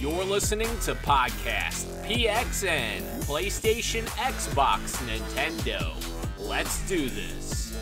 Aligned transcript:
You're 0.00 0.24
listening 0.24 0.68
to 0.82 0.94
Podcast 0.94 1.86
PXN, 2.06 3.00
PlayStation, 3.24 4.04
Xbox, 4.10 4.96
Nintendo. 5.08 5.92
Let's 6.38 6.88
do 6.88 7.08
this. 7.08 7.74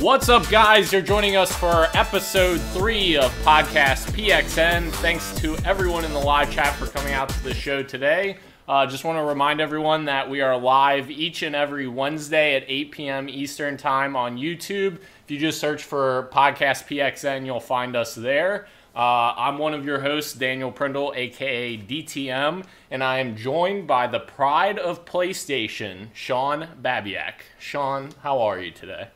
What's 0.00 0.28
up, 0.28 0.46
guys? 0.50 0.92
You're 0.92 1.00
joining 1.00 1.36
us 1.36 1.50
for 1.50 1.88
episode 1.94 2.60
three 2.72 3.16
of 3.16 3.32
Podcast 3.42 4.10
PXN. 4.10 4.90
Thanks 4.96 5.34
to 5.40 5.56
everyone 5.64 6.04
in 6.04 6.12
the 6.12 6.18
live 6.18 6.52
chat 6.52 6.76
for 6.76 6.88
coming 6.88 7.14
out 7.14 7.30
to 7.30 7.42
the 7.42 7.54
show 7.54 7.82
today. 7.82 8.36
Uh, 8.68 8.84
just 8.84 9.04
want 9.04 9.16
to 9.16 9.24
remind 9.24 9.62
everyone 9.62 10.04
that 10.04 10.28
we 10.28 10.42
are 10.42 10.58
live 10.58 11.10
each 11.10 11.42
and 11.42 11.56
every 11.56 11.88
Wednesday 11.88 12.54
at 12.54 12.64
8 12.68 12.90
p.m. 12.90 13.28
Eastern 13.30 13.78
Time 13.78 14.14
on 14.14 14.36
YouTube. 14.36 14.96
If 15.24 15.30
you 15.30 15.38
just 15.38 15.58
search 15.58 15.84
for 15.84 16.28
Podcast 16.34 16.86
PXN, 16.86 17.46
you'll 17.46 17.60
find 17.60 17.96
us 17.96 18.14
there. 18.14 18.66
Uh, 18.94 19.34
I'm 19.36 19.58
one 19.58 19.72
of 19.72 19.84
your 19.86 20.00
hosts, 20.00 20.32
Daniel 20.32 20.72
Prindle, 20.72 21.12
aka 21.14 21.76
DTM, 21.76 22.64
and 22.90 23.04
I 23.04 23.18
am 23.20 23.36
joined 23.36 23.86
by 23.86 24.08
the 24.08 24.18
pride 24.18 24.78
of 24.78 25.04
PlayStation, 25.04 26.08
Sean 26.12 26.68
Babiak. 26.82 27.34
Sean, 27.58 28.10
how 28.22 28.40
are 28.40 28.58
you 28.58 28.72
today? 28.72 29.08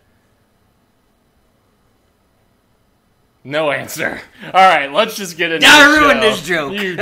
No 3.43 3.73
answer. 3.73 4.21
All 4.45 4.53
right, 4.53 4.91
let's 4.91 5.17
just 5.17 5.37
get 5.37 5.51
into. 5.51 5.67
I 5.69 5.99
ruined 5.99 6.23
this 6.23 6.41
joke. 6.47 6.73
You 6.73 6.97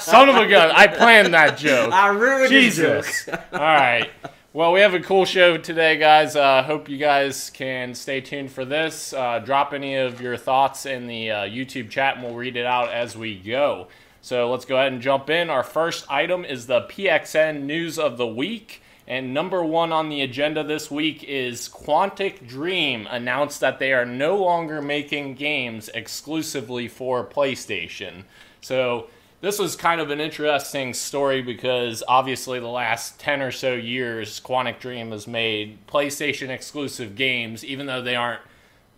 son 0.00 0.28
of 0.28 0.36
a 0.36 0.48
gun! 0.48 0.72
I 0.74 0.88
planned 0.88 1.32
that 1.32 1.56
joke. 1.58 1.92
I 1.92 2.08
ruined 2.08 2.50
Jesus. 2.50 3.28
All 3.28 3.38
right. 3.52 4.10
Well, 4.52 4.72
we 4.72 4.80
have 4.80 4.94
a 4.94 5.00
cool 5.00 5.26
show 5.26 5.58
today, 5.58 5.96
guys. 5.96 6.34
Uh, 6.34 6.64
hope 6.64 6.88
you 6.88 6.98
guys 6.98 7.50
can 7.50 7.94
stay 7.94 8.20
tuned 8.20 8.50
for 8.50 8.64
this. 8.64 9.12
Uh, 9.12 9.38
drop 9.38 9.72
any 9.72 9.94
of 9.94 10.20
your 10.20 10.36
thoughts 10.36 10.86
in 10.86 11.06
the 11.06 11.30
uh, 11.30 11.36
YouTube 11.42 11.88
chat, 11.88 12.16
and 12.16 12.24
we'll 12.24 12.34
read 12.34 12.56
it 12.56 12.66
out 12.66 12.90
as 12.90 13.16
we 13.16 13.36
go. 13.36 13.86
So 14.22 14.50
let's 14.50 14.64
go 14.64 14.76
ahead 14.76 14.92
and 14.92 15.00
jump 15.00 15.30
in. 15.30 15.50
Our 15.50 15.62
first 15.62 16.04
item 16.10 16.44
is 16.44 16.66
the 16.66 16.80
PXN 16.80 17.62
news 17.62 17.96
of 17.96 18.16
the 18.16 18.26
week. 18.26 18.82
And 19.06 19.32
number 19.32 19.64
one 19.64 19.92
on 19.92 20.08
the 20.08 20.20
agenda 20.20 20.64
this 20.64 20.90
week 20.90 21.22
is 21.22 21.68
Quantic 21.68 22.48
Dream 22.48 23.06
announced 23.08 23.60
that 23.60 23.78
they 23.78 23.92
are 23.92 24.04
no 24.04 24.36
longer 24.36 24.82
making 24.82 25.36
games 25.36 25.88
exclusively 25.94 26.88
for 26.88 27.24
PlayStation. 27.24 28.24
So 28.60 29.06
this 29.40 29.58
was 29.58 29.74
kind 29.76 30.00
of 30.00 30.10
an 30.10 30.20
interesting 30.20 30.92
story 30.92 31.42
because 31.42 32.02
obviously 32.06 32.60
the 32.60 32.68
last 32.68 33.18
10 33.20 33.42
or 33.42 33.50
so 33.50 33.74
years 33.74 34.40
Quantic 34.40 34.78
Dream 34.78 35.10
has 35.12 35.26
made 35.26 35.86
PlayStation 35.86 36.50
exclusive 36.50 37.16
games 37.16 37.64
even 37.64 37.86
though 37.86 38.02
they 38.02 38.16
aren't 38.16 38.40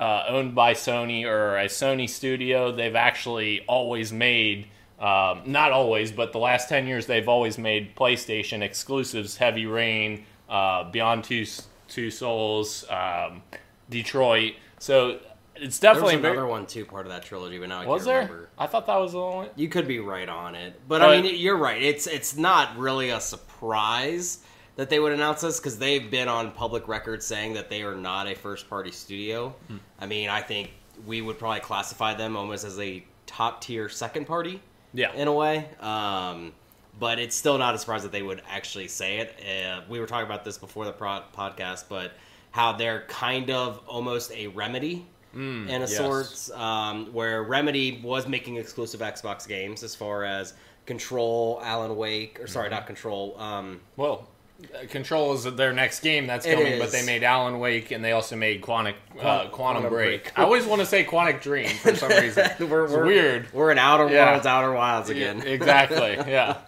uh, 0.01 0.25
owned 0.29 0.55
by 0.55 0.75
Sony 0.75 1.25
or 1.25 1.57
a 1.57 1.67
Sony 1.67 2.09
studio 2.09 2.73
they've 2.73 2.97
actually 2.97 3.61
always 3.67 4.13
made 4.13 4.67
um, 4.99 5.43
not 5.47 5.73
always 5.73 6.11
but 6.11 6.33
the 6.33 6.39
last 6.39 6.69
10 6.69 6.87
years 6.87 7.07
they've 7.07 7.29
always 7.29 7.59
made 7.59 7.95
PlayStation 7.95 8.63
exclusives. 8.63 9.37
Heavy 9.37 9.67
Rain 9.67 10.25
uh, 10.49 10.91
Beyond 10.91 11.25
Two, 11.25 11.47
Two 11.89 12.11
Souls 12.11 12.85
um, 12.91 13.43
Detroit. 13.91 14.55
So 14.79 15.19
it's 15.63 15.79
There 15.79 15.93
was 15.93 16.01
definitely 16.03 16.29
another 16.31 16.47
one 16.47 16.67
too, 16.67 16.85
part 16.85 17.07
of 17.07 17.13
that 17.13 17.23
trilogy, 17.25 17.59
but 17.59 17.69
now 17.69 17.83
I 17.83 17.87
was 17.87 18.03
can't 18.03 18.07
there 18.07 18.21
remember. 18.23 18.49
I 18.59 18.67
thought 18.67 18.87
that 18.87 18.97
was 18.97 19.13
the 19.13 19.21
only 19.21 19.49
You 19.57 19.69
could 19.69 19.87
be 19.89 19.99
right 20.01 20.29
on 20.29 20.55
it, 20.55 20.81
but, 20.89 21.01
But- 21.01 21.09
I 21.11 21.21
mean, 21.23 21.35
you're 21.39 21.57
right. 21.57 21.83
It's 21.83 22.07
it's 22.07 22.37
not 22.37 22.77
really 22.77 23.11
a 23.11 23.21
surprise 23.21 24.39
that 24.77 24.89
they 24.91 24.99
would 24.99 25.13
announce 25.13 25.43
this 25.43 25.59
because 25.61 25.79
they've 25.79 26.11
been 26.11 26.29
on 26.29 26.51
public 26.53 26.89
record 26.89 27.23
saying 27.23 27.55
that 27.55 27.69
they 27.69 27.83
are 27.83 27.95
not 27.95 28.27
a 28.27 28.35
first 28.35 28.69
party 28.71 28.91
studio. 28.91 29.55
Hmm. 29.69 29.77
I 30.01 30.07
mean, 30.07 30.29
I 30.29 30.41
think 30.41 30.71
we 31.07 31.21
would 31.21 31.39
probably 31.39 31.61
classify 31.61 32.15
them 32.15 32.37
almost 32.37 32.65
as 32.65 32.79
a 32.79 33.05
top 33.27 33.61
tier 33.61 33.89
second 33.89 34.27
party. 34.27 34.61
Yeah. 34.95 35.11
in 35.15 35.27
a 35.27 35.33
way. 35.33 35.69
Um, 35.81 36.53
but 36.99 37.19
it's 37.19 37.35
still 37.35 37.57
not 37.57 37.75
a 37.75 37.79
surprise 37.79 38.03
that 38.03 38.13
they 38.13 38.21
would 38.23 38.43
actually 38.49 38.89
say 38.89 39.19
it. 39.21 39.41
Uh, 39.43 39.81
we 39.89 39.99
were 40.01 40.07
talking 40.07 40.27
about 40.27 40.45
this 40.45 40.59
before 40.59 40.85
the 40.85 40.93
pro- 40.93 41.23
podcast, 41.35 41.85
but 41.89 42.13
how 42.51 42.73
they're 42.73 43.07
kind 43.09 43.51
of 43.51 43.81
almost 43.87 44.31
a 44.33 44.49
remedy 44.49 45.07
in 45.35 45.69
a 45.71 45.81
yes. 45.81 45.97
sorts, 45.97 46.51
um, 46.53 47.13
where 47.13 47.43
Remedy 47.43 48.01
was 48.03 48.27
making 48.29 48.57
exclusive 48.57 49.01
Xbox 49.01 49.47
games 49.49 49.83
as 49.83 49.95
far 49.95 50.25
as 50.25 50.55
Control, 50.87 51.61
Alan 51.65 51.97
Wake, 51.97 52.41
or 52.41 52.47
sorry, 52.47 52.69
not 52.69 52.87
Control. 52.87 53.37
Um, 53.41 53.81
Well, 53.97 54.29
uh, 54.75 54.87
Control 54.89 55.33
is 55.35 55.45
their 55.45 55.73
next 55.73 56.01
game 56.01 56.27
that's 56.27 56.45
coming, 56.47 56.79
but 56.79 56.93
they 56.93 57.05
made 57.07 57.23
Alan 57.25 57.59
Wake 57.61 57.91
and 57.93 58.05
they 58.05 58.13
also 58.13 58.37
made 58.37 58.61
Quantic, 58.63 58.95
uh, 59.19 59.49
Quantum- 59.49 59.51
Quantum, 59.53 59.83
Break. 59.89 60.25
Break. 60.25 60.39
I 60.39 60.43
always 60.43 60.67
want 60.67 60.81
to 60.81 60.87
say 60.87 61.05
Quantic 61.05 61.41
Dream 61.41 61.69
for 61.69 61.95
some 61.97 62.11
reason. 62.21 62.51
we're, 62.69 62.85
it's 62.85 62.93
we're 62.93 63.07
weird. 63.07 63.53
We're 63.53 63.71
in 63.73 63.79
Outer 63.79 64.09
Yeah. 64.13 64.31
Worlds, 64.33 64.47
Outer 64.47 64.73
Wilds 64.73 65.09
again. 65.11 65.39
Yeah, 65.39 65.45
exactly. 65.53 66.19
Yeah. 66.31 66.59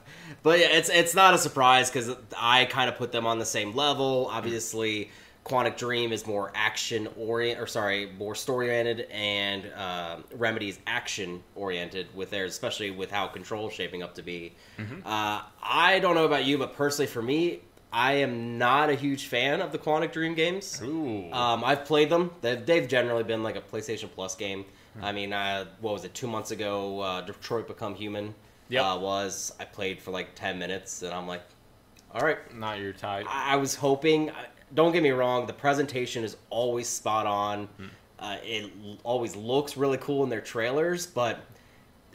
But 0.42 0.58
yeah, 0.58 0.66
it's 0.72 0.91
it's 0.91 1.14
not 1.14 1.32
a 1.34 1.38
surprise 1.38 1.91
because 1.91 2.14
I 2.36 2.66
kind 2.66 2.91
of 2.91 2.96
put 2.96 3.12
them 3.12 3.26
on 3.26 3.38
the 3.38 3.46
same 3.46 3.75
level. 3.75 4.28
Obviously, 4.31 5.10
Quantic 5.44 5.77
Dream 5.77 6.10
is 6.12 6.27
more 6.27 6.50
action 6.55 7.06
orient, 7.19 7.60
or 7.60 7.66
sorry, 7.66 8.10
more 8.19 8.34
story 8.34 8.69
oriented, 8.69 9.06
and 9.10 9.66
uh, 9.77 10.16
Remedy 10.34 10.71
is 10.71 10.78
action 10.87 11.43
oriented 11.55 12.06
with 12.15 12.31
theirs, 12.31 12.53
especially 12.53 12.91
with 12.91 13.10
how 13.10 13.27
Control 13.27 13.69
is 13.69 13.75
shaping 13.75 14.03
up 14.03 14.15
to 14.15 14.22
be. 14.22 14.55
Uh, 15.05 15.43
I 15.62 15.99
don't 16.00 16.15
know 16.15 16.25
about 16.25 16.47
you, 16.47 16.56
but 16.56 16.75
personally, 16.75 17.06
for 17.06 17.21
me, 17.21 17.60
I 17.93 18.15
am 18.15 18.56
not 18.59 18.88
a 18.88 18.94
huge 18.94 19.27
fan 19.27 19.60
of 19.60 19.71
the 19.71 19.78
Quantic 19.78 20.12
Dream 20.12 20.34
games. 20.34 20.81
Ooh. 20.82 21.31
Um, 21.31 21.62
I've 21.62 21.84
played 21.84 22.09
them. 22.09 22.31
They've, 22.41 22.65
they've 22.65 22.88
generally 22.88 23.22
been 23.22 23.43
like 23.43 23.56
a 23.56 23.61
PlayStation 23.61 24.11
Plus 24.11 24.34
game. 24.34 24.65
I 25.03 25.12
mean, 25.12 25.32
uh, 25.32 25.66
what 25.81 25.93
was 25.93 26.05
it? 26.05 26.15
Two 26.15 26.26
months 26.28 26.53
ago, 26.53 27.00
uh, 27.00 27.21
Detroit 27.21 27.66
Become 27.69 27.97
Human 27.97 28.34
Yep. 28.71 28.82
uh, 28.84 28.99
was. 28.99 29.53
I 29.61 29.65
played 29.65 30.00
for 30.00 30.11
like 30.11 30.34
ten 30.34 30.59
minutes, 30.59 31.03
and 31.03 31.12
I'm 31.12 31.26
like, 31.26 31.43
all 32.12 32.21
right. 32.22 32.38
Not 32.56 32.78
your 32.78 32.93
type. 32.93 33.26
I, 33.28 33.55
I 33.55 33.56
was 33.56 33.75
hoping. 33.75 34.31
Don't 34.75 34.93
get 34.93 35.03
me 35.03 35.11
wrong. 35.11 35.47
The 35.47 35.53
presentation 35.53 36.25
is 36.25 36.37
always 36.51 36.89
spot 36.89 37.27
on. 37.27 37.67
Hmm. 37.67 37.87
Uh, 38.19 38.37
it 38.43 38.71
always 39.03 39.37
looks 39.37 39.77
really 39.77 39.99
cool 39.99 40.25
in 40.25 40.31
their 40.31 40.41
trailers, 40.41 41.07
but 41.07 41.41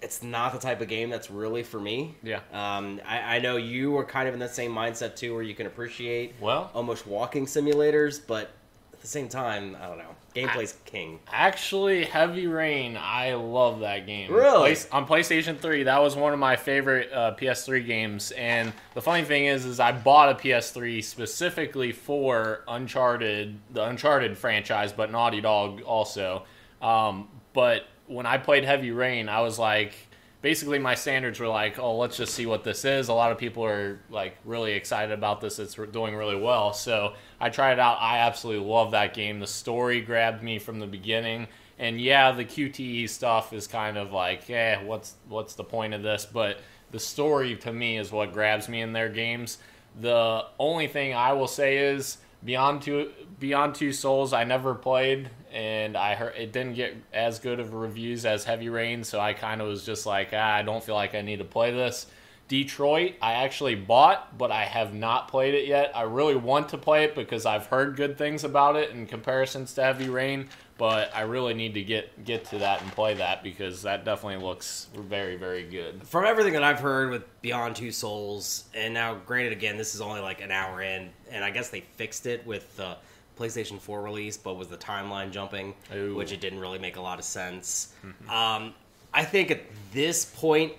it's 0.02 0.24
not 0.24 0.53
the 0.53 0.59
type 0.59 0.81
of 0.81 0.88
game 0.88 1.09
that's 1.09 1.30
really 1.30 1.64
for 1.64 1.80
me. 1.80 2.16
Yeah. 2.24 2.40
Um, 2.52 3.02
I, 3.06 3.36
I 3.36 3.40
know 3.40 3.58
you 3.58 3.97
are 3.97 4.06
kind 4.06 4.28
of 4.28 4.34
in 4.34 4.40
the 4.40 4.50
same 4.50 4.72
mindset 4.72 5.16
too, 5.16 5.34
where 5.34 5.44
you 5.44 5.53
can 5.53 5.68
appreciate 5.68 6.36
Well, 6.40 6.72
almost 6.74 7.06
walking 7.06 7.46
simulators, 7.46 8.22
but 8.25 8.52
at 8.94 9.02
the 9.02 9.08
same 9.08 9.28
time, 9.30 9.78
I 9.81 9.88
don't 9.88 9.97
know. 9.97 10.16
Gameplay's 10.35 10.78
king. 10.85 11.19
actually, 11.31 12.06
Heavy 12.06 12.47
Rain, 12.47 12.97
I 13.00 13.34
love 13.34 13.79
that 13.81 14.06
game. 14.06 14.31
Really? 14.31 14.75
On 14.91 15.06
PlayStation 15.07 15.57
3, 15.57 15.84
that 15.84 16.01
was 16.01 16.16
one 16.16 16.34
of 16.34 16.40
my 16.40 16.56
favorite 16.56 17.12
uh, 17.12 17.35
PS3 17.35 17.85
games. 17.85 18.31
And 18.31 18.72
the 18.94 19.01
funny 19.01 19.23
thing 19.23 19.45
is, 19.45 19.66
is 19.66 19.79
I 19.79 19.91
bought 19.91 20.29
a 20.29 20.35
PS3 20.35 21.03
specifically 21.03 21.91
for 21.91 22.63
Uncharted, 22.67 23.57
the 23.72 23.84
Uncharted 23.84 24.38
franchise, 24.38 24.94
but 24.94 25.12
Naughty 25.12 25.41
Dog 25.41 25.81
also. 25.81 26.44
Um, 26.81 27.28
but 27.53 27.88
when 28.07 28.25
I 28.25 28.38
played 28.38 28.63
Heavy 28.66 28.91
Rain, 28.91 29.29
I 29.29 29.41
was 29.41 29.59
like, 29.59 29.96
basically 30.41 30.79
my 30.79 30.95
standards 30.95 31.39
were 31.39 31.47
like, 31.47 31.79
oh, 31.79 31.97
let's 31.97 32.17
just 32.17 32.33
see 32.33 32.45
what 32.45 32.63
this 32.63 32.85
is. 32.85 33.09
A 33.09 33.13
lot 33.13 33.31
of 33.31 33.38
people 33.38 33.66
are 33.66 34.00
like 34.09 34.38
really 34.45 34.73
excited 34.73 35.11
about 35.11 35.41
this. 35.41 35.59
It's 35.59 35.75
doing 35.75 36.16
really 36.16 36.39
well. 36.39 36.73
So 36.73 37.13
I 37.39 37.50
tried 37.50 37.73
it 37.73 37.79
out. 37.79 37.97
I 38.00 38.19
absolutely 38.19 38.66
love 38.67 38.91
that 38.91 39.13
game. 39.13 39.39
The 39.39 39.47
story 39.47 40.01
grabbed 40.01 40.44
me 40.44 40.59
from 40.59 40.79
the 40.79 40.88
beginning. 40.88 41.47
And 41.78 41.99
yeah, 41.99 42.31
the 42.31 42.45
QTE 42.45 43.09
stuff 43.09 43.53
is 43.53 43.67
kind 43.67 43.97
of 43.97 44.11
like, 44.11 44.49
eh, 44.49 44.81
what's 44.83 45.16
what's 45.28 45.55
the 45.55 45.63
point 45.63 45.94
of 45.94 46.03
this? 46.03 46.25
But 46.25 46.59
the 46.91 46.99
story 46.99 47.55
to 47.57 47.72
me 47.72 47.97
is 47.97 48.11
what 48.11 48.33
grabs 48.33 48.67
me 48.67 48.81
in 48.81 48.94
their 48.94 49.09
games. 49.09 49.59
The 50.01 50.45
only 50.59 50.88
thing 50.88 51.13
I 51.13 51.33
will 51.33 51.47
say 51.47 51.78
is 51.78 52.17
Beyond 52.44 52.81
Two 52.81 53.11
Beyond 53.39 53.75
Two 53.75 53.94
Souls 53.94 54.33
I 54.33 54.44
never 54.44 54.75
played 54.75 55.29
and 55.51 55.97
I 55.97 56.16
heard 56.16 56.35
it 56.35 56.51
didn't 56.51 56.75
get 56.75 56.95
as 57.13 57.39
good 57.39 57.59
of 57.59 57.73
reviews 57.73 58.25
as 58.25 58.44
Heavy 58.44 58.69
Rain, 58.69 59.03
so 59.03 59.19
I 59.19 59.33
kind 59.33 59.61
of 59.61 59.67
was 59.67 59.85
just 59.85 60.05
like, 60.05 60.29
ah, 60.33 60.55
I 60.55 60.61
don't 60.61 60.83
feel 60.83 60.95
like 60.95 61.16
I 61.16 61.22
need 61.22 61.39
to 61.39 61.45
play 61.45 61.72
this. 61.72 62.05
Detroit, 62.47 63.14
I 63.22 63.34
actually 63.34 63.75
bought, 63.75 64.35
but 64.35 64.52
I 64.52 64.66
have 64.66 64.91
not 64.93 65.28
played 65.28 65.53
it 65.53 65.67
yet. 65.67 65.91
I 65.96 66.02
really 66.02 66.35
want 66.35 66.69
to 66.69 66.79
play 66.79 67.03
it 67.03 67.14
because 67.14 67.46
I've 67.46 67.67
heard 67.67 67.96
good 67.96 68.17
things 68.17 68.43
about 68.43 68.75
it 68.75 68.90
in 68.90 69.05
comparisons 69.05 69.75
to 69.75 69.84
Heavy 69.84 70.09
Rain, 70.09 70.49
but 70.79 71.16
I 71.16 71.22
really 71.22 71.53
need 71.53 71.75
to 71.75 71.84
get 71.84 72.25
get 72.25 72.46
to 72.46 72.58
that 72.58 72.81
and 72.81 72.91
play 72.91 73.14
that 73.14 73.43
because 73.43 73.84
that 73.84 74.03
definitely 74.03 74.43
looks 74.43 74.87
very 74.96 75.35
very 75.35 75.64
good. 75.64 76.08
From 76.08 76.25
everything 76.25 76.53
that 76.53 76.64
I've 76.64 76.79
heard 76.79 77.11
with 77.11 77.23
Beyond 77.43 77.75
Two 77.75 77.91
Souls, 77.91 78.64
and 78.73 78.96
now 78.96 79.14
granted, 79.14 79.53
again, 79.53 79.78
this 79.78 79.93
is 79.93 80.02
only 80.02 80.22
like 80.22 80.41
an 80.41 80.49
hour 80.49 80.81
in, 80.81 81.11
and 81.31 81.43
I 81.43 81.52
guess 81.52 81.69
they 81.69 81.81
fixed 81.97 82.25
it 82.25 82.47
with 82.47 82.75
the 82.78 82.97
PlayStation 83.40 83.80
4 83.80 84.02
release, 84.02 84.38
but 84.38 84.56
was 84.56 84.68
the 84.68 84.78
timeline 84.78 85.32
jumping, 85.32 85.74
Ooh. 85.96 86.16
which 86.16 86.32
it 86.32 86.41
didn't 86.41 86.59
really 86.59 86.80
make 86.80 86.97
a 86.97 87.02
lot 87.02 87.18
of 87.18 87.26
sense. 87.26 87.94
Um, 88.30 88.74
I 89.14 89.24
think 89.24 89.50
at 89.50 89.62
this 89.94 90.26
point 90.26 90.74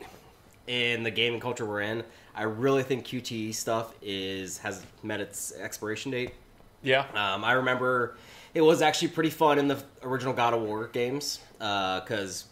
in 0.66 1.02
the 1.02 1.10
gaming 1.10 1.40
culture 1.40 1.64
we're 1.66 1.80
in, 1.80 2.04
I 2.34 2.44
really 2.44 2.82
think 2.82 3.04
QTE 3.06 3.54
stuff 3.54 3.94
is 4.02 4.58
has 4.58 4.84
met 5.02 5.20
its 5.20 5.52
expiration 5.56 6.12
date. 6.12 6.34
Yeah. 6.82 7.06
Um, 7.14 7.44
I 7.44 7.52
remember 7.52 8.16
it 8.54 8.60
was 8.60 8.82
actually 8.82 9.08
pretty 9.08 9.30
fun 9.30 9.58
in 9.58 9.68
the 9.68 9.82
original 10.02 10.32
God 10.32 10.54
of 10.54 10.62
War 10.62 10.88
games 10.88 11.40
because 11.58 12.44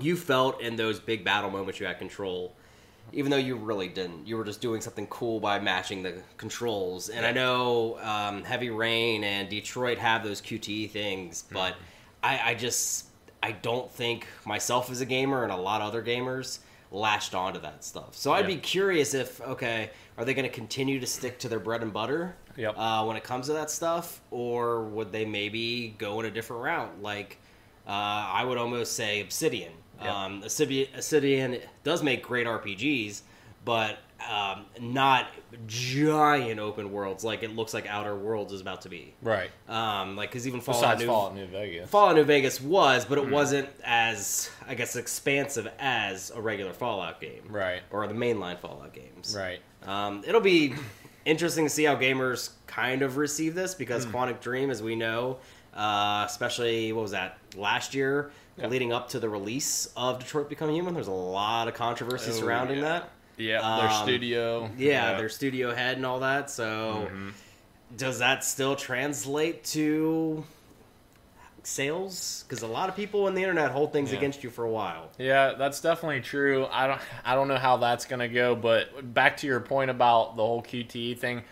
you 0.00 0.16
felt 0.16 0.60
in 0.60 0.76
those 0.76 0.98
big 0.98 1.24
battle 1.24 1.50
moments 1.50 1.78
you 1.80 1.86
had 1.86 1.98
control, 1.98 2.54
even 3.12 3.30
though 3.30 3.36
you 3.36 3.56
really 3.56 3.88
didn't. 3.88 4.26
You 4.26 4.36
were 4.36 4.44
just 4.44 4.60
doing 4.60 4.80
something 4.80 5.06
cool 5.08 5.40
by 5.40 5.60
matching 5.60 6.02
the 6.02 6.14
controls. 6.36 7.08
And 7.08 7.24
I 7.24 7.32
know 7.32 7.98
um, 8.00 8.42
Heavy 8.44 8.70
Rain 8.70 9.22
and 9.24 9.48
Detroit 9.48 9.98
have 9.98 10.24
those 10.24 10.40
QTE 10.40 10.90
things, 10.90 11.44
but 11.52 11.74
I, 12.22 12.50
I 12.50 12.54
just 12.54 13.06
I 13.42 13.52
don't 13.52 13.90
think 13.90 14.26
myself 14.46 14.90
as 14.90 15.00
a 15.00 15.06
gamer 15.06 15.42
and 15.44 15.52
a 15.52 15.56
lot 15.56 15.80
of 15.80 15.88
other 15.88 16.02
gamers 16.02 16.58
latched 16.90 17.34
onto 17.34 17.60
that 17.60 17.84
stuff. 17.84 18.14
So 18.16 18.32
I'd 18.32 18.48
Yeah. 18.48 18.54
be 18.54 18.56
curious 18.56 19.14
if 19.14 19.40
okay, 19.42 19.90
are 20.16 20.24
they 20.24 20.32
going 20.34 20.48
to 20.48 20.54
continue 20.54 20.98
to 21.00 21.06
stick 21.06 21.38
to 21.40 21.48
their 21.48 21.58
bread 21.60 21.82
and 21.82 21.92
butter 21.92 22.36
Yep. 22.56 22.74
uh, 22.78 23.04
when 23.04 23.16
it 23.16 23.24
comes 23.24 23.46
to 23.48 23.52
that 23.54 23.68
stuff, 23.70 24.20
or 24.30 24.84
would 24.84 25.10
they 25.10 25.24
maybe 25.24 25.94
go 25.98 26.20
in 26.20 26.26
a 26.26 26.30
different 26.30 26.62
route? 26.62 27.02
Like 27.02 27.38
uh, 27.86 27.90
I 27.90 28.44
would 28.44 28.58
almost 28.58 28.94
say 28.94 29.20
Obsidian. 29.20 29.72
Yep. 30.00 30.10
Um, 30.12 30.42
Obsidian, 30.42 31.58
does 31.82 32.02
make 32.02 32.22
great 32.22 32.46
RPGs, 32.46 33.22
but 33.64 33.98
um, 34.30 34.64
not 34.80 35.26
giant 35.66 36.58
open 36.58 36.90
worlds 36.92 37.24
like 37.24 37.42
it 37.42 37.54
looks 37.54 37.74
like 37.74 37.86
Outer 37.86 38.14
Worlds 38.16 38.52
is 38.52 38.60
about 38.60 38.82
to 38.82 38.88
be. 38.88 39.14
Right. 39.22 39.50
Um, 39.68 40.16
like 40.16 40.30
because 40.30 40.46
even 40.46 40.60
Fallout 40.60 40.82
Besides 40.82 41.00
New, 41.02 41.06
Fallout 41.06 41.34
New 41.34 41.46
Vegas. 41.46 41.90
Fallout 41.90 42.16
New 42.16 42.24
Vegas 42.24 42.60
was, 42.60 43.04
but 43.04 43.18
it 43.18 43.28
wasn't 43.28 43.68
as 43.84 44.50
I 44.66 44.74
guess 44.74 44.96
expansive 44.96 45.68
as 45.78 46.30
a 46.34 46.40
regular 46.40 46.72
Fallout 46.72 47.20
game, 47.20 47.42
Right. 47.48 47.82
Or 47.90 48.06
the 48.06 48.14
mainline 48.14 48.58
Fallout 48.58 48.92
games, 48.94 49.36
Right. 49.38 49.60
um, 49.86 50.22
it'll 50.26 50.40
be 50.40 50.74
interesting 51.24 51.64
to 51.64 51.70
see 51.70 51.84
how 51.84 51.96
gamers 51.96 52.50
kind 52.66 53.02
of 53.02 53.16
receive 53.16 53.54
this 53.54 53.74
because 53.74 54.06
Quantic 54.06 54.40
Dream, 54.40 54.70
as 54.70 54.82
we 54.82 54.94
know, 54.96 55.38
uh, 55.74 56.24
especially 56.26 56.92
what 56.92 57.02
was 57.02 57.10
that 57.12 57.38
last 57.56 57.94
year, 57.94 58.30
Yeah. 58.56 58.68
leading 58.68 58.92
up 58.92 59.08
to 59.10 59.18
the 59.18 59.28
release 59.28 59.88
of 59.96 60.20
Detroit 60.20 60.48
Become 60.48 60.70
Human, 60.70 60.94
there's 60.94 61.08
a 61.08 61.12
lot 61.12 61.66
of 61.68 61.74
controversy 61.74 62.30
Oh, 62.30 62.34
surrounding 62.34 62.78
yeah. 62.78 62.84
that. 62.84 63.10
Yeah. 63.36 63.58
their 63.80 63.88
Um, 63.90 64.02
studio. 64.04 64.70
Yeah, 64.78 65.16
their 65.16 65.28
studio 65.28 65.74
head 65.74 65.96
and 65.96 66.06
all 66.06 66.20
that. 66.20 66.50
So, 66.50 67.08
Mm-hmm. 67.08 67.30
does 67.96 68.20
that 68.20 68.44
still 68.44 68.76
translate 68.76 69.64
to 69.64 70.44
sales? 71.64 72.44
Because 72.46 72.62
a 72.62 72.66
lot 72.66 72.88
of 72.88 72.94
people 72.96 73.24
on 73.24 73.34
the 73.34 73.42
internet 73.42 73.70
hold 73.70 73.92
things 73.92 74.12
Yeah. 74.12 74.18
against 74.18 74.44
you 74.44 74.50
for 74.50 74.64
a 74.64 74.70
while. 74.70 75.08
Yeah, 75.18 75.54
that's 75.58 75.80
definitely 75.80 76.20
true. 76.20 76.66
I 76.70 76.86
don't 76.86 77.00
I 77.24 77.34
don't 77.34 77.48
know 77.48 77.56
how 77.58 77.76
that's 77.78 78.04
going 78.04 78.20
to 78.20 78.28
go, 78.28 78.54
but 78.54 79.14
back 79.14 79.36
to 79.38 79.46
your 79.46 79.60
point 79.60 79.90
about 79.90 80.36
the 80.36 80.42
whole 80.44 80.62
QTE 80.62 81.14
thing. 81.18 81.42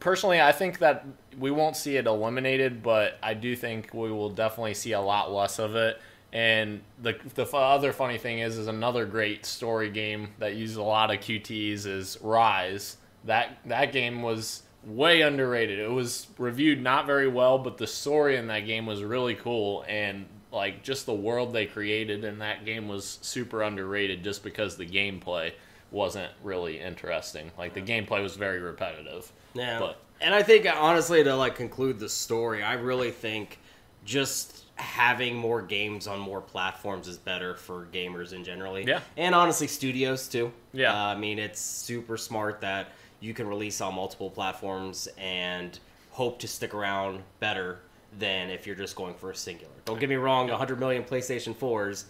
Personally, 0.00 0.40
I 0.40 0.50
think 0.52 0.78
that 0.80 1.06
we 1.38 1.50
won't 1.52 1.76
see 1.76 1.96
it 1.96 2.06
eliminated, 2.06 2.82
but 2.82 3.18
I 3.22 3.34
do 3.34 3.54
think 3.54 3.94
we 3.94 4.10
will 4.10 4.30
definitely 4.30 4.74
see 4.74 4.92
a 4.92 5.00
lot 5.00 5.32
less 5.32 5.58
of 5.60 5.76
it. 5.76 6.00
And 6.32 6.80
the 7.00 7.14
the 7.34 7.44
other 7.56 7.92
funny 7.92 8.18
thing 8.18 8.38
is, 8.38 8.56
is 8.56 8.66
another 8.66 9.04
great 9.04 9.44
story 9.44 9.90
game 9.90 10.30
that 10.38 10.54
uses 10.54 10.76
a 10.76 10.82
lot 10.82 11.10
of 11.10 11.20
QTEs 11.20 11.86
is 11.86 12.16
Ryse. 12.22 12.96
That 13.24 13.58
that 13.66 13.92
game 13.92 14.22
was 14.22 14.62
way 14.84 15.20
underrated. 15.20 15.78
It 15.78 15.90
was 15.90 16.28
reviewed 16.38 16.80
not 16.80 17.06
very 17.06 17.28
well, 17.28 17.58
but 17.58 17.76
the 17.78 17.86
story 17.86 18.36
in 18.36 18.46
that 18.48 18.60
game 18.60 18.86
was 18.86 19.02
really 19.02 19.34
cool 19.34 19.84
and 19.88 20.26
like 20.50 20.82
just 20.82 21.06
the 21.06 21.14
world 21.14 21.52
they 21.52 21.66
created 21.66 22.24
in 22.24 22.38
that 22.38 22.64
game 22.64 22.88
was 22.88 23.18
super 23.22 23.62
underrated 23.62 24.22
just 24.22 24.42
because 24.44 24.76
the 24.76 24.86
gameplay 24.86 25.52
wasn't 25.90 26.30
really 26.42 26.78
interesting. 26.78 27.50
Like 27.58 27.74
the 27.74 27.82
gameplay 27.82 28.22
was 28.22 28.36
very 28.36 28.60
repetitive. 28.60 29.32
Yeah, 29.54 29.78
But 29.78 29.98
and 30.20 30.34
I 30.34 30.42
think 30.42 30.66
honestly 30.66 31.22
to 31.24 31.36
like 31.36 31.54
conclude 31.54 31.98
the 31.98 32.08
story, 32.08 32.62
I 32.62 32.74
really 32.74 33.10
think 33.10 33.58
just 34.04 34.61
having 34.82 35.36
more 35.36 35.62
games 35.62 36.06
on 36.06 36.18
more 36.18 36.40
platforms 36.40 37.08
is 37.08 37.16
better 37.16 37.54
for 37.54 37.86
gamers 37.92 38.32
in 38.32 38.44
generally. 38.44 38.84
Yeah. 38.84 39.00
and 39.16 39.34
honestly, 39.34 39.66
studios 39.66 40.28
too. 40.28 40.52
Yeah. 40.72 40.92
uh, 40.92 41.06
I 41.08 41.16
mean 41.16 41.38
it's 41.38 41.60
super 41.60 42.16
smart 42.16 42.60
that 42.60 42.88
you 43.20 43.32
can 43.32 43.46
release 43.46 43.80
on 43.80 43.94
multiple 43.94 44.30
platforms 44.30 45.08
and 45.16 45.78
hope 46.10 46.38
to 46.40 46.48
stick 46.48 46.74
around 46.74 47.22
better 47.40 47.78
than 48.18 48.50
if 48.50 48.66
you're 48.66 48.76
just 48.76 48.96
going 48.96 49.14
for 49.14 49.30
a 49.30 49.34
singular. 49.34 49.72
Don't 49.84 49.98
get 49.98 50.08
me 50.08 50.16
wrong, 50.16 50.48
100 50.48 50.78
million 50.78 51.04
PlayStation 51.04 51.54
4s. 51.54 52.04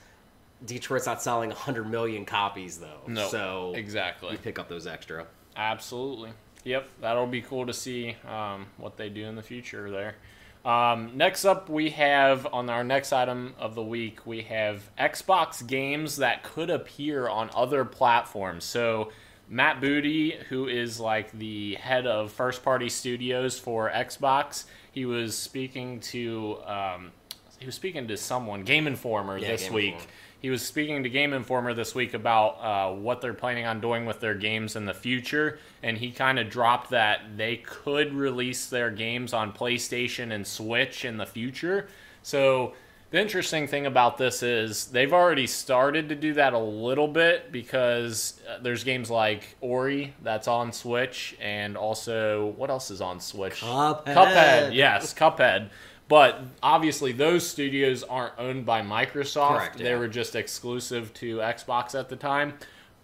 Detroit's 0.64 1.06
not 1.06 1.22
selling 1.22 1.50
100 1.50 1.88
million 1.88 2.24
copies 2.24 2.78
though. 2.78 3.00
no, 3.06 3.28
so 3.28 3.72
exactly. 3.76 4.32
you 4.32 4.38
pick 4.38 4.58
up 4.58 4.68
those 4.68 4.86
extra. 4.86 5.26
Absolutely. 5.56 6.30
Yep, 6.64 6.88
that'll 7.00 7.26
be 7.26 7.42
cool 7.42 7.66
to 7.66 7.72
see 7.72 8.16
um, 8.28 8.66
what 8.78 8.96
they 8.96 9.08
do 9.08 9.24
in 9.26 9.36
the 9.36 9.42
future 9.42 9.90
there. 9.90 10.14
Um, 10.64 11.12
next 11.16 11.44
up, 11.44 11.68
we 11.68 11.90
have 11.90 12.46
on 12.52 12.70
our 12.70 12.84
next 12.84 13.12
item 13.12 13.54
of 13.58 13.74
the 13.74 13.82
week, 13.82 14.24
we 14.26 14.42
have 14.42 14.90
Xbox 14.96 15.66
games 15.66 16.18
that 16.18 16.44
could 16.44 16.70
appear 16.70 17.28
on 17.28 17.50
other 17.54 17.84
platforms. 17.84 18.64
So, 18.64 19.10
Matt 19.48 19.80
Booty, 19.80 20.36
who 20.48 20.68
is 20.68 21.00
like 21.00 21.32
the 21.32 21.74
head 21.74 22.06
of 22.06 22.30
first 22.30 22.62
party 22.62 22.88
studios 22.88 23.58
for 23.58 23.90
Xbox, 23.90 24.64
he 24.92 25.04
was 25.04 25.36
speaking 25.36 25.98
to 26.00 26.58
um, 26.64 27.10
he 27.58 27.66
was 27.66 27.74
speaking 27.74 28.06
to 28.08 28.16
someone, 28.16 28.62
Game 28.62 28.86
Informer, 28.86 29.38
Yeah, 29.38 29.48
this 29.48 29.64
Game 29.64 29.72
week. 29.72 29.94
Informer. 29.94 30.12
He 30.42 30.50
was 30.50 30.66
speaking 30.66 31.04
to 31.04 31.08
Game 31.08 31.32
Informer 31.32 31.72
this 31.72 31.94
week 31.94 32.14
about 32.14 32.58
uh, 32.60 32.92
what 32.92 33.20
they're 33.20 33.32
planning 33.32 33.64
on 33.64 33.80
doing 33.80 34.06
with 34.06 34.18
their 34.18 34.34
games 34.34 34.74
in 34.74 34.86
the 34.86 34.92
future, 34.92 35.60
and 35.84 35.96
he 35.96 36.10
kind 36.10 36.36
of 36.36 36.50
dropped 36.50 36.90
that 36.90 37.36
they 37.36 37.58
could 37.58 38.12
release 38.12 38.66
their 38.66 38.90
games 38.90 39.32
on 39.32 39.52
PlayStation 39.52 40.32
and 40.32 40.44
Switch 40.44 41.04
in 41.04 41.16
the 41.16 41.26
future. 41.26 41.86
So 42.24 42.74
the 43.12 43.20
interesting 43.20 43.68
thing 43.68 43.86
about 43.86 44.18
this 44.18 44.42
is 44.42 44.86
they've 44.86 45.12
already 45.12 45.46
started 45.46 46.08
to 46.08 46.16
do 46.16 46.32
that 46.34 46.54
a 46.54 46.58
little 46.58 47.06
bit 47.08 47.52
because 47.52 48.40
uh, 48.48 48.58
there's 48.60 48.82
games 48.82 49.10
like 49.10 49.54
Ori 49.60 50.12
that's 50.22 50.48
on 50.48 50.72
Switch, 50.72 51.36
and 51.40 51.76
also 51.76 52.54
what 52.56 52.68
else 52.68 52.90
is 52.90 53.00
on 53.00 53.20
Switch? 53.20 53.60
Cuphead. 53.60 54.06
Cuphead, 54.06 54.74
yes, 54.74 55.14
Cuphead. 55.14 55.68
But 56.12 56.42
obviously, 56.62 57.12
those 57.12 57.48
studios 57.48 58.02
aren't 58.02 58.34
owned 58.38 58.66
by 58.66 58.82
Microsoft. 58.82 59.56
Correct, 59.56 59.78
They 59.78 59.94
were 59.94 60.08
just 60.08 60.36
exclusive 60.36 61.14
to 61.14 61.38
Xbox 61.38 61.98
at 61.98 62.10
the 62.10 62.16
time. 62.16 62.52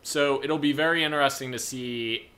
So 0.02 0.44
it'll 0.44 0.58
be 0.58 0.75
very 0.75 1.02
interesting 1.02 1.50
to 1.52 1.58
see 1.58 2.28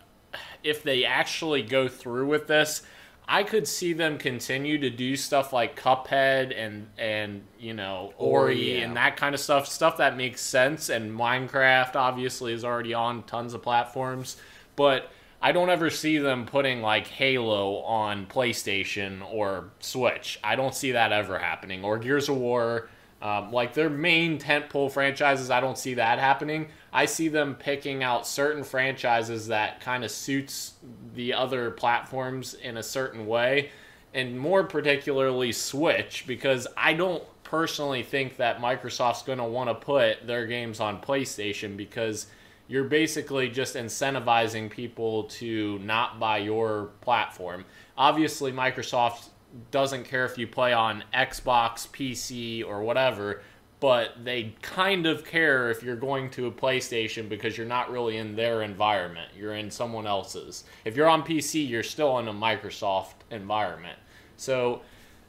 if 0.62 0.84
they 0.84 1.04
actually 1.04 1.64
go 1.64 1.88
through 1.88 2.28
with 2.28 2.46
this. 2.46 2.82
I 3.26 3.42
could 3.42 3.66
see 3.66 3.94
them 3.94 4.16
continue 4.16 4.78
to 4.78 4.90
do 4.90 5.16
stuff 5.16 5.52
like 5.52 5.74
Cuphead 5.74 6.56
and 6.56 6.86
and 6.96 7.42
you 7.58 7.74
know 7.74 8.14
Ori 8.16 8.54
Ori, 8.54 8.78
yeah. 8.78 8.84
and 8.84 8.96
that 8.96 9.16
kind 9.16 9.34
of 9.34 9.40
stuff, 9.40 9.66
stuff 9.66 9.96
that 9.96 10.16
makes 10.16 10.40
sense. 10.40 10.88
And 10.88 11.10
Minecraft 11.10 11.96
obviously 11.96 12.52
is 12.52 12.64
already 12.64 12.94
on 12.94 13.24
tons 13.24 13.54
of 13.54 13.62
platforms, 13.64 14.36
but 14.76 15.10
I 15.42 15.52
don't 15.52 15.70
ever 15.70 15.88
see 15.88 16.18
them 16.18 16.44
putting 16.44 16.82
like 16.82 17.06
Halo 17.06 17.78
on 17.78 18.26
PlayStation 18.26 19.22
or 19.32 19.70
Switch. 19.80 20.38
I 20.44 20.54
don't 20.54 20.74
see 20.74 20.92
that 20.92 21.12
ever 21.12 21.38
happening. 21.38 21.82
Or 21.82 21.98
Gears 21.98 22.28
of 22.28 22.36
War, 22.36 22.90
um, 23.22 23.50
like 23.50 23.72
their 23.72 23.88
main 23.88 24.38
tentpole 24.38 24.92
franchises. 24.92 25.50
I 25.50 25.60
don't 25.60 25.78
see 25.78 25.94
that 25.94 26.18
happening. 26.18 26.68
I 26.92 27.06
see 27.06 27.28
them 27.28 27.54
picking 27.54 28.02
out 28.02 28.26
certain 28.26 28.64
franchises 28.64 29.46
that 29.48 29.80
kind 29.80 30.04
of 30.04 30.10
suits 30.10 30.74
the 31.14 31.32
other 31.32 31.70
platforms 31.70 32.54
in 32.54 32.76
a 32.76 32.82
certain 32.82 33.26
way, 33.26 33.70
and 34.12 34.38
more 34.38 34.64
particularly 34.64 35.52
Switch, 35.52 36.24
because 36.26 36.66
I 36.76 36.94
don't 36.94 37.22
personally 37.44 38.02
think 38.02 38.36
that 38.36 38.60
Microsoft's 38.60 39.22
going 39.22 39.38
to 39.38 39.44
want 39.44 39.70
to 39.70 39.74
put 39.74 40.26
their 40.26 40.46
games 40.46 40.80
on 40.80 41.00
PlayStation 41.00 41.76
because 41.76 42.26
you're 42.70 42.84
basically 42.84 43.48
just 43.48 43.74
incentivizing 43.74 44.70
people 44.70 45.24
to 45.24 45.80
not 45.80 46.20
buy 46.20 46.38
your 46.38 46.90
platform. 47.00 47.64
Obviously, 47.98 48.52
Microsoft 48.52 49.30
doesn't 49.72 50.04
care 50.04 50.24
if 50.24 50.38
you 50.38 50.46
play 50.46 50.72
on 50.72 51.02
Xbox, 51.12 51.88
PC, 51.88 52.64
or 52.64 52.82
whatever, 52.82 53.42
but 53.80 54.24
they 54.24 54.54
kind 54.62 55.06
of 55.06 55.24
care 55.24 55.68
if 55.72 55.82
you're 55.82 55.96
going 55.96 56.30
to 56.30 56.46
a 56.46 56.52
PlayStation 56.52 57.28
because 57.28 57.58
you're 57.58 57.66
not 57.66 57.90
really 57.90 58.18
in 58.18 58.36
their 58.36 58.62
environment. 58.62 59.32
You're 59.36 59.56
in 59.56 59.68
someone 59.68 60.06
else's. 60.06 60.62
If 60.84 60.96
you're 60.96 61.08
on 61.08 61.24
PC, 61.24 61.68
you're 61.68 61.82
still 61.82 62.20
in 62.20 62.28
a 62.28 62.32
Microsoft 62.32 63.14
environment. 63.32 63.98
So, 64.36 64.82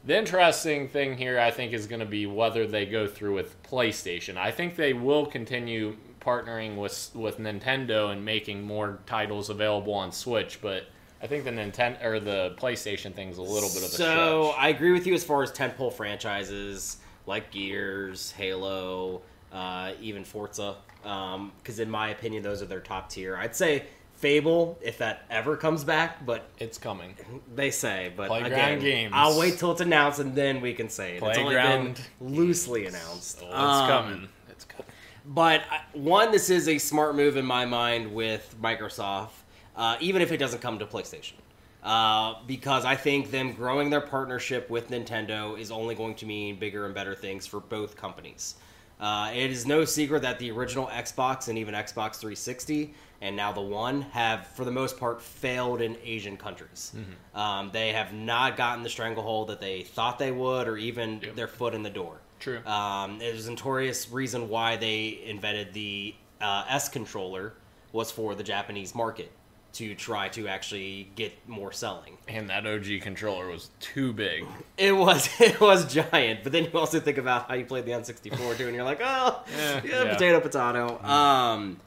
the 0.05 0.15
interesting 0.15 0.87
thing 0.87 1.17
here, 1.17 1.39
I 1.39 1.49
think, 1.49 1.73
is 1.73 1.87
going 1.87 1.99
to 2.01 2.05
be 2.05 2.27
whether 2.27 2.67
they 2.67 2.85
go 2.85 3.07
through 3.07 3.33
with 3.33 3.61
PlayStation. 3.63 4.37
I 4.37 4.51
think 4.51 4.75
they 4.75 4.93
will 4.93 5.25
continue 5.25 5.95
partnering 6.21 6.75
with 6.77 7.09
with 7.13 7.39
Nintendo 7.39 8.11
and 8.11 8.23
making 8.23 8.61
more 8.63 8.99
titles 9.05 9.49
available 9.49 9.93
on 9.93 10.11
Switch, 10.11 10.59
but 10.61 10.85
I 11.21 11.27
think 11.27 11.43
the 11.43 11.51
Nintendo 11.51 12.03
or 12.03 12.19
the 12.19 12.55
PlayStation 12.57 13.13
thing's 13.13 13.37
a 13.37 13.41
little 13.43 13.69
bit 13.69 13.79
of 13.79 13.83
a 13.83 13.87
so 13.89 14.43
stretch. 14.51 14.63
I 14.63 14.69
agree 14.69 14.91
with 14.91 15.05
you 15.05 15.13
as 15.13 15.23
far 15.23 15.43
as 15.43 15.51
tentpole 15.51 15.93
franchises 15.93 16.97
like 17.27 17.51
Gears, 17.51 18.31
Halo, 18.31 19.21
uh, 19.51 19.91
even 20.01 20.23
Forza. 20.23 20.75
Because 21.03 21.79
in 21.79 21.89
my 21.89 22.09
opinion, 22.09 22.43
those 22.43 22.61
are 22.61 22.65
their 22.65 22.79
top 22.79 23.09
tier. 23.09 23.35
I'd 23.37 23.55
say 23.55 23.85
Fable, 24.13 24.77
if 24.83 24.99
that 24.99 25.23
ever 25.31 25.57
comes 25.57 25.83
back, 25.83 26.23
but 26.27 26.47
It's 26.59 26.77
coming. 26.77 27.15
they 27.55 27.71
say. 27.71 28.11
But 28.15 28.27
Playground 28.27 28.51
again, 28.53 28.79
Games. 28.79 29.13
I'll 29.15 29.39
wait 29.39 29.57
till 29.57 29.71
it's 29.71 29.81
announced 29.81 30.19
and 30.19 30.35
then 30.35 30.61
we 30.61 30.73
can 30.75 30.89
say 30.89 31.13
it. 31.17 31.23
It's 31.23 31.37
only 31.39 31.55
Playground. 31.55 32.01
been 32.19 32.35
loosely 32.35 32.85
announced. 32.85 33.39
Oh, 33.41 33.45
it's 33.47 33.53
Um, 33.55 33.87
coming. 33.87 34.29
But 35.25 35.63
one, 35.93 36.31
this 36.31 36.49
is 36.49 36.67
a 36.67 36.77
smart 36.77 37.15
move 37.15 37.37
in 37.37 37.45
my 37.45 37.65
mind 37.65 38.13
with 38.13 38.55
Microsoft, 38.61 39.29
uh, 39.75 39.97
even 39.99 40.21
if 40.21 40.31
it 40.31 40.37
doesn't 40.37 40.61
come 40.61 40.79
to 40.79 40.85
PlayStation. 40.85 41.33
Uh, 41.83 42.35
because 42.45 42.85
I 42.85 42.95
think 42.95 43.31
them 43.31 43.53
growing 43.53 43.89
their 43.89 44.01
partnership 44.01 44.69
with 44.69 44.89
Nintendo 44.89 45.59
is 45.59 45.71
only 45.71 45.95
going 45.95 46.13
to 46.15 46.25
mean 46.27 46.57
bigger 46.59 46.85
and 46.85 46.93
better 46.93 47.15
things 47.15 47.47
for 47.47 47.59
both 47.59 47.95
companies. 47.95 48.55
Uh, 48.99 49.31
it 49.33 49.49
is 49.49 49.65
no 49.65 49.83
secret 49.83 50.21
that 50.21 50.37
the 50.37 50.51
original 50.51 50.85
Xbox 50.87 51.47
and 51.47 51.57
even 51.57 51.73
Xbox 51.73 52.17
360 52.17 52.93
and 53.21 53.35
now 53.35 53.51
the 53.51 53.61
One 53.61 54.01
have, 54.01 54.45
for 54.47 54.63
the 54.63 54.71
most 54.71 54.99
part, 54.99 55.21
failed 55.21 55.81
in 55.81 55.97
Asian 56.03 56.37
countries. 56.37 56.91
Um, 57.33 57.69
they 57.73 57.93
have 57.93 58.13
not 58.13 58.57
gotten 58.57 58.83
the 58.83 58.89
stranglehold 58.89 59.49
that 59.49 59.59
they 59.59 59.81
thought 59.83 60.17
they 60.19 60.31
would, 60.31 60.67
or 60.67 60.77
even 60.77 61.19
Yep. 61.21 61.35
their 61.35 61.47
foot 61.47 61.73
in 61.75 61.81
the 61.83 61.89
door. 61.89 62.19
True. 62.41 62.65
Um, 62.65 63.19
there's 63.19 63.47
a 63.47 63.51
notorious 63.51 64.09
reason 64.11 64.49
why 64.49 64.75
they 64.75 65.21
invented 65.25 65.73
the 65.73 66.13
uh, 66.41 66.65
S 66.67 66.89
controller 66.89 67.53
was 67.93 68.11
for 68.11 68.35
the 68.35 68.43
Japanese 68.43 68.93
market 68.93 69.31
to 69.73 69.95
try 69.95 70.27
to 70.27 70.49
actually 70.49 71.09
get 71.15 71.31
more 71.47 71.71
selling. 71.71 72.17
And 72.27 72.49
that 72.49 72.67
OG 72.67 73.01
controller 73.01 73.47
was 73.47 73.69
too 73.79 74.11
big. 74.11 74.45
It 74.77 74.91
was 74.91 75.29
it 75.39 75.61
was 75.61 75.91
giant, 75.93 76.43
but 76.43 76.51
then 76.51 76.65
you 76.65 76.71
also 76.73 76.99
think 76.99 77.17
about 77.17 77.47
how 77.47 77.53
you 77.55 77.63
played 77.65 77.85
the 77.85 77.91
N64 77.91 78.57
too, 78.57 78.67
and 78.67 78.75
you're 78.75 78.83
like, 78.83 78.99
oh, 79.01 79.43
Yeah, 79.55 79.81
yeah, 79.85 80.03
yeah. 80.03 80.13
potato, 80.13 80.39
potato. 80.41 81.01
Um, 81.03 81.77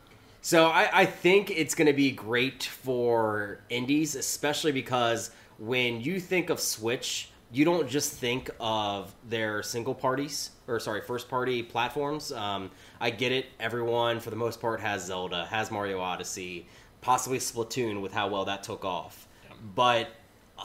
so 0.40 0.66
I, 0.68 1.00
I 1.00 1.06
think 1.06 1.50
it's 1.50 1.74
going 1.74 1.86
to 1.86 1.92
be 1.92 2.10
great 2.10 2.62
for 2.64 3.58
indies, 3.70 4.14
especially 4.14 4.72
because 4.72 5.30
when 5.58 6.00
you 6.00 6.20
think 6.20 6.48
of 6.50 6.60
Switch, 6.60 7.30
you 7.54 7.64
don't 7.64 7.88
just 7.88 8.12
think 8.12 8.50
of 8.58 9.14
their 9.28 9.62
single 9.62 9.94
parties 9.94 10.50
or 10.66 10.80
sorry, 10.80 11.00
first 11.00 11.28
party 11.28 11.62
platforms. 11.62 12.32
Um, 12.32 12.68
I 13.00 13.10
get 13.10 13.30
it. 13.30 13.46
Everyone, 13.60 14.18
for 14.18 14.30
the 14.30 14.36
most 14.36 14.60
part, 14.60 14.80
has 14.80 15.06
Zelda, 15.06 15.44
has 15.46 15.70
Mario 15.70 16.00
Odyssey, 16.00 16.66
possibly 17.00 17.38
Splatoon 17.38 18.00
with 18.00 18.12
how 18.12 18.26
well 18.26 18.44
that 18.46 18.64
took 18.64 18.84
off. 18.84 19.28
But 19.76 20.08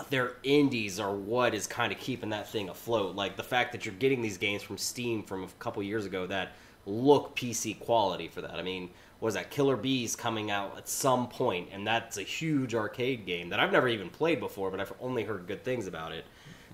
their 0.09 0.37
indies 0.41 0.99
are 0.99 1.13
what 1.13 1.53
is 1.53 1.67
kind 1.67 1.91
of 1.91 1.99
keeping 1.99 2.29
that 2.31 2.49
thing 2.49 2.69
afloat. 2.69 3.15
Like 3.15 3.37
the 3.37 3.43
fact 3.43 3.71
that 3.73 3.85
you're 3.85 3.95
getting 3.95 4.23
these 4.23 4.39
games 4.39 4.63
from 4.63 4.79
Steam 4.79 5.21
from 5.21 5.43
a 5.43 5.47
couple 5.59 5.83
years 5.83 6.07
ago 6.07 6.25
that 6.25 6.53
look 6.87 7.35
PC 7.35 7.79
quality 7.79 8.27
for 8.27 8.41
that. 8.41 8.55
I 8.55 8.63
mean, 8.63 8.89
was 9.19 9.35
that 9.35 9.51
Killer 9.51 9.75
Bees 9.75 10.15
coming 10.15 10.49
out 10.49 10.75
at 10.77 10.89
some 10.89 11.27
point, 11.27 11.69
and 11.71 11.85
that's 11.85 12.17
a 12.17 12.23
huge 12.23 12.73
arcade 12.73 13.27
game 13.27 13.49
that 13.49 13.59
I've 13.59 13.71
never 13.71 13.89
even 13.89 14.09
played 14.09 14.39
before, 14.39 14.71
but 14.71 14.79
I've 14.79 14.93
only 15.01 15.23
heard 15.23 15.45
good 15.45 15.63
things 15.63 15.85
about 15.85 16.13
it. 16.13 16.25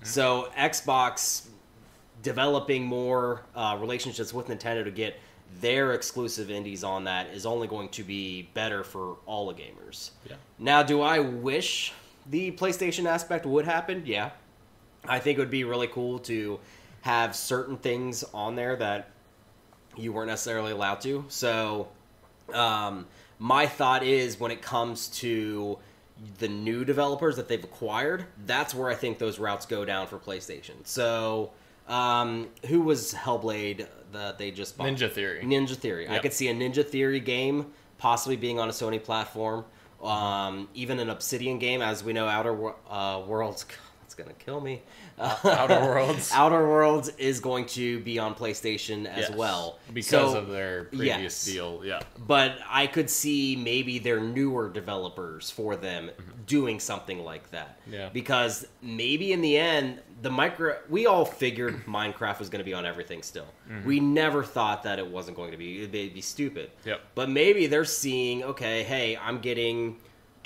So 0.06 0.50
Xbox 0.56 1.48
developing 2.22 2.84
more 2.84 3.42
uh, 3.54 3.76
relationships 3.80 4.32
with 4.32 4.46
Nintendo 4.46 4.84
to 4.84 4.90
get 4.90 5.18
their 5.60 5.92
exclusive 5.92 6.50
indies 6.50 6.84
on 6.84 7.04
that 7.04 7.28
is 7.28 7.46
only 7.46 7.68
going 7.68 7.88
to 7.90 8.02
be 8.02 8.48
better 8.54 8.82
for 8.82 9.16
all 9.26 9.46
the 9.46 9.54
gamers. 9.54 10.10
Yeah. 10.28 10.36
Now, 10.58 10.82
do 10.82 11.02
I 11.02 11.20
wish 11.20 11.92
the 12.28 12.52
PlayStation 12.52 13.06
aspect 13.06 13.46
would 13.46 13.64
happen? 13.64 14.02
Yeah. 14.04 14.30
I 15.08 15.18
think 15.18 15.38
it 15.38 15.40
would 15.40 15.50
be 15.50 15.64
really 15.64 15.86
cool 15.86 16.18
to 16.20 16.58
have 17.02 17.36
certain 17.36 17.76
things 17.76 18.24
on 18.34 18.56
there 18.56 18.74
that 18.76 19.10
you 19.96 20.12
weren't 20.12 20.28
necessarily 20.28 20.72
allowed 20.72 21.00
to. 21.02 21.24
So, 21.28 21.88
um, 22.52 23.06
my 23.38 23.66
thought 23.66 24.02
is 24.02 24.40
when 24.40 24.50
it 24.50 24.62
comes 24.62 25.08
to 25.08 25.78
the 26.38 26.48
new 26.48 26.84
developers 26.84 27.36
that 27.36 27.48
they've 27.48 27.62
acquired, 27.62 28.26
that's 28.46 28.74
where 28.74 28.90
I 28.90 28.94
think 28.94 29.18
those 29.18 29.38
routes 29.38 29.66
go 29.66 29.84
down 29.84 30.06
for 30.06 30.18
PlayStation. 30.18 30.74
So, 30.84 31.52
um, 31.88 32.48
who 32.66 32.80
was 32.80 33.12
Hellblade 33.14 33.86
that 34.12 34.38
they 34.38 34.50
just 34.50 34.76
bought? 34.76 34.88
Ninja 34.88 35.10
Theory. 35.10 35.42
Ninja 35.44 35.76
Theory. 35.76 36.08
I 36.08 36.18
could 36.18 36.32
see 36.32 36.48
a 36.48 36.54
Ninja 36.54 36.84
Theory 36.84 37.20
game 37.20 37.66
possibly 37.98 38.36
being 38.36 38.58
on 38.58 38.68
a 38.68 38.72
Sony 38.72 39.02
platform. 39.02 39.64
Um, 40.02 40.68
even 40.74 41.00
an 41.00 41.10
Obsidian 41.10 41.58
game, 41.58 41.80
as 41.80 42.04
we 42.04 42.12
know, 42.12 42.28
Outer 42.28 42.74
uh, 42.90 43.22
Worlds. 43.26 43.64
Gonna 44.16 44.32
kill 44.34 44.60
me. 44.60 44.82
Outer 45.18 45.80
Worlds. 45.80 46.30
Outer 46.34 46.66
Worlds 46.66 47.10
is 47.18 47.38
going 47.40 47.66
to 47.66 48.00
be 48.00 48.18
on 48.18 48.34
PlayStation 48.34 49.04
as 49.06 49.28
Yes, 49.28 49.36
well 49.36 49.78
because 49.92 50.32
So- 50.32 50.38
of 50.38 50.48
their 50.48 50.84
previous 50.84 51.20
yes. 51.22 51.44
deal. 51.44 51.82
Yeah. 51.84 52.00
But 52.26 52.56
I 52.68 52.86
could 52.86 53.10
see 53.10 53.56
maybe 53.56 53.98
their 53.98 54.20
newer 54.20 54.70
developers 54.70 55.50
for 55.50 55.76
them 55.76 56.10
doing 56.46 56.80
something 56.80 57.24
like 57.24 57.50
that. 57.50 57.80
Mm-hmm. 57.82 57.92
Yeah. 57.92 58.08
Because 58.12 58.66
maybe 58.80 59.32
in 59.32 59.42
the 59.42 59.58
end, 59.58 60.00
the 60.22 60.30
micro 60.30 60.78
we 60.88 61.06
all 61.06 61.26
figured 61.26 61.84
Minecraft 61.86 62.38
was 62.38 62.48
going 62.48 62.60
to 62.60 62.64
be 62.64 62.72
on 62.74 62.86
everything 62.86 63.22
still. 63.22 63.46
Mm-hmm. 63.70 63.86
We 63.86 64.00
never 64.00 64.42
thought 64.44 64.82
that 64.84 64.98
it 64.98 65.06
wasn't 65.06 65.36
going 65.36 65.50
to 65.50 65.58
be. 65.58 65.78
It'd 65.78 65.92
be, 65.92 66.02
it'd 66.04 66.14
be 66.14 66.20
stupid. 66.22 66.70
Yep. 66.86 67.00
But 67.14 67.28
maybe 67.28 67.66
they're 67.66 67.84
seeing, 67.84 68.42
okay, 68.44 68.82
hey, 68.82 69.16
I'm 69.18 69.40
getting 69.40 69.96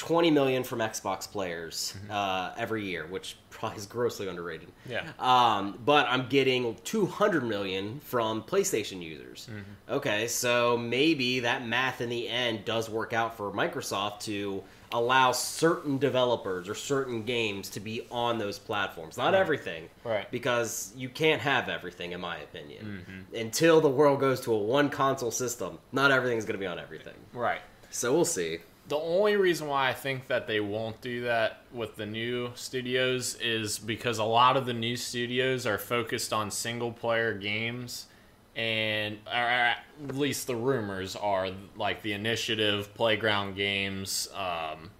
20 0.00 0.30
million 0.30 0.64
from 0.64 0.78
Xbox 0.78 1.30
players 1.30 1.94
Mm-hmm. 2.00 2.10
uh, 2.10 2.52
every 2.56 2.84
year, 2.86 3.06
which 3.06 3.36
probably 3.50 3.76
is 3.78 3.86
grossly 3.86 4.28
underrated. 4.28 4.68
Yeah. 4.88 5.04
Um, 5.18 5.78
but 5.84 6.06
I'm 6.08 6.26
getting 6.28 6.74
200 6.84 7.44
million 7.44 8.00
from 8.00 8.42
PlayStation 8.42 9.02
users. 9.02 9.48
Mm-hmm. 9.50 9.92
Okay, 9.96 10.26
so 10.26 10.78
maybe 10.78 11.40
that 11.40 11.66
math 11.66 12.00
in 12.00 12.08
the 12.08 12.28
end 12.28 12.64
does 12.64 12.88
work 12.88 13.12
out 13.12 13.36
for 13.36 13.50
Microsoft 13.52 14.20
to 14.20 14.62
allow 14.92 15.32
certain 15.32 15.98
developers 15.98 16.66
or 16.68 16.74
certain 16.74 17.22
games 17.24 17.68
to 17.70 17.80
be 17.80 18.06
on 18.10 18.38
those 18.38 18.58
platforms. 18.58 19.18
Not 19.18 19.34
everything. 19.34 19.88
Right. 20.02 20.28
Because 20.30 20.92
you 20.96 21.10
can't 21.10 21.42
have 21.42 21.68
everything, 21.68 22.12
in 22.12 22.20
my 22.22 22.38
opinion. 22.38 23.04
Mm-hmm. 23.06 23.36
Until 23.36 23.80
the 23.82 23.90
world 23.90 24.18
goes 24.18 24.40
to 24.42 24.52
a 24.54 24.58
one 24.58 24.88
console 24.88 25.30
system, 25.30 25.78
not 25.92 26.10
everything's 26.10 26.44
going 26.46 26.54
to 26.54 26.60
be 26.60 26.66
on 26.66 26.78
everything. 26.78 27.14
Right. 27.34 27.60
So 27.90 28.12
we'll 28.14 28.24
see. 28.24 28.58
The 28.90 28.96
only 28.96 29.36
reason 29.36 29.68
why 29.68 29.88
I 29.88 29.92
think 29.92 30.26
that 30.26 30.48
they 30.48 30.58
won't 30.58 31.00
do 31.00 31.22
that 31.22 31.62
with 31.72 31.94
the 31.94 32.06
new 32.06 32.50
studios 32.56 33.36
is 33.36 33.78
because 33.78 34.18
a 34.18 34.24
lot 34.24 34.56
of 34.56 34.66
the 34.66 34.72
new 34.72 34.96
studios 34.96 35.64
are 35.64 35.78
focused 35.78 36.32
on 36.32 36.50
single 36.50 36.90
player 36.90 37.32
games, 37.32 38.06
and 38.56 39.18
or 39.28 39.32
at 39.32 39.84
least 40.12 40.48
the 40.48 40.56
rumors 40.56 41.14
are 41.14 41.50
like 41.76 42.02
the 42.02 42.14
Initiative, 42.14 42.92
Playground 42.94 43.54
Games. 43.54 44.28
Um, 44.34 44.90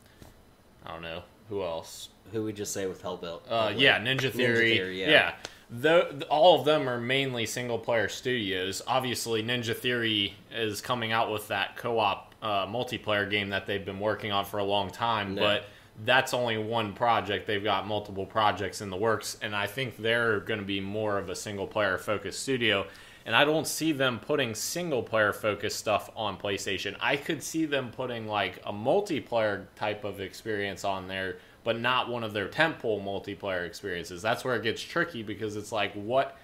I 0.86 0.92
don't 0.92 1.02
know 1.02 1.24
who 1.48 1.64
else. 1.64 2.10
Who 2.30 2.44
we 2.44 2.52
just 2.52 2.72
say 2.72 2.86
with 2.86 3.02
Hellblade? 3.02 3.40
Uh, 3.48 3.72
yeah, 3.76 3.98
Ninja 3.98 4.30
Theory. 4.30 4.76
Theory, 4.76 5.00
yeah. 5.00 5.10
yeah. 5.10 5.34
Tho- 5.68 6.20
all 6.30 6.60
of 6.60 6.64
them 6.64 6.88
are 6.88 7.00
mainly 7.00 7.44
single 7.44 7.78
player 7.78 8.08
studios. 8.08 8.82
Obviously, 8.86 9.42
Ninja 9.42 9.74
Theory 9.74 10.36
is 10.52 10.80
coming 10.80 11.10
out 11.10 11.32
with 11.32 11.48
that 11.48 11.76
co 11.76 11.98
op 11.98 12.29
uh, 12.42 12.66
multiplayer 12.66 13.28
game 13.30 13.50
that 13.50 13.66
they've 13.66 13.84
been 13.84 14.00
working 14.00 14.32
on 14.32 14.44
for 14.44 14.58
a 14.58 14.64
long 14.64 14.90
time, 14.90 15.36
Yeah. 15.36 15.42
but 15.42 15.64
that's 16.04 16.32
only 16.32 16.56
one 16.56 16.94
project. 16.94 17.46
They've 17.46 17.62
got 17.62 17.86
multiple 17.86 18.24
projects 18.24 18.80
in 18.80 18.88
the 18.90 18.96
works, 18.96 19.36
and 19.42 19.54
I 19.54 19.66
think 19.66 19.96
they're 19.98 20.40
going 20.40 20.60
to 20.60 20.66
be 20.66 20.80
more 20.80 21.18
of 21.18 21.28
a 21.28 21.34
single 21.34 21.66
player 21.66 21.98
focused 21.98 22.40
studio. 22.40 22.86
And 23.26 23.36
I 23.36 23.44
don't 23.44 23.66
see 23.66 23.92
them 23.92 24.18
putting 24.18 24.54
single 24.54 25.02
player 25.02 25.34
focused 25.34 25.78
stuff 25.78 26.08
on 26.16 26.38
PlayStation. 26.38 26.96
I 27.00 27.16
could 27.16 27.42
see 27.42 27.66
them 27.66 27.90
putting 27.90 28.26
like 28.26 28.56
a 28.64 28.72
multiplayer 28.72 29.66
type 29.76 30.04
of 30.04 30.20
experience 30.20 30.84
on 30.84 31.06
there, 31.06 31.36
but 31.62 31.78
not 31.78 32.08
one 32.08 32.24
of 32.24 32.32
their 32.32 32.48
temple 32.48 32.98
multiplayer 32.98 33.66
experiences. 33.66 34.22
That's 34.22 34.42
where 34.42 34.56
it 34.56 34.62
gets 34.62 34.80
tricky 34.80 35.22
because 35.22 35.56
it's 35.56 35.70
like 35.70 35.92
what 35.92 36.38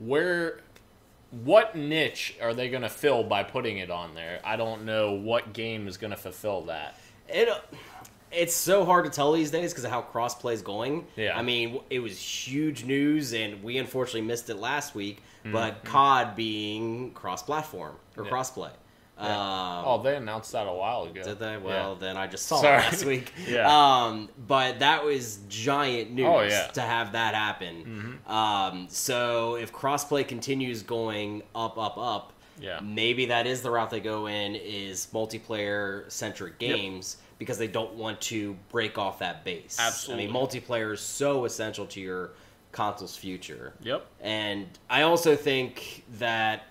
where 0.00 0.60
what 1.44 1.74
niche 1.76 2.36
are 2.40 2.54
they 2.54 2.68
going 2.68 2.82
to 2.82 2.88
fill 2.88 3.24
by 3.24 3.42
putting 3.42 3.78
it 3.78 3.90
on 3.90 4.14
there? 4.14 4.40
I 4.44 4.56
don't 4.56 4.84
know 4.84 5.12
what 5.12 5.52
game 5.52 5.88
is 5.88 5.96
going 5.96 6.12
to 6.12 6.16
fulfill 6.16 6.62
that. 6.62 6.98
It 7.28 7.48
it's 8.32 8.54
so 8.54 8.84
hard 8.84 9.04
to 9.04 9.10
tell 9.10 9.32
these 9.32 9.50
days 9.50 9.72
because 9.72 9.84
of 9.84 9.90
how 9.90 10.02
crossplay 10.02 10.52
is 10.52 10.62
going. 10.62 11.06
Yeah. 11.16 11.38
I 11.38 11.42
mean, 11.42 11.80
it 11.90 12.00
was 12.00 12.18
huge 12.18 12.84
news, 12.84 13.32
and 13.32 13.62
we 13.62 13.78
unfortunately 13.78 14.22
missed 14.22 14.50
it 14.50 14.56
last 14.56 14.94
week. 14.94 15.22
Mm-hmm. 15.40 15.52
But 15.52 15.84
COD 15.84 16.34
being 16.36 17.12
cross-platform 17.12 17.94
or 18.16 18.24
Yeah. 18.24 18.30
crossplay. 18.30 18.70
Yeah. 19.18 19.24
Um, 19.28 19.84
oh, 19.86 20.00
they 20.02 20.16
announced 20.16 20.52
that 20.52 20.66
a 20.66 20.72
while 20.72 21.04
ago. 21.04 21.22
Did 21.22 21.38
they? 21.38 21.52
Yeah. 21.52 21.56
Well, 21.58 21.94
then 21.96 22.16
I 22.16 22.26
just 22.26 22.46
saw 22.46 22.60
Sorry. 22.60 22.76
it 22.82 22.84
last 22.84 23.04
week. 23.04 23.32
Yeah. 23.48 23.66
Um, 23.68 24.28
but 24.46 24.80
that 24.80 25.04
was 25.04 25.38
giant 25.48 26.10
news 26.10 26.26
Oh, 26.28 26.40
yeah. 26.42 26.66
to 26.68 26.80
have 26.82 27.12
that 27.12 27.34
happen. 27.34 28.20
Um, 28.26 28.86
so 28.90 29.54
if 29.56 29.72
crossplay 29.72 30.26
continues 30.28 30.82
going 30.82 31.42
up, 31.54 31.78
up, 31.78 31.96
up, 31.96 32.32
Yeah. 32.60 32.80
maybe 32.82 33.26
that 33.26 33.46
is 33.46 33.62
the 33.62 33.70
route 33.70 33.90
they 33.90 34.00
go 34.00 34.26
in 34.26 34.54
is 34.54 35.08
multiplayer 35.14 36.10
centric 36.12 36.58
games 36.58 37.16
because 37.38 37.56
they 37.58 37.68
don't 37.68 37.94
want 37.94 38.20
to 38.22 38.54
break 38.70 38.98
off 38.98 39.18
that 39.20 39.44
base. 39.44 39.78
Absolutely. 39.80 40.24
I 40.24 40.26
mean, 40.26 40.36
multiplayer 40.36 40.92
is 40.92 41.00
so 41.00 41.44
essential 41.46 41.86
to 41.86 42.00
your 42.00 42.30
console's 42.72 43.16
future. 43.16 43.72
Yep. 43.82 44.06
And 44.20 44.66
I 44.90 45.02
also 45.02 45.36
think 45.36 46.04
that 46.18 46.64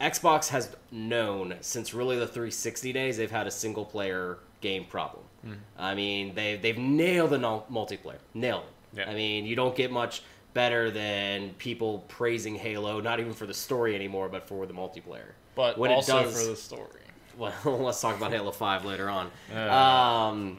Xbox 0.00 0.48
has 0.48 0.74
known 0.90 1.56
since 1.60 1.92
really 1.92 2.18
the 2.18 2.26
360 2.26 2.92
days 2.92 3.16
they've 3.16 3.30
had 3.30 3.46
a 3.46 3.50
single 3.50 3.84
player 3.84 4.38
game 4.60 4.84
problem. 4.84 5.22
Hmm. 5.42 5.52
I 5.78 5.94
mean, 5.94 6.34
they 6.34 6.56
they've 6.56 6.78
nailed 6.78 7.30
the 7.30 7.38
multiplayer. 7.38 8.18
Nailed 8.34 8.64
it. 8.94 8.98
Yeah. 9.00 9.10
I 9.10 9.14
mean, 9.14 9.46
you 9.46 9.56
don't 9.56 9.74
get 9.76 9.90
much 9.92 10.22
better 10.52 10.90
than 10.90 11.50
people 11.58 12.04
praising 12.08 12.56
Halo, 12.56 13.00
not 13.00 13.20
even 13.20 13.32
for 13.32 13.46
the 13.46 13.54
story 13.54 13.94
anymore, 13.94 14.28
but 14.28 14.46
for 14.48 14.66
the 14.66 14.74
multiplayer. 14.74 15.32
but 15.54 15.78
what 15.78 15.90
also 15.90 16.18
it 16.18 16.22
does 16.24 16.42
for 16.42 16.50
the 16.50 16.56
story. 16.56 17.00
well, 17.38 17.52
let's 17.64 18.00
talk 18.00 18.16
about 18.16 18.32
Halo 18.32 18.50
Five 18.50 18.84
later 18.84 19.08
on. 19.08 19.30
Uh. 19.54 19.72
Um, 19.72 20.58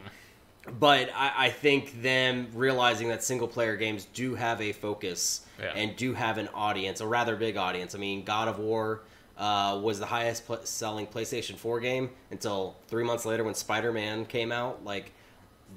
but 0.80 1.10
I, 1.16 1.32
I 1.48 1.50
think 1.50 2.02
them 2.04 2.48
realizing 2.54 3.10
that 3.10 3.24
single 3.24 3.48
player 3.48 3.76
games 3.76 4.06
do 4.14 4.36
have 4.36 4.62
a 4.62 4.72
focus 4.72 5.46
Yeah. 5.60 5.74
and 5.76 5.96
do 5.96 6.14
have 6.14 6.38
an 6.38 6.48
audience, 6.54 7.02
a 7.02 7.08
rather 7.08 7.36
big 7.36 7.58
audience. 7.58 7.96
I 7.96 7.98
mean, 7.98 8.24
God 8.24 8.48
of 8.48 8.60
War 8.60 9.02
uh, 9.42 9.80
was 9.82 10.00
the 10.00 10.06
highest 10.06 10.46
pl- 10.46 10.60
selling 10.64 11.08
PlayStation 11.08 11.56
4 11.56 11.80
game 11.80 12.12
until 12.30 12.76
three 12.88 13.04
months 13.04 13.26
later 13.26 13.44
when 13.44 13.56
Spider 13.56 13.92
Man 13.92 14.24
came 14.26 14.52
out. 14.52 14.86
Like, 14.86 15.12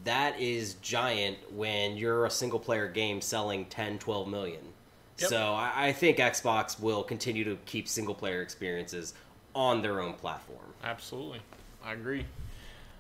that 0.05 0.39
is 0.39 0.75
giant 0.75 1.39
when 1.51 1.97
you're 1.97 2.27
a 2.27 2.31
single 2.31 2.59
player 2.59 2.87
game 2.89 3.23
selling 3.23 3.65
10, 3.65 3.99
12 3.99 4.29
million. 4.29 4.61
Yep. 5.19 5.31
So 5.31 5.55
I, 5.55 5.73
I 5.87 5.93
think 5.93 6.19
Xbox 6.19 6.79
will 6.79 7.03
continue 7.03 7.43
to 7.45 7.57
keep 7.65 7.89
single 7.89 8.15
player 8.15 8.43
experiences 8.43 9.15
on 9.55 9.81
their 9.81 10.01
own 10.01 10.13
platform. 10.13 10.75
Absolutely. 10.83 11.41
I 11.83 11.95
agree. 11.95 12.27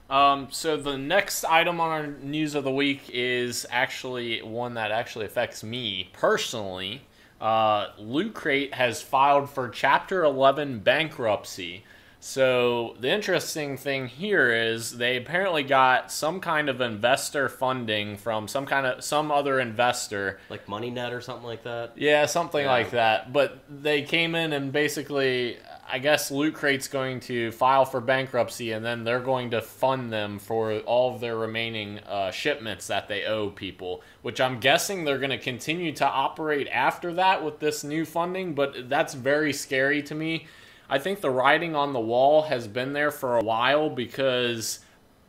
Um, 0.08 0.48
so 0.50 0.78
the 0.78 0.96
next 0.96 1.44
item 1.44 1.78
on 1.78 1.90
our 1.90 2.06
news 2.06 2.54
of 2.54 2.64
the 2.64 2.70
week 2.70 3.02
is 3.12 3.66
actually 3.70 4.40
one 4.40 4.74
that 4.74 4.90
actually 4.90 5.26
affects 5.26 5.62
me 5.62 6.08
personally. 6.14 7.02
Uh, 7.40 7.88
Loot 7.98 8.34
Crate 8.34 8.74
has 8.74 9.02
filed 9.02 9.50
for 9.50 9.68
Chapter 9.68 10.24
11 10.24 10.80
bankruptcy. 10.80 11.84
So 12.20 12.96
the 13.00 13.10
interesting 13.10 13.76
thing 13.76 14.06
here 14.06 14.50
is 14.50 14.96
they 14.96 15.18
apparently 15.18 15.62
got 15.62 16.10
some 16.10 16.40
kind 16.40 16.70
of 16.70 16.80
investor 16.80 17.50
funding 17.50 18.16
from 18.16 18.48
some 18.48 18.64
kind 18.64 18.86
of 18.86 19.04
some 19.04 19.30
other 19.30 19.60
investor 19.60 20.40
Like 20.48 20.66
MoneyNet 20.66 21.12
or 21.12 21.20
something 21.20 21.44
like 21.44 21.64
that. 21.64 21.92
yeah, 21.96 22.24
something 22.24 22.64
Yeah. 22.64 22.70
like 22.72 22.92
that. 22.92 23.30
But 23.34 23.58
they 23.68 24.00
came 24.02 24.34
in 24.34 24.54
and 24.54 24.72
basically, 24.72 25.58
I 25.86 25.98
guess 25.98 26.30
Loot 26.30 26.54
Crate's 26.54 26.88
going 26.88 27.20
to 27.20 27.52
file 27.52 27.84
for 27.84 28.00
bankruptcy, 28.00 28.72
and 28.72 28.84
then 28.84 29.04
they're 29.04 29.20
going 29.20 29.50
to 29.50 29.60
fund 29.60 30.12
them 30.12 30.38
for 30.38 30.78
all 30.80 31.14
of 31.14 31.20
their 31.20 31.36
remaining 31.36 31.98
uh, 32.00 32.30
shipments 32.30 32.86
that 32.86 33.08
they 33.08 33.24
owe 33.24 33.50
people. 33.50 34.02
Which 34.22 34.40
I'm 34.40 34.60
guessing 34.60 35.04
they're 35.04 35.18
going 35.18 35.30
to 35.30 35.38
continue 35.38 35.92
to 35.92 36.06
operate 36.06 36.68
after 36.68 37.12
that 37.14 37.44
with 37.44 37.60
this 37.60 37.84
new 37.84 38.04
funding. 38.04 38.54
But 38.54 38.88
that's 38.88 39.14
very 39.14 39.52
scary 39.52 40.02
to 40.04 40.14
me. 40.14 40.46
I 40.88 40.98
think 40.98 41.20
the 41.20 41.30
writing 41.30 41.74
on 41.74 41.92
the 41.92 42.00
wall 42.00 42.42
has 42.42 42.68
been 42.68 42.92
there 42.92 43.10
for 43.10 43.36
a 43.36 43.44
while 43.44 43.88
because 43.90 44.80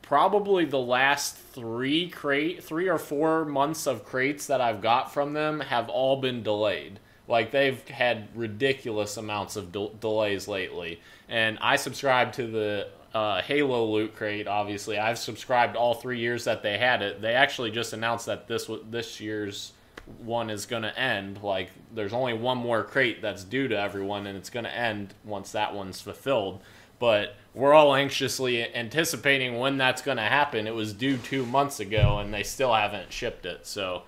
probably 0.02 0.66
the 0.66 0.78
last 0.80 1.36
three 1.36 2.08
crate 2.10 2.64
three 2.64 2.88
or 2.88 3.00
four 3.00 3.44
months 3.44 3.88
of 3.88 4.06
crates 4.06 4.46
that 4.46 4.62
I've 4.62 4.82
got 4.82 5.12
from 5.12 5.34
them 5.34 5.62
have 5.62 5.90
all 5.90 6.22
been 6.22 6.44
delayed. 6.44 7.00
Like 7.28 7.52
they've 7.52 7.86
had 7.88 8.28
ridiculous 8.36 9.18
amounts 9.18 9.56
of 9.56 9.72
del- 9.72 9.94
delays 10.00 10.48
lately, 10.48 11.02
and 11.28 11.58
I 11.62 11.76
subscribe 11.76 12.34
to 12.34 12.48
the 12.48 12.88
uh, 13.14 13.42
Halo 13.42 13.86
loot 13.86 14.16
crate. 14.16 14.48
Obviously, 14.48 15.00
I've 15.00 15.18
subscribed 15.18 15.76
all 15.76 15.96
three 15.96 16.20
years 16.20 16.44
that 16.44 16.62
they 16.62 16.78
had 16.78 17.02
it. 17.02 17.22
They 17.22 17.34
actually 17.34 17.72
just 17.72 17.94
announced 17.94 18.28
that 18.28 18.48
this 18.48 18.70
this 18.90 19.20
year's 19.20 19.74
one 20.20 20.52
is 20.52 20.68
going 20.68 20.84
to 20.84 21.00
end. 21.00 21.42
Like 21.42 21.72
there's 21.94 22.14
only 22.14 22.34
one 22.34 22.58
more 22.58 22.84
crate 22.84 23.22
that's 23.22 23.44
due 23.44 23.68
to 23.70 23.80
everyone, 23.80 24.28
and 24.28 24.38
it's 24.38 24.50
going 24.50 24.66
to 24.66 24.76
end 24.76 25.14
once 25.24 25.52
that 25.54 25.74
one's 25.74 26.02
fulfilled 26.02 26.62
but 27.00 27.36
we're 27.54 27.74
all 27.74 27.96
anxiously 27.96 28.64
anticipating 28.76 29.60
when 29.60 29.78
that's 29.78 30.02
going 30.02 30.18
to 30.18 30.24
happen. 30.24 30.68
It 30.68 30.76
was 30.76 30.94
due 30.94 31.18
two 31.18 31.46
months 31.46 31.80
ago, 31.80 32.20
and 32.20 32.34
they 32.34 32.44
still 32.44 32.74
haven't 32.74 33.12
shipped 33.12 33.46
it. 33.46 33.66
So 33.66 34.04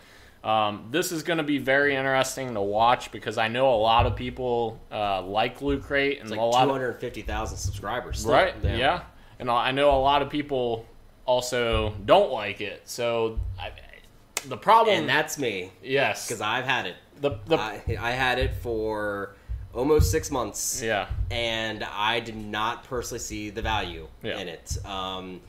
um, 0.48 0.88
this 0.92 1.12
is 1.12 1.24
going 1.24 1.38
to 1.38 1.44
be 1.44 1.58
very 1.58 1.96
interesting 1.96 2.54
to 2.54 2.62
watch 2.62 3.12
because 3.12 3.38
I 3.38 3.48
know 3.50 3.74
a 3.74 3.76
lot 3.76 4.06
of 4.06 4.16
people 4.16 4.80
uh, 4.92 5.22
like 5.22 5.62
Loot 5.62 5.84
Crate 5.84 6.20
and 6.22 6.30
It's 6.30 6.38
a 6.38 6.42
lot 6.42 6.64
two 6.64 6.70
of 6.70 6.76
hundred 6.76 6.94
fifty 7.00 7.22
thousand 7.22 7.58
subscribers. 7.58 8.20
still. 8.20 8.32
right, 8.34 8.54
yeah. 8.64 9.02
and 9.40 9.50
I 9.52 9.72
know 9.72 9.92
a 9.92 10.00
lot 10.02 10.22
of 10.22 10.30
people 10.30 10.86
also 11.26 11.94
don't 12.06 12.32
like 12.32 12.62
it. 12.62 12.82
So 12.86 13.40
I, 13.60 13.72
the 14.48 14.58
problem, 14.58 14.96
and 14.96 15.10
that's 15.10 15.38
me 15.38 15.72
yes, 15.84 16.28
because 16.28 16.42
I've 16.42 16.66
had 16.66 16.86
it. 16.86 16.96
the 17.20 17.32
the 17.46 17.58
I, 17.58 17.82
I 18.00 18.12
had 18.12 18.40
it 18.40 18.54
for 18.62 19.36
almost 19.74 20.10
six 20.12 20.32
months. 20.32 20.82
yeah 20.82 21.08
and 21.30 21.84
I 21.84 22.20
did 22.22 22.36
not 22.38 22.84
personally 22.86 23.20
see 23.20 23.50
the 23.50 23.62
value 23.62 24.08
Yeah. 24.24 24.40
in 24.40 24.48
it. 24.48 24.78
Um, 24.86 25.42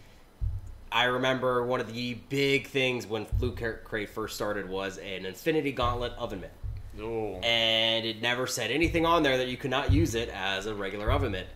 I 0.90 1.04
remember 1.04 1.64
one 1.64 1.80
of 1.80 1.92
the 1.92 2.14
big 2.28 2.66
things 2.68 3.06
when 3.06 3.26
Loot 3.40 3.60
Crate 3.84 4.08
first 4.08 4.34
started 4.36 4.68
was 4.68 4.98
an 4.98 5.26
Infinity 5.26 5.72
Gauntlet 5.72 6.12
oven 6.18 6.40
mitt. 6.40 6.52
Ooh. 7.00 7.36
and 7.44 8.04
it 8.04 8.20
never 8.20 8.48
said 8.48 8.72
anything 8.72 9.06
on 9.06 9.22
there 9.22 9.36
that 9.38 9.46
you 9.46 9.56
could 9.56 9.70
not 9.70 9.92
use 9.92 10.16
it 10.16 10.30
as 10.30 10.66
a 10.66 10.74
regular 10.74 11.12
oven 11.12 11.30
mitt. 11.30 11.46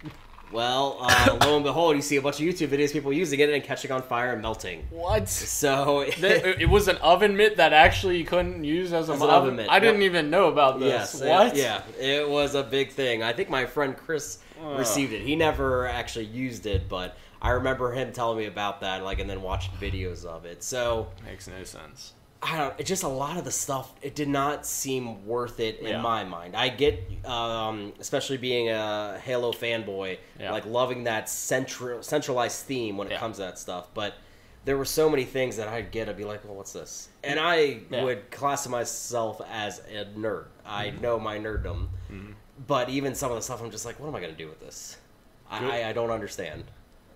Well, 0.53 0.99
uh, 1.01 1.39
lo 1.45 1.57
and 1.57 1.65
behold, 1.65 1.97
you 1.97 2.03
see 2.03 2.15
a 2.17 2.23
bunch 2.23 2.39
of 2.41 2.47
YouTube 2.47 2.69
videos 2.69 2.93
people 2.93 3.13
using 3.13 3.41
it 3.41 3.49
and 3.51 3.65
catching 3.65 3.91
on 3.91 4.03
fire 4.03 4.35
and 4.35 4.43
melting. 4.43 4.87
what? 4.91 5.29
So 5.29 6.05
That- 6.21 6.45
it 6.63 6.69
was 6.69 6.87
an 6.87 6.97
oven 6.99 7.37
mitt 7.37 7.57
that 7.57 7.73
actually 7.73 8.19
you 8.19 8.25
couldn't 8.25 8.63
use 8.63 8.93
as, 8.93 9.09
a 9.09 9.15
As 9.15 9.23
an 9.23 9.31
oven 9.31 9.57
mitt, 9.57 9.69
I 9.69 9.81
didn't 9.81 10.03
even 10.03 10.31
know 10.31 10.47
about 10.49 10.79
this. 10.79 10.89
Yes. 10.91 11.21
it- 11.21 11.29
what? 11.29 11.57
yeah, 11.57 11.83
it 11.99 12.29
was 12.29 12.55
a 12.55 12.63
big 12.63 12.93
thing. 12.93 13.23
I 13.25 13.33
think 13.33 13.49
my 13.51 13.67
friend 13.67 13.97
Chris 13.97 14.39
Ugh. 14.63 14.79
received 14.79 15.13
it. 15.13 15.23
He 15.23 15.35
never 15.35 15.89
actually 15.89 16.27
used 16.27 16.67
it, 16.67 16.89
but 16.89 17.17
I 17.43 17.51
remember 17.51 17.93
him 17.93 18.13
telling 18.13 18.39
me 18.39 18.47
about 18.47 18.81
that, 18.81 19.03
like, 19.03 19.19
and 19.19 19.29
then 19.29 19.43
watching 19.43 19.75
videos 19.75 20.25
of 20.25 20.45
it. 20.47 20.63
So 20.63 21.09
Makes 21.27 21.49
no 21.49 21.65
sense. 21.65 22.15
I 22.45 22.57
don't. 22.57 22.75
It 22.79 22.87
just 22.87 23.03
a 23.03 23.09
lot 23.09 23.37
of 23.37 23.45
the 23.45 23.51
stuff. 23.53 23.93
It 24.01 24.15
did 24.15 24.29
not 24.29 24.65
seem 24.65 25.27
worth 25.27 25.61
it 25.61 25.79
in 25.81 25.87
Yeah. 25.89 26.01
my 26.01 26.25
mind. 26.25 26.57
I 26.57 26.69
get, 26.71 27.01
um, 27.27 27.93
especially 28.01 28.37
being 28.37 28.69
a 28.71 29.19
Halo 29.23 29.53
fanboy, 29.53 30.19
Yeah. 30.41 30.51
like 30.53 30.65
loving 30.67 31.05
that 31.05 31.29
central 31.29 32.03
centralized 32.03 32.65
theme 32.67 32.97
when 32.97 33.09
it 33.09 33.13
Yeah. 33.13 33.19
comes 33.19 33.37
to 33.37 33.43
that 33.43 33.59
stuff, 33.59 33.89
but. 33.93 34.15
There 34.65 34.77
were 34.77 34.85
so 34.85 35.11
many 35.11 35.25
things 35.25 35.57
that 35.57 35.67
I'd 35.67 35.91
get. 35.91 36.09
I'd 36.09 36.17
be 36.17 36.23
like, 36.23 36.45
"Well, 36.45 36.55
what's 36.55 36.73
this?" 36.73 37.09
And 37.25 37.41
I 37.41 37.81
would 37.91 38.31
class 38.31 38.65
myself 38.69 39.41
as 39.51 39.81
a 39.93 40.05
nerd. 40.17 40.45
I 40.65 40.87
Mm-hmm. 40.91 41.01
know 41.03 41.19
my 41.19 41.37
nerddom, 41.37 41.89
but 42.69 42.89
even 42.89 43.17
some 43.17 43.33
of 43.33 43.37
the 43.37 43.43
stuff, 43.43 43.61
I'm 43.61 43.73
just 43.73 43.85
like, 43.85 43.99
"What 43.99 44.07
am 44.07 44.15
I 44.15 44.21
going 44.21 44.31
to 44.31 44.39
do 44.39 44.47
with 44.49 44.61
this?" 44.61 44.99
I, 45.51 45.81
I, 45.81 45.89
I 45.89 45.93
don't 45.93 46.11
understand. 46.13 46.63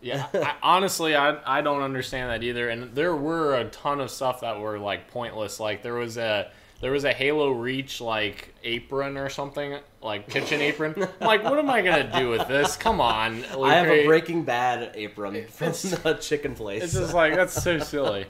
Yeah, 0.00 0.26
I, 0.34 0.54
honestly, 0.62 1.14
I 1.16 1.38
I 1.58 1.62
don't 1.62 1.82
understand 1.82 2.30
that 2.30 2.42
either. 2.42 2.68
And 2.68 2.94
there 2.94 3.14
were 3.16 3.56
a 3.56 3.64
ton 3.66 4.00
of 4.00 4.10
stuff 4.10 4.40
that 4.42 4.60
were 4.60 4.78
like 4.78 5.10
pointless. 5.10 5.58
Like 5.60 5.82
there 5.82 5.94
was 5.94 6.16
a 6.16 6.50
there 6.80 6.92
was 6.92 7.04
a 7.04 7.12
Halo 7.12 7.50
Reach 7.52 8.00
like 8.00 8.54
apron 8.62 9.16
or 9.16 9.28
something, 9.30 9.78
like 10.02 10.28
kitchen 10.28 10.60
apron. 10.60 10.94
I'm 11.20 11.26
like, 11.26 11.42
what 11.44 11.58
am 11.58 11.70
I 11.70 11.80
gonna 11.82 12.12
do 12.18 12.28
with 12.28 12.46
this? 12.48 12.76
Come 12.76 13.00
on, 13.00 13.44
I 13.62 13.74
have 13.74 13.86
a 13.88 14.04
Breaking 14.06 14.44
Bad 14.44 14.92
apron 14.94 15.46
from 15.50 15.68
It's- 15.68 15.82
the 16.02 16.14
chicken 16.14 16.54
place. 16.54 16.82
It's 16.84 16.92
just 16.94 17.14
like 17.14 17.34
that's 17.34 17.62
so 17.62 17.78
silly. 17.78 18.26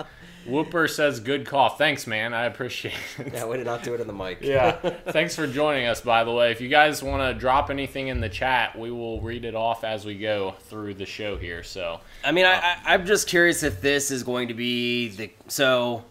Whooper 0.48 0.88
says, 0.88 1.20
"Good 1.20 1.46
call, 1.46 1.70
thanks, 1.70 2.06
man. 2.06 2.34
I 2.34 2.44
appreciate 2.44 2.94
it." 3.18 3.32
yeah, 3.32 3.46
we 3.46 3.56
did 3.56 3.66
not 3.66 3.82
do 3.82 3.94
it 3.94 4.00
in 4.00 4.06
the 4.06 4.12
mic. 4.12 4.38
yeah. 4.40 4.72
Thanks 5.10 5.34
for 5.36 5.46
joining 5.46 5.86
us, 5.86 6.00
by 6.00 6.24
the 6.24 6.32
way. 6.32 6.50
If 6.50 6.60
you 6.60 6.68
guys 6.68 7.02
want 7.02 7.22
to 7.22 7.38
drop 7.38 7.70
anything 7.70 8.08
in 8.08 8.20
the 8.20 8.28
chat, 8.28 8.78
we 8.78 8.90
will 8.90 9.20
read 9.20 9.44
it 9.44 9.54
off 9.54 9.84
as 9.84 10.04
we 10.04 10.16
go 10.18 10.54
through 10.68 10.94
the 10.94 11.06
show 11.06 11.36
here. 11.36 11.62
So, 11.62 12.00
I 12.24 12.32
mean, 12.32 12.44
I, 12.46 12.54
I, 12.54 12.76
I'm 12.94 13.06
just 13.06 13.28
curious 13.28 13.62
if 13.62 13.80
this 13.80 14.10
is 14.10 14.22
going 14.22 14.48
to 14.48 14.54
be 14.54 15.08
the 15.08 15.30
so. 15.48 16.04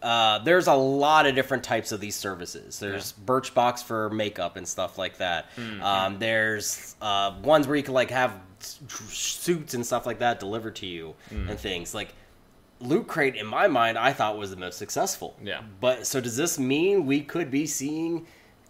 Uh, 0.00 0.38
there's 0.44 0.68
a 0.68 0.74
lot 0.74 1.26
of 1.26 1.34
different 1.34 1.64
types 1.64 1.90
of 1.90 1.98
these 2.00 2.14
services. 2.14 2.78
There's 2.78 3.12
Birchbox 3.26 3.82
for 3.82 4.08
makeup 4.10 4.54
and 4.56 4.66
stuff 4.68 4.96
like 4.96 5.18
that. 5.18 5.46
Um, 5.82 6.20
there's 6.20 6.94
uh, 7.02 7.34
ones 7.42 7.66
where 7.66 7.76
you 7.76 7.82
can 7.82 7.94
like 7.94 8.10
have 8.10 8.32
suits 8.60 9.74
and 9.74 9.84
stuff 9.84 10.06
like 10.06 10.20
that 10.20 10.38
delivered 10.40 10.76
to 10.76 10.86
you 10.86 11.14
and 11.30 11.58
things 11.58 11.94
like. 11.94 12.14
Loot 12.80 13.06
Crate, 13.08 13.34
in 13.36 13.46
my 13.46 13.66
mind, 13.66 13.98
I 13.98 14.12
thought 14.12 14.38
was 14.38 14.50
the 14.50 14.56
most 14.56 14.78
successful. 14.78 15.36
Yeah. 15.42 15.62
But 15.80 16.06
so 16.06 16.20
does 16.20 16.36
this 16.36 16.58
mean 16.58 17.06
we 17.06 17.22
could 17.22 17.50
be 17.50 17.66
seeing 17.66 18.26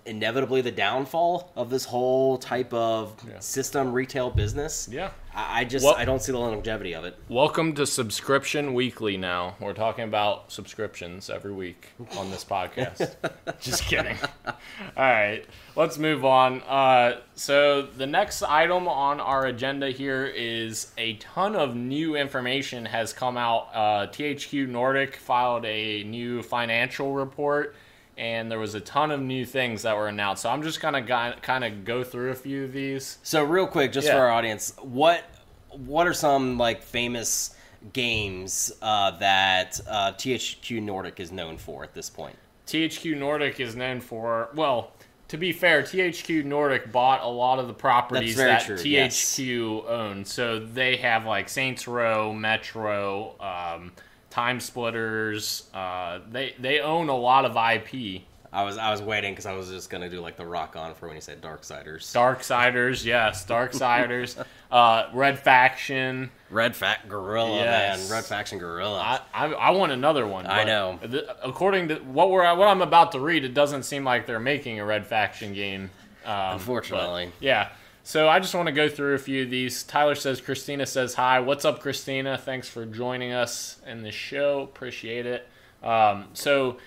inevitably 0.09 0.63
the 0.63 0.71
downfall 0.71 1.53
of 1.55 1.69
this 1.69 1.85
whole 1.85 2.39
type 2.39 2.73
of 2.73 3.15
Yeah. 3.29 3.39
system 3.41 3.93
retail 3.93 4.31
business? 4.31 4.89
yeah. 4.91 5.11
I, 5.35 5.61
I 5.61 5.65
just 5.65 5.85
Well- 5.85 5.95
I 5.97 6.05
don't 6.07 6.21
see 6.23 6.33
the 6.33 6.39
longevity 6.39 6.95
of 6.95 7.05
it. 7.05 7.15
Welcome 7.29 7.75
to 7.75 7.87
Subscription 7.87 8.73
Weekly 8.73 9.19
now. 9.19 9.55
We're 9.61 9.75
talking 9.75 10.05
about 10.05 10.51
subscriptions 10.51 11.29
every 11.29 11.53
week 11.53 11.89
on 12.17 12.31
this 12.31 12.43
podcast. 12.45 13.15
Just 13.61 13.85
kidding. 13.85 14.17
All 14.47 14.55
right, 14.97 15.45
let's 15.77 15.99
move 15.99 16.25
on. 16.25 16.63
Uh, 16.63 17.21
so, 17.35 17.83
the 17.83 18.07
next 18.07 18.43
item 18.43 18.89
on 18.89 19.21
our 19.21 19.45
agenda 19.47 19.91
here 19.91 20.25
is 20.27 20.91
a 20.97 21.15
ton 21.15 21.55
of 21.55 21.77
new 21.77 22.17
information 22.17 22.87
has 22.87 23.13
come 23.13 23.37
out. 23.37 23.69
Uh, 23.75 24.07
THQ 24.07 24.67
Nordic 24.69 25.17
filed 25.17 25.65
a 25.67 26.03
new 26.05 26.43
financial 26.43 27.13
report. 27.13 27.77
And 28.19 28.51
there 28.51 28.59
was 28.59 28.75
a 28.75 28.81
ton 28.81 29.11
of 29.13 29.21
new 29.21 29.47
things 29.47 29.83
that 29.83 29.97
were 29.97 30.09
announced. 30.09 30.43
So 30.43 30.51
I'm 30.51 30.63
just 30.63 30.81
gonna 30.81 31.03
kind 31.41 31.65
of 31.65 31.85
go 31.85 32.03
through 32.03 32.31
a 32.33 32.35
few 32.35 32.65
of 32.65 32.73
these. 32.73 33.19
So 33.23 33.45
real 33.45 33.67
quick, 33.67 33.93
just 33.93 34.09
Yeah. 34.09 34.15
for 34.15 34.21
our 34.23 34.31
audience, 34.31 34.75
what 34.83 35.25
what 35.71 36.07
are 36.07 36.13
some 36.15 36.59
like 36.59 36.83
famous 36.83 37.55
games 37.93 38.73
uh, 38.83 39.13
that 39.19 39.81
uh, 39.89 40.13
THQ 40.13 40.83
Nordic 40.83 41.21
is 41.21 41.31
known 41.31 41.59
for 41.59 41.85
at 41.85 41.95
this 41.95 42.11
point? 42.11 42.37
THQ 42.67 43.17
Nordic 43.17 43.61
is 43.61 43.77
known 43.77 44.01
for 44.01 44.49
well, 44.55 44.93
to 45.29 45.37
be 45.37 45.53
fair, 45.53 45.83
THQ 45.83 46.45
Nordic 46.45 46.91
bought 46.91 47.23
a 47.23 47.29
lot 47.29 47.59
of 47.59 47.69
the 47.69 47.75
properties 47.75 48.37
that 48.37 48.65
true, 48.65 48.77
THQ 48.77 49.89
owned. 49.89 50.27
So 50.27 50.59
they 50.59 50.97
have 50.97 51.25
like 51.27 51.49
Saints 51.49 51.87
Row, 51.87 52.33
Metro, 52.33 53.35
um, 53.41 53.93
Time 54.31 54.61
Splitters. 54.61 55.69
Uh, 55.75 56.21
they 56.31 56.55
they 56.59 56.81
own 56.81 57.09
a 57.09 57.17
lot 57.17 57.45
of 57.45 57.53
IP. 57.57 58.23
I 58.51 58.65
was 58.65 58.79
I 58.79 58.91
was 58.91 59.03
waiting 59.03 59.33
because 59.33 59.45
I 59.47 59.53
was 59.53 59.69
just 59.69 59.91
gonna 59.91 60.09
do 60.09 60.21
like 60.21 60.37
the 60.37 60.47
rock 60.47 60.75
on 60.77 60.95
for 60.95 61.07
when 61.07 61.17
you 61.17 61.21
said 61.21 61.43
Darksiders. 61.43 62.01
Darksiders, 62.15 63.05
yes, 63.05 63.45
Darksiders. 63.45 64.43
uh, 64.73 65.09
Red 65.13 65.39
Faction. 65.39 66.31
Red 66.51 66.75
Fact 66.75 67.09
Guerrilla, 67.11 67.59
Yes. 67.59 68.09
man. 68.09 68.17
Red 68.17 68.25
Faction 68.25 68.59
Guerrilla. 68.59 68.99
I, 69.35 69.47
I, 69.47 69.53
I 69.53 69.71
want 69.73 69.93
another 69.93 70.27
one. 70.27 70.47
I 70.47 70.65
know. 70.65 70.99
th- 71.03 71.25
according 71.45 71.89
to 71.89 71.97
what 71.97 72.31
we're 72.31 72.43
what 72.57 72.69
I'm 72.69 72.81
about 72.81 73.13
to 73.13 73.21
read, 73.21 73.45
it 73.45 73.53
doesn't 73.53 73.83
seem 73.83 74.05
like 74.05 74.27
they're 74.27 74.41
making 74.41 74.81
a 74.81 74.85
Red 74.85 75.07
Faction 75.07 75.53
game. 75.53 75.91
Um, 76.25 76.55
Unfortunately. 76.55 77.33
yeah. 77.41 77.69
So 78.09 78.27
I 78.27 78.39
just 78.41 78.55
want 78.55 78.69
to 78.69 78.73
go 78.73 78.89
through 78.89 79.17
a 79.17 79.19
few 79.19 79.43
of 79.43 79.51
these. 79.51 79.83
Tyler 79.83 80.15
says, 80.15 80.41
Christina 80.41 80.87
says 80.87 81.13
hi. 81.13 81.41
What's 81.41 81.67
up, 81.67 81.81
Christina? 81.81 82.39
Thanks 82.39 82.67
for 82.67 82.87
joining 82.87 83.35
us 83.35 83.83
in 83.87 84.03
the 84.03 84.11
show. 84.11 84.63
Appreciate 84.63 85.27
it. 85.27 85.47
Um, 85.83 86.29
so 86.33 86.79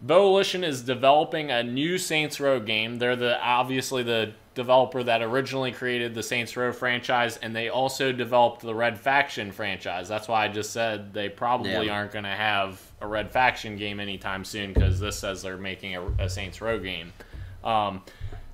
Volition 0.00 0.64
is 0.64 0.80
developing 0.80 1.50
a 1.50 1.62
new 1.62 1.98
Saints 1.98 2.40
Row 2.40 2.60
game. 2.60 2.96
They're 2.96 3.14
the 3.14 3.38
obviously 3.42 4.02
the 4.04 4.32
developer 4.54 5.02
that 5.02 5.20
originally 5.20 5.70
created 5.70 6.14
the 6.14 6.22
Saints 6.22 6.56
Row 6.56 6.72
franchise, 6.72 7.36
and 7.36 7.54
they 7.54 7.68
also 7.68 8.10
developed 8.10 8.62
the 8.62 8.74
Red 8.74 8.98
Faction 8.98 9.52
franchise. 9.52 10.08
That's 10.08 10.28
why 10.28 10.46
I 10.46 10.48
just 10.48 10.72
said 10.72 11.12
they 11.12 11.28
probably 11.28 11.72
Yeah. 11.72 11.92
aren't 11.92 12.12
going 12.12 12.24
to 12.24 12.30
have 12.30 12.80
a 13.02 13.06
Red 13.06 13.30
Faction 13.30 13.76
game 13.76 14.00
anytime 14.00 14.46
soon 14.46 14.72
because 14.72 14.98
this 14.98 15.18
says 15.18 15.42
they're 15.42 15.58
making 15.58 15.96
a, 15.96 16.06
a 16.20 16.30
Saints 16.30 16.62
Row 16.62 16.78
game. 16.78 17.12
Um, 17.62 18.00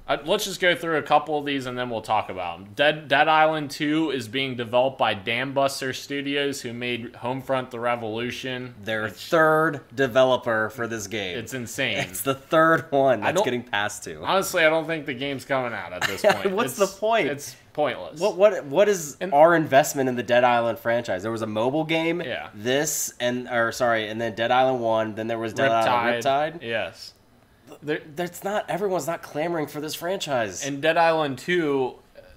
uh, 0.08 0.18
let's 0.24 0.44
just 0.44 0.60
go 0.60 0.74
through 0.74 0.96
a 0.98 1.02
couple 1.02 1.38
of 1.38 1.44
these 1.44 1.66
and 1.66 1.76
then 1.76 1.90
we'll 1.90 2.00
talk 2.00 2.28
about 2.30 2.58
them. 2.58 2.68
Dead, 2.74 3.08
Dead 3.08 3.26
Island 3.28 3.70
2 3.72 4.10
is 4.10 4.28
being 4.28 4.56
developed 4.56 4.98
by 4.98 5.14
Dambuster 5.14 5.94
Studios, 5.94 6.60
who 6.60 6.72
made 6.72 7.12
Homefront 7.14 7.70
the 7.70 7.80
Revolution. 7.80 8.74
Their 8.84 9.08
third 9.08 9.80
developer 9.94 10.70
for 10.70 10.86
this 10.86 11.06
game. 11.06 11.38
It's 11.38 11.54
insane. 11.54 11.98
It's 11.98 12.20
the 12.22 12.34
third 12.34 12.86
one 12.90 13.20
that's 13.20 13.42
getting 13.42 13.62
passed 13.64 14.04
to. 14.04 14.22
Honestly, 14.22 14.64
I 14.64 14.70
don't 14.70 14.86
think 14.86 15.06
the 15.06 15.14
game's 15.14 15.44
coming 15.44 15.72
out 15.72 15.92
at 15.92 16.02
this 16.02 16.22
point. 16.22 16.52
What's 16.52 16.74
It's- 16.74 16.92
the 16.94 16.98
point? 17.00 17.28
It's 17.28 17.56
pointless. 17.72 18.18
What 18.20 18.36
what 18.36 18.64
what 18.66 18.88
is 18.88 19.16
And- 19.20 19.34
our 19.34 19.54
investment 19.54 20.08
in 20.08 20.14
the 20.16 20.22
Dead 20.22 20.44
Island 20.44 20.78
franchise? 20.78 21.22
There 21.22 21.32
was 21.32 21.42
a 21.42 21.46
mobile 21.46 21.84
game, 21.84 22.20
Yeah. 22.22 22.48
This 22.54 23.12
and 23.20 23.48
or 23.48 23.72
sorry, 23.72 24.08
and 24.08 24.20
then 24.20 24.34
Dead 24.34 24.50
Island 24.50 24.80
One. 24.80 25.14
Then 25.14 25.26
there 25.26 25.38
was 25.38 25.52
Dead 25.52 25.70
Island 25.70 26.24
Riptide. 26.24 26.62
Yes. 26.62 27.12
There, 27.82 28.00
That's 28.14 28.44
not 28.44 28.68
everyone's 28.70 29.06
not 29.06 29.22
clamoring 29.22 29.66
for 29.66 29.80
this 29.80 29.94
franchise. 29.94 30.64
and 30.64 30.80
Dead 30.80 30.96
Island 30.96 31.38
2, 31.38 31.94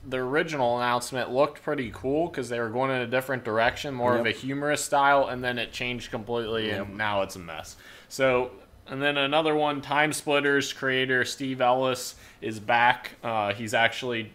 the 0.08 0.18
original 0.18 0.78
announcement 0.78 1.30
looked 1.32 1.62
pretty 1.62 1.92
cool 1.94 2.28
because 2.28 2.50
they 2.50 2.60
were 2.60 2.70
going 2.70 2.92
in 2.92 3.02
a 3.02 3.08
different 3.08 3.44
direction, 3.44 3.94
more 3.94 4.18
of 4.18 4.26
a 4.26 4.32
humorous 4.32 4.84
style, 4.84 5.28
and 5.28 5.44
then 5.44 5.58
it 5.60 5.72
changed 5.72 6.10
completely, 6.12 6.72
and 6.72 6.98
now 6.98 7.22
it's 7.22 7.36
a 7.36 7.40
mess. 7.40 7.76
So, 8.08 8.52
and 8.88 9.02
then 9.02 9.18
another 9.18 9.56
one, 9.56 9.82
Time 9.82 10.14
Splitters 10.14 10.74
creator 10.74 11.24
Steve 11.26 11.62
Ellis 11.62 12.16
is 12.42 12.60
back. 12.60 13.12
Uh, 13.24 13.54
he's 13.54 13.74
actually 13.74 14.34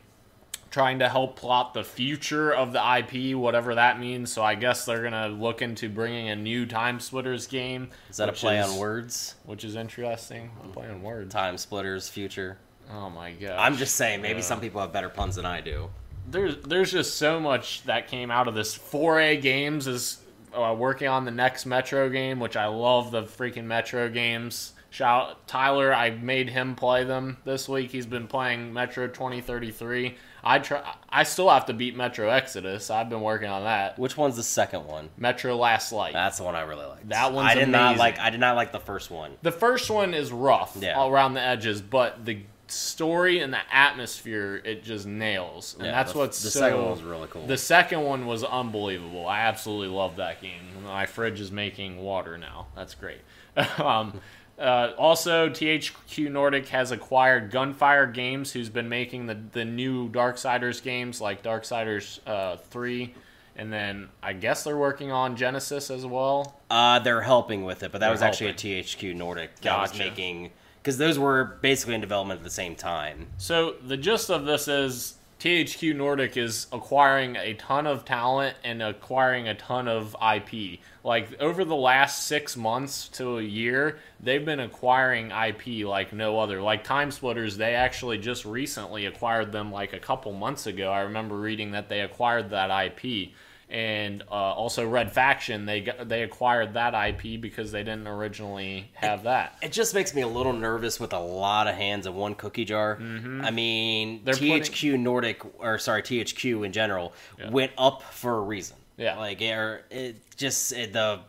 trying 0.74 0.98
to 0.98 1.08
help 1.08 1.36
plot 1.36 1.72
the 1.72 1.84
future 1.84 2.52
of 2.52 2.72
the 2.72 2.80
IP, 2.98 3.36
whatever 3.38 3.76
that 3.76 4.00
means. 4.00 4.32
So 4.32 4.42
I 4.42 4.56
guess 4.56 4.84
they're 4.84 5.04
gonna 5.04 5.28
look 5.28 5.62
into 5.62 5.88
bringing 5.88 6.28
a 6.30 6.34
new 6.36 6.66
Time 6.66 6.98
Splitters 6.98 7.46
game. 7.46 7.90
is 8.10 8.16
that 8.16 8.28
a 8.28 8.32
play 8.32 8.58
is- 8.58 8.68
on 8.72 8.78
words? 8.78 9.36
Which 9.44 9.62
is 9.64 9.76
interesting. 9.76 10.50
A 10.64 10.68
play 10.68 10.88
on 10.88 11.00
words. 11.00 11.32
Time 11.32 11.56
Splitters 11.58 12.08
future. 12.08 12.58
Oh 12.92 13.08
my 13.08 13.30
god. 13.32 13.56
I'm 13.56 13.76
just 13.76 13.94
saying, 13.94 14.20
maybe 14.20 14.42
some 14.42 14.60
people 14.60 14.80
have 14.80 14.92
better 14.92 15.08
puns 15.08 15.36
than 15.36 15.46
I 15.46 15.60
do. 15.60 15.90
there's 16.28 16.56
there's 16.66 16.90
just 16.90 17.18
so 17.18 17.38
much 17.38 17.84
that 17.84 18.08
came 18.08 18.30
out 18.32 18.48
of 18.48 18.54
this. 18.56 18.76
4A 18.76 19.40
Games 19.40 19.86
is 19.86 20.18
uh, 20.52 20.74
working 20.76 21.06
on 21.06 21.24
the 21.24 21.30
next 21.30 21.66
Metro 21.66 22.08
game, 22.10 22.40
which 22.40 22.56
I 22.56 22.66
love 22.66 23.12
the 23.12 23.22
freaking 23.22 23.64
Metro 23.64 24.08
games. 24.08 24.72
Shout 24.90 25.46
Tyler, 25.48 25.92
I 25.94 26.10
made 26.10 26.48
him 26.50 26.74
play 26.76 27.04
them 27.04 27.36
this 27.44 27.68
week. 27.68 27.90
He's 27.90 28.06
been 28.06 28.26
playing 28.28 28.72
Metro 28.72 29.06
2033. 29.08 30.16
I 30.44 30.58
try. 30.58 30.94
I 31.08 31.22
still 31.24 31.48
have 31.50 31.66
to 31.66 31.72
beat 31.72 31.96
Metro 31.96 32.28
Exodus. 32.28 32.90
I've 32.90 33.08
been 33.08 33.20
working 33.22 33.48
on 33.48 33.64
that. 33.64 33.98
Which 33.98 34.16
one's 34.16 34.36
the 34.36 34.42
second 34.42 34.86
one? 34.86 35.10
Metro 35.16 35.56
Last 35.56 35.92
Light. 35.92 36.12
That's 36.12 36.38
the 36.38 36.44
one 36.44 36.54
I 36.54 36.62
really 36.62 36.86
like. 36.86 37.08
That 37.08 37.32
one's 37.32 37.50
I 37.50 37.54
did 37.54 37.68
not 37.68 37.96
like. 37.96 38.18
I 38.18 38.30
did 38.30 38.40
not 38.40 38.56
like 38.56 38.72
the 38.72 38.80
first 38.80 39.10
one. 39.10 39.32
The 39.42 39.52
first 39.52 39.90
one 39.90 40.12
is 40.14 40.30
rough 40.32 40.76
Yeah. 40.80 40.98
all 40.98 41.10
around 41.10 41.34
the 41.34 41.40
edges, 41.40 41.80
but 41.80 42.24
the 42.24 42.40
story 42.66 43.40
and 43.40 43.52
the 43.52 43.58
atmosphere 43.72 44.60
it 44.64 44.82
just 44.82 45.06
nails, 45.06 45.74
and 45.78 45.86
Yeah, 45.86 45.92
that's 45.92 46.12
the- 46.12 46.18
what's 46.18 46.42
the 46.42 46.50
so, 46.50 46.60
second 46.60 46.80
one 46.82 46.90
was 46.92 47.02
really 47.02 47.28
cool. 47.30 47.46
The 47.46 47.58
second 47.58 48.02
one 48.02 48.26
was 48.26 48.42
unbelievable. 48.42 49.26
I 49.28 49.40
absolutely 49.40 49.94
love 49.94 50.16
that 50.16 50.40
game. 50.40 50.62
My 50.84 51.06
fridge 51.06 51.40
is 51.40 51.52
making 51.52 51.98
water 52.02 52.38
now. 52.38 52.66
That's 52.74 52.94
great. 52.94 53.20
um, 53.78 54.20
uh, 54.58 54.92
also, 54.96 55.48
THQ 55.48 56.30
Nordic 56.30 56.68
has 56.68 56.92
acquired 56.92 57.50
Gunfire 57.50 58.06
Games, 58.06 58.52
who's 58.52 58.68
been 58.68 58.88
making 58.88 59.26
the 59.26 59.36
the 59.52 59.64
new 59.64 60.08
Darksiders 60.08 60.82
games 60.82 61.20
like 61.20 61.42
Darksiders 61.42 62.20
uh, 62.26 62.56
three. 62.56 63.14
And 63.56 63.72
then 63.72 64.08
I 64.22 64.32
guess 64.32 64.64
they're 64.64 64.76
working 64.76 65.12
on 65.12 65.36
Genesis 65.36 65.88
as 65.88 66.04
well. 66.04 66.60
Uh, 66.70 66.98
they're 66.98 67.22
helping 67.22 67.64
with 67.64 67.84
it, 67.84 67.92
but 67.92 68.00
that 68.00 68.06
They're 68.06 68.10
was 68.10 68.22
actually 68.22 68.50
a 68.50 68.54
THQ 68.54 69.14
Nordic 69.14 69.60
that 69.60 69.80
was 69.80 69.96
making 69.96 70.50
because 70.82 70.98
those 70.98 71.18
were 71.18 71.56
basically 71.62 71.94
in 71.94 72.00
development 72.00 72.40
at 72.40 72.44
the 72.44 72.50
same 72.50 72.74
time. 72.74 73.28
So 73.38 73.76
the 73.82 73.96
gist 73.96 74.28
of 74.28 74.44
this 74.44 74.66
is 74.66 75.14
THQ 75.40 75.94
Nordic 75.94 76.36
is 76.36 76.66
acquiring 76.72 77.36
a 77.36 77.54
ton 77.54 77.86
of 77.86 78.04
talent 78.04 78.56
and 78.64 78.82
acquiring 78.82 79.46
a 79.46 79.54
ton 79.54 79.88
of 79.88 80.16
IP. 80.22 80.78
Like 81.02 81.38
over 81.38 81.64
the 81.64 81.76
last 81.76 82.26
six 82.26 82.56
months 82.56 83.08
to 83.10 83.38
a 83.38 83.42
year, 83.42 83.98
they've 84.20 84.44
been 84.44 84.60
acquiring 84.60 85.32
IP 85.32 85.86
like 85.86 86.12
no 86.12 86.40
other. 86.40 86.62
Like 86.62 86.82
Time 86.82 87.10
Splitters, 87.10 87.56
they 87.58 87.74
actually 87.74 88.18
just 88.18 88.44
recently 88.46 89.04
acquired 89.04 89.52
them 89.52 89.70
like 89.70 89.92
a 89.92 89.98
couple 89.98 90.32
months 90.32 90.66
ago. 90.66 90.90
I 90.90 91.00
remember 91.00 91.36
reading 91.36 91.72
that 91.72 91.88
they 91.88 92.00
acquired 92.00 92.50
that 92.50 92.70
IP. 92.86 93.32
And 93.70 94.22
uh, 94.30 94.34
also 94.34 94.86
Red 94.86 95.12
Faction, 95.12 95.66
they 95.66 95.80
got, 95.80 96.08
they 96.08 96.22
acquired 96.22 96.74
that 96.74 96.94
IP 96.94 97.40
because 97.40 97.72
they 97.72 97.82
didn't 97.82 98.06
originally 98.06 98.90
have 98.94 99.24
that. 99.24 99.56
It 99.62 99.72
just 99.72 99.94
makes 99.94 100.14
me 100.14 100.22
a 100.22 100.28
little 100.28 100.52
nervous 100.52 101.00
with 101.00 101.12
a 101.12 101.18
lot 101.18 101.66
of 101.66 101.74
hands 101.74 102.06
in 102.06 102.14
one 102.14 102.34
cookie 102.34 102.64
jar. 102.64 102.96
I 103.00 103.50
mean, 103.50 104.18
Mm-hmm. 104.18 104.24
They're 104.24 104.34
THQ 104.34 104.98
Nordic, 104.98 105.42
or 105.58 105.78
sorry, 105.78 106.02
THQ 106.02 106.66
in 106.66 106.72
general, 106.72 107.12
went 107.50 107.72
up 107.78 108.02
for 108.02 108.36
a 108.36 108.40
reason. 108.40 108.76
Yeah. 108.96 109.18
like 109.18 109.42
or 109.42 109.82
it 109.90 110.16
just 110.36 110.72
it, 110.72 110.92
the 110.92 111.20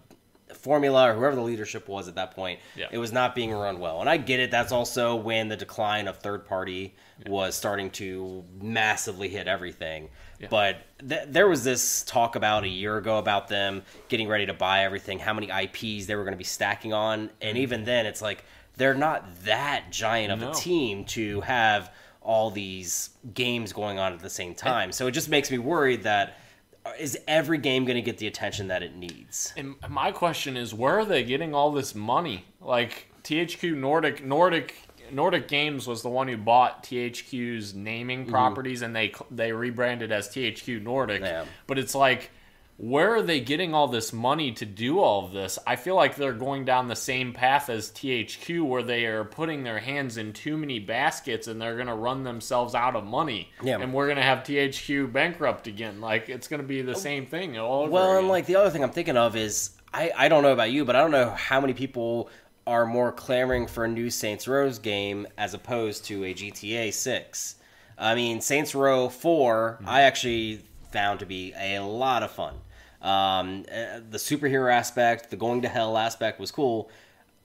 formula 0.65 1.11
or 1.11 1.13
whoever 1.13 1.35
the 1.35 1.41
leadership 1.43 1.87
was 1.87 2.07
at 2.07 2.15
that 2.15 2.31
point, 2.31 2.59
Yeah. 2.75 2.87
it 2.91 2.97
was 2.97 3.11
not 3.11 3.35
being 3.35 3.51
run 3.53 3.79
well. 3.79 4.01
And 4.01 4.09
I 4.09 4.17
get 4.17 4.39
it. 4.39 4.49
That's 4.49 4.71
also 4.71 5.15
when 5.15 5.47
the 5.47 5.55
decline 5.55 6.07
of 6.07 6.17
third 6.17 6.47
party 6.47 6.95
was 7.27 7.55
starting 7.55 7.91
to 7.91 8.43
massively 8.59 9.29
hit 9.29 9.47
everything. 9.47 10.09
But 10.49 10.77
th- 11.07 11.27
there 11.27 11.47
was 11.47 11.63
this 11.63 12.03
talk 12.03 12.35
about 12.35 12.63
a 12.63 12.67
year 12.67 12.97
ago 12.97 13.19
about 13.19 13.47
them 13.47 13.83
getting 14.09 14.27
ready 14.27 14.47
to 14.47 14.53
buy 14.53 14.83
everything, 14.83 15.19
how 15.19 15.33
many 15.33 15.49
IPs 15.49 16.07
they 16.07 16.15
were 16.15 16.23
going 16.23 16.33
to 16.33 16.37
be 16.37 16.43
stacking 16.43 16.93
on, 16.93 17.29
and 17.41 17.57
even 17.57 17.79
mm-hmm. 17.81 17.85
then, 17.85 18.05
it's 18.07 18.21
like 18.21 18.43
they're 18.75 18.93
not 18.95 19.43
that 19.45 19.85
giant 19.91 20.33
of 20.33 20.39
No. 20.39 20.51
a 20.51 20.53
team 20.53 21.05
to 21.05 21.41
have 21.41 21.91
all 22.21 22.49
these 22.49 23.11
games 23.33 23.71
going 23.71 23.99
on 23.99 24.11
at 24.13 24.19
the 24.19 24.29
same 24.29 24.55
time. 24.55 24.91
So 24.91 25.05
it 25.07 25.11
just 25.11 25.29
makes 25.29 25.49
me 25.51 25.59
worried 25.59 26.03
that 26.03 26.37
is 26.99 27.17
every 27.27 27.57
game 27.57 27.85
going 27.85 27.95
to 27.95 28.01
get 28.01 28.17
the 28.17 28.27
attention 28.27 28.67
that 28.67 28.83
it 28.83 28.95
needs? 28.95 29.53
And 29.57 29.75
my 29.89 30.11
question 30.11 30.55
is, 30.57 30.73
where 30.73 30.99
are 30.99 31.05
they 31.05 31.23
getting 31.23 31.53
all 31.53 31.71
this 31.71 31.95
money? 31.95 32.45
Like 32.61 33.07
THQ 33.23 33.75
Nordic, 33.75 34.23
Nordic, 34.23 34.75
Nordic 35.11 35.47
Games 35.47 35.87
was 35.87 36.01
the 36.01 36.09
one 36.09 36.27
who 36.27 36.37
bought 36.37 36.83
THQ's 36.83 37.73
naming 37.73 38.21
Mm-hmm. 38.23 38.31
properties, 38.31 38.81
and 38.81 38.95
they 38.95 39.13
they 39.31 39.51
rebranded 39.51 40.11
as 40.11 40.29
THQ 40.29 40.81
Nordic. 40.81 41.21
Yeah. 41.21 41.45
But 41.67 41.77
it's 41.79 41.95
like, 41.95 42.31
where 42.77 43.15
are 43.15 43.21
they 43.21 43.39
getting 43.39 43.73
all 43.73 43.87
this 43.87 44.11
money 44.11 44.51
to 44.51 44.65
do 44.65 44.99
all 44.99 45.25
of 45.25 45.31
this? 45.31 45.57
I 45.65 45.77
feel 45.77 45.95
like 45.95 46.15
they're 46.15 46.33
going 46.33 46.65
down 46.65 46.89
the 46.89 46.95
same 46.95 47.31
path 47.31 47.69
as 47.69 47.89
THQ, 47.91 48.65
where 48.65 48.83
they 48.83 49.05
are 49.05 49.23
putting 49.23 49.63
their 49.63 49.79
hands 49.79 50.17
in 50.17 50.33
too 50.33 50.57
many 50.57 50.79
baskets, 50.79 51.47
and 51.47 51.61
they're 51.61 51.77
gonna 51.77 51.95
run 51.95 52.23
themselves 52.23 52.75
out 52.75 52.95
of 52.95 53.05
money. 53.05 53.49
Yeah. 53.63 53.79
And 53.79 53.93
we're 53.93 54.09
gonna 54.09 54.23
have 54.23 54.39
THQ 54.39 55.13
bankrupt 55.13 55.67
again. 55.67 56.01
Like 56.01 56.27
it's 56.27 56.49
gonna 56.49 56.63
be 56.63 56.81
the 56.81 56.95
oh. 56.95 56.95
same 56.95 57.25
thing 57.25 57.57
all 57.57 57.83
over 57.83 57.91
Well, 57.91 58.17
and 58.17 58.27
like 58.27 58.45
the 58.45 58.57
other 58.57 58.69
thing 58.69 58.83
I'm 58.83 58.91
thinking 58.91 59.17
of 59.17 59.37
is 59.37 59.71
I, 59.93 60.11
I 60.17 60.27
don't 60.27 60.43
know 60.43 60.51
about 60.51 60.71
you, 60.71 60.83
but 60.83 60.97
I 60.97 61.01
don't 61.01 61.11
know 61.11 61.29
how 61.29 61.61
many 61.61 61.73
people 61.73 62.29
are 62.67 62.85
more 62.85 63.11
clamoring 63.13 63.67
for 63.67 63.85
a 63.85 63.87
new 63.87 64.09
Saints 64.09 64.47
Row 64.47 64.69
game 64.71 65.27
as 65.37 65.53
opposed 65.53 66.05
to 66.05 66.25
a 66.25 66.33
GTA 66.33 66.91
6. 66.91 67.55
I 67.97 68.15
mean, 68.15 68.41
Saints 68.41 68.75
Row 68.75 69.07
4, 69.07 69.77
mm-hmm. 69.79 69.87
I 69.87 70.01
actually 70.01 70.65
found 70.91 71.19
to 71.19 71.25
be 71.25 71.53
a 71.57 71.79
lot 71.79 72.23
of 72.23 72.31
fun. 72.31 72.55
Um, 73.05 73.65
uh, 73.71 73.99
the 74.09 74.17
superhero 74.17 74.73
aspect, 74.73 75.29
the 75.29 75.35
going 75.37 75.61
to 75.61 75.67
hell 75.69 75.97
aspect 75.97 76.39
was 76.39 76.51
cool. 76.51 76.89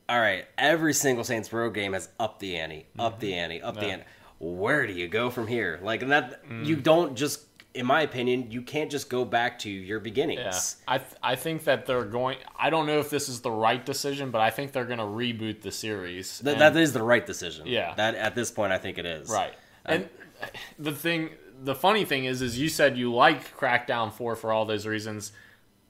all 0.09 0.19
right, 0.19 0.45
every 0.59 0.93
single 0.95 1.23
Saints 1.25 1.53
Row 1.53 1.71
game 1.71 1.93
has 1.93 2.09
up 2.19 2.39
the 2.41 2.57
ante, 2.57 2.87
up 2.99 3.21
the 3.21 3.35
ante, 3.35 3.61
up 3.63 3.75
the 3.75 3.81
Mm-hmm. 3.83 3.91
Ante. 3.91 4.05
Where 4.41 4.87
do 4.87 4.93
you 4.95 5.07
go 5.07 5.29
from 5.31 5.47
here? 5.47 5.79
Like 5.83 6.01
that 6.09 6.45
Mm. 6.49 6.65
you 6.67 6.77
don't 6.77 7.15
just 7.15 7.45
in 7.73 7.87
my 7.87 8.03
opinion, 8.03 8.51
you 8.51 8.63
can't 8.63 8.91
just 8.91 9.09
go 9.09 9.25
back 9.25 9.61
to 9.61 9.71
your 9.71 9.99
Yeah, 9.99 10.03
beginnings. 10.03 10.77
I 10.89 10.99
th- 10.99 11.11
I 11.23 11.37
think 11.37 11.63
that 11.65 11.87
they're 11.87 12.05
going. 12.05 12.39
I 12.59 12.69
don't 12.71 12.87
know 12.87 12.99
if 12.99 13.11
this 13.11 13.29
is 13.29 13.43
the 13.43 13.51
right 13.53 13.85
decision, 13.87 14.33
but 14.33 14.41
I 14.41 14.51
think 14.51 14.73
they're 14.73 14.87
going 14.87 14.99
to 14.99 15.05
reboot 15.05 15.61
the 15.63 15.71
series. 15.71 16.41
Th- 16.41 16.59
that 16.59 16.77
is 16.77 16.93
the 16.95 17.03
right 17.05 17.25
decision. 17.25 17.69
Yeah. 17.69 17.95
That 17.95 18.17
at 18.17 18.35
this 18.35 18.51
point 18.51 18.73
I 18.73 18.79
think 18.79 18.99
it 18.99 19.07
is. 19.07 19.29
right. 19.31 19.53
And 19.85 20.09
the 20.81 20.91
thing, 20.93 21.31
the 21.63 21.75
funny 21.77 22.05
thing 22.05 22.25
is, 22.25 22.43
is 22.43 22.59
you 22.59 22.69
said 22.69 22.97
you 22.99 23.13
like 23.15 23.57
Crackdown 23.57 24.11
Four 24.13 24.35
for 24.35 24.53
all 24.53 24.65
those 24.65 24.85
reasons. 24.87 25.31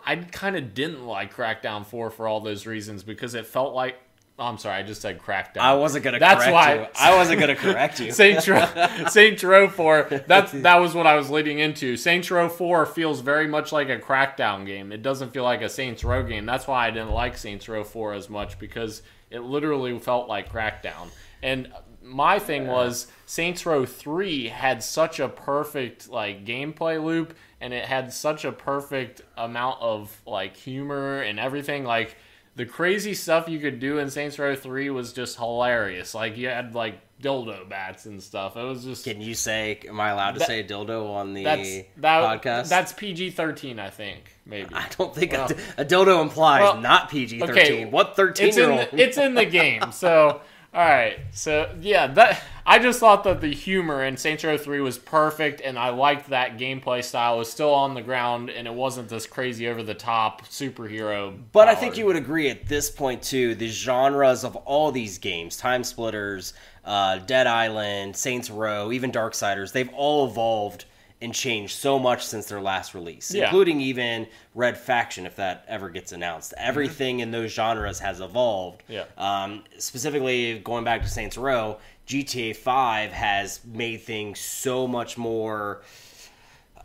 I 0.06 0.16
kind 0.16 0.56
of 0.56 0.74
didn't 0.74 1.06
like 1.06 1.34
Crackdown 1.34 1.84
Four 1.86 2.10
for 2.10 2.26
all 2.26 2.40
those 2.40 2.66
reasons 2.66 3.02
because 3.02 3.34
it 3.34 3.46
felt 3.46 3.74
like. 3.74 3.96
Oh, 4.38 4.44
I'm 4.44 4.56
sorry, 4.56 4.76
I 4.76 4.82
just 4.82 5.02
said 5.02 5.18
Crackdown. 5.20 5.58
I 5.58 5.74
wasn't 5.74 6.02
gonna 6.02 6.18
That's 6.18 6.36
correct 6.44 6.52
why- 6.54 6.74
you. 6.76 6.86
I 6.98 7.14
wasn't 7.14 7.40
gonna 7.40 7.54
correct 7.56 8.00
you. 8.00 8.10
Saints 8.10 8.48
Row, 8.48 8.66
Saints 9.08 9.44
Row 9.44 9.68
Four. 9.68 10.04
That's 10.26 10.52
that 10.52 10.76
was 10.76 10.94
what 10.94 11.06
I 11.06 11.14
was 11.16 11.28
leading 11.28 11.58
into. 11.58 11.94
Saints 11.98 12.30
Row 12.30 12.48
Four 12.48 12.86
feels 12.86 13.20
very 13.20 13.46
much 13.46 13.70
like 13.70 13.90
a 13.90 13.98
Crackdown 13.98 14.64
game. 14.64 14.92
It 14.92 15.02
doesn't 15.02 15.34
feel 15.34 15.44
like 15.44 15.60
a 15.60 15.68
Saints 15.68 16.04
Row 16.04 16.22
game. 16.22 16.46
That's 16.46 16.66
why 16.66 16.86
I 16.86 16.90
didn't 16.90 17.10
like 17.10 17.36
Saints 17.36 17.68
Row 17.68 17.84
Four 17.84 18.14
as 18.14 18.30
much 18.30 18.58
because 18.58 19.02
it 19.30 19.40
literally 19.40 19.98
felt 19.98 20.26
like 20.26 20.50
Crackdown. 20.50 21.08
And 21.42 21.70
my 22.11 22.38
thing 22.38 22.66
was 22.66 23.07
Saints 23.27 23.64
Row 23.64 23.87
Three 23.87 24.49
had 24.49 24.83
such 24.83 25.20
a 25.20 25.29
perfect 25.29 26.09
like 26.11 26.44
gameplay 26.44 27.03
loop, 27.03 27.35
and 27.61 27.73
it 27.73 27.85
had 27.85 28.12
such 28.12 28.44
a 28.44 28.53
perfect 28.53 29.23
amount 29.37 29.81
of 29.81 30.20
like 30.27 30.57
humor 30.57 31.20
and 31.23 31.38
everything. 31.40 31.85
Like 31.85 32.16
the 32.57 32.66
crazy 32.66 33.14
stuff 33.14 33.49
you 33.49 33.59
could 33.61 33.79
do 33.81 33.99
in 33.99 34.11
Saints 34.11 34.38
Row 34.38 34.57
3 34.57 34.90
was 34.90 35.12
just 35.12 35.38
hilarious. 35.38 36.14
Like 36.14 36.37
you 36.37 36.49
had 36.49 36.75
like 36.75 36.99
dildo 37.23 37.66
bats 37.68 38.07
and 38.07 38.20
stuff. 38.23 38.57
It 38.57 38.62
was 38.64 38.83
just 38.85 39.05
Can 39.05 39.20
you 39.20 39.35
say? 39.35 39.79
Am 39.88 40.01
I 40.01 40.11
allowed 40.11 40.33
to 40.33 40.38
That- 40.40 40.49
say 40.49 40.64
dildo 40.64 41.09
on 41.11 41.33
the 41.33 41.44
that's 41.44 41.77
that 41.99 42.42
podcast? 42.42 42.68
that's 42.68 42.92
PG-13 42.94 43.79
I 43.79 43.88
think, 43.90 44.35
maybe. 44.44 44.75
I 44.75 44.87
don't 44.99 45.14
think 45.14 45.33
Well- 45.33 45.51
a, 45.79 45.83
a 45.83 45.85
dildo 45.85 46.20
implies 46.20 46.62
Well, 46.62 46.81
not 46.81 47.09
PG 47.09 47.38
thirteen. 47.38 47.53
okay, 47.59 47.85
what 47.85 48.16
thirteen 48.16 48.49
It's 48.49 48.57
year 48.57 48.70
in 48.70 48.79
old? 48.81 48.88
the, 48.90 49.01
it's 49.03 49.16
in 49.16 49.35
the 49.35 49.44
game. 49.46 49.92
So 49.92 50.40
all 50.72 50.85
right. 50.85 51.18
So 51.33 51.74
yeah, 51.80 52.06
that 52.09 52.42
I 52.64 52.78
just 52.78 53.00
thought 53.00 53.24
that 53.24 53.40
the 53.40 53.52
humor 53.52 54.04
in 54.04 54.16
Saints 54.16 54.44
Row 54.44 54.56
3 54.56 54.80
was 54.80 54.98
perfect 54.98 55.61
and 55.61 55.76
I 55.76 55.88
liked 55.88 56.30
that 56.30 56.59
gameplay 56.59 57.02
style. 57.02 57.35
It 57.35 57.38
was 57.38 57.50
still 57.50 57.74
on 57.74 57.94
the 57.94 58.02
ground 58.02 58.50
and 58.50 58.68
it 58.68 58.74
wasn't 58.74 59.09
this 59.09 59.26
crazy 59.26 59.66
over 59.66 59.83
the 59.83 59.94
top 59.94 60.42
superhero. 60.42 61.37
But 61.50 61.66
I 61.66 61.74
think 61.74 61.98
you 61.98 62.06
would 62.06 62.14
agree 62.14 62.48
at 62.50 62.68
this 62.68 62.88
point 62.88 63.22
too. 63.22 63.56
The 63.56 63.66
genres 63.66 64.44
of 64.44 64.54
all 64.54 64.92
these 64.92 65.18
games, 65.18 65.56
Time 65.56 65.83
Splitters, 65.83 66.52
uh, 66.85 67.18
Dead 67.18 67.48
Island, 67.48 68.16
Saints 68.16 68.48
Row, 68.48 68.92
even 68.92 69.11
Darksiders, 69.11 69.72
they've 69.72 69.90
all 69.92 70.28
evolved 70.28 70.85
and 71.22 71.35
changed 71.35 71.74
so 71.76 71.98
much 71.98 72.24
since 72.24 72.46
their 72.46 72.61
last 72.62 72.94
release, 72.94 73.33
Yeah. 73.35 73.44
including 73.44 73.80
even 73.80 74.26
Red 74.54 74.78
Faction, 74.78 75.26
if 75.26 75.37
that 75.37 75.64
ever 75.68 75.90
gets 75.90 76.12
announced. 76.12 76.52
Mm-hmm. 76.56 76.68
Everything 76.68 77.20
in 77.20 77.30
those 77.30 77.52
genres 77.52 77.98
has 78.00 78.20
evolved. 78.20 78.83
Yeah. 78.88 79.04
Um, 79.18 79.64
specifically, 79.78 80.59
going 80.61 80.85
back 80.85 81.02
to 81.02 81.09
Saints 81.09 81.37
Row, 81.37 81.78
GTA 82.06 82.56
5 82.56 83.12
has 83.12 83.61
made 83.66 83.98
things 84.02 84.40
so 84.40 84.87
much 84.87 85.18
more 85.18 85.83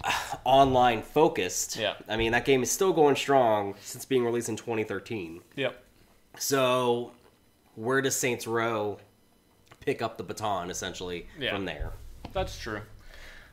uh, 0.04 0.12
online 0.44 1.02
focused. 1.02 1.78
Yeah. 1.78 1.94
I 2.10 2.18
mean, 2.18 2.34
that 2.34 2.44
game 2.46 2.62
is 2.62 2.70
still 2.70 2.92
going 2.94 3.16
strong 3.16 3.76
since 3.82 4.04
being 4.06 4.26
released 4.26 4.50
in 4.50 4.58
2013. 4.58 5.42
Yep. 5.56 5.82
So, 6.38 7.14
where 7.76 8.02
does 8.02 8.16
Saints 8.18 8.46
Row 8.48 9.00
pick 9.80 10.02
up 10.02 10.18
the 10.18 10.24
baton 10.24 10.70
essentially 10.70 11.28
Yeah. 11.40 11.52
from 11.54 11.64
there? 11.66 11.94
That's 12.34 12.60
true. 12.60 12.82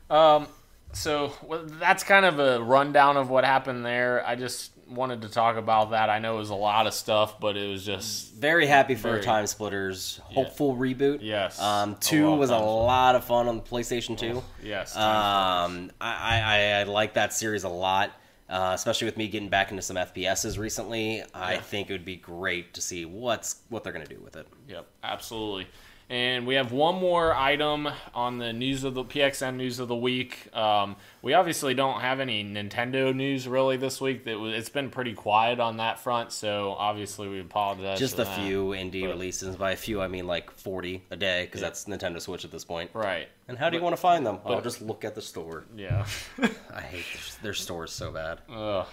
Um, 0.09 0.47
so 0.93 1.33
well, 1.43 1.63
that's 1.65 2.03
kind 2.03 2.25
of 2.25 2.39
a 2.39 2.61
rundown 2.63 3.17
of 3.17 3.29
what 3.29 3.43
happened 3.43 3.85
there. 3.85 4.25
I 4.25 4.35
just 4.35 4.71
wanted 4.87 5.21
to 5.23 5.29
talk 5.29 5.55
about 5.57 5.91
that. 5.91 6.09
I 6.09 6.19
know 6.19 6.35
it 6.35 6.39
was 6.39 6.49
a 6.51 6.55
lot 6.55 6.85
of 6.87 6.93
stuff, 6.93 7.39
but 7.39 7.57
it 7.57 7.67
was 7.69 7.85
just 7.85 8.33
Very 8.35 8.67
happy 8.67 8.95
for 8.95 9.09
Very. 9.11 9.21
Time 9.23 9.47
Splitters 9.47 10.19
hopeful 10.25 10.75
reboot. 10.75 11.19
Yes. 11.21 11.59
Um, 11.59 11.95
two 11.99 12.31
was 12.35 12.49
a 12.51 12.57
lot 12.57 13.15
of 13.15 13.23
fun 13.23 13.47
on 13.47 13.55
the 13.57 13.63
PlayStation 13.63 14.17
2. 14.17 14.43
yes. 14.63 14.95
Um, 14.95 15.91
I, 15.99 16.41
I, 16.41 16.79
I 16.79 16.83
like 16.83 17.13
that 17.15 17.33
series 17.33 17.63
a 17.63 17.69
lot, 17.69 18.11
uh, 18.49 18.71
especially 18.75 19.05
with 19.05 19.17
me 19.17 19.27
getting 19.29 19.49
back 19.49 19.71
into 19.71 19.81
some 19.81 19.95
FPSs 19.95 20.59
recently. 20.59 21.23
I 21.33 21.53
Yeah. 21.53 21.61
think 21.61 21.89
it 21.89 21.93
would 21.93 22.05
be 22.05 22.17
great 22.17 22.73
to 22.75 22.81
see 22.81 23.05
what's 23.05 23.61
what 23.69 23.83
they're 23.83 23.93
going 23.93 24.05
to 24.05 24.13
do 24.15 24.21
with 24.21 24.35
it. 24.35 24.47
Yep, 24.67 24.85
absolutely. 25.03 25.67
And 26.09 26.45
we 26.45 26.55
have 26.55 26.71
one 26.71 26.95
more 26.95 27.33
item 27.33 27.87
on 28.13 28.37
the 28.37 28.53
news 28.53 28.83
of 28.83 28.93
the 28.93 29.03
PXN 29.03 29.55
news 29.55 29.79
of 29.79 29.87
the 29.87 29.95
week. 29.95 30.53
Um, 30.55 30.95
we 31.21 31.33
obviously 31.33 31.73
don't 31.73 32.01
have 32.01 32.19
any 32.19 32.43
Nintendo 32.43 33.15
news 33.15 33.47
really 33.47 33.77
this 33.77 33.99
week. 33.99 34.25
That 34.25 34.37
it's 34.53 34.69
been 34.69 34.89
pretty 34.89 35.13
quiet 35.13 35.59
on 35.59 35.77
that 35.77 35.99
front, 35.99 36.31
so 36.31 36.75
obviously 36.77 37.29
we 37.29 37.39
apologize. 37.39 37.97
Just 37.99 38.15
a 38.15 38.25
that. 38.25 38.39
few 38.39 38.67
indie 38.69 39.01
But- 39.03 39.11
releases. 39.11 39.55
By 39.55 39.71
a 39.71 39.75
few, 39.75 40.01
I 40.01 40.07
mean 40.07 40.27
like 40.27 40.51
40 40.51 41.03
a 41.09 41.15
day, 41.15 41.45
because 41.45 41.61
that's 41.61 41.85
Nintendo 41.85 42.21
Switch 42.21 42.45
at 42.45 42.51
this 42.51 42.65
point. 42.65 42.91
right? 42.93 43.27
And 43.47 43.57
how 43.57 43.69
do 43.69 43.77
you 43.77 43.83
want 43.83 43.93
to 43.95 44.01
find 44.01 44.25
them? 44.25 44.39
I'll 44.45 44.55
but- 44.55 44.63
just 44.63 44.81
look 44.81 45.03
at 45.03 45.15
the 45.15 45.21
store. 45.21 45.65
Yeah. 45.75 46.05
I 46.73 46.81
hate 46.81 47.05
their, 47.13 47.43
their 47.43 47.53
stores 47.53 47.91
so 47.91 48.11
bad. 48.11 48.39
Ugh. 48.53 48.85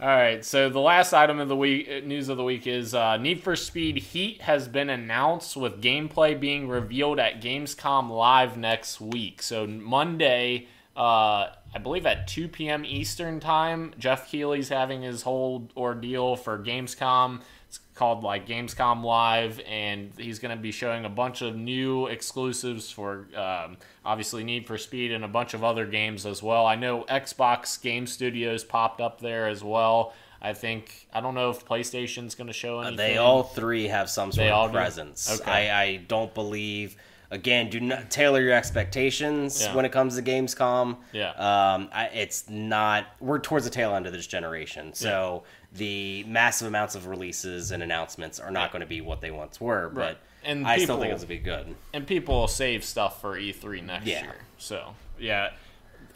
All 0.00 0.08
right, 0.08 0.42
so 0.42 0.70
the 0.70 0.80
last 0.80 1.12
item 1.12 1.40
of 1.40 1.48
the 1.48 1.56
week 1.56 1.86
uh, 1.86 2.06
news 2.06 2.30
of 2.30 2.38
the 2.38 2.42
week 2.42 2.66
is 2.66 2.94
uh, 2.94 3.18
Need 3.18 3.42
for 3.42 3.54
Speed 3.54 3.98
Heat 3.98 4.40
has 4.40 4.66
been 4.66 4.88
announced 4.88 5.58
with 5.58 5.82
gameplay 5.82 6.40
being 6.40 6.68
revealed 6.68 7.18
at 7.18 7.42
Gamescom 7.42 8.08
Live 8.08 8.56
next 8.56 8.98
week. 8.98 9.42
So 9.42 9.66
Monday, 9.66 10.68
uh, 10.96 11.48
I 11.74 11.78
believe 11.82 12.06
at 12.06 12.26
2 12.28 12.48
p.m. 12.48 12.82
Eastern 12.86 13.40
time, 13.40 13.92
Geoff 13.98 14.30
Keighley's 14.30 14.70
having 14.70 15.02
his 15.02 15.20
whole 15.20 15.68
ordeal 15.76 16.34
for 16.34 16.58
Gamescom. 16.58 17.42
It's 17.70 17.78
called 17.94 18.24
like 18.24 18.48
Gamescom 18.48 19.04
Live, 19.04 19.60
and 19.64 20.10
he's 20.18 20.40
going 20.40 20.56
to 20.56 20.60
be 20.60 20.72
showing 20.72 21.04
a 21.04 21.08
bunch 21.08 21.40
of 21.40 21.54
new 21.54 22.08
exclusives 22.08 22.90
for 22.90 23.28
um, 23.36 23.76
obviously 24.04 24.42
Need 24.42 24.66
for 24.66 24.76
Speed 24.76 25.12
and 25.12 25.24
a 25.24 25.28
bunch 25.28 25.54
of 25.54 25.62
other 25.62 25.86
games 25.86 26.26
as 26.26 26.42
well. 26.42 26.66
I 26.66 26.74
know 26.74 27.04
Xbox 27.04 27.80
Game 27.80 28.08
Studios 28.08 28.64
popped 28.64 29.00
up 29.00 29.20
there 29.20 29.46
as 29.46 29.62
well. 29.62 30.14
I 30.42 30.52
think 30.52 31.06
I 31.14 31.20
don't 31.20 31.36
know 31.36 31.50
if 31.50 31.64
PlayStation's 31.64 32.34
going 32.34 32.48
to 32.48 32.52
show 32.52 32.80
anything. 32.80 32.96
They 32.96 33.18
all 33.18 33.44
three 33.44 33.86
have 33.86 34.10
some 34.10 34.32
sort 34.32 34.46
They 34.46 34.50
of 34.50 34.72
do? 34.72 34.76
presence. 34.76 35.40
Okay. 35.40 35.70
I, 35.70 35.82
I 35.82 35.96
don't 35.98 36.34
believe. 36.34 36.96
Again, 37.32 37.70
do 37.70 37.78
not 37.78 38.10
tailor 38.10 38.40
your 38.40 38.54
expectations 38.54 39.62
Yeah. 39.62 39.76
when 39.76 39.84
it 39.84 39.92
comes 39.92 40.16
to 40.16 40.22
Gamescom. 40.22 40.96
Yeah. 41.12 41.28
Um, 41.30 41.88
I, 41.92 42.06
it's 42.12 42.48
not. 42.50 43.06
We're 43.20 43.38
towards 43.38 43.64
the 43.66 43.70
tail 43.70 43.94
end 43.94 44.06
of 44.08 44.12
this 44.12 44.26
generation, 44.26 44.92
so 44.94 45.44
the 45.72 46.24
massive 46.26 46.66
amounts 46.68 46.94
of 46.94 47.06
releases 47.06 47.70
and 47.70 47.82
announcements 47.82 48.40
are 48.40 48.50
not 48.50 48.72
going 48.72 48.80
to 48.80 48.86
be 48.86 49.00
what 49.00 49.20
they 49.20 49.30
once 49.30 49.60
were. 49.60 49.88
But 49.88 50.00
Right. 50.00 50.18
And 50.42 50.66
I 50.66 50.76
still 50.78 50.96
people- 50.96 51.00
think 51.02 51.12
it's 51.12 51.24
going 51.24 51.38
to 51.38 51.42
be 51.44 51.50
good. 51.66 51.74
and 51.92 52.06
people 52.06 52.34
will 52.40 52.48
save 52.48 52.82
stuff 52.84 53.20
for 53.20 53.36
E3 53.38 53.80
next 53.82 54.06
Yeah. 54.06 54.22
year. 54.22 54.36
So 54.58 54.94
yeah, 55.18 55.50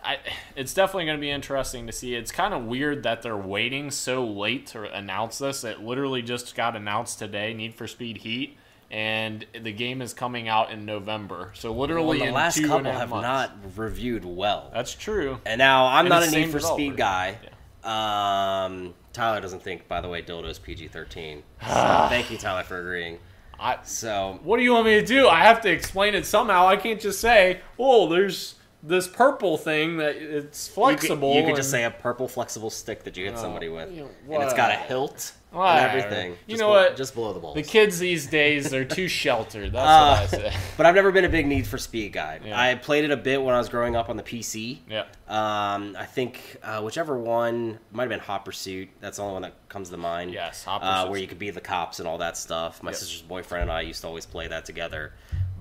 I, 0.02 0.18
it's 0.56 0.74
definitely 0.74 1.04
going 1.06 1.18
to 1.18 1.20
be 1.20 1.30
interesting 1.30 1.86
to 1.86 1.92
see. 1.92 2.14
It's 2.14 2.32
kind 2.32 2.52
of 2.52 2.64
weird 2.64 3.02
that 3.04 3.22
they're 3.22 3.36
waiting 3.36 3.90
so 3.90 4.24
late 4.26 4.66
to 4.68 4.90
announce 4.92 5.38
this. 5.38 5.62
It 5.64 5.80
literally 5.80 6.20
just 6.22 6.54
got 6.54 6.74
announced 6.74 7.18
today. 7.18 7.54
Need 7.54 7.74
for 7.74 7.86
Speed 7.86 8.18
Heat. 8.18 8.56
And 8.90 9.46
the 9.60 9.72
game 9.72 10.00
is 10.02 10.12
coming 10.14 10.46
out 10.46 10.70
in 10.70 10.84
November, 10.84 11.50
so 11.54 11.72
literally 11.72 12.18
Well, 12.18 12.26
the 12.26 12.28
in 12.28 12.34
last 12.34 12.56
two 12.56 12.62
and 12.64 12.70
couple 12.70 12.86
a 12.86 12.92
half 12.92 13.00
have 13.00 13.10
months. 13.10 13.22
not 13.24 13.50
reviewed 13.76 14.24
well. 14.24 14.70
That's 14.72 14.94
true. 14.94 15.40
And 15.46 15.58
now 15.58 15.86
I'm 15.86 16.00
And 16.06 16.10
not 16.10 16.22
a 16.22 16.30
Need 16.30 16.50
for 16.50 16.60
Speed 16.60 16.96
guy. 16.96 17.38
Um, 17.82 18.94
Tyler 19.14 19.40
doesn't 19.40 19.62
think, 19.62 19.88
by 19.88 20.00
the 20.02 20.08
way, 20.08 20.20
dildo 20.22 20.50
is 20.50 20.58
PG-13. 20.58 21.42
So 21.62 22.06
thank 22.10 22.30
you, 22.30 22.36
Tyler, 22.36 22.64
for 22.64 22.78
agreeing. 22.80 23.18
I, 23.58 23.78
So 23.84 24.40
what 24.42 24.56
do 24.58 24.64
you 24.64 24.72
want 24.72 24.84
me 24.86 25.00
to 25.00 25.06
do? 25.06 25.28
I 25.28 25.44
have 25.44 25.60
to 25.62 25.70
explain 25.70 26.14
it 26.14 26.26
somehow. 26.26 26.66
I 26.66 26.76
can't 26.76 27.00
just 27.00 27.20
say, 27.20 27.60
"Oh, 27.78 28.08
there's 28.08 28.56
this 28.86 29.08
purple 29.08 29.56
thing 29.56 29.96
that 29.96 30.16
it's 30.16 30.68
you 30.68 30.74
flexible." 30.74 31.32
could, 31.32 31.38
you 31.40 31.46
could 31.46 31.56
just 31.56 31.70
say 31.70 31.84
a 31.84 31.90
purple 31.90 32.28
flexible 32.28 32.70
stick 32.70 33.04
that 33.04 33.16
you 33.16 33.24
hit 33.24 33.38
somebody 33.38 33.68
with, 33.68 33.90
you 33.92 34.02
know, 34.28 34.34
and 34.34 34.42
it's 34.42 34.54
got 34.54 34.70
a 34.70 34.74
hilt 34.74 35.32
Whatever. 35.52 35.78
and 35.78 36.02
everything. 36.04 36.30
You 36.32 36.36
Just 36.56 36.60
know 36.60 36.66
below- 36.68 36.82
what? 36.88 36.96
Just 36.96 37.14
below 37.14 37.32
the 37.32 37.38
balls. 37.40 37.54
The 37.54 37.62
kids 37.62 37.98
these 37.98 38.26
days, 38.26 38.70
they're 38.70 38.84
too 38.84 39.06
sheltered. 39.22 39.72
That's 39.72 40.32
Uh, 40.32 40.36
what 40.36 40.44
I 40.44 40.50
say. 40.50 40.56
but 40.76 40.84
I've 40.86 40.94
never 40.96 41.12
been 41.12 41.24
a 41.24 41.28
big 41.28 41.46
Need 41.46 41.66
for 41.66 41.78
Speed 41.78 42.12
guy. 42.12 42.40
Yeah. 42.44 42.60
I 42.60 42.74
played 42.74 43.04
it 43.04 43.10
a 43.12 43.16
bit 43.16 43.40
when 43.42 43.54
I 43.54 43.58
was 43.58 43.68
growing 43.68 43.94
up 43.96 44.08
on 44.10 44.16
the 44.16 44.22
PC. 44.24 44.80
Yeah. 44.90 45.04
Um, 45.28 45.96
I 45.98 46.04
think 46.06 46.56
uh, 46.62 46.82
whichever 46.82 47.16
one 47.18 47.78
might 47.92 48.02
have 48.02 48.10
been 48.10 48.18
Hot 48.20 48.44
Pursuit. 48.44 48.88
That's 49.00 49.16
the 49.18 49.22
only 49.22 49.32
one 49.34 49.42
that 49.42 49.68
comes 49.68 49.90
to 49.90 49.96
mind. 49.96 50.32
Yes, 50.32 50.64
Hot 50.64 50.82
uh, 50.82 51.08
where 51.08 51.18
you 51.20 51.26
could 51.28 51.38
be 51.38 51.50
the 51.50 51.60
cops 51.60 52.00
and 52.00 52.08
all 52.08 52.18
that 52.18 52.36
stuff. 52.36 52.82
My 52.82 52.90
Yep. 52.90 52.98
sister's 52.98 53.22
boyfriend 53.22 53.62
and 53.62 53.72
I 53.72 53.82
used 53.82 54.00
to 54.02 54.08
always 54.08 54.26
play 54.26 54.48
that 54.48 54.64
together. 54.64 55.12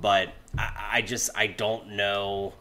But 0.01 0.29
I, 0.57 0.89
I 0.93 1.01
just 1.03 1.29
I 1.36 1.47
don't 1.47 1.91
know. 1.91 2.53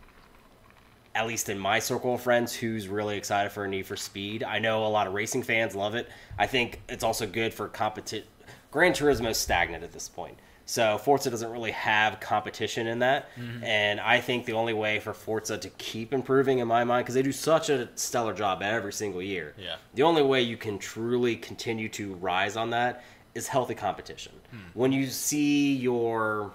At 1.14 1.26
least 1.26 1.48
in 1.50 1.58
my 1.58 1.78
circle 1.78 2.14
of 2.14 2.22
friends, 2.22 2.54
who's 2.54 2.88
really 2.88 3.16
excited 3.18 3.52
for 3.52 3.64
a 3.64 3.68
Need 3.68 3.86
for 3.86 3.96
Speed? 3.96 4.42
I 4.42 4.58
know 4.58 4.86
a 4.86 4.88
lot 4.88 5.06
of 5.06 5.12
racing 5.12 5.42
fans 5.42 5.74
love 5.74 5.94
it. 5.94 6.08
I 6.38 6.46
think 6.46 6.80
it's 6.88 7.04
also 7.04 7.26
good 7.26 7.52
for 7.52 7.68
competition. 7.68 8.26
Gran 8.70 8.92
Turismo 8.92 9.28
is 9.30 9.36
stagnant 9.36 9.84
at 9.84 9.92
this 9.92 10.08
point. 10.08 10.38
So 10.64 10.96
Forza 10.96 11.28
doesn't 11.28 11.50
really 11.50 11.72
have 11.72 12.18
competition 12.20 12.86
in 12.86 13.00
that, 13.00 13.28
Mm-hmm. 13.36 13.64
and 13.64 14.00
I 14.00 14.20
think 14.20 14.46
the 14.46 14.52
only 14.54 14.72
way 14.72 15.00
for 15.00 15.12
Forza 15.12 15.58
to 15.58 15.68
keep 15.70 16.14
improving, 16.14 16.60
in 16.60 16.68
my 16.68 16.84
mind, 16.84 17.04
because 17.04 17.14
they 17.16 17.20
do 17.22 17.32
such 17.32 17.68
a 17.68 17.88
stellar 17.96 18.32
job 18.32 18.62
every 18.62 18.92
single 18.92 19.20
year, 19.20 19.54
Yeah. 19.58 19.76
the 19.92 20.04
only 20.04 20.22
way 20.22 20.40
you 20.40 20.56
can 20.56 20.78
truly 20.78 21.36
continue 21.36 21.88
to 21.90 22.14
rise 22.14 22.56
on 22.56 22.70
that 22.70 23.02
is 23.34 23.48
healthy 23.48 23.74
competition. 23.74 24.32
Hmm. 24.50 24.56
When 24.72 24.92
you 24.92 25.08
see 25.08 25.74
your 25.76 26.52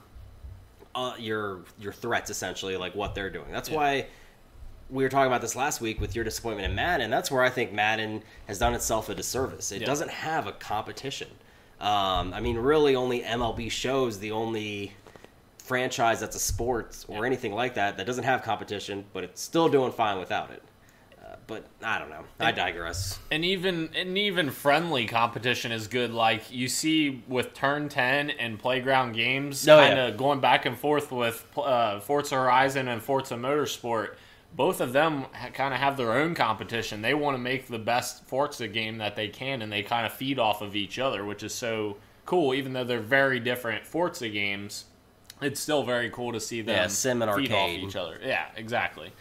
uh, 0.96 1.14
your 1.20 1.60
your 1.80 1.94
threats 1.94 2.32
essentially, 2.32 2.76
like 2.78 2.96
what 2.96 3.14
they're 3.14 3.30
doing. 3.30 3.52
That's 3.52 3.70
why 3.70 4.08
we 4.90 5.04
were 5.04 5.10
talking 5.10 5.28
about 5.28 5.42
this 5.42 5.56
last 5.56 5.82
week 5.82 6.00
with 6.00 6.16
your 6.16 6.24
disappointment 6.24 6.70
in 6.70 6.76
Madden. 6.76 7.10
That's 7.12 7.30
where 7.30 7.44
I 7.44 7.50
think 7.50 7.74
Madden 7.74 8.24
has 8.48 8.60
done 8.60 8.74
itself 8.74 9.10
a 9.10 9.16
disservice. 9.16 9.72
It 9.72 9.82
Yeah. 9.82 9.88
doesn't 9.88 10.10
have 10.12 10.48
a 10.48 10.54
competition. 10.54 11.28
Um, 11.80 12.34
I 12.34 12.40
mean, 12.40 12.58
really, 12.58 12.96
only 12.96 13.22
MLB 13.24 13.70
shows 13.70 14.20
the 14.20 14.32
only 14.32 14.94
franchise 15.64 16.20
that's 16.20 16.36
a 16.36 16.40
sport 16.40 17.06
or 17.08 17.26
anything 17.26 17.54
like 17.54 17.74
that 17.76 17.98
that 17.98 18.06
doesn't 18.08 18.24
have 18.24 18.42
competition, 18.44 19.06
but 19.14 19.24
it's 19.24 19.42
still 19.42 19.68
doing 19.68 19.92
fine 19.92 20.18
without 20.18 20.50
it. 20.52 20.64
Uh, 21.22 21.36
but 21.46 21.66
I 21.84 22.00
don't 22.00 22.10
know. 22.10 22.24
I 22.40 22.52
digress. 22.54 23.20
and 23.30 23.44
even 23.44 23.90
and 23.94 24.18
even 24.18 24.50
friendly 24.50 25.06
competition 25.06 25.74
is 25.74 25.88
good. 25.90 26.14
Like 26.14 26.50
you 26.50 26.70
see 26.70 27.22
with 27.28 27.54
Turn 27.54 27.90
Ten 27.90 28.30
and 28.30 28.58
Playground 28.58 29.12
Games, 29.12 29.68
Oh, 29.68 29.78
kind 29.78 29.98
yeah. 29.98 30.06
of 30.08 30.18
going 30.18 30.40
back 30.40 30.66
and 30.66 30.78
forth 30.80 31.12
with 31.12 31.46
uh, 31.58 32.00
Forza 32.00 32.36
Horizon 32.36 32.88
and 32.88 33.04
Forza 33.04 33.36
Motorsport. 33.36 34.16
Both 34.56 34.82
of 34.82 34.92
them 34.94 35.26
ha- 35.34 35.50
kind 35.54 35.74
of 35.74 35.80
have 35.80 35.98
their 35.98 36.14
own 36.14 36.34
competition. 36.34 37.02
They 37.02 37.14
want 37.14 37.36
to 37.36 37.40
make 37.40 37.68
the 37.68 37.78
best 37.80 38.26
Forza 38.26 38.68
game 38.68 38.98
that 38.98 39.16
they 39.16 39.28
can, 39.28 39.62
and 39.62 39.72
they 39.72 39.84
kind 39.84 40.06
of 40.06 40.14
feed 40.14 40.40
off 40.40 40.62
of 40.62 40.76
each 40.76 40.98
other, 41.00 41.24
which 41.26 41.44
is 41.44 41.54
so 41.54 41.98
cool. 42.26 42.54
Even 42.54 42.74
though 42.74 42.84
they're 42.84 43.00
very 43.00 43.40
different 43.40 43.86
Forza 43.86 44.30
games, 44.30 44.86
it's 45.42 45.60
still 45.60 45.84
very 45.84 46.10
cool 46.10 46.32
to 46.34 46.40
see 46.40 46.62
them 46.62 46.76
Yeah, 46.76 46.88
sim 46.88 47.22
and 47.22 47.32
feed 47.36 47.52
off 47.52 47.70
each 47.70 47.96
other. 47.96 48.20
Yeah, 48.24 48.46
exactly. 48.56 49.12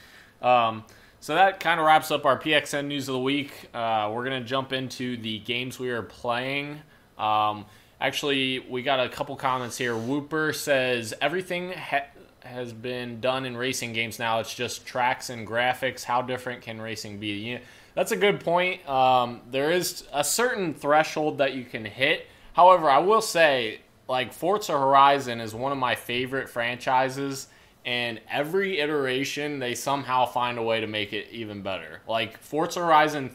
Um, 0.41 0.85
so 1.21 1.35
that 1.35 1.61
kind 1.61 1.81
of 1.81 1.87
wraps 1.87 2.11
up 2.11 2.25
our 2.25 2.39
PXN 2.39 2.87
news 2.87 3.09
of 3.09 3.15
the 3.15 3.21
week. 3.21 3.69
Uh, 3.75 4.11
we're 4.15 4.25
gonna 4.25 4.45
jump 4.45 4.73
into 4.73 5.17
the 5.17 5.39
games 5.41 5.79
we 5.79 5.91
are 5.91 6.03
playing. 6.03 6.81
Um, 7.19 7.67
actually, 8.01 8.61
we 8.61 8.83
got 8.83 9.01
a 9.01 9.09
couple 9.09 9.35
comments 9.37 9.77
here. 9.77 9.97
Whooper 9.97 10.53
says 10.53 11.13
everything 11.21 11.73
ha- 11.73 12.05
has 12.47 12.73
been 12.73 13.21
done 13.21 13.45
in 13.45 13.57
racing 13.57 13.93
games 13.93 14.19
now. 14.19 14.41
It's 14.41 14.55
just 14.55 14.87
tracks 14.87 15.31
and 15.31 15.47
graphics. 15.47 16.05
How 16.05 16.23
different 16.23 16.63
can 16.63 16.81
racing 16.81 17.19
be? 17.19 17.29
You 17.29 17.59
that's 17.95 18.13
a 18.13 18.17
good 18.17 18.41
point. 18.41 18.87
Um, 18.89 19.41
there 19.51 19.71
is 19.71 20.05
a 20.13 20.23
certain 20.23 20.75
threshold 20.75 21.39
that 21.39 21.55
you 21.55 21.65
can 21.65 21.85
hit. 21.85 22.27
However, 22.53 22.91
I 22.91 22.99
will 22.99 23.23
say, 23.23 23.81
like 24.07 24.33
Forza 24.33 24.73
Horizon 24.73 25.41
is 25.41 25.55
one 25.55 25.73
of 25.73 25.79
my 25.79 25.95
favorite 25.95 26.49
franchises 26.49 27.49
and 27.87 28.21
every 28.31 28.81
iteration 28.81 29.61
they 29.61 29.75
somehow 29.75 30.27
find 30.27 30.59
a 30.59 30.63
way 30.63 30.81
to 30.81 30.87
make 30.87 31.13
it 31.13 31.29
even 31.31 31.63
better. 31.63 32.03
Like 32.07 32.39
Forza 32.39 32.81
Horizon 32.81 33.35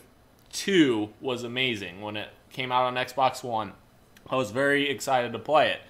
2 0.51 1.09
was 1.21 1.43
amazing 1.43 2.01
when 2.01 2.17
it 2.17 2.29
came 2.51 2.71
out 2.71 2.83
on 2.83 2.95
Xbox 2.95 3.43
One. 3.43 3.73
I 4.29 4.35
was 4.35 4.51
very 4.51 4.89
excited 4.89 5.31
to 5.33 5.39
play 5.39 5.71
it. 5.71 5.81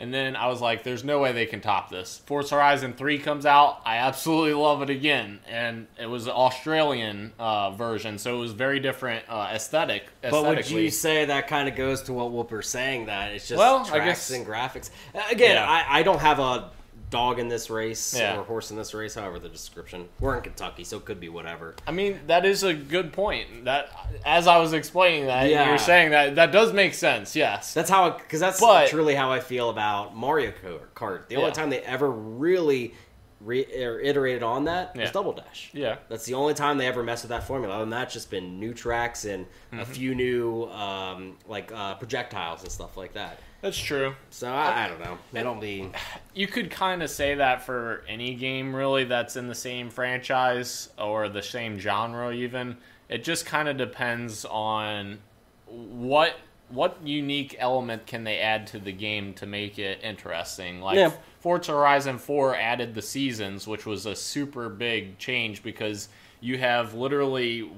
And 0.00 0.14
then 0.14 0.36
I 0.36 0.46
was 0.46 0.60
like, 0.60 0.84
there's 0.84 1.02
no 1.02 1.18
way 1.18 1.32
they 1.32 1.46
can 1.46 1.60
top 1.60 1.90
this. 1.90 2.22
Forza 2.24 2.54
Horizon 2.54 2.92
3 2.92 3.18
comes 3.18 3.44
out. 3.44 3.80
I 3.84 3.96
absolutely 3.96 4.54
love 4.54 4.80
it 4.82 4.90
again. 4.90 5.40
And 5.48 5.88
it 6.00 6.06
was 6.06 6.26
an 6.26 6.32
Australian 6.34 7.32
uh, 7.38 7.72
version, 7.72 8.18
so 8.18 8.36
it 8.36 8.38
was 8.40 8.52
very 8.52 8.78
different 8.78 9.24
uh, 9.28 9.50
aesthetic. 9.52 10.04
But 10.22 10.44
would 10.44 10.70
you 10.70 10.90
say 10.90 11.24
that 11.24 11.48
kind 11.48 11.68
of 11.68 11.74
goes 11.74 12.02
to 12.02 12.12
what 12.12 12.30
Whooper's 12.30 12.68
saying 12.68 13.06
that 13.06 13.32
it's 13.32 13.48
just 13.48 13.58
Well, 13.58 13.78
I 13.86 13.88
tracks 13.88 14.04
guess- 14.28 14.30
and 14.30 14.46
graphics? 14.46 14.90
Uh, 15.14 15.20
Again, 15.32 15.56
Yeah. 15.56 15.68
I, 15.68 15.98
I 15.98 16.02
don't 16.04 16.20
have 16.20 16.38
a 16.38 16.70
dog 17.10 17.38
in 17.38 17.48
this 17.48 17.70
race 17.70 18.14
Yeah. 18.18 18.38
or 18.38 18.44
horse 18.44 18.70
in 18.70 18.76
this 18.76 18.92
race, 18.92 19.14
however 19.14 19.38
the 19.38 19.48
description. 19.48 20.08
We're 20.20 20.36
in 20.36 20.42
Kentucky, 20.42 20.84
so 20.84 20.98
it 20.98 21.04
could 21.04 21.20
be 21.20 21.28
whatever. 21.28 21.74
I 21.86 21.90
mean, 21.90 22.20
that 22.26 22.44
is 22.44 22.62
a 22.62 22.74
good 22.74 23.12
point. 23.12 23.64
That 23.64 23.90
as 24.26 24.46
I 24.46 24.58
was 24.58 24.72
explaining 24.74 25.26
that, 25.26 25.48
Yeah. 25.48 25.68
you're 25.68 25.78
saying 25.78 26.10
that 26.10 26.34
that 26.36 26.52
does 26.52 26.72
make 26.72 26.94
sense. 26.94 27.34
Yes. 27.34 27.72
That's 27.72 27.88
how, 27.90 28.10
because 28.10 28.40
that's 28.40 28.60
But- 28.60 28.88
truly 28.88 29.14
how 29.14 29.32
I 29.32 29.40
feel 29.40 29.70
about 29.70 30.14
Mario 30.16 30.52
Kart. 30.94 31.28
The 31.28 31.36
only 31.36 31.48
Yeah. 31.48 31.54
time 31.54 31.70
they 31.70 31.80
ever 31.80 32.10
really 32.10 32.94
reiterated 33.40 34.42
on 34.42 34.64
that 34.64 34.94
was 34.96 35.06
Yeah. 35.06 35.10
Double 35.12 35.32
Dash. 35.32 35.70
Yeah. 35.72 35.96
That's 36.08 36.24
the 36.24 36.34
only 36.34 36.54
time 36.54 36.76
they 36.78 36.86
ever 36.86 37.02
messed 37.02 37.22
with 37.24 37.30
that 37.30 37.44
formula. 37.44 37.74
Other 37.74 37.82
than 37.84 37.90
that, 37.90 38.10
just 38.10 38.30
been 38.30 38.58
new 38.58 38.74
tracks 38.74 39.24
and 39.24 39.46
Mm-hmm. 39.72 39.80
a 39.80 39.84
few 39.86 40.14
new 40.14 40.64
um, 40.64 41.36
like 41.46 41.70
uh, 41.72 41.94
projectiles 41.94 42.62
and 42.62 42.72
stuff 42.72 42.96
like 42.96 43.14
that. 43.14 43.38
That's 43.60 43.78
true. 43.78 44.14
So 44.30 44.48
I, 44.48 44.84
I 44.84 44.88
don't 44.88 45.00
know. 45.00 45.18
They 45.32 45.42
don't 45.42 45.60
be. 45.60 45.90
You 46.34 46.46
could 46.46 46.70
kind 46.70 47.02
of 47.02 47.10
say 47.10 47.34
that 47.34 47.62
for 47.62 48.04
any 48.08 48.34
game, 48.34 48.74
really, 48.74 49.04
that's 49.04 49.34
in 49.36 49.48
the 49.48 49.54
same 49.54 49.90
franchise 49.90 50.90
or 50.96 51.28
the 51.28 51.42
same 51.42 51.78
genre, 51.78 52.32
even. 52.32 52.76
It 53.08 53.24
just 53.24 53.46
kind 53.46 53.68
of 53.68 53.76
depends 53.76 54.44
on 54.44 55.18
what 55.66 56.36
what 56.70 56.98
unique 57.02 57.56
element 57.58 58.06
can 58.06 58.24
they 58.24 58.38
add 58.38 58.66
to 58.66 58.78
the 58.78 58.92
game 58.92 59.32
to 59.32 59.46
make 59.46 59.78
it 59.78 59.98
interesting. 60.02 60.80
Like 60.80 60.96
Yeah. 60.96 61.12
Forza 61.40 61.72
Horizon 61.72 62.18
4 62.18 62.56
added 62.56 62.94
the 62.94 63.00
seasons, 63.00 63.66
which 63.66 63.86
was 63.86 64.04
a 64.04 64.14
super 64.14 64.68
big 64.68 65.16
change 65.18 65.62
because 65.62 66.10
you 66.40 66.58
have 66.58 66.92
literally 66.92 67.70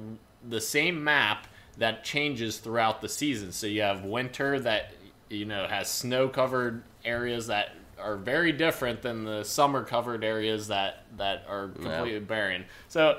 the 0.49 0.61
same 0.61 1.05
map 1.05 1.47
that 1.79 2.03
changes 2.03 2.59
throughout 2.59 3.01
the 3.01 3.09
season. 3.09 3.53
So 3.53 3.69
you 3.69 3.83
have 3.83 4.05
winter 4.05 4.59
that 4.59 4.93
you 5.31 5.45
know 5.47 5.67
has 5.67 5.89
snow 5.89 6.29
covered 6.29 6.83
areas 7.05 7.47
that 7.47 7.71
are 7.99 8.17
very 8.17 8.53
different 8.53 9.03
than 9.03 9.25
the 9.25 9.45
summer 9.45 9.85
covered 9.85 10.25
areas 10.25 10.69
that 10.69 11.05
that 11.17 11.45
are 11.49 11.69
completely 11.69 12.19
barren. 12.21 12.65
So 12.89 13.19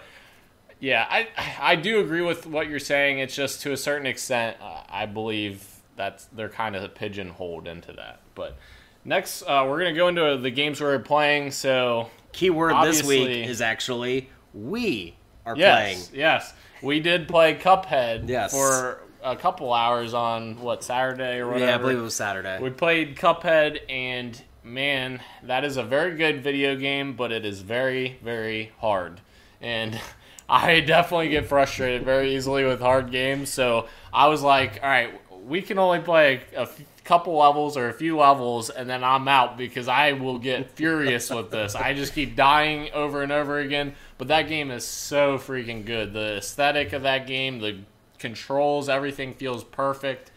yeah, 0.79 1.05
I 1.09 1.27
I 1.59 1.75
do 1.75 1.99
agree 1.99 2.21
with 2.21 2.45
what 2.45 2.67
you're 2.69 2.79
saying. 2.79 3.19
It's 3.19 3.35
just 3.35 3.61
to 3.61 3.71
a 3.71 3.77
certain 3.77 4.05
extent, 4.07 4.57
uh, 4.61 4.81
I 4.89 5.05
believe 5.05 5.67
that 5.95 6.25
they're 6.33 6.49
kind 6.49 6.75
of 6.75 6.93
pigeonholed 6.95 7.67
into 7.67 7.93
that. 7.93 8.21
But 8.33 8.57
next, 9.05 9.43
uh, 9.43 9.65
we're 9.67 9.79
gonna 9.79 9.93
go 9.93 10.07
into 10.07 10.37
the 10.37 10.51
games 10.51 10.81
we're 10.81 10.97
playing. 10.99 11.51
So 11.51 12.09
Keyword 12.31 12.73
this 12.83 13.03
week 13.03 13.47
is 13.47 13.61
actually 13.61 14.29
we 14.53 15.15
are 15.45 15.55
yes, 15.55 16.07
playing. 16.09 16.19
yes, 16.19 16.53
we 16.81 16.99
did 16.99 17.27
play 17.27 17.55
Cuphead 17.55 18.27
Yes. 18.27 18.51
for 18.51 19.01
a 19.23 19.35
couple 19.35 19.73
hours 19.73 20.13
on 20.13 20.59
what 20.59 20.83
Saturday 20.83 21.39
or 21.39 21.47
whatever. 21.47 21.65
Yeah, 21.65 21.75
I 21.75 21.77
believe 21.77 21.97
it 21.97 22.01
was 22.01 22.15
Saturday. 22.15 22.59
We 22.61 22.69
played 22.69 23.15
Cuphead, 23.15 23.79
and 23.89 24.41
man, 24.63 25.21
that 25.43 25.63
is 25.63 25.77
a 25.77 25.83
very 25.83 26.15
good 26.15 26.43
video 26.43 26.75
game, 26.75 27.13
but 27.13 27.31
it 27.31 27.45
is 27.45 27.61
very, 27.61 28.19
very 28.23 28.71
hard. 28.79 29.21
And 29.61 29.99
I 30.49 30.81
definitely 30.81 31.29
get 31.29 31.47
frustrated 31.47 32.03
very 32.03 32.35
easily 32.35 32.65
with 32.65 32.81
hard 32.81 33.11
games. 33.11 33.49
So 33.49 33.87
I 34.13 34.27
was 34.27 34.41
like, 34.41 34.79
all 34.83 34.89
right, 34.89 35.13
we 35.45 35.61
can 35.61 35.79
only 35.79 35.99
play 35.99 36.41
a 36.55 36.61
f- 36.61 36.81
couple 37.03 37.37
levels 37.37 37.77
or 37.77 37.87
a 37.89 37.93
few 37.93 38.17
levels, 38.17 38.69
and 38.69 38.89
then 38.89 39.03
I'm 39.03 39.27
out 39.27 39.57
because 39.57 39.87
I 39.87 40.11
will 40.13 40.37
get 40.39 40.71
furious 40.71 41.29
with 41.29 41.51
this. 41.51 41.73
I 41.73 41.93
just 41.93 42.13
keep 42.13 42.35
dying 42.35 42.89
over 42.93 43.23
and 43.23 43.31
over 43.31 43.59
again. 43.59 43.95
But 44.17 44.27
that 44.27 44.43
game 44.47 44.69
is 44.71 44.85
so 44.85 45.37
freaking 45.37 45.85
good. 45.85 46.13
The 46.13 46.37
aesthetic 46.37 46.93
of 46.93 47.03
that 47.03 47.27
game, 47.27 47.59
the 47.59 47.79
controls, 48.21 48.87
everything 48.87 49.33
feels 49.33 49.63
perfect. 49.63 50.31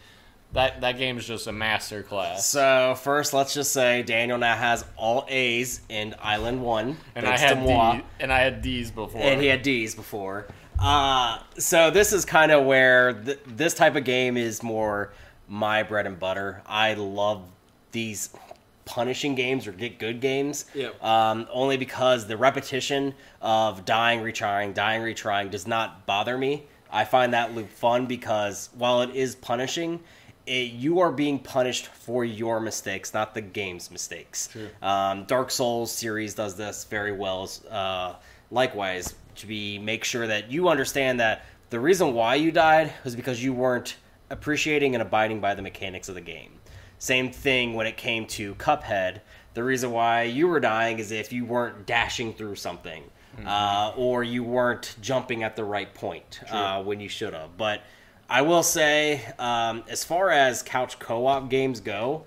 That 0.53 0.81
that 0.81 0.97
game 0.97 1.17
is 1.17 1.25
just 1.25 1.47
a 1.47 1.51
master 1.51 2.01
class. 2.03 2.45
So 2.45 2.95
first, 2.97 3.33
let's 3.33 3.53
just 3.53 3.71
say 3.73 4.03
Daniel 4.03 4.37
now 4.37 4.55
has 4.55 4.85
all 4.95 5.25
A's 5.27 5.81
in 5.89 6.15
Island 6.21 6.61
One, 6.61 6.97
And 7.15 7.25
I 7.27 7.37
had 7.37 7.61
moi. 7.61 7.93
D, 7.97 8.01
and 8.19 8.31
I 8.31 8.39
had 8.39 8.61
D's 8.61 8.91
before. 8.91 9.21
and 9.21 9.41
he 9.41 9.47
had 9.47 9.61
D's 9.63 9.95
before. 9.95 10.47
Uh, 10.79 11.39
so 11.57 11.89
this 11.89 12.13
is 12.13 12.25
kind 12.25 12.51
of 12.51 12.65
where 12.65 13.13
th- 13.13 13.39
this 13.47 13.73
type 13.73 13.95
of 13.95 14.03
game 14.03 14.37
is 14.37 14.61
more 14.63 15.13
my 15.47 15.83
bread 15.83 16.05
and 16.05 16.19
butter. 16.19 16.61
I 16.65 16.93
love 16.95 17.41
these 17.91 18.29
punishing 18.85 19.35
games 19.35 19.67
or 19.67 19.71
get 19.71 19.99
good 19.99 20.21
games. 20.21 20.65
Yep. 20.75 21.03
Um, 21.03 21.47
only 21.51 21.75
because 21.77 22.27
the 22.27 22.37
repetition 22.37 23.13
of 23.41 23.83
dying, 23.85 24.19
retrying, 24.21 24.73
dying, 24.73 25.01
retrying 25.01 25.49
does 25.49 25.65
not 25.67 26.05
bother 26.05 26.37
me. 26.37 26.63
I 26.91 27.03
find 27.05 27.33
that 27.33 27.53
loop 27.55 27.69
fun 27.69 28.05
because 28.05 28.69
while 28.77 29.01
it 29.01 29.15
is 29.15 29.35
punishing, 29.35 29.99
it, 30.45 30.71
you 30.71 30.99
are 30.99 31.11
being 31.11 31.39
punished 31.39 31.87
for 31.87 32.23
your 32.23 32.59
mistakes, 32.59 33.13
not 33.13 33.33
the 33.33 33.41
game's 33.41 33.89
mistakes. 33.91 34.49
Um, 34.81 35.25
Dark 35.25 35.51
Souls 35.51 35.91
series 35.91 36.35
does 36.35 36.55
this 36.55 36.85
very 36.85 37.11
well. 37.11 37.49
Uh, 37.69 38.13
likewise, 38.51 39.15
to 39.35 39.47
be 39.47 39.79
make 39.79 40.03
sure 40.03 40.27
that 40.27 40.51
you 40.51 40.69
understand 40.69 41.19
that 41.19 41.45
the 41.71 41.79
reason 41.79 42.13
why 42.13 42.35
you 42.35 42.51
died 42.51 42.93
was 43.03 43.15
because 43.15 43.43
you 43.43 43.53
weren't 43.53 43.97
appreciating 44.29 44.95
and 44.95 45.01
abiding 45.01 45.39
by 45.39 45.55
the 45.55 45.61
mechanics 45.61 46.09
of 46.09 46.15
the 46.15 46.21
game. 46.21 46.51
Same 46.99 47.31
thing 47.31 47.73
when 47.73 47.87
it 47.87 47.97
came 47.97 48.25
to 48.27 48.55
Cuphead. 48.55 49.21
The 49.53 49.63
reason 49.63 49.91
why 49.91 50.23
you 50.23 50.47
were 50.47 50.59
dying 50.59 50.99
is 50.99 51.11
if 51.11 51.33
you 51.33 51.45
weren't 51.45 51.85
dashing 51.85 52.33
through 52.33 52.55
something, 52.55 53.03
uh, 53.45 53.93
or 53.95 54.23
you 54.23 54.43
weren't 54.43 54.95
jumping 55.01 55.43
at 55.43 55.55
the 55.55 55.63
right 55.63 55.93
point 55.93 56.41
uh, 56.49 56.83
when 56.83 56.99
you 56.99 57.09
should 57.09 57.33
have. 57.33 57.57
But 57.57 57.81
I 58.29 58.41
will 58.41 58.63
say, 58.63 59.21
um, 59.39 59.83
as 59.89 60.03
far 60.03 60.29
as 60.29 60.63
couch 60.63 60.99
co-op 60.99 61.49
games 61.49 61.79
go, 61.79 62.25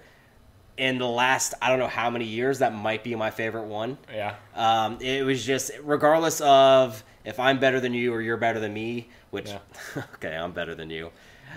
in 0.77 0.99
the 0.99 1.09
last 1.09 1.55
I 1.61 1.69
don't 1.69 1.81
know 1.81 1.89
how 1.89 2.09
many 2.09 2.25
years, 2.25 2.61
that 2.61 2.73
might 2.73 3.03
be 3.03 3.15
my 3.15 3.31
favorite 3.31 3.67
one. 3.67 3.99
Yeah. 4.13 4.37
Um, 4.55 4.99
it 5.01 5.25
was 5.25 5.45
just 5.45 5.73
regardless 5.83 6.41
of 6.41 7.03
if 7.25 7.39
I'm 7.41 7.59
better 7.59 7.81
than 7.81 7.93
you 7.95 8.15
or 8.15 8.23
you're 8.23 8.37
better 8.37 8.61
than 8.61 8.73
me, 8.73 9.09
which 9.31 9.51
Yeah. 9.51 9.59
okay, 10.15 10.35
I'm 10.35 10.53
better 10.53 10.75
than 10.75 10.89
you. 10.89 11.11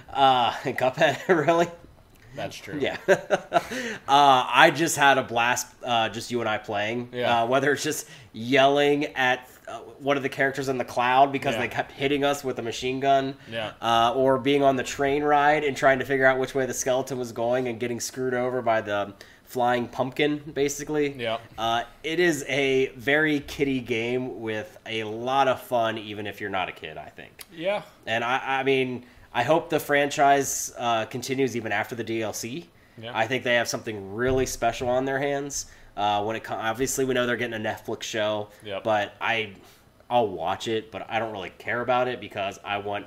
Uh, 0.10 0.54
in 0.66 0.76
Cuphead, 0.78 1.28
really? 1.28 1.68
That's 2.36 2.56
true. 2.56 2.78
Yeah. 2.80 2.98
uh, 3.08 3.58
I 4.08 4.72
just 4.74 4.96
had 4.98 5.18
a 5.18 5.24
blast, 5.24 5.68
uh, 5.84 6.10
just 6.10 6.32
you 6.32 6.40
and 6.40 6.50
I 6.50 6.58
playing. 6.58 7.10
Yeah. 7.14 7.44
Uh, 7.44 7.48
whether 7.48 7.72
it's 7.72 7.84
just 7.84 8.08
yelling 8.34 9.06
at 9.16 9.48
uh, 9.68 9.80
one 10.00 10.18
of 10.18 10.24
the 10.24 10.30
characters 10.30 10.70
in 10.70 10.78
the 10.78 10.86
cloud 10.86 11.32
because 11.32 11.56
Yeah. 11.56 11.62
they 11.62 11.68
kept 11.68 11.92
hitting 11.92 12.24
us 12.24 12.44
with 12.44 12.58
a 12.60 12.62
machine 12.62 13.00
gun. 13.00 13.36
Yeah. 13.50 13.72
Uh, 13.82 14.14
or 14.16 14.38
being 14.38 14.64
on 14.64 14.76
the 14.76 14.84
train 14.84 15.24
ride 15.24 15.64
and 15.64 15.76
trying 15.76 16.00
to 16.00 16.06
figure 16.06 16.26
out 16.26 16.40
which 16.40 16.56
way 16.56 16.66
the 16.66 16.74
skeleton 16.74 17.18
was 17.18 17.32
going 17.32 17.68
and 17.68 17.80
getting 17.80 18.00
screwed 18.00 18.34
over 18.34 18.62
by 18.62 18.82
the 18.82 19.14
flying 19.46 19.86
pumpkin, 19.88 20.38
basically. 20.54 21.12
Yeah. 21.14 21.38
Uh, 21.58 21.84
it 22.04 22.20
is 22.22 22.46
a 22.48 22.88
very 22.96 23.42
kiddie 23.42 23.82
game 23.82 24.40
with 24.40 24.78
a 24.86 25.04
lot 25.04 25.50
of 25.50 25.62
fun, 25.62 25.98
even 25.98 26.26
if 26.26 26.40
you're 26.40 26.50
not 26.50 26.70
a 26.70 26.72
kid, 26.72 26.98
I 26.98 27.10
think. 27.10 27.44
Yeah. 27.54 27.82
And 28.08 28.24
I, 28.24 28.60
I 28.60 28.64
mean, 28.64 29.06
I 29.34 29.44
hope 29.44 29.70
the 29.70 29.80
franchise 29.80 30.74
uh, 30.78 31.06
continues 31.06 31.56
even 31.56 31.72
after 31.72 31.96
the 31.96 32.04
DLC. 32.04 32.66
Yeah. 33.02 33.12
I 33.16 33.28
think 33.28 33.44
they 33.44 33.56
have 33.56 33.68
something 33.68 34.14
really 34.14 34.46
special 34.46 34.90
on 34.90 35.06
their 35.06 35.20
hands. 35.20 35.68
Uh, 35.96 36.24
when 36.24 36.36
it 36.36 36.44
comes, 36.44 36.62
obviously 36.64 37.06
we 37.06 37.14
know 37.14 37.26
they're 37.26 37.38
getting 37.38 37.66
a 37.66 37.70
Netflix 37.70 38.04
show, 38.04 38.50
Yep. 38.64 38.84
but 38.84 39.14
I, 39.20 39.54
I'll 40.10 40.28
watch 40.28 40.68
it, 40.68 40.92
but 40.92 41.10
I 41.10 41.20
don't 41.20 41.32
really 41.32 41.52
care 41.58 41.82
about 41.82 42.08
it 42.08 42.20
because 42.22 42.60
I 42.64 42.78
want 42.78 43.06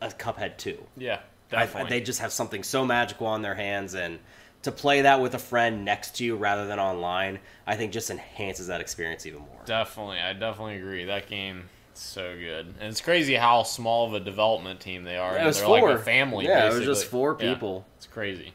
a 0.00 0.08
Cuphead 0.08 0.56
two. 0.58 0.82
Yeah. 0.96 1.20
I, 1.52 1.66
they 1.84 2.00
just 2.02 2.20
have 2.20 2.32
something 2.32 2.62
so 2.62 2.84
magical 2.84 3.26
on 3.26 3.40
their 3.40 3.54
hands, 3.54 3.94
and 3.94 4.18
to 4.62 4.70
play 4.72 5.00
that 5.02 5.22
with 5.22 5.34
a 5.34 5.38
friend 5.38 5.82
next 5.84 6.16
to 6.16 6.24
you 6.24 6.36
rather 6.36 6.66
than 6.66 6.78
online, 6.78 7.38
I 7.66 7.76
think 7.76 7.90
just 7.92 8.10
enhances 8.10 8.66
that 8.66 8.82
experience 8.82 9.24
even 9.24 9.40
more. 9.40 9.62
Definitely, 9.64 10.18
I 10.18 10.34
definitely 10.34 10.76
agree. 10.76 11.06
That 11.06 11.26
game 11.26 11.70
so 12.00 12.36
good, 12.38 12.66
and 12.80 12.88
it's 12.90 13.00
crazy 13.00 13.34
how 13.34 13.62
small 13.62 14.06
of 14.06 14.14
a 14.14 14.20
development 14.20 14.80
team 14.80 15.04
they 15.04 15.16
are. 15.16 15.34
Yeah, 15.34 15.44
it 15.44 15.46
was 15.46 15.58
They're 15.58 15.66
four. 15.66 15.90
like 15.90 15.98
a 16.00 16.02
family. 16.02 16.46
Yeah, 16.46 16.70
it 16.70 16.74
was 16.74 16.84
just 16.84 17.06
four 17.06 17.36
Yeah, 17.40 17.54
people. 17.54 17.86
it's 17.96 18.06
crazy. 18.06 18.52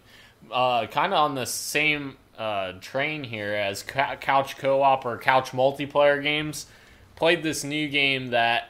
Uh, 0.51 0.87
kind 0.87 1.13
of 1.13 1.19
on 1.19 1.35
the 1.35 1.45
same 1.45 2.17
uh, 2.37 2.73
train 2.81 3.23
here 3.23 3.53
as 3.53 3.83
couch 3.83 4.57
co-op 4.57 5.05
or 5.05 5.17
couch 5.17 5.51
multiplayer 5.51 6.21
games. 6.21 6.65
Played 7.15 7.43
this 7.43 7.63
new 7.63 7.87
game 7.87 8.27
that 8.27 8.69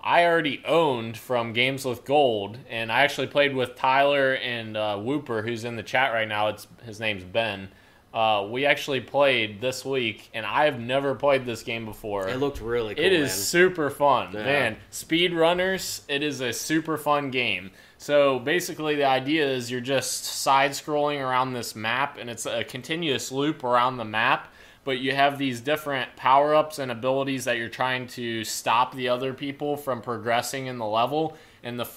I 0.00 0.24
already 0.26 0.62
owned 0.66 1.16
from 1.16 1.52
Games 1.54 1.84
with 1.84 2.04
Gold, 2.04 2.58
and 2.68 2.92
I 2.92 3.00
actually 3.02 3.28
played 3.28 3.54
with 3.54 3.74
Tyler 3.76 4.34
and 4.34 4.76
uh, 4.76 4.98
Whooper, 4.98 5.42
who's 5.42 5.64
in 5.64 5.76
the 5.76 5.82
chat 5.82 6.12
right 6.12 6.28
now. 6.28 6.48
It's 6.48 6.66
his 6.84 7.00
name's 7.00 7.24
Ben. 7.24 7.68
Uh, 8.14 8.46
we 8.48 8.64
actually 8.64 9.00
played 9.00 9.60
this 9.60 9.84
week, 9.84 10.30
and 10.32 10.46
I 10.46 10.66
have 10.66 10.78
never 10.78 11.16
played 11.16 11.44
this 11.44 11.64
game 11.64 11.84
before. 11.84 12.28
It 12.28 12.36
looked 12.38 12.60
really 12.60 12.94
cool. 12.94 13.04
It 13.04 13.12
is 13.12 13.30
man. 13.30 13.36
super 13.38 13.90
fun, 13.90 14.28
Yeah. 14.32 14.44
man. 14.44 14.76
Speedrunners, 14.92 16.02
it 16.06 16.22
is 16.22 16.40
a 16.40 16.52
super 16.52 16.96
fun 16.96 17.32
game. 17.32 17.72
So 17.98 18.38
basically, 18.38 18.94
the 18.94 19.04
idea 19.04 19.44
is 19.48 19.68
you're 19.68 19.80
just 19.80 20.24
side 20.24 20.70
scrolling 20.72 21.20
around 21.20 21.54
this 21.54 21.74
map, 21.74 22.16
and 22.16 22.30
it's 22.30 22.46
a 22.46 22.62
continuous 22.62 23.32
loop 23.32 23.64
around 23.64 23.96
the 23.96 24.04
map. 24.04 24.46
But 24.84 24.98
you 24.98 25.12
have 25.12 25.36
these 25.38 25.60
different 25.60 26.14
power 26.14 26.54
ups 26.54 26.78
and 26.78 26.92
abilities 26.92 27.46
that 27.46 27.56
you're 27.56 27.68
trying 27.68 28.06
to 28.08 28.44
stop 28.44 28.94
the 28.94 29.08
other 29.08 29.32
people 29.34 29.76
from 29.76 30.02
progressing 30.02 30.66
in 30.66 30.78
the 30.78 30.86
level. 30.86 31.36
And 31.64 31.80
the 31.80 31.88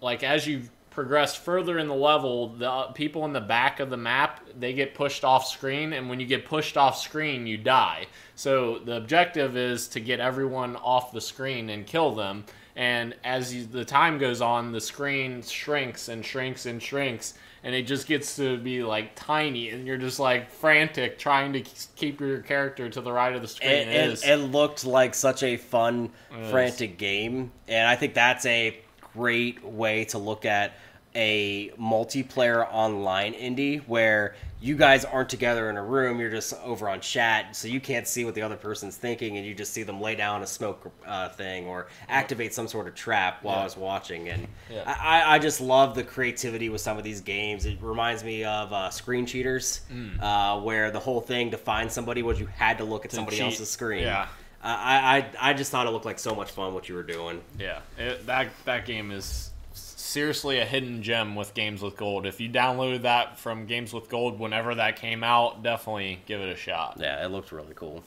like 0.00 0.22
as 0.22 0.46
you 0.46 0.62
progress 0.98 1.36
further 1.36 1.78
in 1.78 1.86
the 1.86 1.94
level, 1.94 2.48
the 2.48 2.88
people 2.92 3.24
in 3.24 3.32
the 3.32 3.40
back 3.40 3.78
of 3.78 3.88
the 3.88 3.96
map 3.96 4.40
they 4.58 4.72
get 4.72 4.96
pushed 4.96 5.22
off 5.22 5.46
screen, 5.46 5.92
and 5.92 6.10
when 6.10 6.18
you 6.18 6.26
get 6.26 6.44
pushed 6.44 6.76
off 6.76 6.98
screen, 6.98 7.46
you 7.46 7.56
die. 7.56 8.04
So 8.34 8.80
the 8.80 8.96
objective 8.96 9.56
is 9.56 9.86
to 9.90 10.00
get 10.00 10.18
everyone 10.18 10.74
off 10.74 11.12
the 11.12 11.20
screen 11.20 11.70
and 11.70 11.86
kill 11.86 12.16
them. 12.16 12.46
And 12.74 13.14
as 13.22 13.54
you, 13.54 13.64
the 13.64 13.84
time 13.84 14.18
goes 14.18 14.40
on, 14.40 14.72
the 14.72 14.80
screen 14.80 15.40
shrinks 15.40 16.08
and 16.08 16.26
shrinks 16.26 16.66
and 16.66 16.82
shrinks, 16.82 17.34
and 17.62 17.76
it 17.76 17.82
just 17.82 18.08
gets 18.08 18.34
to 18.34 18.58
be 18.58 18.82
like 18.82 19.12
tiny, 19.14 19.70
and 19.70 19.86
you're 19.86 19.98
just 19.98 20.18
like 20.18 20.50
frantic 20.50 21.16
trying 21.16 21.52
to 21.52 21.60
keep 21.94 22.18
your 22.18 22.40
character 22.40 22.88
to 22.90 23.00
the 23.00 23.12
right 23.12 23.36
of 23.36 23.42
the 23.42 23.46
screen. 23.46 23.70
It, 23.70 23.86
It 23.86 23.94
it, 23.94 24.10
is. 24.10 24.24
it 24.24 24.36
looked 24.36 24.84
like 24.84 25.14
such 25.14 25.44
a 25.44 25.58
fun, 25.58 26.10
frantic 26.50 26.98
game, 26.98 27.52
and 27.68 27.86
I 27.86 27.94
think 27.94 28.14
that's 28.14 28.44
a 28.46 28.80
great 29.22 29.64
way 29.64 30.04
to 30.04 30.16
look 30.18 30.44
at 30.44 30.72
a 31.14 31.70
multiplayer 31.80 32.66
online 32.70 33.32
indie 33.34 33.82
where 33.88 34.36
you 34.60 34.76
guys 34.76 35.04
aren't 35.04 35.30
together 35.30 35.70
in 35.70 35.76
a 35.76 35.82
room 35.82 36.20
you're 36.20 36.30
just 36.30 36.52
over 36.62 36.88
on 36.88 37.00
chat 37.00 37.56
so 37.56 37.66
you 37.66 37.80
can't 37.80 38.06
see 38.06 38.24
what 38.24 38.34
the 38.34 38.42
other 38.42 38.56
person's 38.56 38.96
thinking 38.96 39.36
and 39.36 39.46
you 39.46 39.54
just 39.54 39.72
see 39.72 39.82
them 39.82 40.00
lay 40.00 40.14
down 40.14 40.42
a 40.42 40.46
smoke 40.46 40.92
uh, 41.06 41.28
thing 41.30 41.66
or 41.66 41.86
activate 42.08 42.52
some 42.52 42.68
sort 42.68 42.86
of 42.86 42.94
trap 42.94 43.42
while 43.42 43.54
Yeah. 43.56 43.60
i 43.62 43.64
was 43.64 43.76
watching 43.76 44.28
and 44.28 44.46
Yeah. 44.70 44.82
I, 44.86 45.34
I- 45.36 45.38
just 45.38 45.60
love 45.60 45.94
the 45.94 46.04
creativity 46.04 46.68
with 46.68 46.82
some 46.82 46.98
of 46.98 47.04
these 47.04 47.20
games 47.22 47.64
it 47.64 47.78
reminds 47.80 48.22
me 48.22 48.44
of 48.44 48.72
uh, 48.72 48.90
screen 48.90 49.26
cheaters 49.26 49.80
Mm. 49.92 50.22
uh, 50.22 50.60
where 50.60 50.90
the 50.90 51.00
whole 51.00 51.20
thing 51.22 51.50
to 51.52 51.58
find 51.58 51.90
somebody 51.90 52.22
was 52.22 52.38
you 52.38 52.46
had 52.46 52.78
to 52.78 52.84
look 52.84 53.04
at 53.06 53.12
somebody 53.12 53.38
cheat. 53.38 53.46
else's 53.46 53.70
screen 53.70 54.02
Yeah. 54.02 54.26
I, 54.62 55.26
I 55.40 55.50
I 55.50 55.52
just 55.54 55.70
thought 55.70 55.86
it 55.86 55.90
looked 55.90 56.04
like 56.04 56.18
so 56.18 56.34
much 56.34 56.50
fun 56.50 56.74
what 56.74 56.88
you 56.88 56.94
were 56.94 57.02
doing. 57.02 57.42
Yeah, 57.58 57.80
it, 57.96 58.26
that 58.26 58.48
that 58.64 58.86
game 58.86 59.10
is 59.10 59.50
seriously 59.72 60.58
a 60.58 60.64
hidden 60.64 61.02
gem 61.02 61.36
with 61.36 61.54
Games 61.54 61.82
with 61.82 61.96
Gold. 61.96 62.26
If 62.26 62.40
you 62.40 62.48
downloaded 62.48 63.02
that 63.02 63.38
from 63.38 63.66
Games 63.66 63.92
with 63.92 64.08
Gold 64.08 64.38
whenever 64.38 64.74
that 64.74 64.96
came 64.96 65.22
out, 65.22 65.62
definitely 65.62 66.20
give 66.26 66.40
it 66.40 66.48
a 66.48 66.56
shot. 66.56 66.96
Yeah, 66.98 67.24
it 67.24 67.28
looked 67.28 67.52
really 67.52 67.74
cool. 67.74 68.02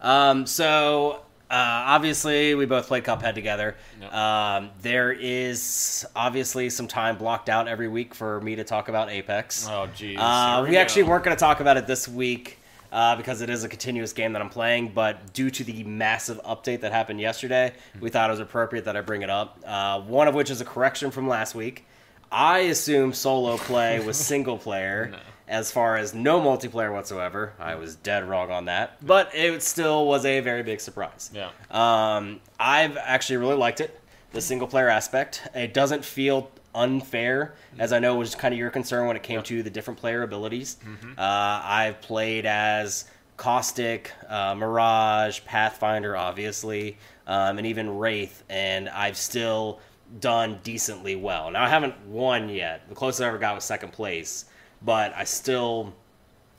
Um, 0.00 0.46
so 0.46 1.22
uh, 1.50 1.54
obviously 1.86 2.54
we 2.54 2.64
both 2.64 2.88
played 2.88 3.04
Cuphead 3.04 3.34
together. 3.34 3.76
Yep. 4.00 4.12
Um, 4.12 4.70
there 4.80 5.12
is 5.12 6.06
obviously 6.16 6.70
some 6.70 6.88
time 6.88 7.18
blocked 7.18 7.48
out 7.48 7.68
every 7.68 7.88
week 7.88 8.14
for 8.14 8.40
me 8.40 8.56
to 8.56 8.64
talk 8.64 8.88
about 8.88 9.10
Apex. 9.10 9.68
Oh, 9.68 9.88
jeez. 9.94 10.16
Uh, 10.18 10.62
Here 10.62 10.70
we 10.70 10.76
actually 10.78 11.04
weren't 11.04 11.24
going 11.24 11.36
to 11.36 11.40
talk 11.40 11.60
about 11.60 11.76
it 11.76 11.86
this 11.86 12.08
week 12.08 12.58
uh, 12.92 13.16
because 13.16 13.40
it 13.40 13.48
is 13.48 13.64
a 13.64 13.68
continuous 13.68 14.12
game 14.12 14.34
that 14.34 14.42
I'm 14.42 14.50
playing, 14.50 14.92
but 14.94 15.32
due 15.32 15.50
to 15.50 15.64
the 15.64 15.82
massive 15.84 16.40
update 16.44 16.82
that 16.82 16.92
happened 16.92 17.20
yesterday, 17.20 17.72
we 18.00 18.10
thought 18.10 18.28
it 18.28 18.34
was 18.34 18.40
appropriate 18.40 18.84
that 18.84 18.96
I 18.96 19.00
bring 19.00 19.22
it 19.22 19.30
up. 19.30 19.58
Uh, 19.66 20.00
one 20.02 20.28
of 20.28 20.34
which 20.34 20.50
is 20.50 20.60
a 20.60 20.64
correction 20.64 21.10
from 21.10 21.26
last 21.26 21.54
week. 21.54 21.86
I 22.30 22.60
assume 22.60 23.12
solo 23.12 23.56
play 23.56 24.04
was 24.04 24.16
single 24.26 24.58
player. 24.58 25.08
No. 25.12 25.18
As 25.48 25.70
far 25.70 25.96
as 25.96 26.14
no 26.14 26.40
multiplayer 26.40 26.92
whatsoever, 26.92 27.52
I 27.58 27.74
was 27.74 27.96
dead 27.96 28.26
wrong 28.26 28.50
on 28.50 28.66
that. 28.66 29.04
But 29.04 29.34
it 29.34 29.62
still 29.62 30.06
was 30.06 30.24
a 30.24 30.40
very 30.40 30.62
big 30.62 30.80
surprise. 30.80 31.30
Yeah. 31.34 31.50
Um, 31.70 32.40
I've 32.58 32.96
actually 32.96 33.36
really 33.36 33.56
liked 33.56 33.80
it, 33.80 33.98
the 34.32 34.40
single 34.40 34.66
player 34.66 34.88
aspect. 34.88 35.42
It 35.54 35.74
doesn't 35.74 36.04
feel 36.06 36.50
unfair, 36.74 37.54
as 37.78 37.92
I 37.92 37.98
know 37.98 38.16
was 38.16 38.34
kind 38.34 38.52
of 38.54 38.58
your 38.58 38.70
concern 38.70 39.06
when 39.06 39.16
it 39.16 39.22
came 39.22 39.42
to 39.42 39.62
the 39.62 39.70
different 39.70 40.00
player 40.00 40.22
abilities. 40.22 40.76
Uh, 41.18 41.60
I've 41.64 42.00
played 42.00 42.46
as 42.46 43.04
Caustic, 43.36 44.10
uh, 44.28 44.54
Mirage, 44.54 45.40
Pathfinder, 45.44 46.16
obviously, 46.16 46.96
um, 47.26 47.58
and 47.58 47.66
even 47.66 47.98
Wraith, 47.98 48.42
and 48.48 48.88
I've 48.88 49.16
still 49.16 49.80
done 50.20 50.60
decently 50.62 51.16
well. 51.16 51.50
Now, 51.50 51.64
I 51.64 51.68
haven't 51.68 51.98
won 52.06 52.48
yet. 52.48 52.88
The 52.88 52.94
closest 52.94 53.22
I 53.22 53.28
ever 53.28 53.38
got 53.38 53.54
was 53.54 53.64
second 53.64 53.92
place, 53.92 54.44
but 54.82 55.12
I 55.16 55.24
still 55.24 55.94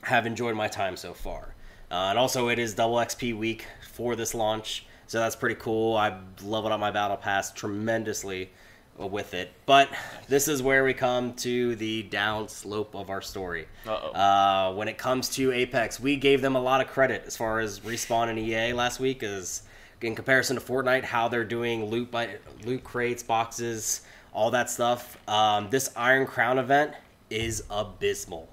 have 0.02 0.26
enjoyed 0.26 0.54
my 0.56 0.68
time 0.68 0.96
so 0.96 1.14
far. 1.14 1.54
Uh, 1.90 2.08
and 2.10 2.18
also, 2.18 2.48
it 2.48 2.58
is 2.58 2.74
double 2.74 2.96
XP 2.96 3.36
week 3.36 3.66
for 3.92 4.16
this 4.16 4.34
launch, 4.34 4.86
so 5.06 5.20
that's 5.20 5.36
pretty 5.36 5.54
cool. 5.56 5.96
I've 5.96 6.18
leveled 6.42 6.72
up 6.72 6.80
my 6.80 6.90
battle 6.90 7.16
pass 7.16 7.52
tremendously 7.52 8.50
with 8.96 9.34
it. 9.34 9.52
But 9.66 9.88
this 10.28 10.48
is 10.48 10.62
where 10.62 10.84
we 10.84 10.94
come 10.94 11.34
to 11.36 11.74
the 11.76 12.04
down 12.04 12.48
slope 12.48 12.94
of 12.94 13.10
our 13.10 13.22
story. 13.22 13.66
Uh, 14.14 14.72
when 14.74 14.88
it 14.88 14.98
comes 14.98 15.28
to 15.30 15.52
Apex, 15.52 15.98
we 16.00 16.16
gave 16.16 16.40
them 16.40 16.56
a 16.56 16.60
lot 16.60 16.80
of 16.80 16.88
credit 16.88 17.24
as 17.26 17.36
far 17.36 17.60
as 17.60 17.80
Respawn 17.80 18.28
and 18.28 18.38
EA 18.38 18.72
last 18.72 19.00
week, 19.00 19.22
as 19.22 19.62
in 20.00 20.14
comparison 20.14 20.56
to 20.56 20.62
Fortnite, 20.62 21.02
how 21.04 21.28
they're 21.28 21.44
doing 21.44 21.86
loot 21.86 22.10
by 22.10 22.36
loot 22.64 22.84
crates, 22.84 23.22
boxes, 23.22 24.02
all 24.32 24.50
that 24.50 24.68
stuff. 24.70 25.16
Um, 25.28 25.68
this 25.70 25.90
Iron 25.96 26.26
Crown 26.26 26.58
event 26.58 26.92
is 27.30 27.64
abysmal. 27.70 28.48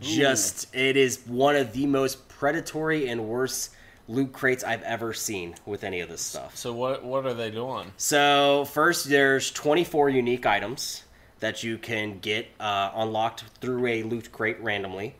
Just 0.00 0.74
it 0.74 0.96
is 0.96 1.20
one 1.26 1.56
of 1.56 1.72
the 1.72 1.86
most 1.86 2.28
predatory 2.28 3.08
and 3.08 3.26
worst 3.26 3.70
loot 4.08 4.32
crates 4.32 4.64
I've 4.64 4.82
ever 4.82 5.12
seen 5.12 5.54
with 5.66 5.84
any 5.84 6.00
of 6.00 6.08
this 6.08 6.22
stuff. 6.22 6.56
So 6.56 6.72
what 6.72 7.04
what 7.04 7.26
are 7.26 7.34
they 7.34 7.50
doing? 7.50 7.92
So 7.96 8.64
first, 8.72 9.08
there's 9.08 9.50
24 9.52 10.08
unique 10.08 10.46
items 10.46 11.04
that 11.40 11.62
you 11.62 11.78
can 11.78 12.18
get 12.18 12.48
uh, 12.58 12.90
unlocked 12.94 13.44
through 13.60 13.86
a 13.86 14.02
loot 14.02 14.32
crate 14.32 14.60
randomly, 14.60 15.14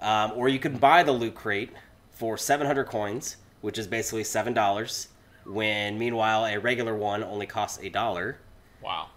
um, 0.00 0.32
or 0.34 0.48
you 0.48 0.58
can 0.58 0.76
buy 0.76 1.02
the 1.02 1.12
loot 1.12 1.34
crate 1.34 1.70
for 2.12 2.36
700 2.36 2.84
coins, 2.84 3.36
which 3.60 3.78
is 3.78 3.86
basically 3.86 4.24
seven 4.24 4.52
dollars. 4.54 5.08
When 5.46 5.98
meanwhile, 5.98 6.46
a 6.46 6.58
regular 6.58 6.96
one 6.96 7.22
only 7.22 7.46
costs 7.46 7.78
a 7.82 7.90
dollar. 7.90 8.38
Wow. 8.82 9.10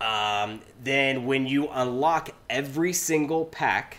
Um, 0.00 0.60
then 0.82 1.24
when 1.26 1.46
you 1.46 1.68
unlock 1.68 2.30
every 2.50 2.92
single 2.92 3.44
pack, 3.44 3.98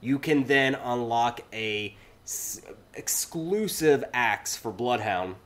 you 0.00 0.18
can 0.18 0.44
then 0.44 0.74
unlock 0.74 1.40
a 1.52 1.96
exclusive 2.96 4.04
axe 4.12 4.56
for 4.56 4.72
Bloodhound 4.72 5.36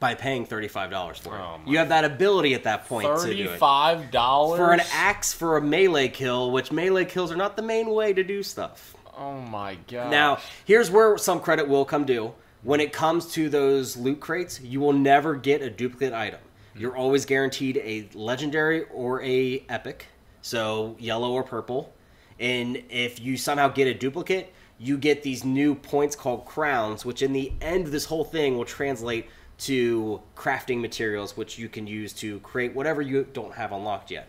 by 0.00 0.14
paying 0.14 0.44
thirty 0.44 0.68
five 0.68 0.90
dollars 0.90 1.18
for 1.18 1.36
it. 1.36 1.38
Mm-hmm. 1.38 1.68
Oh 1.68 1.70
you 1.70 1.78
have 1.78 1.88
that 1.90 2.04
ability 2.04 2.54
at 2.54 2.64
that 2.64 2.86
point 2.86 3.08
it. 3.08 3.18
Thirty-five 3.18 4.10
dollars 4.10 4.58
For 4.58 4.72
an 4.72 4.80
axe 4.92 5.32
for 5.32 5.56
a 5.56 5.62
melee 5.62 6.08
kill, 6.08 6.50
which 6.50 6.72
melee 6.72 7.04
kills 7.04 7.30
are 7.30 7.36
not 7.36 7.56
the 7.56 7.62
main 7.62 7.90
way 7.90 8.12
to 8.12 8.24
do 8.24 8.42
stuff. 8.42 8.96
Oh 9.16 9.40
my 9.40 9.76
god! 9.88 10.10
Now, 10.10 10.38
here's 10.64 10.90
where 10.90 11.16
some 11.18 11.40
credit 11.40 11.68
will 11.68 11.84
come 11.84 12.04
due. 12.04 12.32
When 12.62 12.80
it 12.80 12.92
comes 12.92 13.32
to 13.32 13.48
those 13.48 13.96
loot 13.96 14.20
crates, 14.20 14.60
you 14.60 14.80
will 14.80 14.92
never 14.92 15.34
get 15.34 15.62
a 15.62 15.70
duplicate 15.70 16.12
item. 16.12 16.40
You're 16.74 16.96
always 16.96 17.26
guaranteed 17.26 17.76
a 17.78 18.08
legendary 18.14 18.84
or 18.84 19.20
a 19.22 19.64
epic, 19.68 20.06
so 20.40 20.96
yellow 20.98 21.32
or 21.32 21.42
purple. 21.42 21.92
And 22.40 22.82
if 22.88 23.20
you 23.20 23.36
somehow 23.36 23.68
get 23.68 23.88
a 23.88 23.94
duplicate, 23.94 24.52
you 24.82 24.98
get 24.98 25.22
these 25.22 25.44
new 25.44 25.76
points 25.76 26.16
called 26.16 26.44
crowns, 26.44 27.04
which 27.04 27.22
in 27.22 27.32
the 27.32 27.52
end 27.60 27.86
this 27.86 28.04
whole 28.04 28.24
thing 28.24 28.56
will 28.56 28.64
translate 28.64 29.28
to 29.58 30.20
crafting 30.36 30.80
materials, 30.80 31.36
which 31.36 31.56
you 31.56 31.68
can 31.68 31.86
use 31.86 32.12
to 32.14 32.40
create 32.40 32.74
whatever 32.74 33.00
you 33.00 33.24
don't 33.32 33.54
have 33.54 33.70
unlocked 33.70 34.10
yet. 34.10 34.28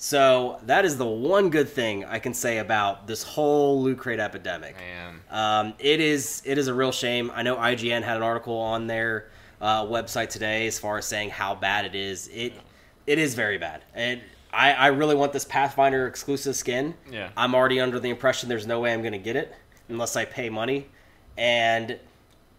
So 0.00 0.60
that 0.62 0.84
is 0.84 0.96
the 0.96 1.04
one 1.04 1.50
good 1.50 1.68
thing 1.68 2.04
I 2.04 2.20
can 2.20 2.32
say 2.32 2.58
about 2.58 3.08
this 3.08 3.24
whole 3.24 3.82
loot 3.82 3.98
crate 3.98 4.20
epidemic. 4.20 4.76
Um, 5.28 5.74
it 5.80 5.98
is 5.98 6.40
it 6.44 6.56
is 6.56 6.68
a 6.68 6.74
real 6.74 6.92
shame. 6.92 7.32
I 7.34 7.42
know 7.42 7.56
IGN 7.56 8.04
had 8.04 8.16
an 8.16 8.22
article 8.22 8.56
on 8.56 8.86
their 8.86 9.30
uh, 9.60 9.82
website 9.82 10.28
today 10.28 10.68
as 10.68 10.78
far 10.78 10.98
as 10.98 11.06
saying 11.06 11.30
how 11.30 11.56
bad 11.56 11.84
it 11.84 11.96
is. 11.96 12.28
It 12.32 12.52
it 13.08 13.18
is 13.18 13.34
very 13.34 13.58
bad, 13.58 13.82
and 13.92 14.20
I, 14.52 14.72
I 14.72 14.86
really 14.88 15.16
want 15.16 15.32
this 15.32 15.44
Pathfinder 15.44 16.06
exclusive 16.06 16.54
skin. 16.54 16.94
Yeah. 17.10 17.30
I'm 17.36 17.56
already 17.56 17.80
under 17.80 17.98
the 17.98 18.10
impression 18.10 18.48
there's 18.48 18.68
no 18.68 18.78
way 18.78 18.92
I'm 18.92 19.02
going 19.02 19.12
to 19.12 19.18
get 19.18 19.34
it 19.34 19.52
unless 19.88 20.16
I 20.16 20.24
pay 20.24 20.48
money, 20.50 20.86
and 21.36 21.98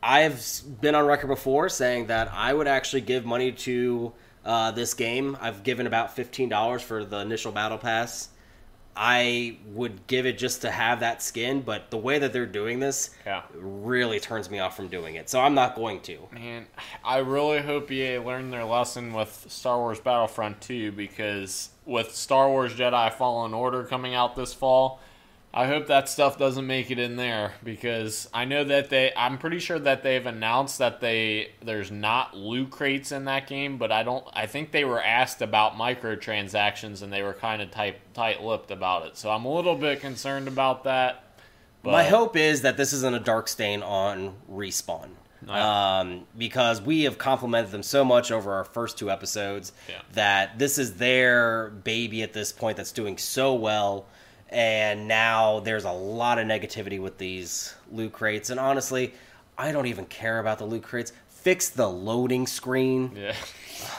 I've 0.01 0.41
been 0.81 0.95
on 0.95 1.05
record 1.05 1.27
before 1.27 1.69
saying 1.69 2.07
that 2.07 2.31
I 2.33 2.53
would 2.53 2.67
actually 2.67 3.01
give 3.01 3.25
money 3.25 3.51
to 3.51 4.13
uh, 4.45 4.71
this 4.71 4.93
game. 4.93 5.37
I've 5.41 5.63
given 5.63 5.87
about 5.87 6.15
fifteen 6.15 6.49
dollars 6.49 6.81
for 6.81 7.03
the 7.03 7.17
initial 7.19 7.51
battle 7.51 7.77
pass. 7.77 8.29
I 9.01 9.57
would 9.67 10.07
give 10.07 10.25
it 10.25 10.37
just 10.37 10.61
to 10.63 10.71
have 10.71 10.99
that 11.01 11.21
skin, 11.23 11.61
but 11.61 11.89
the 11.89 11.97
way 11.97 12.19
that 12.19 12.33
they're 12.33 12.45
doing 12.45 12.79
this 12.81 13.11
Yeah. 13.25 13.43
really 13.55 14.19
turns 14.19 14.49
me 14.49 14.59
off 14.59 14.75
from 14.75 14.89
doing 14.89 15.15
it. 15.15 15.29
So 15.29 15.39
I'm 15.39 15.53
not 15.53 15.75
going 15.75 16.01
to. 16.01 16.17
man, 16.33 16.65
I 17.05 17.19
really 17.19 17.61
hope 17.61 17.89
EA 17.91 18.17
learned 18.17 18.51
their 18.51 18.65
lesson 18.65 19.13
with 19.13 19.45
Star 19.47 19.77
Wars 19.77 20.01
Battlefront 20.01 20.59
2 20.59 20.91
because 20.91 21.69
with 21.85 22.13
Star 22.13 22.49
Wars 22.49 22.73
Jedi 22.73 23.13
Fallen 23.13 23.53
Order 23.53 23.85
coming 23.85 24.15
out 24.15 24.35
this 24.35 24.53
fall, 24.53 24.99
I 25.51 25.65
hope 25.65 25.87
that 25.87 26.07
stuff 26.07 26.37
doesn't 26.37 26.67
make 26.67 26.91
it 26.91 26.99
in 26.99 27.15
there 27.15 27.53
because 27.63 28.29
I 28.33 28.45
know 28.45 28.63
that 28.65 28.89
they 28.91 29.11
I'm 29.17 29.39
pretty 29.39 29.57
sure 29.59 29.79
that 29.79 30.03
they've 30.03 30.25
announced 30.25 30.77
that 30.77 31.01
they 31.01 31.49
there's 31.63 31.89
not 31.89 32.37
loot 32.37 32.69
crates 32.69 33.11
in 33.11 33.25
that 33.25 33.47
game, 33.47 33.77
but 33.79 33.91
I 33.91 34.03
don't 34.03 34.23
I 34.33 34.45
think 34.45 34.71
they 34.71 34.85
were 34.85 35.01
asked 35.01 35.41
about 35.41 35.73
microtransactions 35.73 37.01
and 37.01 37.11
they 37.11 37.23
were 37.23 37.33
kind 37.33 37.61
of 37.61 37.71
tight 37.71 37.97
tight-lipped 38.13 38.71
about 38.71 39.07
it. 39.07 39.17
So 39.17 39.31
I'm 39.31 39.45
a 39.45 39.53
little 39.53 39.75
bit 39.75 40.01
concerned 40.01 40.47
about 40.47 40.83
that. 40.83 41.23
But 41.81 41.91
My 41.93 42.03
hope 42.03 42.35
is 42.35 42.61
that 42.61 42.77
this 42.77 42.93
isn't 42.93 43.15
a 43.15 43.19
dark 43.19 43.47
stain 43.47 43.81
on 43.81 44.35
Respawn. 44.51 45.09
Yeah. 45.47 45.99
Um, 45.99 46.27
because 46.37 46.81
we 46.81 47.03
have 47.03 47.17
complimented 47.17 47.71
them 47.71 47.83
so 47.83 48.03
much 48.03 48.29
over 48.29 48.53
our 48.53 48.65
first 48.65 48.97
two 48.97 49.09
episodes 49.09 49.71
Yeah. 49.87 50.01
that 50.13 50.59
this 50.59 50.77
is 50.77 50.95
their 50.95 51.69
baby 51.69 52.21
at 52.21 52.33
this 52.33 52.51
point 52.51 52.75
that's 52.75 52.91
doing 52.91 53.17
so 53.17 53.53
well. 53.53 54.05
And 54.49 55.07
now 55.07 55.59
there's 55.59 55.85
a 55.85 55.91
lot 55.91 56.39
of 56.39 56.47
negativity 56.47 56.99
with 56.99 57.17
these 57.17 57.75
loot 57.91 58.13
crates. 58.13 58.49
And 58.49 58.59
honestly, 58.59 59.13
I 59.57 59.71
don't 59.71 59.85
even 59.85 60.05
care 60.05 60.39
about 60.39 60.57
the 60.57 60.65
loot 60.65 60.83
crates. 60.83 61.13
Fix 61.27 61.69
the 61.69 61.87
loading 61.87 62.47
screen. 62.47 63.11
yeah. 63.15 63.35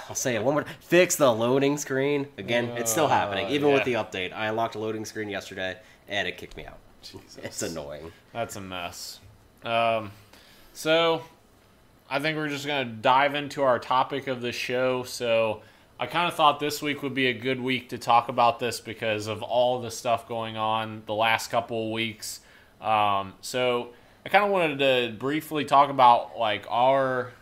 I'll 0.08 0.14
say 0.14 0.34
it 0.34 0.42
one 0.42 0.54
more. 0.54 0.64
Time. 0.64 0.74
Fix 0.80 1.16
the 1.16 1.32
loading 1.32 1.78
screen. 1.78 2.26
Again, 2.36 2.66
it's 2.76 2.90
still 2.90 3.08
happening. 3.08 3.48
Even 3.48 3.72
with 3.72 3.84
the 3.84 3.94
update, 3.94 4.32
I 4.32 4.46
unlocked 4.46 4.74
a 4.74 4.78
loading 4.78 5.04
screen 5.04 5.28
yesterday, 5.30 5.76
and 6.08 6.28
it 6.28 6.36
kicked 6.36 6.56
me 6.56 6.66
out. 6.66 6.78
It's 7.42 7.62
annoying. 7.62 8.12
That's 8.32 8.56
a 8.56 8.60
mess. 8.60 9.20
Um, 9.64 10.12
so, 10.74 11.22
I 12.10 12.18
think 12.18 12.36
we're 12.36 12.48
just 12.48 12.66
going 12.66 12.86
to 12.86 12.92
dive 12.92 13.34
into 13.34 13.62
our 13.62 13.78
topic 13.78 14.26
of 14.26 14.42
the 14.42 14.52
show. 14.52 15.04
So, 15.04 15.62
I 16.00 16.06
kind 16.06 16.26
of 16.26 16.34
thought 16.34 16.60
this 16.60 16.80
week 16.80 17.02
would 17.02 17.12
be 17.12 17.26
a 17.26 17.34
good 17.34 17.60
week 17.60 17.90
to 17.90 17.98
talk 17.98 18.30
about 18.30 18.58
this 18.58 18.80
because 18.80 19.26
of 19.26 19.42
all 19.42 19.82
the 19.82 19.90
stuff 19.90 20.26
going 20.26 20.56
on 20.56 21.02
the 21.04 21.12
last 21.12 21.50
couple 21.50 21.88
of 21.88 21.92
weeks. 21.92 22.40
Um, 22.80 23.34
so, 23.42 23.90
I 24.24 24.30
kind 24.30 24.42
of 24.42 24.50
wanted 24.50 24.78
to 24.78 25.14
briefly 25.18 25.66
talk 25.66 25.90
about 25.90 26.38
like 26.38 26.64
our 26.70 27.32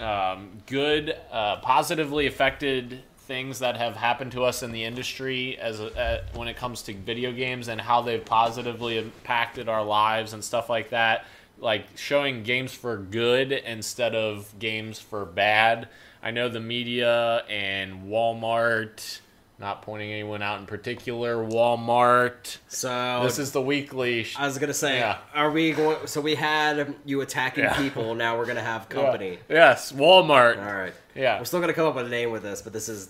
um, 0.00 0.50
good, 0.66 1.16
uh, 1.30 1.58
positively 1.58 2.26
affected 2.26 3.04
things 3.28 3.60
that 3.60 3.76
have 3.76 3.94
happened 3.94 4.32
to 4.32 4.42
us 4.42 4.64
in 4.64 4.72
the 4.72 4.82
industry 4.82 5.56
as 5.58 5.80
uh, 5.80 6.24
when 6.34 6.48
it 6.48 6.56
comes 6.56 6.82
to 6.82 6.94
video 6.94 7.30
games 7.30 7.68
and 7.68 7.80
how 7.80 8.02
they've 8.02 8.24
positively 8.24 8.98
impacted 8.98 9.68
our 9.68 9.84
lives 9.84 10.32
and 10.32 10.42
stuff 10.42 10.68
like 10.68 10.90
that. 10.90 11.26
Like 11.60 11.86
showing 11.94 12.42
games 12.42 12.74
for 12.74 12.96
good 12.96 13.52
instead 13.52 14.16
of 14.16 14.52
games 14.58 14.98
for 14.98 15.24
bad. 15.24 15.88
I 16.24 16.30
know 16.30 16.48
the 16.48 16.58
media 16.60 17.44
and 17.50 18.06
Walmart. 18.08 19.20
Not 19.58 19.82
pointing 19.82 20.10
anyone 20.10 20.42
out 20.42 20.58
in 20.58 20.66
particular. 20.66 21.36
Walmart. 21.36 22.56
So 22.66 23.20
This 23.22 23.38
is 23.38 23.52
the 23.52 23.60
weekly. 23.60 24.24
sh- 24.24 24.34
I 24.36 24.46
was 24.46 24.58
gonna 24.58 24.74
say, 24.74 24.98
Yeah. 24.98 25.18
are 25.34 25.50
we 25.50 25.70
going? 25.72 26.06
So 26.08 26.20
we 26.20 26.34
had 26.34 26.94
you 27.04 27.20
attacking 27.20 27.64
Yeah. 27.64 27.76
people. 27.76 28.14
Now 28.16 28.36
we're 28.36 28.46
gonna 28.46 28.62
have 28.62 28.88
company. 28.88 29.38
Yes, 29.48 29.92
Walmart. 29.92 30.58
All 30.58 30.74
right. 30.74 30.94
Yeah. 31.14 31.38
We're 31.38 31.44
still 31.44 31.60
gonna 31.60 31.72
come 31.72 31.86
up 31.86 31.94
with 31.94 32.06
a 32.06 32.10
name 32.10 32.32
with 32.32 32.42
this, 32.42 32.62
but 32.62 32.72
this 32.72 32.88
is 32.88 33.08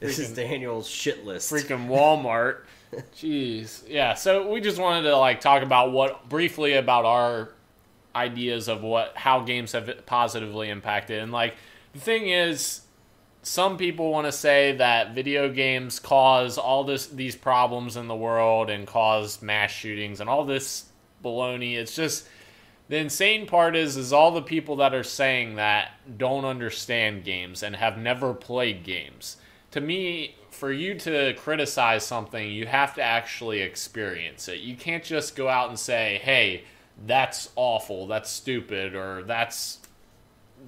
this 0.00 0.18
is 0.18 0.30
Daniel's 0.32 0.88
shit 0.88 1.26
list. 1.26 1.52
freaking 1.52 1.86
Walmart. 1.88 2.58
Jeez. 3.16 3.82
Yeah, 3.88 4.14
so 4.14 4.48
we 4.50 4.60
just 4.60 4.78
wanted 4.78 5.02
to 5.08 5.16
like 5.16 5.40
talk 5.40 5.62
about 5.62 5.92
what 5.92 6.28
briefly 6.28 6.74
about 6.74 7.04
our 7.04 7.50
ideas 8.16 8.68
of 8.68 8.82
what 8.82 9.12
how 9.16 9.40
games 9.40 9.72
have 9.72 10.06
positively 10.06 10.70
impacted. 10.70 11.20
And 11.20 11.30
like 11.32 11.56
the 11.94 12.00
thing 12.00 12.28
is 12.28 12.82
some 13.42 13.76
people 13.76 14.10
want 14.10 14.26
to 14.26 14.32
say 14.32 14.72
that 14.76 15.14
video 15.14 15.48
games 15.48 16.00
cause 16.00 16.58
all 16.58 16.84
this 16.84 17.06
these 17.06 17.36
problems 17.36 17.96
in 17.96 18.08
the 18.08 18.16
world 18.16 18.70
and 18.70 18.86
cause 18.86 19.40
mass 19.42 19.70
shootings 19.70 20.20
and 20.20 20.28
all 20.28 20.44
this 20.44 20.86
baloney. 21.22 21.76
It's 21.76 21.94
just 21.94 22.26
the 22.88 22.96
insane 22.96 23.46
part 23.46 23.76
is 23.76 23.96
is 23.96 24.12
all 24.12 24.32
the 24.32 24.42
people 24.42 24.76
that 24.76 24.94
are 24.94 25.04
saying 25.04 25.56
that 25.56 25.92
don't 26.18 26.44
understand 26.44 27.24
games 27.24 27.62
and 27.62 27.76
have 27.76 27.96
never 27.96 28.34
played 28.34 28.82
games. 28.82 29.36
To 29.70 29.80
me, 29.80 30.36
for 30.50 30.72
you 30.72 30.94
to 31.00 31.34
criticize 31.34 32.04
something, 32.06 32.50
you 32.50 32.66
have 32.66 32.94
to 32.94 33.02
actually 33.02 33.60
experience 33.60 34.48
it. 34.48 34.60
You 34.60 34.76
can't 34.76 35.04
just 35.04 35.36
go 35.36 35.48
out 35.48 35.68
and 35.68 35.78
say, 35.78 36.20
"Hey, 36.22 36.64
that's 37.06 37.50
awful, 37.56 38.06
that's 38.06 38.30
stupid," 38.30 38.94
or 38.94 39.22
"That's 39.22 39.78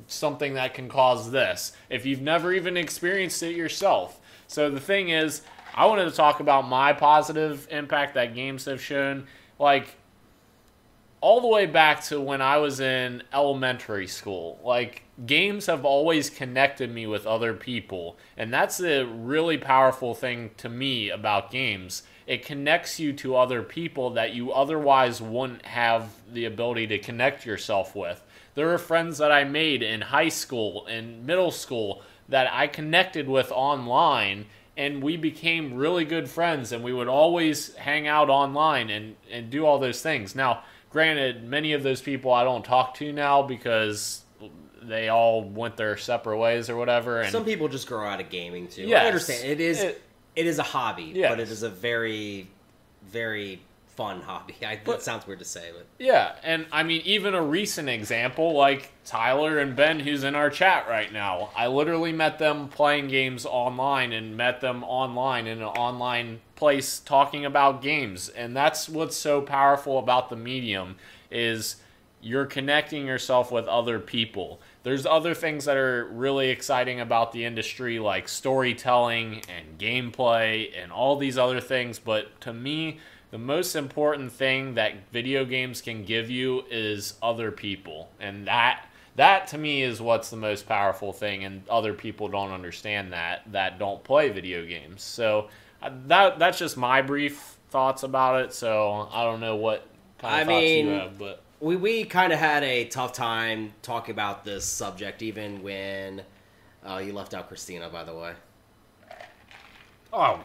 something 0.06 0.54
that 0.54 0.74
can 0.74 0.88
cause 0.88 1.30
this 1.30 1.72
if 1.90 2.06
you've 2.06 2.20
never 2.20 2.52
even 2.52 2.76
experienced 2.76 3.42
it 3.42 3.56
yourself. 3.56 4.20
So 4.48 4.70
the 4.70 4.80
thing 4.80 5.10
is, 5.10 5.42
I 5.74 5.86
wanted 5.86 6.04
to 6.04 6.10
talk 6.10 6.40
about 6.40 6.66
my 6.66 6.92
positive 6.92 7.66
impact 7.70 8.14
that 8.14 8.34
games 8.34 8.64
have 8.64 8.80
shown. 8.80 9.26
Like, 9.58 9.96
all 11.20 11.40
the 11.40 11.48
way 11.48 11.66
back 11.66 12.04
to 12.04 12.20
when 12.20 12.40
I 12.40 12.58
was 12.58 12.78
in 12.78 13.22
elementary 13.32 14.06
school. 14.06 14.60
Like, 14.62 15.02
games 15.24 15.66
have 15.66 15.84
always 15.84 16.30
connected 16.30 16.92
me 16.92 17.06
with 17.06 17.26
other 17.26 17.54
people. 17.54 18.16
And 18.36 18.52
that's 18.52 18.76
the 18.76 19.06
really 19.06 19.58
powerful 19.58 20.14
thing 20.14 20.50
to 20.58 20.68
me 20.68 21.10
about 21.10 21.50
games. 21.50 22.02
It 22.26 22.44
connects 22.44 23.00
you 23.00 23.12
to 23.14 23.36
other 23.36 23.62
people 23.62 24.10
that 24.10 24.34
you 24.34 24.52
otherwise 24.52 25.20
wouldn't 25.20 25.64
have 25.64 26.10
the 26.32 26.44
ability 26.44 26.86
to 26.88 26.98
connect 26.98 27.46
yourself 27.46 27.96
with. 27.96 28.22
There 28.56 28.72
are 28.72 28.78
friends 28.78 29.18
that 29.18 29.30
I 29.30 29.44
made 29.44 29.82
in 29.82 30.00
high 30.00 30.30
school 30.30 30.86
and 30.86 31.24
middle 31.24 31.50
school 31.52 32.02
that 32.28 32.52
I 32.52 32.66
connected 32.66 33.28
with 33.28 33.52
online 33.52 34.46
and 34.78 35.02
we 35.02 35.16
became 35.16 35.74
really 35.74 36.04
good 36.04 36.28
friends 36.28 36.72
and 36.72 36.82
we 36.82 36.92
would 36.92 37.06
always 37.06 37.74
hang 37.76 38.08
out 38.08 38.28
online 38.28 38.90
and, 38.90 39.14
and 39.30 39.48
do 39.50 39.64
all 39.64 39.78
those 39.78 40.02
things. 40.02 40.34
Now, 40.34 40.62
granted, 40.90 41.44
many 41.44 41.72
of 41.74 41.82
those 41.82 42.00
people 42.02 42.32
I 42.32 42.44
don't 42.44 42.64
talk 42.64 42.94
to 42.96 43.12
now 43.12 43.42
because 43.42 44.22
they 44.82 45.08
all 45.10 45.42
went 45.44 45.76
their 45.76 45.96
separate 45.96 46.38
ways 46.38 46.68
or 46.70 46.76
whatever. 46.76 47.20
And 47.20 47.30
Some 47.32 47.44
people 47.44 47.68
just 47.68 47.86
grow 47.86 48.06
out 48.06 48.20
of 48.20 48.30
gaming 48.30 48.68
too. 48.68 48.82
Yes. 48.82 49.02
I 49.04 49.06
understand. 49.06 49.48
It 49.50 49.60
is 49.60 49.82
It- 49.82 50.02
it 50.34 50.46
is 50.46 50.58
a 50.58 50.62
hobby, 50.62 51.12
Yes. 51.14 51.30
but 51.30 51.40
it 51.40 51.50
is 51.50 51.62
a 51.62 51.70
very 51.70 52.48
very 53.06 53.60
fun 53.96 54.20
hobby. 54.22 54.54
I, 54.66 54.78
But- 54.84 54.98
that 54.98 55.02
sounds 55.02 55.26
weird 55.26 55.38
to 55.40 55.44
say, 55.44 55.70
but 55.74 55.86
Yeah, 55.98 56.36
and 56.42 56.66
I 56.70 56.82
mean, 56.82 57.02
even 57.04 57.34
a 57.34 57.42
recent 57.42 57.88
example 57.88 58.52
like 58.54 58.92
Tyler 59.04 59.58
and 59.58 59.74
Ben, 59.74 60.00
who's 60.00 60.22
in 60.24 60.34
our 60.34 60.50
chat 60.50 60.86
right 60.88 61.12
now. 61.12 61.50
I 61.56 61.66
literally 61.68 62.12
met 62.12 62.38
them 62.38 62.68
playing 62.68 63.08
games 63.08 63.46
online 63.46 64.12
and 64.12 64.36
met 64.36 64.60
them 64.60 64.84
online 64.84 65.46
in 65.46 65.58
an 65.58 65.64
online 65.64 66.40
place 66.56 66.98
talking 66.98 67.44
about 67.44 67.82
games, 67.82 68.28
and 68.28 68.56
that's 68.56 68.88
what's 68.88 69.16
so 69.16 69.40
powerful 69.40 69.98
about 69.98 70.30
the 70.30 70.36
medium 70.36 70.96
is 71.30 71.76
you're 72.22 72.46
connecting 72.46 73.06
yourself 73.06 73.52
with 73.52 73.66
other 73.68 74.00
people. 74.00 74.60
There's 74.82 75.06
other 75.06 75.34
things 75.34 75.64
that 75.66 75.76
are 75.76 76.06
really 76.06 76.48
exciting 76.48 76.98
about 77.00 77.30
the 77.32 77.44
industry, 77.44 77.98
like 77.98 78.26
storytelling 78.28 79.42
and 79.48 79.78
gameplay 79.78 80.70
and 80.80 80.90
all 80.90 81.16
these 81.16 81.38
other 81.38 81.60
things. 81.60 81.98
But 81.98 82.40
to 82.40 82.52
me, 82.52 82.98
the 83.30 83.38
most 83.38 83.74
important 83.74 84.32
thing 84.32 84.74
that 84.74 84.94
video 85.12 85.44
games 85.44 85.80
can 85.80 86.04
give 86.04 86.30
you 86.30 86.64
is 86.70 87.14
other 87.22 87.50
people. 87.50 88.08
And 88.20 88.46
that 88.46 88.86
that 89.16 89.46
to 89.48 89.58
me 89.58 89.82
is 89.82 90.00
what's 90.00 90.30
the 90.30 90.36
most 90.36 90.68
powerful 90.68 91.12
thing 91.12 91.44
and 91.44 91.66
other 91.68 91.94
people 91.94 92.28
don't 92.28 92.52
understand 92.52 93.12
that 93.12 93.50
that 93.52 93.78
don't 93.78 94.02
play 94.04 94.28
video 94.28 94.64
games. 94.64 95.02
So 95.02 95.48
uh, 95.82 95.90
that 96.06 96.38
that's 96.38 96.58
just 96.58 96.76
my 96.76 97.02
brief 97.02 97.56
thoughts 97.70 98.02
about 98.02 98.42
it. 98.42 98.52
So 98.52 99.08
I 99.12 99.24
don't 99.24 99.40
know 99.40 99.56
what 99.56 99.86
kind 100.18 100.42
of 100.42 100.48
I 100.48 100.52
thoughts 100.52 100.70
you 100.70 100.84
mean, 100.84 100.98
have, 100.98 101.18
but 101.18 101.42
we 101.60 101.76
we 101.76 102.04
kind 102.04 102.32
of 102.32 102.38
had 102.38 102.62
a 102.62 102.84
tough 102.86 103.12
time 103.12 103.72
talking 103.82 104.12
about 104.12 104.44
this 104.44 104.64
subject, 104.64 105.22
even 105.22 105.62
when 105.62 106.22
uh, 106.84 106.98
you 106.98 107.12
left 107.12 107.34
out 107.34 107.48
Christina. 107.48 107.88
By 107.88 108.04
the 108.04 108.14
way, 108.14 108.32
oh, 110.12 110.40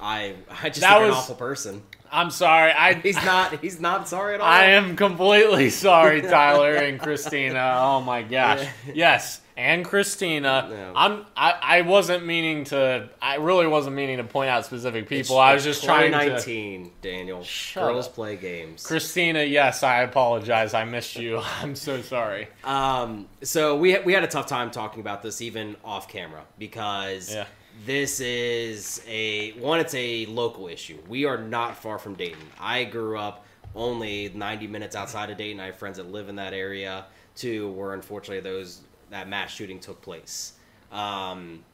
I 0.00 0.36
I 0.62 0.68
just 0.68 0.80
That 0.80 0.90
think 0.90 1.00
you're 1.00 1.06
an 1.06 1.12
awful 1.12 1.34
person. 1.34 1.82
I'm 2.12 2.30
sorry. 2.30 2.72
I 2.72 2.94
He's 2.94 3.16
not 3.24 3.60
he's 3.60 3.80
not 3.80 4.08
sorry 4.08 4.34
at 4.34 4.40
all. 4.40 4.46
I 4.46 4.64
am 4.66 4.96
completely 4.96 5.70
sorry, 5.70 6.22
Tyler 6.36 6.74
and 6.74 6.98
Christina. 7.00 7.76
Oh 7.78 8.00
my 8.00 8.22
gosh. 8.22 8.62
Yeah. 8.86 8.92
Yes, 8.94 9.40
and 9.56 9.84
Christina. 9.84 10.68
Yeah. 10.70 10.92
I'm. 10.96 11.26
I, 11.36 11.54
I 11.62 11.80
wasn't 11.82 12.24
meaning 12.26 12.64
to. 12.64 13.08
I 13.20 13.36
really 13.36 13.66
wasn't 13.66 13.94
meaning 13.96 14.16
to 14.16 14.24
point 14.24 14.48
out 14.50 14.64
specific 14.64 15.04
It's- 15.04 15.28
people. 15.28 15.38
I 15.38 15.54
was 15.54 15.62
just 15.64 15.84
trying 15.84 16.12
to. 16.12 16.18
2019, 16.18 16.90
Daniel. 17.02 17.44
Girls 17.74 18.08
up. 18.08 18.14
play 18.14 18.36
games. 18.36 18.86
Christina, 18.86 19.42
yes, 19.44 19.82
I 19.82 20.02
apologize. 20.02 20.74
I 20.74 20.84
missed 20.84 21.16
you. 21.16 21.40
I'm 21.62 21.74
so 21.76 22.00
sorry. 22.02 22.48
Um, 22.64 23.28
so 23.42 23.76
we 23.76 23.98
we 24.00 24.12
had 24.14 24.24
a 24.24 24.28
tough 24.28 24.46
time 24.46 24.70
talking 24.70 25.00
about 25.00 25.22
this 25.22 25.40
even 25.42 25.76
off 25.84 26.08
camera 26.08 26.42
because 26.58 27.32
Yeah. 27.34 27.46
This 27.86 28.20
is 28.20 29.02
a 29.08 29.52
one. 29.52 29.80
It's 29.80 29.94
a 29.94 30.26
local 30.26 30.68
issue. 30.68 30.98
We 31.08 31.24
are 31.24 31.38
not 31.38 31.76
far 31.76 31.98
from 31.98 32.14
Dayton. 32.14 32.46
I 32.58 32.84
grew 32.84 33.18
up 33.18 33.46
only 33.74 34.30
90 34.34 34.66
minutes 34.66 34.96
outside 34.96 35.30
of 35.30 35.38
Dayton. 35.38 35.60
I 35.60 35.66
have 35.66 35.76
friends 35.76 35.96
that 35.96 36.10
live 36.10 36.28
in 36.28 36.36
that 36.36 36.52
area 36.52 37.06
too, 37.36 37.70
where 37.72 37.94
unfortunately 37.94 38.40
those 38.40 38.82
that 39.10 39.28
mass 39.28 39.50
shooting 39.50 39.80
took 39.80 40.02
place. 40.02 40.54
Um, 40.92 41.64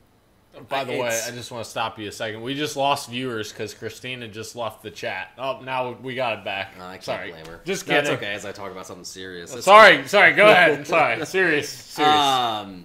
By 0.68 0.84
the 0.84 0.92
way, 0.92 1.08
I 1.26 1.30
just 1.32 1.50
want 1.50 1.64
to 1.64 1.70
stop 1.70 1.98
you 1.98 2.08
a 2.08 2.12
second. 2.12 2.42
We 2.42 2.54
just 2.54 2.76
lost 2.76 3.10
viewers 3.10 3.52
because 3.52 3.74
Christina 3.74 4.28
just 4.28 4.56
left 4.56 4.82
the 4.82 4.90
chat. 4.90 5.32
Oh, 5.38 5.60
now 5.60 5.92
we 5.92 6.14
got 6.14 6.38
it 6.38 6.44
back. 6.44 6.74
I 6.78 6.92
can't 6.92 7.04
sorry. 7.04 7.30
blame 7.30 7.46
her. 7.46 7.60
Just 7.64 7.86
kidding. 7.86 8.04
That's 8.04 8.16
okay. 8.16 8.32
As 8.32 8.44
I 8.44 8.52
talk 8.52 8.70
about 8.70 8.86
something 8.86 9.04
serious. 9.04 9.50
Sorry, 9.64 10.06
sorry. 10.06 10.32
Go 10.34 10.46
ahead. 10.50 10.86
Sorry. 10.86 11.24
Serious. 11.26 11.68
Serious. 11.68 12.14
Um, 12.14 12.84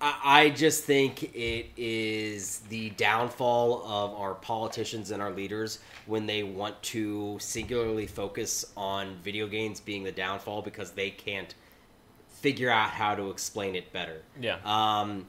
I, 0.00 0.50
just 0.50 0.84
think 0.84 1.34
it 1.34 1.66
is 1.76 2.60
the 2.70 2.90
downfall 2.90 3.84
of 3.84 4.14
our 4.14 4.34
politicians 4.34 5.10
and 5.10 5.20
our 5.20 5.30
leaders 5.30 5.80
when 6.06 6.26
they 6.26 6.42
want 6.42 6.80
to 6.84 7.36
singularly 7.38 8.06
focus 8.06 8.64
on 8.76 9.16
video 9.22 9.46
games 9.46 9.78
being 9.80 10.02
the 10.02 10.12
downfall 10.12 10.62
because 10.62 10.92
they 10.92 11.10
can't 11.10 11.54
figure 12.28 12.70
out 12.70 12.90
how 12.90 13.14
to 13.14 13.30
explain 13.30 13.74
it 13.74 13.92
better. 13.92 14.22
yeah. 14.40 14.56
Um, 14.64 15.26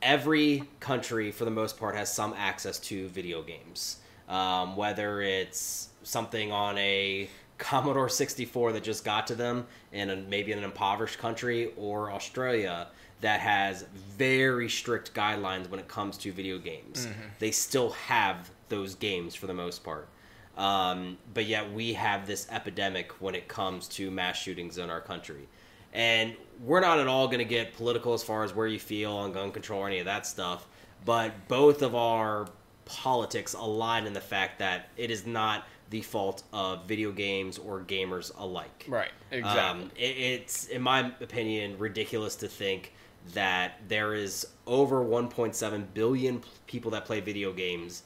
every 0.00 0.62
country, 0.80 1.30
for 1.30 1.44
the 1.44 1.50
most 1.50 1.78
part, 1.78 1.94
has 1.94 2.12
some 2.12 2.34
access 2.36 2.78
to 2.80 3.08
video 3.08 3.42
games. 3.42 3.98
Um, 4.28 4.74
whether 4.76 5.20
it's 5.20 5.88
something 6.02 6.50
on 6.50 6.78
a 6.78 7.28
Commodore 7.58 8.08
64 8.08 8.72
that 8.72 8.82
just 8.82 9.04
got 9.04 9.26
to 9.28 9.34
them 9.34 9.66
in 9.92 10.10
a, 10.10 10.16
maybe 10.16 10.50
in 10.52 10.58
an 10.58 10.64
impoverished 10.64 11.18
country, 11.18 11.72
or 11.76 12.10
Australia 12.10 12.88
that 13.24 13.40
has 13.40 13.86
very 14.18 14.68
strict 14.68 15.14
guidelines 15.14 15.70
when 15.70 15.80
it 15.80 15.88
comes 15.88 16.18
to 16.18 16.30
video 16.30 16.58
games. 16.58 17.08
They 17.38 17.52
still 17.52 17.92
have 17.92 18.50
those 18.68 18.94
games 18.96 19.34
for 19.34 19.46
the 19.46 19.54
most 19.54 19.82
part. 19.82 20.10
Um, 20.58 21.16
but 21.32 21.46
yet 21.46 21.72
we 21.72 21.94
have 21.94 22.26
this 22.26 22.46
epidemic 22.50 23.12
when 23.22 23.34
it 23.34 23.48
comes 23.48 23.88
to 23.88 24.10
mass 24.10 24.36
shootings 24.36 24.76
in 24.76 24.90
our 24.90 25.00
country. 25.00 25.48
And 25.94 26.36
we're 26.62 26.80
not 26.80 26.98
at 26.98 27.08
all 27.08 27.26
going 27.26 27.38
to 27.38 27.46
get 27.46 27.72
political 27.72 28.12
as 28.12 28.22
far 28.22 28.44
as 28.44 28.54
where 28.54 28.66
you 28.66 28.78
feel 28.78 29.12
on 29.14 29.32
gun 29.32 29.52
control 29.52 29.80
or 29.80 29.86
any 29.86 30.00
of 30.00 30.04
that 30.04 30.26
stuff. 30.26 30.66
But 31.06 31.48
both 31.48 31.80
of 31.80 31.94
our 31.94 32.46
politics 32.84 33.54
align 33.54 34.06
in 34.06 34.12
the 34.12 34.20
fact 34.20 34.58
that 34.58 34.90
it 34.98 35.10
is 35.10 35.24
not 35.24 35.66
the 35.88 36.02
fault 36.02 36.42
of 36.52 36.84
video 36.84 37.10
games 37.10 37.56
or 37.56 37.80
gamers 37.80 38.32
alike. 38.36 38.84
right. 38.86 39.12
Exactly. 39.30 39.84
Um, 39.84 39.90
it, 39.96 40.16
it's, 40.18 40.66
in 40.66 40.82
my 40.82 41.10
opinion, 41.20 41.78
ridiculous 41.78 42.36
to 42.36 42.48
think 42.48 42.92
that 43.32 43.80
there 43.88 44.14
is 44.14 44.46
over 44.66 45.04
1.7 45.04 45.84
billion 45.94 46.42
people 46.66 46.90
that 46.92 47.04
play 47.04 47.20
video 47.20 47.52
games, 47.52 48.02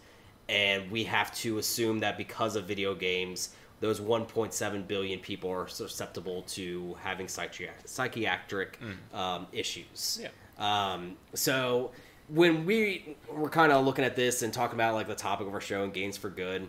and 0.48 0.90
we 0.90 1.04
have 1.04 1.34
to 1.36 1.58
assume 1.58 1.98
that 2.00 2.16
because 2.16 2.56
of 2.56 2.64
video 2.64 2.94
games, 2.94 3.50
those 3.80 4.00
1.7 4.00 4.86
billion 4.86 5.20
people 5.20 5.50
are 5.50 5.68
susceptible 5.68 6.42
to 6.42 6.96
having 7.00 7.28
psychiatric, 7.28 7.86
psychiatric 7.86 8.78
um, 9.14 9.46
issues. 9.52 10.20
Yeah. 10.22 10.28
Um, 10.58 11.16
so 11.34 11.92
when 12.28 12.66
we 12.66 13.16
were 13.30 13.48
kind 13.48 13.72
of 13.72 13.84
looking 13.84 14.04
at 14.04 14.16
this 14.16 14.42
and 14.42 14.52
talking 14.52 14.74
about 14.74 14.94
like 14.94 15.06
the 15.06 15.14
topic 15.14 15.46
of 15.46 15.54
our 15.54 15.60
show 15.60 15.84
and 15.84 15.92
games 15.92 16.16
for 16.16 16.28
good, 16.28 16.68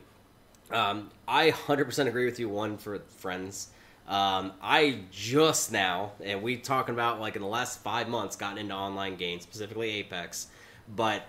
um, 0.71 1.09
I 1.27 1.51
100% 1.51 2.07
agree 2.07 2.25
with 2.25 2.39
you. 2.39 2.47
One 2.47 2.77
for 2.77 2.99
friends. 2.99 3.69
Um, 4.09 4.53
I 4.59 5.01
just 5.11 5.71
now, 5.71 6.13
and 6.23 6.41
we 6.41 6.57
talking 6.57 6.95
about 6.95 7.21
like 7.21 7.35
in 7.35 7.43
the 7.43 7.47
last 7.47 7.81
five 7.83 8.09
months, 8.09 8.35
gotten 8.35 8.57
into 8.57 8.73
online 8.73 9.15
games, 9.15 9.43
specifically 9.43 9.91
Apex. 9.91 10.47
But 10.95 11.23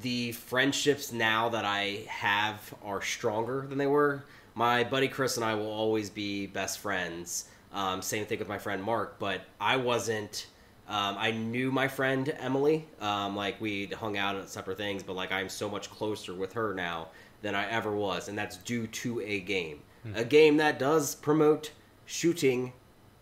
the 0.00 0.32
friendships 0.32 1.12
now 1.12 1.50
that 1.50 1.66
I 1.66 2.04
have 2.08 2.74
are 2.82 3.02
stronger 3.02 3.66
than 3.68 3.76
they 3.76 3.86
were. 3.86 4.24
My 4.54 4.82
buddy 4.82 5.08
Chris 5.08 5.36
and 5.36 5.44
I 5.44 5.54
will 5.54 5.70
always 5.70 6.08
be 6.08 6.46
best 6.46 6.78
friends. 6.78 7.48
Um, 7.74 8.00
same 8.00 8.24
thing 8.24 8.38
with 8.38 8.48
my 8.48 8.58
friend 8.58 8.82
Mark, 8.82 9.18
but 9.18 9.42
I 9.60 9.76
wasn't. 9.76 10.46
Um, 10.88 11.16
I 11.18 11.30
knew 11.32 11.70
my 11.70 11.86
friend 11.86 12.34
Emily. 12.38 12.86
Um, 13.00 13.36
like 13.36 13.60
we 13.60 13.86
hung 13.86 14.16
out 14.16 14.36
at 14.36 14.48
separate 14.48 14.78
things, 14.78 15.02
but 15.02 15.16
like 15.16 15.32
I'm 15.32 15.50
so 15.50 15.68
much 15.68 15.90
closer 15.90 16.32
with 16.32 16.54
her 16.54 16.72
now 16.72 17.08
than 17.42 17.54
I 17.54 17.68
ever 17.68 17.94
was, 17.94 18.28
and 18.28 18.38
that's 18.38 18.56
due 18.56 18.86
to 18.86 19.20
a 19.20 19.40
game. 19.40 19.80
A 20.16 20.24
game 20.24 20.56
that 20.56 20.78
does 20.78 21.14
promote 21.14 21.70
shooting 22.12 22.74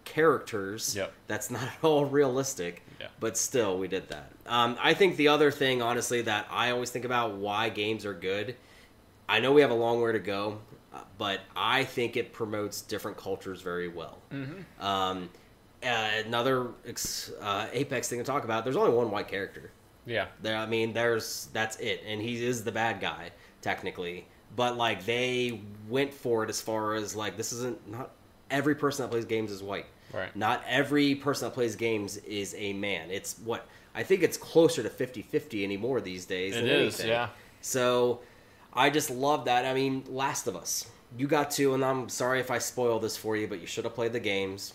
characters. 0.05 0.97
Yep. 0.97 1.12
That's 1.28 1.51
not 1.51 1.62
at 1.62 1.72
all 1.82 2.05
realistic. 2.05 2.82
Yeah. 3.01 3.07
But 3.20 3.36
still, 3.36 3.78
we 3.78 3.86
did 3.86 4.09
that. 4.09 4.32
Um, 4.47 4.76
I 4.80 4.95
think 4.95 5.16
the 5.16 5.28
other 5.28 5.51
thing, 5.53 5.80
honestly, 5.80 6.22
that 6.22 6.49
I 6.51 6.70
always 6.72 6.91
think 6.91 7.05
about 7.05 7.36
why 7.36 7.68
games 7.68 8.05
are 8.05 8.12
good. 8.12 8.57
I 9.28 9.38
know 9.38 9.53
we 9.53 9.61
have 9.61 9.70
a 9.70 9.74
long 9.74 10.03
way 10.03 10.11
to 10.12 10.18
go, 10.18 10.59
but 11.18 11.41
I 11.55 11.84
think 11.84 12.16
it 12.16 12.32
promotes 12.32 12.82
different 12.82 13.16
cultures 13.16 13.62
very 13.62 13.88
well. 13.88 14.18
Mm-hmm. 14.32 14.84
Um, 14.84 15.30
uh, 15.84 16.11
another 16.26 16.70
uh, 17.41 17.66
Apex 17.72 18.09
thing 18.09 18.18
to 18.18 18.24
talk 18.24 18.43
about. 18.43 18.64
There's 18.64 18.76
only 18.76 18.93
one 18.93 19.11
white 19.11 19.28
character. 19.28 19.70
yeah. 20.05 20.26
There, 20.43 20.57
I 20.57 20.66
mean, 20.66 20.93
there's 20.93 21.49
that's 21.53 21.76
it, 21.76 22.03
and 22.05 22.20
he 22.20 22.45
is 22.45 22.64
the 22.64 22.72
bad 22.72 23.01
guy 23.01 23.30
technically. 23.62 24.26
But 24.57 24.76
like 24.76 25.05
they 25.07 25.61
went 25.88 26.12
for 26.12 26.43
it 26.43 26.51
as 26.51 26.61
far 26.61 26.95
as 26.95 27.14
like 27.14 27.36
this 27.36 27.53
isn't 27.53 27.88
not 27.88 28.11
every 28.51 28.74
person 28.74 29.05
that 29.05 29.11
plays 29.11 29.24
games 29.24 29.51
is 29.51 29.62
white. 29.62 29.86
Right. 30.12 30.34
Not 30.34 30.62
every 30.68 31.14
person 31.14 31.46
that 31.48 31.55
plays 31.55 31.76
games 31.76 32.16
is 32.18 32.55
a 32.59 32.72
man. 32.72 33.11
It's 33.11 33.38
what 33.44 33.66
I 33.94 34.03
think 34.03 34.22
it's 34.22 34.36
closer 34.36 34.82
to 34.82 34.88
50-50 34.88 35.62
anymore 35.64 36.01
these 36.01 36.24
days. 36.26 36.55
It 36.57 36.62
than 36.62 36.70
is, 36.70 36.94
anything. 37.01 37.09
yeah. 37.11 37.28
So 37.61 38.20
I 38.72 38.90
just 38.90 39.11
love 39.11 39.44
that. 39.46 39.64
I 39.64 39.74
mean, 39.74 40.05
Last 40.09 40.46
of 40.46 40.57
Us. 40.57 40.86
You 41.18 41.26
got 41.26 41.51
to, 41.53 41.74
and 41.74 41.84
I'm 41.84 42.09
sorry 42.09 42.38
if 42.40 42.51
I 42.53 42.59
spoil 42.59 43.01
this 43.01 43.16
for 43.16 43.36
you, 43.36 43.48
but 43.48 43.61
you 43.61 43.66
should 43.66 43.84
have 43.84 43.94
played 43.94 44.12
the 44.12 44.20
games. 44.20 44.74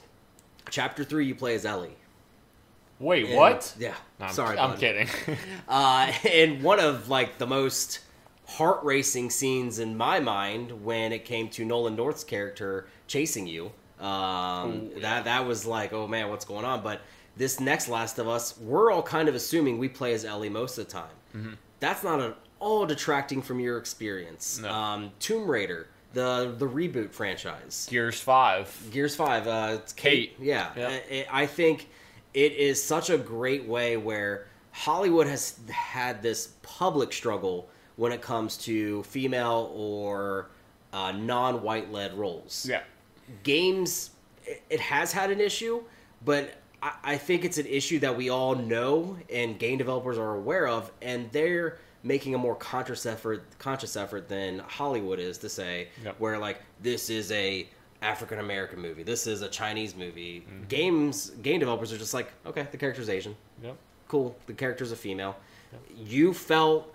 Chapter 0.69 1.03
three, 1.05 1.25
you 1.25 1.35
play 1.35 1.55
as 1.55 1.65
Ellie. 1.65 1.95
Wait, 2.99 3.25
And- 3.25 3.35
what? 3.35 3.73
Yeah. 3.79 3.93
No, 4.19 4.25
I'm, 4.27 4.33
sorry, 4.33 4.57
I'm 4.57 4.71
bud. 4.71 4.79
kidding. 4.79 5.07
Uh, 5.67 6.11
and 6.29 6.61
one 6.63 6.79
of 6.79 7.09
like 7.09 7.37
the 7.37 7.47
most 7.47 7.99
heart 8.47 8.83
racing 8.83 9.29
scenes 9.29 9.79
in 9.79 9.97
my 9.97 10.19
mind 10.19 10.83
when 10.83 11.11
it 11.11 11.25
came 11.25 11.49
to 11.49 11.65
Nolan 11.65 11.95
North's 11.95 12.23
character 12.23 12.87
chasing 13.07 13.47
you. 13.47 13.71
Um, 13.99 14.71
Ooh, 14.71 14.91
yeah. 14.95 15.01
That 15.01 15.25
that 15.25 15.45
was 15.47 15.65
like, 15.65 15.93
oh 15.93 16.07
man, 16.07 16.29
what's 16.29 16.45
going 16.45 16.65
on? 16.65 16.83
But 16.83 17.01
this 17.37 17.59
next 17.59 17.87
Last 17.87 18.19
of 18.19 18.27
Us, 18.27 18.57
we're 18.59 18.91
all 18.91 19.03
kind 19.03 19.27
of 19.27 19.35
assuming 19.35 19.77
we 19.77 19.89
play 19.89 20.13
as 20.13 20.25
Ellie 20.25 20.49
most 20.49 20.77
of 20.77 20.85
the 20.85 20.91
time. 20.91 21.15
Mm-hmm. 21.35 21.53
That's 21.79 22.03
not 22.03 22.19
at 22.21 22.37
all 22.59 22.85
detracting 22.85 23.41
from 23.41 23.59
your 23.59 23.77
experience. 23.77 24.59
No. 24.61 24.69
Um, 24.71 25.11
Tomb 25.19 25.49
Raider, 25.49 25.87
the 26.13 26.55
the 26.57 26.67
reboot 26.67 27.11
franchise. 27.11 27.87
Gears 27.89 28.19
Five. 28.19 28.75
Gears 28.91 29.15
Five. 29.15 29.47
Uh, 29.47 29.77
it's 29.81 29.93
Kate. 29.93 30.37
Kate. 30.37 30.45
Yeah, 30.45 30.71
Yeah. 30.75 30.99
I, 31.11 31.25
I 31.31 31.45
think 31.45 31.89
it 32.33 32.53
is 32.53 32.81
such 32.83 33.09
a 33.09 33.17
great 33.17 33.65
way 33.65 33.97
where 33.97 34.47
Hollywood 34.71 35.27
has 35.27 35.57
had 35.69 36.21
this 36.21 36.53
public 36.63 37.13
struggle 37.13 37.69
when 37.97 38.11
it 38.11 38.21
comes 38.21 38.57
to 38.57 39.03
female 39.03 39.71
or 39.75 40.49
uh, 40.93 41.11
non-white 41.11 41.91
led 41.91 42.13
roles. 42.17 42.65
Yeah. 42.69 42.81
Games, 43.43 44.11
it, 44.69 44.79
has 44.79 45.11
had 45.11 45.31
an 45.31 45.41
issue, 45.41 45.81
but 46.23 46.53
I, 46.83 46.91
I 47.03 47.17
think 47.17 47.43
it's 47.45 47.57
an 47.57 47.65
issue 47.65 47.99
that 47.99 48.15
we 48.15 48.29
all 48.29 48.55
know 48.55 49.17
and 49.31 49.57
game 49.57 49.77
developers 49.77 50.17
are 50.17 50.35
aware 50.35 50.67
of, 50.67 50.91
and 51.01 51.31
they're 51.31 51.79
making 52.03 52.35
a 52.35 52.37
more 52.37 52.55
conscious 52.55 53.05
effort 53.07 53.43
conscious 53.57 53.95
effort 53.95 54.27
than 54.29 54.59
Hollywood 54.59 55.19
is 55.19 55.39
to 55.39 55.49
say 55.49 55.87
Yep. 56.03 56.19
where 56.19 56.37
like 56.37 56.61
this 56.81 57.09
is 57.09 57.31
a 57.31 57.67
African 58.03 58.37
American 58.39 58.79
movie, 58.79 59.01
this 59.01 59.25
is 59.25 59.41
a 59.41 59.47
Chinese 59.49 59.95
movie. 59.95 60.41
Mm-hmm. 60.47 60.67
Games 60.67 61.31
game 61.41 61.59
developers 61.59 61.91
are 61.91 61.97
just 61.97 62.13
like, 62.13 62.31
okay, 62.45 62.67
the 62.71 62.77
character's 62.77 63.09
Asian. 63.09 63.35
Yep. 63.63 63.75
Cool, 64.07 64.35
the 64.45 64.53
character's 64.53 64.91
a 64.91 64.95
female. 64.95 65.35
You 65.97 66.31
felt 66.31 66.93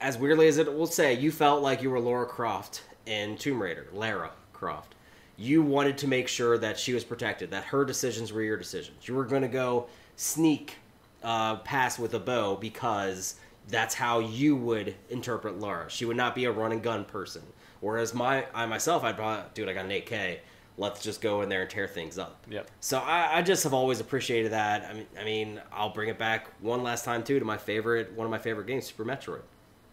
as 0.00 0.18
weirdly 0.18 0.48
as 0.48 0.58
it 0.58 0.72
will 0.72 0.86
say, 0.86 1.14
you 1.14 1.30
felt 1.30 1.62
like 1.62 1.82
you 1.82 1.90
were 1.90 2.00
Laura 2.00 2.26
Croft 2.26 2.82
in 3.06 3.36
Tomb 3.36 3.62
Raider, 3.62 3.86
Lara 3.92 4.30
Croft. 4.52 4.94
You 5.36 5.62
wanted 5.62 5.98
to 5.98 6.06
make 6.06 6.28
sure 6.28 6.58
that 6.58 6.78
she 6.78 6.92
was 6.92 7.04
protected, 7.04 7.50
that 7.50 7.64
her 7.64 7.84
decisions 7.84 8.32
were 8.32 8.42
your 8.42 8.56
decisions. 8.56 9.08
You 9.08 9.14
were 9.14 9.24
going 9.24 9.42
to 9.42 9.48
go 9.48 9.86
sneak 10.16 10.76
uh, 11.22 11.56
past 11.56 11.98
with 11.98 12.14
a 12.14 12.20
bow 12.20 12.56
because 12.56 13.36
that's 13.68 13.94
how 13.94 14.20
you 14.20 14.54
would 14.54 14.94
interpret 15.10 15.58
Lara. 15.58 15.90
She 15.90 16.04
would 16.04 16.16
not 16.16 16.34
be 16.34 16.44
a 16.44 16.52
run 16.52 16.72
and 16.72 16.82
gun 16.82 17.04
person. 17.04 17.42
Whereas 17.80 18.14
my 18.14 18.46
I 18.54 18.66
myself, 18.66 19.04
I'd 19.04 19.16
probably, 19.16 19.44
dude, 19.54 19.68
I 19.68 19.72
got 19.72 19.84
an 19.84 19.90
8K. 19.90 20.38
Let's 20.76 21.02
just 21.02 21.20
go 21.20 21.42
in 21.42 21.48
there 21.48 21.62
and 21.62 21.70
tear 21.70 21.86
things 21.86 22.18
up. 22.18 22.44
Yep. 22.50 22.68
So 22.80 22.98
I, 22.98 23.38
I 23.38 23.42
just 23.42 23.62
have 23.62 23.72
always 23.72 24.00
appreciated 24.00 24.52
that. 24.52 24.84
I 24.84 24.92
mean, 24.94 25.06
I 25.18 25.24
mean, 25.24 25.60
I'll 25.72 25.90
bring 25.90 26.08
it 26.08 26.18
back 26.18 26.48
one 26.60 26.82
last 26.82 27.04
time 27.04 27.22
too 27.22 27.38
to 27.38 27.44
my 27.44 27.56
favorite, 27.56 28.12
one 28.14 28.24
of 28.24 28.30
my 28.30 28.38
favorite 28.38 28.66
games, 28.66 28.86
Super 28.86 29.04
Metroid. 29.04 29.42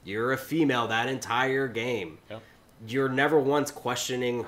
You're 0.03 0.33
a 0.33 0.37
female 0.37 0.87
that 0.87 1.07
entire 1.07 1.67
game. 1.67 2.17
Yep. 2.29 2.41
You're 2.87 3.09
never 3.09 3.39
once 3.39 3.69
questioning, 3.69 4.45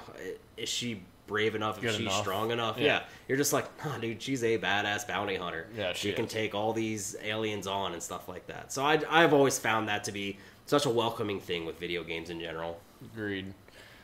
is 0.58 0.70
she 0.70 1.04
brave 1.28 1.56
enough? 1.56 1.80
Good 1.80 1.91
is 1.91 1.95
she 1.97 2.04
enough. 2.04 2.22
strong 2.22 2.51
enough? 2.51 2.78
Yeah. 2.78 2.86
Yeah. 2.86 3.04
You're 3.28 3.38
just 3.38 3.54
like, 3.54 3.66
oh, 3.86 3.97
dude, 3.99 4.22
she's 4.22 4.43
a 4.43 4.58
badass 4.58 5.08
bounty 5.08 5.36
hunter. 5.36 5.68
Yeah, 5.78 5.93
she 5.93 6.12
can 6.14 6.28
take 6.28 6.56
all 6.56 6.74
these 6.74 7.16
aliens 7.24 7.68
on 7.68 7.93
and 7.93 8.01
stuff 8.01 8.28
like 8.28 8.47
that. 8.47 8.72
So 8.72 8.84
I, 8.84 9.01
I've 9.10 9.34
always 9.34 9.60
found 9.60 9.88
that 9.88 10.04
to 10.06 10.12
be 10.12 10.38
such 10.66 10.86
a 10.86 10.89
welcoming 10.89 11.39
thing 11.39 11.66
with 11.66 11.80
video 11.80 12.04
games 12.04 12.30
in 12.30 12.39
general. 12.39 12.80
Agreed. 13.14 13.54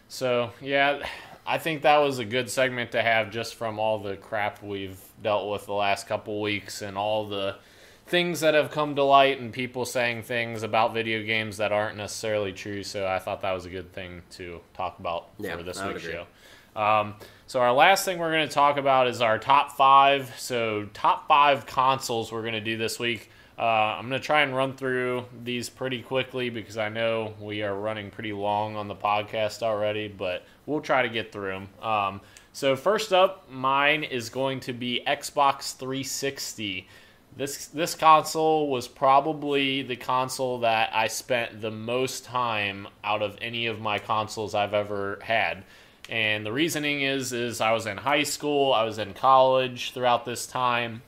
So 0.08 0.52
yeah, 0.62 1.06
I 1.45 1.58
think 1.58 1.82
that 1.84 1.97
was 1.97 2.20
a 2.20 2.26
good 2.26 2.50
segment 2.50 2.91
to 2.91 3.02
have 3.02 3.32
just 3.32 3.56
from 3.56 3.80
all 3.80 4.00
the 4.00 4.18
crap 4.18 4.62
we've 4.62 5.00
dealt 5.22 5.52
with 5.52 5.66
the 5.66 5.74
last 5.74 6.08
couple 6.08 6.41
weeks 6.41 6.82
and 6.82 6.97
all 6.97 7.28
the 7.28 7.56
things 8.10 8.39
that 8.41 8.53
have 8.53 8.72
come 8.72 8.95
to 8.95 9.03
light 9.03 9.39
and 9.39 9.53
people 9.53 9.86
saying 9.86 10.24
things 10.24 10.64
about 10.64 10.93
video 10.93 11.24
games 11.24 11.57
that 11.57 11.72
aren't 11.72 11.97
necessarily 11.97 12.51
true. 12.51 12.84
So 12.84 13.07
I 13.07 13.20
thought 13.20 13.41
that 13.41 13.51
was 13.51 13.66
a 13.66 13.70
good 13.70 13.93
thing 13.93 14.22
to 14.32 14.62
talk 14.74 14.99
about 14.99 15.30
Yeah, 15.38 15.55
for 15.57 15.64
this 15.64 15.82
week's 15.84 16.03
agree. 16.03 16.14
show. 16.14 16.26
Um, 16.82 17.16
so 17.47 17.60
our 17.60 17.74
last 17.74 18.05
thing 18.05 18.20
we're 18.20 18.32
going 18.32 18.47
to 18.47 18.53
talk 18.53 18.78
about 18.78 19.07
is 19.07 19.22
our 19.22 19.38
top 19.39 19.72
five. 19.76 20.34
So 20.38 20.88
top 20.93 21.28
five 21.28 21.66
consoles 21.66 22.32
we're 22.32 22.41
going 22.41 22.53
to 22.53 22.62
do 22.62 22.78
this 22.78 22.99
week. 22.99 23.30
Uh, 23.57 23.97
I'm 23.97 24.07
going 24.07 24.20
to 24.22 24.26
try 24.26 24.41
and 24.43 24.55
run 24.55 24.74
through 24.78 25.26
these 25.43 25.68
pretty 25.68 26.01
quickly 26.01 26.49
because 26.49 26.78
I 26.78 26.88
know 26.88 27.34
we 27.41 27.62
are 27.62 27.76
running 27.76 28.10
pretty 28.10 28.32
long 28.32 28.78
on 28.78 28.88
the 28.88 28.95
podcast 28.95 29.64
already, 29.64 30.07
but 30.07 30.45
we'll 30.66 30.80
try 30.80 31.01
to 31.01 31.10
get 31.10 31.34
through 31.34 31.49
them. 31.49 31.70
Um, 31.84 32.22
so 32.53 32.78
first 32.78 33.12
up, 33.12 33.51
mine 33.51 34.03
is 34.03 34.30
going 34.30 34.62
to 34.62 34.74
be 34.74 35.03
Xbox 35.05 35.76
360. 35.76 36.88
This 37.36 37.68
this 37.68 37.96
console 37.96 38.70
was 38.70 38.88
probably 38.88 39.82
the 39.82 39.96
console 39.96 40.60
that 40.60 40.90
I 40.94 41.08
spent 41.08 41.62
the 41.62 41.72
most 41.72 42.26
time 42.26 42.88
out 43.04 43.22
of 43.22 43.38
any 43.42 43.68
of 43.68 43.80
my 43.80 44.00
consoles 44.00 44.54
I've 44.54 44.74
ever 44.74 45.20
had. 45.22 45.64
And 46.10 46.46
the 46.46 46.52
reasoning 46.52 47.02
is 47.02 47.32
is 47.32 47.62
I 47.62 47.72
was 47.72 47.86
in 47.86 47.98
high 47.98 48.24
school, 48.24 48.74
I 48.74 48.84
was 48.84 48.98
in 48.98 49.14
college 49.14 49.94
throughout 49.94 50.26
this 50.26 50.48
time, 50.48 51.02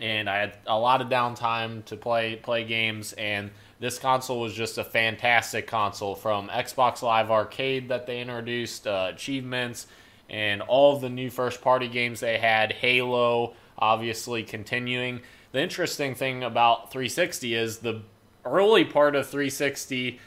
and 0.00 0.28
I 0.28 0.38
had 0.38 0.58
a 0.66 0.78
lot 0.78 1.00
of 1.00 1.08
downtime 1.08 1.84
to 1.86 1.96
play 1.96 2.36
play 2.36 2.64
games 2.64 3.12
and 3.14 3.50
this 3.80 3.98
console 3.98 4.40
was 4.40 4.52
just 4.52 4.76
a 4.76 4.84
fantastic 4.84 5.66
console 5.66 6.14
from 6.14 6.48
Xbox 6.48 7.00
Live 7.00 7.30
Arcade 7.30 7.88
that 7.88 8.06
they 8.06 8.20
introduced, 8.20 8.86
uh, 8.86 9.10
achievements, 9.12 9.86
and 10.28 10.60
all 10.60 10.98
the 10.98 11.08
new 11.08 11.30
first 11.30 11.62
party 11.62 11.88
games 11.88 12.20
they 12.20 12.36
had, 12.36 12.72
Halo, 12.72 13.54
obviously 13.78 14.42
continuing. 14.42 15.22
The 15.52 15.60
interesting 15.60 16.14
thing 16.14 16.42
about 16.42 16.92
360 16.92 17.54
is 17.54 17.78
the 17.78 18.02
early 18.44 18.84
part 18.84 19.14
of 19.14 19.26
360 19.28 20.18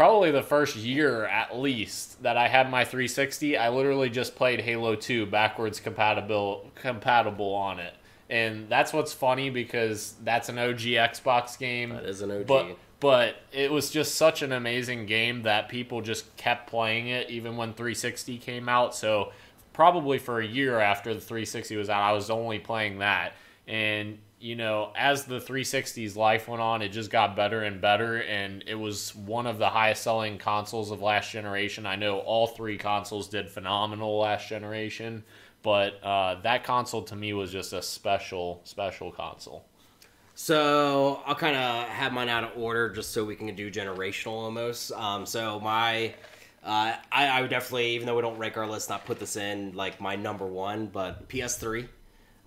probably 0.00 0.30
the 0.30 0.42
first 0.42 0.76
year 0.76 1.26
at 1.26 1.58
least 1.58 2.22
that 2.22 2.36
I 2.36 2.48
had 2.48 2.70
my 2.70 2.84
360, 2.84 3.58
I 3.58 3.68
literally 3.68 4.08
just 4.08 4.34
played 4.34 4.60
Halo 4.60 4.94
2 4.94 5.26
backwards 5.26 5.80
compatible 5.80 6.70
compatible 6.74 7.52
on 7.52 7.78
it. 7.80 7.94
And 8.30 8.68
that's 8.68 8.92
what's 8.92 9.12
funny 9.12 9.50
because 9.50 10.14
that's 10.24 10.48
an 10.48 10.58
OG 10.58 10.80
Xbox 10.80 11.58
game. 11.58 11.90
That 11.90 12.04
is 12.04 12.22
an 12.22 12.30
OG. 12.30 12.46
But 12.46 12.76
but 13.00 13.36
it 13.52 13.70
was 13.70 13.90
just 13.90 14.14
such 14.14 14.40
an 14.40 14.52
amazing 14.52 15.06
game 15.06 15.42
that 15.42 15.68
people 15.68 16.00
just 16.00 16.34
kept 16.36 16.70
playing 16.70 17.08
it 17.08 17.28
even 17.28 17.56
when 17.56 17.72
360 17.74 18.38
came 18.38 18.68
out. 18.68 18.94
So 18.94 19.32
probably 19.72 20.18
for 20.18 20.40
a 20.40 20.46
year 20.46 20.78
after 20.78 21.12
the 21.12 21.20
360 21.20 21.76
was 21.76 21.90
out, 21.90 22.02
I 22.02 22.12
was 22.12 22.30
only 22.30 22.58
playing 22.58 23.00
that. 23.00 23.34
And 23.66 24.18
you 24.40 24.56
know, 24.56 24.90
as 24.96 25.24
the 25.24 25.38
360's 25.38 26.16
life 26.16 26.48
went 26.48 26.62
on, 26.62 26.80
it 26.80 26.88
just 26.88 27.10
got 27.10 27.36
better 27.36 27.62
and 27.62 27.78
better, 27.78 28.22
and 28.22 28.64
it 28.66 28.74
was 28.74 29.14
one 29.14 29.46
of 29.46 29.58
the 29.58 29.68
highest 29.68 30.02
selling 30.02 30.38
consoles 30.38 30.90
of 30.90 31.02
last 31.02 31.30
generation. 31.30 31.84
I 31.84 31.96
know 31.96 32.20
all 32.20 32.46
three 32.46 32.78
consoles 32.78 33.28
did 33.28 33.50
phenomenal 33.50 34.18
last 34.18 34.48
generation, 34.48 35.24
but 35.62 36.02
uh, 36.02 36.40
that 36.40 36.64
console 36.64 37.02
to 37.02 37.16
me 37.16 37.34
was 37.34 37.52
just 37.52 37.74
a 37.74 37.82
special, 37.82 38.62
special 38.64 39.12
console. 39.12 39.66
So 40.34 41.20
I'll 41.26 41.34
kind 41.34 41.56
of 41.56 41.88
have 41.88 42.14
mine 42.14 42.30
out 42.30 42.44
of 42.44 42.52
order 42.56 42.88
just 42.88 43.12
so 43.12 43.22
we 43.22 43.36
can 43.36 43.54
do 43.54 43.70
generational 43.70 44.32
almost. 44.32 44.90
Um, 44.92 45.26
so 45.26 45.60
my, 45.60 46.14
uh, 46.64 46.94
I, 47.12 47.26
I 47.26 47.40
would 47.42 47.50
definitely, 47.50 47.90
even 47.90 48.06
though 48.06 48.16
we 48.16 48.22
don't 48.22 48.38
rank 48.38 48.56
our 48.56 48.66
list, 48.66 48.88
not 48.88 49.04
put 49.04 49.18
this 49.20 49.36
in 49.36 49.74
like 49.74 50.00
my 50.00 50.16
number 50.16 50.46
one, 50.46 50.86
but 50.86 51.28
PS3 51.28 51.88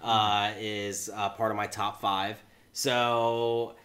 uh, 0.04 0.51
is 0.60 1.10
uh, 1.14 1.30
part 1.30 1.49
of 1.51 1.58
my 1.58 1.66
top 1.68 1.99
five. 2.01 2.38
So 2.74 3.76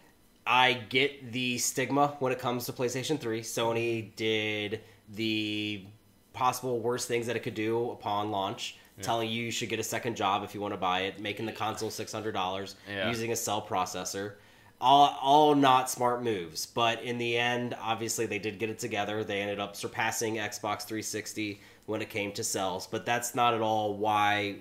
I 0.45 0.73
get 0.73 1.31
the 1.31 1.57
stigma 1.57 2.15
when 2.19 2.31
it 2.31 2.39
comes 2.39 2.65
to 2.65 2.73
PlayStation 2.73 3.19
3. 3.19 3.41
Sony 3.41 4.15
did 4.15 4.81
the 5.13 5.85
possible 6.33 6.79
worst 6.79 7.07
things 7.07 7.27
that 7.27 7.35
it 7.35 7.43
could 7.43 7.53
do 7.55 7.91
upon 7.91 8.31
launch, 8.31 8.77
telling 9.01 9.29
you 9.29 9.45
you 9.45 9.51
should 9.51 9.69
get 9.69 9.79
a 9.79 9.83
second 9.83 10.15
job 10.17 10.43
if 10.43 10.53
you 10.53 10.59
want 10.61 10.73
to 10.73 10.77
buy 10.77 11.01
it, 11.01 11.19
making 11.19 11.45
the 11.45 11.51
console 11.51 11.89
$600, 11.89 12.75
Yeah. 12.89 13.07
using 13.09 13.31
a 13.31 13.35
cell 13.35 13.61
processor. 13.61 14.33
All, 14.81 15.17
all 15.21 15.55
not 15.55 15.89
smart 15.89 16.23
moves, 16.23 16.65
but 16.65 17.01
in 17.03 17.17
the 17.17 17.37
end, 17.37 17.75
obviously 17.81 18.25
they 18.25 18.39
did 18.39 18.59
get 18.59 18.69
it 18.69 18.79
together. 18.79 19.23
They 19.23 19.41
ended 19.41 19.59
up 19.59 19.75
surpassing 19.75 20.35
Xbox 20.35 20.83
360 20.83 21.59
when 21.85 22.01
it 22.01 22.09
came 22.09 22.31
to 22.33 22.43
sales, 22.43 22.87
but 22.87 23.05
that's 23.05 23.35
not 23.35 23.53
at 23.53 23.61
all 23.61 23.93
why 23.97 24.57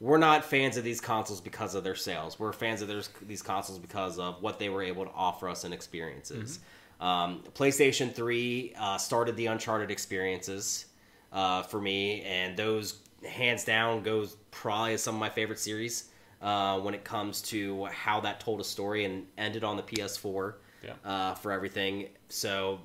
we're 0.00 0.18
not 0.18 0.44
fans 0.44 0.76
of 0.78 0.84
these 0.84 1.00
consoles 1.00 1.40
because 1.40 1.74
of 1.74 1.84
their 1.84 1.94
sales. 1.94 2.38
We're 2.38 2.52
fans 2.52 2.80
of 2.82 2.88
their, 2.88 3.02
these 3.26 3.42
consoles 3.42 3.78
because 3.78 4.18
of 4.18 4.40
what 4.42 4.58
they 4.58 4.70
were 4.70 4.82
able 4.82 5.04
to 5.04 5.10
offer 5.12 5.48
us 5.48 5.64
in 5.64 5.72
experiences. 5.72 6.58
Um, 7.00 7.44
PlayStation 7.54 8.12
3 8.12 8.74
uh, 8.78 8.98
started 8.98 9.36
the 9.36 9.46
Uncharted 9.46 9.90
experiences 9.90 10.86
uh, 11.32 11.62
for 11.62 11.80
me, 11.80 12.22
and 12.22 12.56
those 12.56 13.00
hands 13.28 13.64
down 13.64 14.02
goes 14.02 14.36
probably 14.50 14.94
as 14.94 15.02
some 15.02 15.14
of 15.14 15.20
my 15.20 15.28
favorite 15.28 15.58
series 15.58 16.10
uh, 16.40 16.78
when 16.80 16.94
it 16.94 17.04
comes 17.04 17.42
to 17.42 17.84
how 17.86 18.20
that 18.20 18.40
told 18.40 18.60
a 18.60 18.64
story 18.64 19.04
and 19.04 19.26
ended 19.36 19.64
on 19.64 19.76
the 19.76 19.82
PS4 19.82 20.54
Yeah. 20.82 20.92
uh, 21.04 21.34
for 21.34 21.52
everything. 21.52 22.08
So 22.30 22.80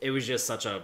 it 0.00 0.10
was 0.10 0.26
just 0.26 0.46
such 0.46 0.66
a 0.66 0.82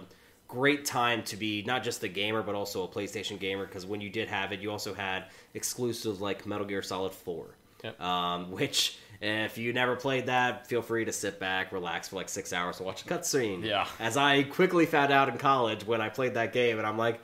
great 0.53 0.85
time 0.85 1.23
to 1.23 1.35
be 1.37 1.63
not 1.65 1.83
just 1.83 2.03
a 2.03 2.07
gamer 2.07 2.41
but 2.43 2.55
also 2.55 2.83
a 2.83 2.87
PlayStation 2.87 3.39
gamer 3.39 3.65
because 3.65 3.85
when 3.85 4.01
you 4.01 4.09
did 4.09 4.27
have 4.29 4.51
it, 4.51 4.59
you 4.59 4.71
also 4.71 4.93
had 4.93 5.25
exclusives 5.53 6.19
like 6.21 6.45
Metal 6.45 6.65
Gear 6.67 6.81
Solid 6.81 7.13
4, 7.13 7.45
Yep. 7.83 8.01
um, 8.01 8.51
which. 8.59 8.97
If 9.25 9.57
you 9.57 9.71
never 9.71 9.95
played 9.95 10.25
that, 10.25 10.67
feel 10.67 10.81
free 10.81 11.05
to 11.05 11.13
sit 11.13 11.39
back, 11.39 11.71
relax 11.71 12.09
for 12.09 12.17
like 12.17 12.27
six 12.27 12.51
hours 12.51 12.77
and 12.79 12.85
watch 12.85 13.03
a 13.03 13.05
cutscene. 13.05 13.63
Yeah. 13.63 13.87
As 13.97 14.17
I 14.17 14.43
quickly 14.43 14.85
found 14.85 15.13
out 15.13 15.29
in 15.29 15.37
college 15.37 15.85
when 15.87 16.01
I 16.01 16.09
played 16.09 16.33
that 16.33 16.51
game, 16.51 16.77
and 16.77 16.85
I'm 16.85 16.97
like, 16.97 17.21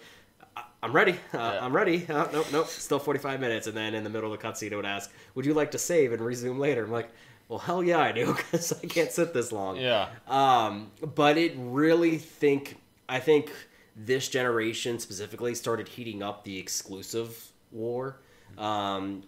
"I- 0.55 0.63
I'm 0.82 0.93
ready. 0.93 1.11
Uh, 1.34 1.38
Yeah. 1.55 1.65
I'm 1.65 1.75
ready. 1.75 2.05
Uh, 2.07 2.27
nope, 2.32 2.45
nope. 2.53 2.67
Still 2.67 2.99
45 2.99 3.41
minutes. 3.41 3.67
And 3.67 3.75
then 3.75 3.93
in 3.95 4.05
the 4.05 4.09
middle 4.09 4.32
of 4.32 4.39
the 4.39 4.47
cutscene, 4.47 4.71
it 4.71 4.77
would 4.77 4.86
ask, 4.86 5.11
"Would 5.36 5.45
you 5.45 5.53
like 5.53 5.71
to 5.71 5.77
save 5.77 6.13
and 6.13 6.21
resume 6.21 6.57
later?" 6.57 6.86
I'm 6.86 6.91
like, 6.91 7.09
"Well, 7.49 7.59
hell 7.59 7.84
yeah, 7.84 7.99
I 7.99 8.13
do, 8.13 8.34
because 8.38 8.71
I 8.82 8.88
can't 8.88 9.11
sit 9.11 9.34
this 9.34 9.51
long." 9.51 9.75
Yeah. 9.75 10.07
Um, 10.25 10.91
but 11.15 11.38
it 11.38 11.51
really 11.57 12.17
think 12.17 12.77
I 13.10 13.20
think 13.20 13.51
this 13.95 14.30
generation 14.30 14.99
specifically 14.99 15.55
started 15.55 15.88
heating 15.88 16.24
up 16.24 16.43
the 16.43 16.57
exclusive 16.57 17.51
war. 17.72 18.22
Um, 18.57 19.24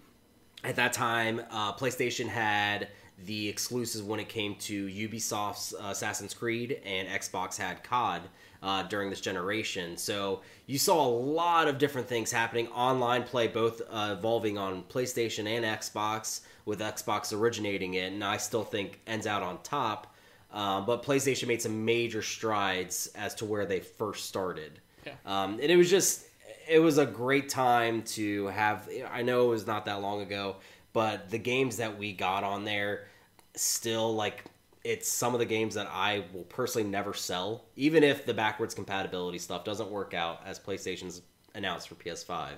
at 0.63 0.75
that 0.75 0.93
time, 0.93 1.41
uh, 1.49 1.73
PlayStation 1.73 2.27
had 2.27 2.89
the 3.25 3.49
exclusives 3.49 4.03
when 4.03 4.19
it 4.19 4.29
came 4.29 4.55
to 4.55 4.87
Ubisoft's 4.87 5.73
uh, 5.73 5.87
Assassin's 5.89 6.33
Creed, 6.33 6.81
and 6.85 7.07
Xbox 7.07 7.57
had 7.57 7.83
COD 7.83 8.21
uh, 8.63 8.83
during 8.83 9.09
this 9.09 9.21
generation. 9.21 9.97
So 9.97 10.41
you 10.67 10.77
saw 10.77 11.05
a 11.05 11.09
lot 11.09 11.67
of 11.67 11.77
different 11.77 12.07
things 12.07 12.31
happening. 12.31 12.67
Online 12.69 13.23
play 13.23 13.47
both 13.47 13.81
uh, 13.89 14.15
evolving 14.17 14.57
on 14.57 14.83
PlayStation 14.83 15.47
and 15.47 15.65
Xbox, 15.65 16.41
with 16.65 16.79
Xbox 16.79 17.37
originating 17.37 17.95
it, 17.95 18.13
and 18.13 18.23
I 18.23 18.37
still 18.37 18.63
think 18.63 19.01
ends 19.07 19.27
out 19.27 19.43
on 19.43 19.59
top. 19.63 20.15
Uh, 20.51 20.81
but 20.81 21.03
PlayStation 21.03 21.47
made 21.47 21.61
some 21.61 21.85
major 21.85 22.21
strides 22.21 23.09
as 23.15 23.33
to 23.35 23.45
where 23.45 23.65
they 23.65 23.79
first 23.79 24.25
started. 24.25 24.79
Yeah. 25.05 25.13
Um, 25.25 25.53
and 25.53 25.71
it 25.71 25.77
was 25.77 25.89
just, 25.89 26.25
it 26.67 26.79
was 26.79 26.97
a 26.97 27.05
great 27.05 27.49
time 27.49 28.03
to 28.03 28.47
have. 28.47 28.89
I 29.11 29.21
know 29.21 29.47
it 29.47 29.49
was 29.49 29.65
not 29.65 29.85
that 29.85 30.01
long 30.01 30.21
ago, 30.21 30.57
but 30.93 31.29
the 31.29 31.37
games 31.37 31.77
that 31.77 31.97
we 31.97 32.13
got 32.13 32.43
on 32.43 32.65
there 32.65 33.07
still 33.55 34.13
like 34.15 34.45
it's 34.83 35.07
some 35.07 35.33
of 35.33 35.39
the 35.39 35.45
games 35.45 35.75
that 35.75 35.87
I 35.91 36.23
will 36.33 36.43
personally 36.43 36.89
never 36.89 37.13
sell, 37.13 37.65
even 37.75 38.03
if 38.03 38.25
the 38.25 38.33
backwards 38.33 38.73
compatibility 38.73 39.37
stuff 39.37 39.63
doesn't 39.63 39.91
work 39.91 40.13
out 40.13 40.41
as 40.45 40.59
PlayStation's 40.59 41.21
announced 41.53 41.87
for 41.87 41.95
PS5. 41.95 42.49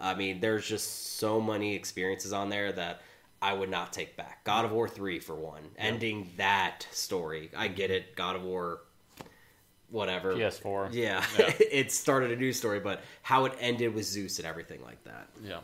I 0.00 0.14
mean, 0.14 0.40
there's 0.40 0.66
just 0.66 1.18
so 1.18 1.40
many 1.40 1.74
experiences 1.74 2.32
on 2.32 2.48
there 2.48 2.72
that 2.72 3.02
I 3.40 3.52
would 3.52 3.70
not 3.70 3.92
take 3.92 4.16
back. 4.16 4.44
God 4.44 4.64
of 4.64 4.72
War 4.72 4.88
3, 4.88 5.20
for 5.20 5.34
one, 5.34 5.62
ending 5.76 6.30
that 6.36 6.86
story. 6.90 7.50
I 7.56 7.68
get 7.68 7.90
it, 7.90 8.16
God 8.16 8.36
of 8.36 8.42
War, 8.42 8.80
whatever. 9.90 10.34
PS4. 10.34 10.92
Yeah, 10.92 11.24
Yeah. 11.38 11.52
it 11.60 11.92
started 11.92 12.32
a 12.32 12.36
new 12.36 12.52
story, 12.52 12.80
but 12.80 13.02
how 13.22 13.44
it 13.44 13.52
ended 13.60 13.94
with 13.94 14.04
Zeus 14.06 14.38
and 14.38 14.46
everything 14.46 14.82
like 14.82 15.02
that. 15.04 15.28
Yeah. 15.44 15.60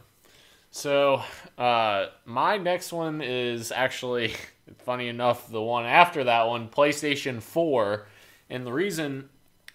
So, 0.71 1.23
uh, 1.59 2.07
my 2.25 2.57
next 2.59 2.93
one 2.93 3.23
is 3.23 3.73
actually, 3.73 4.35
funny 4.85 5.09
enough, 5.09 5.49
the 5.51 5.63
one 5.63 5.85
after 5.85 6.25
that 6.25 6.47
one, 6.49 6.69
PlayStation 6.69 7.43
4. 7.43 8.07
And 8.51 8.67
the 8.67 8.73
reason, 8.73 9.29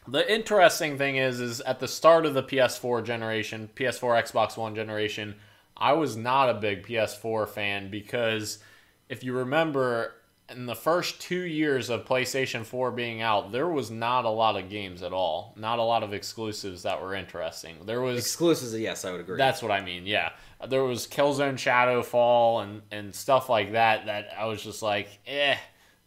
the 0.08 0.32
interesting 0.34 0.98
thing 0.98 1.18
is, 1.18 1.40
is 1.40 1.62
at 1.62 1.80
the 1.80 1.88
start 1.88 2.26
of 2.26 2.34
the 2.34 2.44
PS4 2.44 3.04
generation, 3.04 3.70
PS4, 3.76 4.24
Xbox 4.24 4.58
One 4.58 4.76
generation, 4.76 5.36
I 5.80 5.94
was 5.94 6.16
not 6.18 6.50
a 6.50 6.54
big 6.56 6.86
PS4 6.86 7.48
fan 7.48 7.90
because 7.90 8.60
if 9.08 9.24
you 9.24 9.34
remember, 9.34 10.14
in 10.50 10.66
the 10.66 10.76
first 10.76 11.22
two 11.22 11.42
years 11.42 11.90
of 11.90 12.06
PlayStation 12.06 12.66
4 12.66 12.92
being 12.92 13.22
out, 13.22 13.52
there 13.52 13.68
was 13.70 13.90
not 13.90 14.26
a 14.26 14.30
lot 14.30 14.58
of 14.58 14.70
games 14.70 15.02
at 15.04 15.14
all. 15.14 15.54
Not 15.56 15.80
a 15.80 15.84
lot 15.84 16.04
of 16.04 16.14
exclusives 16.14 16.84
that 16.84 17.02
were 17.02 17.16
interesting. 17.16 17.78
There 17.86 18.02
was 18.02 18.20
Exclusives, 18.20 18.78
yes, 18.78 19.06
I 19.06 19.12
would 19.12 19.22
agree. 19.22 19.38
that's 19.38 19.62
what 19.62 19.72
I 19.72 19.82
mean. 19.82 20.06
Yeah, 20.06 20.32
there 20.68 20.84
was 20.84 21.08
Killzone 21.08 21.54
Shadowfall 21.56 22.64
and 22.64 22.82
and 22.92 23.16
stuff 23.16 23.48
like 23.50 23.72
that. 23.72 24.08
That 24.08 24.30
I 24.38 24.46
was 24.46 24.62
just 24.62 24.82
like, 24.82 25.08
eh, 25.28 25.56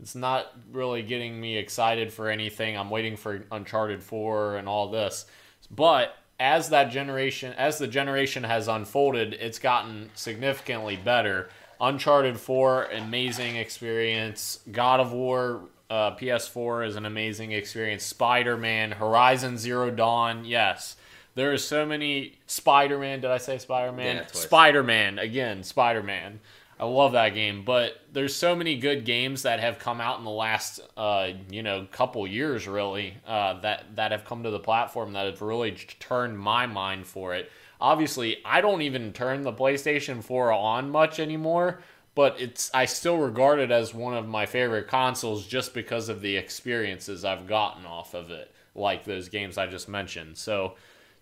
it's 0.01 0.15
not 0.15 0.53
really 0.71 1.03
getting 1.03 1.41
me 1.41 1.57
excited 1.57 2.13
for 2.13 2.29
anything. 2.29 2.77
I'm 2.77 2.91
waiting 2.91 3.17
for 3.17 3.45
Uncharted 3.51 4.03
Four 4.03 4.57
and 4.57 4.69
all 4.69 4.91
this, 4.91 5.27
but 5.71 6.15
as 6.43 6.71
that 6.71 6.91
generation, 6.91 7.55
as 7.57 7.79
the 7.79 7.87
generation 7.87 8.43
has 8.43 8.67
unfolded, 8.67 9.33
it's 9.35 9.61
gotten 9.61 10.11
significantly 10.15 10.97
better. 10.97 11.49
Uncharted 11.81 12.39
4, 12.39 12.87
amazing 12.87 13.55
experience. 13.55 14.59
God 14.71 14.99
of 14.99 15.13
War 15.13 15.63
uh, 15.89 16.17
PS4 16.17 16.89
is 16.89 16.97
an 16.97 17.07
amazing 17.07 17.53
experience. 17.53 18.03
Spider 18.03 18.57
Man, 18.57 18.91
Horizon 18.91 19.57
Zero 19.57 19.91
Dawn, 19.91 20.45
yes. 20.45 20.97
There 21.37 21.53
are 21.53 21.59
so 21.59 21.87
many 21.87 22.39
Spider 22.47 22.99
Man. 22.99 23.21
Did 23.21 23.31
I 23.31 23.39
say 23.39 23.59
Spider 23.59 23.93
Man? 23.93 24.17
Yeah. 24.17 24.27
Spider 24.33 24.83
Man 24.83 25.21
again. 25.21 25.63
Spider 25.63 26.03
Man. 26.03 26.41
I 26.83 26.85
love 26.85 27.13
that 27.13 27.29
game, 27.29 27.63
but 27.65 28.01
there's 28.13 28.35
so 28.35 28.57
many 28.57 28.77
good 28.77 29.05
games 29.05 29.43
that 29.43 29.61
have 29.61 29.79
come 29.79 30.01
out 30.01 30.19
in 30.19 30.25
the 30.25 30.33
last, 30.33 30.81
uh, 30.97 31.29
you 31.49 31.63
know, 31.63 31.87
couple 31.93 32.27
years 32.27 32.67
really 32.67 33.15
uh, 33.25 33.61
that 33.61 33.95
that 33.95 34.11
have 34.11 34.25
come 34.25 34.43
to 34.43 34.51
the 34.51 34.59
platform 34.59 35.13
that 35.13 35.27
have 35.27 35.41
really 35.43 35.71
turned 36.01 36.37
my 36.37 36.67
mind 36.67 37.07
for 37.07 37.37
it. 37.37 37.53
Obviously, 37.81 38.39
I 38.45 38.61
don't 38.61 38.83
even 38.83 39.13
turn 39.13 39.43
the 39.43 39.53
PlayStation 39.53 40.25
4 40.25 40.51
on 40.51 40.91
much 40.91 41.21
anymore, 41.21 41.83
but 42.17 42.41
it's 42.41 42.69
I 42.75 42.87
still 42.87 43.19
regard 43.19 43.61
it 43.61 43.71
as 43.71 43.95
one 43.95 44.17
of 44.17 44.27
my 44.27 44.45
favorite 44.45 44.89
consoles 44.89 45.47
just 45.47 45.75
because 45.75 46.09
of 46.09 46.21
the 46.21 46.37
experiences 46.37 47.25
I've 47.25 47.47
gotten 47.47 47.87
off 47.87 48.13
of 48.13 48.33
it, 48.33 48.53
like 48.75 49.05
those 49.05 49.29
games 49.29 49.57
I 49.57 49.69
just 49.69 49.89
mentioned. 49.89 50.37
So 50.37 50.75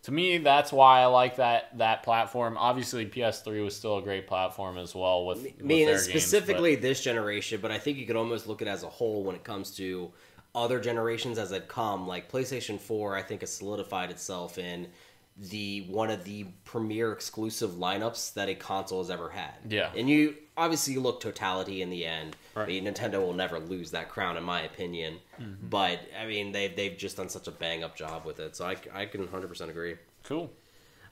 to 0.02 0.12
me, 0.12 0.38
that's 0.38 0.72
why 0.72 1.00
I 1.00 1.06
like 1.06 1.36
that 1.36 1.76
that 1.78 2.02
platform. 2.02 2.56
Obviously, 2.56 3.06
PS3 3.06 3.62
was 3.62 3.76
still 3.76 3.98
a 3.98 4.02
great 4.02 4.26
platform 4.26 4.78
as 4.78 4.94
well 4.94 5.26
with, 5.26 5.38
I 5.38 5.42
with 5.42 5.62
mean, 5.62 5.86
their 5.86 5.96
it's 5.96 6.06
games, 6.06 6.22
specifically 6.22 6.74
this 6.74 7.02
generation, 7.02 7.60
but 7.60 7.70
I 7.70 7.78
think 7.78 7.98
you 7.98 8.06
could 8.06 8.16
almost 8.16 8.46
look 8.46 8.62
at 8.62 8.68
it 8.68 8.70
as 8.70 8.82
a 8.82 8.88
whole 8.88 9.24
when 9.24 9.36
it 9.36 9.44
comes 9.44 9.70
to 9.76 10.10
other 10.54 10.80
generations 10.80 11.38
as 11.38 11.50
they've 11.50 11.68
come. 11.68 12.06
Like 12.06 12.30
PlayStation 12.30 12.78
4, 12.78 13.16
I 13.16 13.22
think 13.22 13.42
has 13.42 13.52
solidified 13.52 14.10
itself 14.10 14.58
in 14.58 14.88
the 15.36 15.86
one 15.88 16.10
of 16.10 16.24
the 16.24 16.46
premier 16.64 17.12
exclusive 17.12 17.72
lineups 17.72 18.34
that 18.34 18.48
a 18.48 18.54
console 18.54 19.00
has 19.02 19.10
ever 19.10 19.30
had. 19.30 19.54
Yeah. 19.68 19.90
And 19.96 20.08
you 20.08 20.34
obviously 20.56 20.94
you 20.94 21.00
look 21.00 21.20
totality 21.20 21.82
in 21.82 21.90
the 21.90 22.04
end. 22.04 22.36
Right. 22.54 22.64
I 22.64 22.66
mean, 22.66 22.84
Nintendo 22.84 23.20
will 23.20 23.32
never 23.32 23.58
lose 23.58 23.90
that 23.92 24.08
crown 24.08 24.36
in 24.36 24.42
my 24.42 24.62
opinion. 24.62 25.18
Mm-hmm. 25.40 25.68
But 25.68 26.00
I 26.20 26.26
mean, 26.26 26.52
they've 26.52 26.74
they've 26.74 26.96
just 26.96 27.16
done 27.16 27.28
such 27.28 27.46
a 27.48 27.52
bang 27.52 27.84
up 27.84 27.96
job 27.96 28.24
with 28.24 28.40
it. 28.40 28.56
So 28.56 28.66
I 28.66 28.76
I 28.92 29.06
can 29.06 29.26
100% 29.26 29.68
agree. 29.68 29.96
cool. 30.24 30.50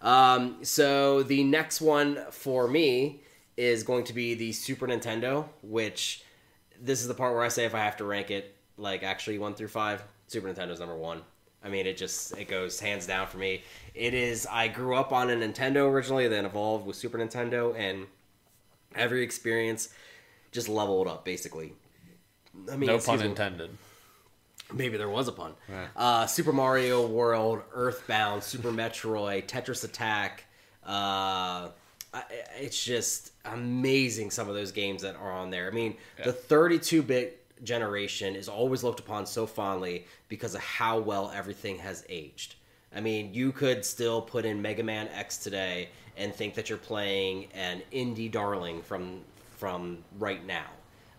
Um, 0.00 0.58
so 0.62 1.22
the 1.24 1.42
next 1.44 1.80
one 1.80 2.24
for 2.30 2.68
me 2.68 3.22
is 3.56 3.82
going 3.82 4.04
to 4.04 4.12
be 4.12 4.34
the 4.34 4.52
Super 4.52 4.86
Nintendo, 4.86 5.48
which 5.62 6.22
this 6.80 7.00
is 7.00 7.08
the 7.08 7.14
part 7.14 7.34
where 7.34 7.42
I 7.42 7.48
say 7.48 7.64
if 7.64 7.74
I 7.74 7.80
have 7.80 7.96
to 7.96 8.04
rank 8.04 8.30
it, 8.30 8.54
like 8.76 9.02
actually 9.02 9.38
one 9.38 9.54
through 9.54 9.68
five, 9.68 10.04
Super 10.28 10.48
Nintendo's 10.48 10.78
number 10.78 10.96
one. 10.96 11.22
I 11.64 11.68
mean, 11.68 11.86
it 11.86 11.96
just 11.96 12.36
it 12.38 12.46
goes 12.46 12.78
hands 12.78 13.06
down 13.06 13.26
for 13.26 13.38
me. 13.38 13.62
It 13.94 14.14
is. 14.14 14.46
I 14.48 14.68
grew 14.68 14.94
up 14.94 15.12
on 15.12 15.30
a 15.30 15.34
Nintendo 15.34 15.90
originally, 15.90 16.28
then 16.28 16.44
evolved 16.44 16.86
with 16.86 16.94
Super 16.94 17.18
Nintendo, 17.18 17.76
and 17.76 18.06
every 18.94 19.22
experience 19.22 19.88
just 20.52 20.68
leveled 20.68 21.06
up 21.08 21.24
basically. 21.24 21.72
I 22.70 22.76
mean, 22.76 22.88
No 22.88 22.98
pun 22.98 23.22
intended. 23.22 23.70
Maybe 24.72 24.98
there 24.98 25.08
was 25.08 25.28
a 25.28 25.32
pun. 25.32 25.54
Yeah. 25.68 25.86
Uh, 25.96 26.26
Super 26.26 26.52
Mario 26.52 27.06
World, 27.06 27.62
Earthbound, 27.72 28.42
Super 28.42 28.70
Metroid, 28.70 29.46
Tetris 29.46 29.84
Attack. 29.84 30.44
Uh, 30.84 31.68
it's 32.58 32.82
just 32.82 33.32
amazing 33.44 34.30
some 34.30 34.48
of 34.48 34.54
those 34.54 34.72
games 34.72 35.02
that 35.02 35.16
are 35.16 35.32
on 35.32 35.50
there. 35.50 35.68
I 35.68 35.74
mean, 35.74 35.96
the 36.22 36.32
32 36.32 37.02
bit 37.02 37.44
generation 37.64 38.36
is 38.36 38.48
always 38.48 38.84
looked 38.84 39.00
upon 39.00 39.26
so 39.26 39.46
fondly 39.46 40.06
because 40.28 40.54
of 40.54 40.60
how 40.60 40.98
well 40.98 41.30
everything 41.34 41.78
has 41.78 42.04
aged. 42.08 42.54
I 42.94 43.00
mean, 43.00 43.34
you 43.34 43.52
could 43.52 43.84
still 43.84 44.22
put 44.22 44.44
in 44.44 44.62
Mega 44.62 44.82
Man 44.82 45.08
X 45.08 45.38
today 45.38 45.90
and 46.16 46.34
think 46.34 46.54
that 46.54 46.68
you're 46.68 46.78
playing 46.78 47.48
an 47.54 47.82
indie 47.92 48.30
darling 48.30 48.82
from 48.82 49.20
from 49.58 49.98
right 50.18 50.44
now. 50.46 50.66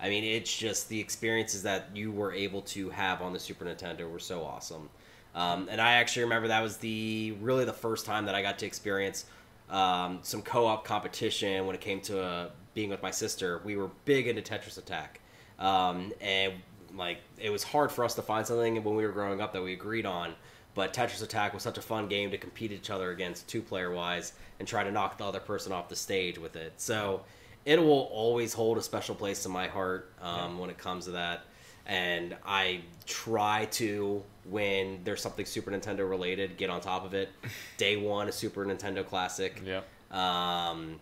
I 0.02 0.10
mean, 0.10 0.24
it's 0.24 0.56
just 0.56 0.88
the 0.88 1.00
experiences 1.00 1.64
that 1.64 1.90
you 1.94 2.12
were 2.12 2.32
able 2.34 2.62
to 2.62 2.90
have 2.90 3.22
on 3.22 3.34
the 3.34 3.40
Super 3.40 3.66
Nintendo 3.66 4.10
were 4.10 4.20
so 4.20 4.44
awesome. 4.44 4.90
Um, 5.36 5.68
and 5.70 5.80
I 5.80 5.94
actually 5.94 6.24
remember 6.24 6.48
that 6.48 6.64
was 6.64 6.78
the 6.78 7.36
really 7.42 7.66
the 7.66 7.74
first 7.74 8.06
time 8.06 8.26
that 8.26 8.36
I 8.36 8.42
got 8.42 8.58
to 8.60 8.66
experience 8.66 9.26
um, 9.70 10.20
some 10.24 10.42
co-op 10.42 10.86
competition 10.86 11.66
when 11.66 11.76
it 11.76 11.82
came 11.82 12.02
to 12.02 12.22
uh, 12.22 12.50
being 12.74 12.90
with 12.90 13.04
my 13.04 13.12
sister. 13.12 13.62
We 13.64 13.76
were 13.76 13.90
big 14.06 14.28
into 14.28 14.42
Tetris 14.42 14.78
Attack, 14.78 15.20
um, 15.60 16.14
and 16.22 16.54
like 16.96 17.20
it 17.38 17.52
was 17.52 17.64
hard 17.64 17.92
for 17.92 18.04
us 18.04 18.16
to 18.16 18.22
find 18.22 18.48
something 18.48 18.82
when 18.84 18.96
we 18.96 19.06
were 19.06 19.12
growing 19.12 19.42
up 19.42 19.54
that 19.54 19.62
we 19.62 19.74
agreed 19.74 20.06
on. 20.06 20.34
But 20.76 20.94
Tetris 20.94 21.22
Attack 21.22 21.54
was 21.54 21.62
such 21.62 21.78
a 21.78 21.82
fun 21.82 22.08
game 22.08 22.32
to 22.32 22.38
compete 22.38 22.72
each 22.72 22.90
other 22.90 23.12
against 23.12 23.48
two 23.48 23.62
player 23.62 23.92
wise 23.92 24.34
and 24.60 24.68
try 24.68 24.84
to 24.84 24.92
knock 24.92 25.18
the 25.18 25.26
other 25.26 25.40
person 25.40 25.72
off 25.72 25.90
the 25.90 25.96
stage 25.96 26.38
with 26.38 26.56
it. 26.56 26.74
So 26.78 27.22
it 27.66 27.80
will 27.80 28.10
always 28.12 28.54
hold 28.54 28.78
a 28.78 28.82
special 28.82 29.16
place 29.16 29.46
in 29.46 29.52
my 29.52 29.68
heart 29.68 30.12
um, 30.22 30.58
when 30.58 30.70
it 30.70 30.78
comes 30.78 31.06
to 31.06 31.12
that. 31.12 31.42
And 31.86 32.36
I 32.46 32.82
try 33.08 33.66
to, 33.72 34.24
when 34.46 35.00
there's 35.04 35.22
something 35.22 35.46
Super 35.46 35.72
Nintendo 35.72 36.08
related, 36.08 36.58
get 36.58 36.70
on 36.70 36.82
top 36.82 37.04
of 37.04 37.14
it. 37.14 37.30
Day 37.78 37.98
one, 37.98 38.28
a 38.28 38.32
Super 38.32 38.66
Nintendo 38.66 39.06
classic. 39.06 39.62
Yeah. 39.66 39.82
Um, 40.12 41.00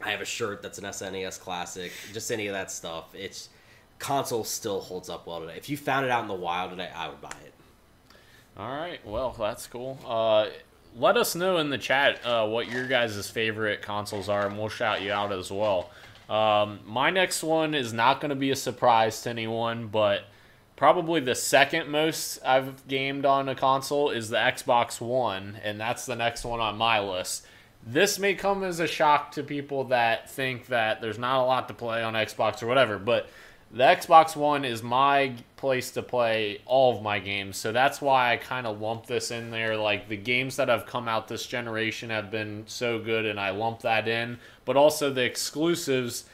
I 0.00 0.10
have 0.10 0.20
a 0.20 0.24
shirt 0.24 0.62
that's 0.62 0.78
an 0.78 0.84
SNES 0.84 1.40
classic. 1.40 1.92
Just 2.12 2.30
any 2.30 2.46
of 2.46 2.54
that 2.54 2.70
stuff. 2.70 3.14
It's 3.14 3.48
console 3.98 4.44
still 4.44 4.80
holds 4.80 5.08
up 5.08 5.26
well 5.26 5.40
today. 5.40 5.54
If 5.56 5.68
you 5.68 5.76
found 5.76 6.04
it 6.04 6.10
out 6.10 6.22
in 6.22 6.28
the 6.28 6.34
wild 6.34 6.70
today, 6.70 6.90
I 6.94 7.08
would 7.08 7.20
buy 7.20 7.34
it. 7.44 7.54
All 8.56 8.70
right. 8.70 9.04
Well, 9.06 9.34
that's 9.38 9.66
cool. 9.66 9.98
Uh, 10.06 10.48
let 10.96 11.16
us 11.16 11.34
know 11.34 11.58
in 11.58 11.70
the 11.70 11.78
chat 11.78 12.24
uh, 12.24 12.46
what 12.46 12.70
your 12.70 12.86
guys' 12.86 13.28
favorite 13.30 13.82
consoles 13.82 14.28
are, 14.28 14.46
and 14.46 14.58
we'll 14.58 14.68
shout 14.68 15.02
you 15.02 15.12
out 15.12 15.32
as 15.32 15.50
well. 15.50 15.90
Um, 16.28 16.80
my 16.86 17.10
next 17.10 17.42
one 17.42 17.74
is 17.74 17.92
not 17.92 18.20
going 18.20 18.30
to 18.30 18.36
be 18.36 18.50
a 18.50 18.56
surprise 18.56 19.22
to 19.22 19.30
anyone, 19.30 19.88
but 19.88 20.24
probably 20.76 21.20
the 21.20 21.34
second 21.34 21.88
most 21.88 22.38
I've 22.44 22.86
gamed 22.88 23.26
on 23.26 23.48
a 23.48 23.54
console 23.54 24.10
is 24.10 24.28
the 24.30 24.36
Xbox 24.36 25.00
One, 25.00 25.58
and 25.62 25.80
that's 25.80 26.06
the 26.06 26.16
next 26.16 26.44
one 26.44 26.60
on 26.60 26.76
my 26.76 27.00
list. 27.00 27.46
This 27.84 28.18
may 28.18 28.34
come 28.34 28.62
as 28.62 28.78
a 28.80 28.86
shock 28.86 29.32
to 29.32 29.42
people 29.42 29.84
that 29.84 30.30
think 30.30 30.66
that 30.66 31.00
there's 31.00 31.18
not 31.18 31.42
a 31.42 31.44
lot 31.44 31.68
to 31.68 31.74
play 31.74 32.02
on 32.02 32.14
Xbox 32.14 32.62
or 32.62 32.66
whatever, 32.66 32.98
but 32.98 33.28
the 33.72 33.84
Xbox 33.84 34.36
One 34.36 34.64
is 34.64 34.82
my 34.82 35.34
place 35.56 35.90
to 35.92 36.02
play 36.02 36.60
all 36.66 36.94
of 36.94 37.02
my 37.02 37.18
games. 37.18 37.56
So 37.56 37.72
that's 37.72 38.02
why 38.02 38.32
I 38.32 38.36
kind 38.36 38.66
of 38.66 38.80
lump 38.80 39.06
this 39.06 39.30
in 39.30 39.50
there. 39.50 39.76
Like 39.76 40.08
the 40.08 40.16
games 40.16 40.56
that 40.56 40.68
have 40.68 40.86
come 40.86 41.08
out 41.08 41.28
this 41.28 41.46
generation 41.46 42.10
have 42.10 42.30
been 42.30 42.64
so 42.66 42.98
good, 42.98 43.24
and 43.24 43.40
I 43.40 43.50
lump 43.50 43.80
that 43.80 44.08
in. 44.08 44.38
But 44.64 44.76
also 44.76 45.10
the 45.10 45.24
exclusives 45.24 46.24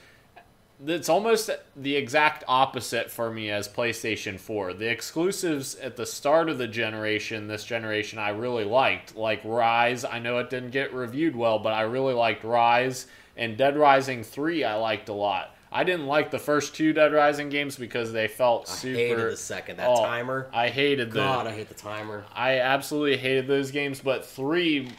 it's 0.87 1.09
almost 1.09 1.51
the 1.75 1.97
exact 1.97 2.45
opposite 2.47 3.11
for 3.11 3.31
me 3.31 3.51
as 3.51 3.69
PlayStation 3.69 4.39
4. 4.39 4.75
The 4.75 4.89
exclusives 4.89 5.75
at 5.77 5.97
the 5.97 6.07
start 6.07 6.49
of 6.49 6.59
the 6.59 6.69
generation, 6.69 7.49
this 7.49 7.65
generation, 7.65 8.19
I 8.19 8.29
really 8.31 8.65
liked. 8.65 9.17
Like 9.17 9.43
Ryse, 9.43 10.09
I 10.09 10.21
know 10.21 10.39
it 10.39 10.51
didn't 10.51 10.71
get 10.71 10.95
reviewed 10.95 11.35
well, 11.35 11.59
but 11.59 11.73
I 11.73 11.83
really 11.83 12.15
liked 12.15 12.45
Ryse. 12.45 13.07
And 13.37 13.57
Dead 13.57 13.77
Rising 13.77 14.23
3, 14.23 14.65
I 14.65 14.75
liked 14.77 15.09
a 15.09 15.13
lot. 15.13 15.57
I 15.71 15.85
didn't 15.85 16.07
like 16.07 16.31
the 16.31 16.39
first 16.39 16.75
two 16.75 16.93
Dead 16.93 17.13
Rising 17.13 17.49
games 17.49 17.77
because 17.77 18.13
they 18.13 18.29
felt 18.29 18.69
I 18.69 18.73
super. 18.73 18.99
I 18.99 19.03
hated 19.03 19.33
the 19.33 19.37
second. 19.37 19.77
That 19.79 19.89
Oh, 19.89 20.03
timer. 20.03 20.49
I 20.53 20.69
hated 20.69 21.11
the. 21.11 21.17
God, 21.17 21.47
I 21.47 21.53
hate 21.53 21.69
the 21.69 21.75
timer. 21.75 22.25
I 22.35 22.61
absolutely 22.61 23.17
hated 23.17 23.47
those 23.47 23.71
games, 23.71 24.01
but 24.01 24.25
three 24.25 24.91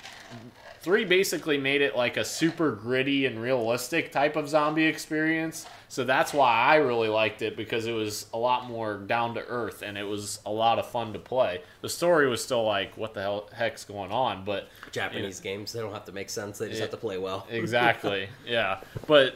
three 0.82 1.04
basically 1.04 1.58
made 1.58 1.82
it 1.82 1.96
like 1.96 2.18
a 2.18 2.24
super 2.24 2.72
gritty 2.72 3.26
and 3.26 3.42
realistic 3.42 4.12
type 4.12 4.36
of 4.36 4.48
zombie 4.48 4.86
experience. 4.86 5.66
So 5.90 6.04
that's 6.04 6.34
why 6.34 6.54
I 6.54 6.76
really 6.76 7.10
liked 7.10 7.42
it 7.42 7.58
because 7.58 7.86
it 7.86 7.92
was 7.92 8.28
a 8.34 8.38
lot 8.38 8.68
more 8.70 8.96
down 8.96 9.34
to 9.36 9.46
earth 9.46 9.82
and 9.82 9.98
it 9.98 10.04
was 10.04 10.40
a 10.46 10.52
lot 10.52 10.80
of 10.80 10.88
fun 10.88 11.14
to 11.14 11.20
play. 11.20 11.62
The 11.82 11.90
story 11.90 12.30
was 12.30 12.44
still 12.44 12.64
like, 12.64 12.96
what 12.96 13.14
the 13.14 13.22
hell 13.22 13.50
heck's 13.54 13.84
going 13.84 14.12
on? 14.12 14.46
But 14.46 14.70
Japanese 14.92 15.40
games, 15.40 15.74
they 15.74 15.80
don't 15.82 15.94
have 15.94 16.06
to 16.06 16.12
make 16.12 16.30
sense. 16.30 16.60
They 16.60 16.70
just 16.70 16.82
have 16.82 16.92
to 16.92 16.98
play 16.98 17.18
well. 17.18 17.46
exactly, 17.52 18.30
yeah. 18.48 18.80
But 19.08 19.36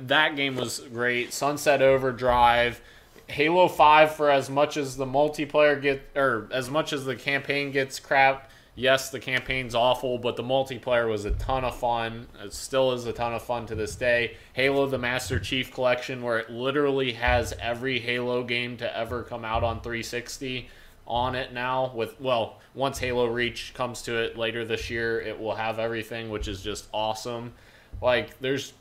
that 0.00 0.36
game 0.36 0.56
was 0.56 0.80
great. 0.92 1.32
Sunset 1.32 1.82
Overdrive. 1.82 2.80
Halo 3.28 3.68
5 3.68 4.14
for 4.14 4.30
as 4.30 4.48
much 4.48 4.78
as 4.78 4.96
the 4.96 5.04
multiplayer 5.04 5.80
get 5.80 6.02
or 6.16 6.48
as 6.50 6.70
much 6.70 6.94
as 6.94 7.04
the 7.04 7.14
campaign 7.14 7.70
gets 7.70 8.00
crap. 8.00 8.50
Yes, 8.74 9.10
the 9.10 9.20
campaign's 9.20 9.74
awful, 9.74 10.18
but 10.18 10.36
the 10.36 10.42
multiplayer 10.42 11.10
was 11.10 11.24
a 11.24 11.32
ton 11.32 11.64
of 11.64 11.76
fun. 11.76 12.28
It 12.42 12.54
still 12.54 12.92
is 12.92 13.06
a 13.06 13.12
ton 13.12 13.34
of 13.34 13.42
fun 13.42 13.66
to 13.66 13.74
this 13.74 13.96
day. 13.96 14.36
Halo 14.52 14.86
the 14.86 14.98
Master 14.98 15.38
Chief 15.38 15.72
Collection 15.72 16.22
where 16.22 16.38
it 16.38 16.48
literally 16.48 17.12
has 17.12 17.52
every 17.60 17.98
Halo 17.98 18.44
game 18.44 18.76
to 18.78 18.96
ever 18.96 19.24
come 19.24 19.44
out 19.44 19.62
on 19.64 19.80
360 19.80 20.70
on 21.06 21.34
it 21.34 21.52
now 21.52 21.92
with 21.94 22.20
well, 22.20 22.60
once 22.74 22.98
Halo 22.98 23.26
Reach 23.26 23.72
comes 23.74 24.02
to 24.02 24.16
it 24.16 24.38
later 24.38 24.64
this 24.64 24.88
year, 24.88 25.20
it 25.20 25.38
will 25.38 25.56
have 25.56 25.78
everything, 25.78 26.30
which 26.30 26.48
is 26.48 26.62
just 26.62 26.86
awesome. 26.94 27.52
Like 28.00 28.38
there's 28.38 28.72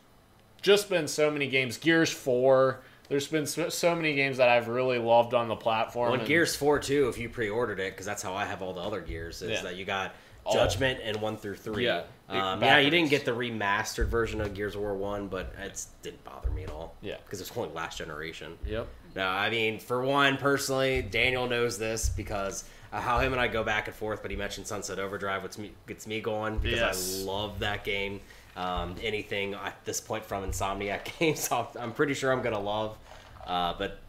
just 0.62 0.90
been 0.90 1.08
so 1.08 1.30
many 1.32 1.48
games. 1.48 1.78
Gears 1.78 2.12
4. 2.12 2.80
There's 3.10 3.28
been 3.28 3.46
so, 3.46 3.70
so 3.70 3.96
many 3.96 4.16
games 4.16 4.38
that 4.38 4.50
I've 4.50 4.68
really 4.68 5.00
loved 5.00 5.34
on 5.34 5.48
the 5.48 5.56
platform. 5.56 6.12
Well, 6.12 6.20
and 6.20 6.28
Gears 6.28 6.56
4 6.56 6.80
too, 6.80 7.08
if 7.08 7.18
you 7.18 7.30
pre-ordered 7.30 7.80
it, 7.80 7.94
because 7.94 8.06
that's 8.06 8.22
how 8.22 8.34
I 8.34 8.46
have 8.46 8.62
all 8.62 8.74
the 8.74 8.82
other 8.82 9.00
Gears, 9.02 9.42
is 9.42 9.52
Yeah. 9.52 9.62
that 9.64 9.76
you 9.76 9.86
got. 9.86 10.14
Judgment 10.52 11.02
and 11.04 11.20
1 11.20 11.36
through 11.38 11.58
3. 11.58 11.84
Yeah, 11.86 12.04
um, 12.30 12.62
yeah, 12.62 12.78
you 12.80 12.90
didn't 12.90 13.10
get 13.10 13.26
the 13.26 13.32
remastered 13.32 14.06
version 14.08 14.40
of 14.40 14.54
Gears 14.54 14.76
of 14.76 14.82
War 14.82 14.96
1, 14.96 15.28
but 15.28 15.54
it 15.62 15.86
didn't 16.02 16.24
bother 16.24 16.50
me 16.52 16.64
at 16.64 16.70
all. 16.70 16.96
Yeah. 17.02 17.18
Because 17.26 17.42
it's 17.42 17.52
only 17.58 17.70
last 17.74 17.98
generation. 17.98 18.58
Yep. 18.66 18.88
No, 19.18 19.28
I 19.28 19.50
mean, 19.50 19.78
for 19.80 20.02
one, 20.04 20.38
personally, 20.38 21.02
Daniel 21.02 21.48
knows 21.48 21.78
this 21.78 22.08
because 22.08 22.64
uh, 22.94 23.02
how 23.02 23.20
him 23.20 23.34
and 23.34 23.42
I 23.42 23.50
go 23.50 23.66
back 23.66 23.88
and 23.88 23.96
forth, 23.96 24.22
but 24.22 24.32
he 24.32 24.38
mentioned 24.38 24.68
Sunset 24.68 25.00
Overdrive, 25.00 25.44
which 25.44 25.58
me, 25.58 25.72
gets 25.86 26.08
me 26.08 26.22
going 26.22 26.60
because 26.60 26.80
Yes. 26.80 27.22
I 27.22 27.26
love 27.26 27.60
that 27.60 27.84
game. 27.84 28.22
Um, 28.58 28.96
anything 29.04 29.54
at 29.54 29.86
this 29.86 30.02
point 30.02 30.26
from 30.26 30.44
Insomniac 30.44 31.18
games, 31.20 31.50
I'm- 31.52 31.68
I'm 31.80 31.94
pretty 31.94 32.14
sure 32.16 32.32
I'm 32.32 32.42
to 32.56 32.60
love. 32.60 32.98
Uh, 33.46 33.74
but, 33.78 34.00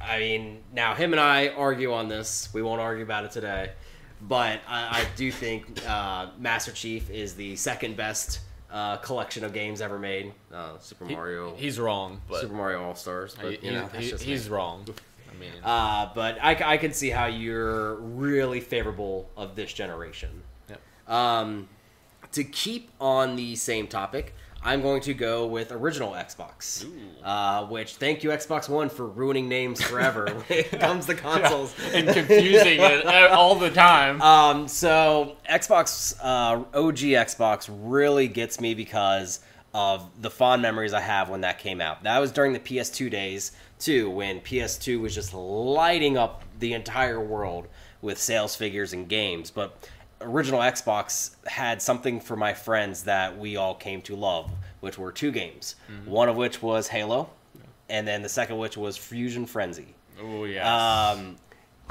I 0.00 0.18
mean, 0.20 0.62
now 0.72 0.94
him 0.94 1.12
and 1.12 1.20
I 1.20 1.48
argue 1.48 1.92
on 1.92 2.08
this. 2.08 2.48
We 2.54 2.62
won't 2.62 2.80
argue 2.80 3.02
about 3.02 3.24
it 3.24 3.32
today. 3.32 3.72
But 4.22 4.60
I, 4.66 5.00
I 5.00 5.06
do 5.16 5.30
think 5.30 5.84
uh, 5.86 6.28
Master 6.38 6.72
Chief 6.72 7.10
is 7.10 7.34
the 7.34 7.54
second 7.56 7.96
best 7.96 8.40
uh, 8.70 8.96
collection 8.98 9.44
of 9.44 9.52
games 9.52 9.80
ever 9.82 9.98
made. 9.98 10.32
Uh, 10.52 10.78
Super 10.78 11.04
Mario. 11.04 11.54
He's 11.56 11.78
wrong, 11.78 12.22
but 12.28 12.40
Super 12.40 12.54
Mario 12.54 12.82
All 12.82 12.94
Stars, 12.94 13.36
but 13.40 13.52
he- 13.54 13.66
you 13.66 13.72
know, 13.72 13.86
he- 13.88 14.08
that's 14.10 14.22
he- 14.22 14.28
me. 14.28 14.32
he's 14.36 14.48
wrong. 14.48 14.86
I 15.30 15.38
mean, 15.38 15.50
Uh, 15.62 16.08
but 16.14 16.38
I, 16.42 16.74
I 16.74 16.76
can 16.78 16.92
see 16.94 17.10
how 17.10 17.26
you're 17.26 17.96
really 17.96 18.60
favorable 18.60 19.28
of 19.36 19.54
this 19.54 19.72
generation. 19.72 20.42
Yep. 20.70 20.80
Um, 21.12 21.68
to 22.36 22.44
keep 22.44 22.90
on 23.00 23.34
the 23.36 23.56
same 23.56 23.86
topic, 23.86 24.34
I'm 24.62 24.82
going 24.82 25.00
to 25.02 25.14
go 25.14 25.46
with 25.46 25.72
original 25.72 26.10
Xbox. 26.12 26.84
Uh, 27.24 27.64
which 27.66 27.94
thank 27.94 28.22
you 28.22 28.28
Xbox 28.28 28.68
One 28.68 28.90
for 28.90 29.06
ruining 29.06 29.48
names 29.48 29.80
forever 29.80 30.26
when 30.48 30.58
it 30.58 30.78
comes 30.78 31.06
to 31.06 31.14
consoles. 31.14 31.74
and 31.94 32.06
confusing 32.08 32.80
it 32.80 33.06
all 33.30 33.54
the 33.54 33.70
time. 33.70 34.20
Um, 34.20 34.68
so 34.68 35.36
Xbox, 35.48 36.14
uh, 36.22 36.62
OG 36.78 36.98
Xbox 36.98 37.70
really 37.70 38.28
gets 38.28 38.60
me 38.60 38.74
because 38.74 39.40
of 39.72 40.10
the 40.20 40.30
fond 40.30 40.60
memories 40.60 40.92
I 40.92 41.00
have 41.00 41.30
when 41.30 41.40
that 41.40 41.58
came 41.58 41.80
out. 41.80 42.02
That 42.02 42.18
was 42.18 42.30
during 42.30 42.52
the 42.52 42.60
PS2 42.60 43.10
days 43.10 43.52
too, 43.78 44.10
when 44.10 44.40
PS2 44.40 45.00
was 45.00 45.14
just 45.14 45.32
lighting 45.32 46.18
up 46.18 46.42
the 46.58 46.74
entire 46.74 47.20
world 47.20 47.66
with 48.02 48.18
sales 48.18 48.54
figures 48.54 48.92
and 48.92 49.08
games. 49.08 49.50
But 49.50 49.88
original 50.26 50.60
Xbox 50.60 51.36
had 51.46 51.80
something 51.80 52.20
for 52.20 52.36
my 52.36 52.52
friends 52.54 53.04
that 53.04 53.38
we 53.38 53.56
all 53.56 53.74
came 53.74 54.02
to 54.02 54.16
love, 54.16 54.50
which 54.80 54.98
were 54.98 55.12
two 55.12 55.30
games. 55.30 55.76
One 56.04 56.28
of 56.28 56.36
which 56.36 56.62
was 56.62 56.88
Halo, 56.88 57.30
and 57.88 58.06
then 58.06 58.22
the 58.22 58.28
second 58.28 58.58
which 58.58 58.76
was 58.76 58.96
Fusion 58.96 59.46
Frenzy. 59.46 59.94
oh 60.22 60.44
yeah. 60.44 61.10
Um, 61.12 61.36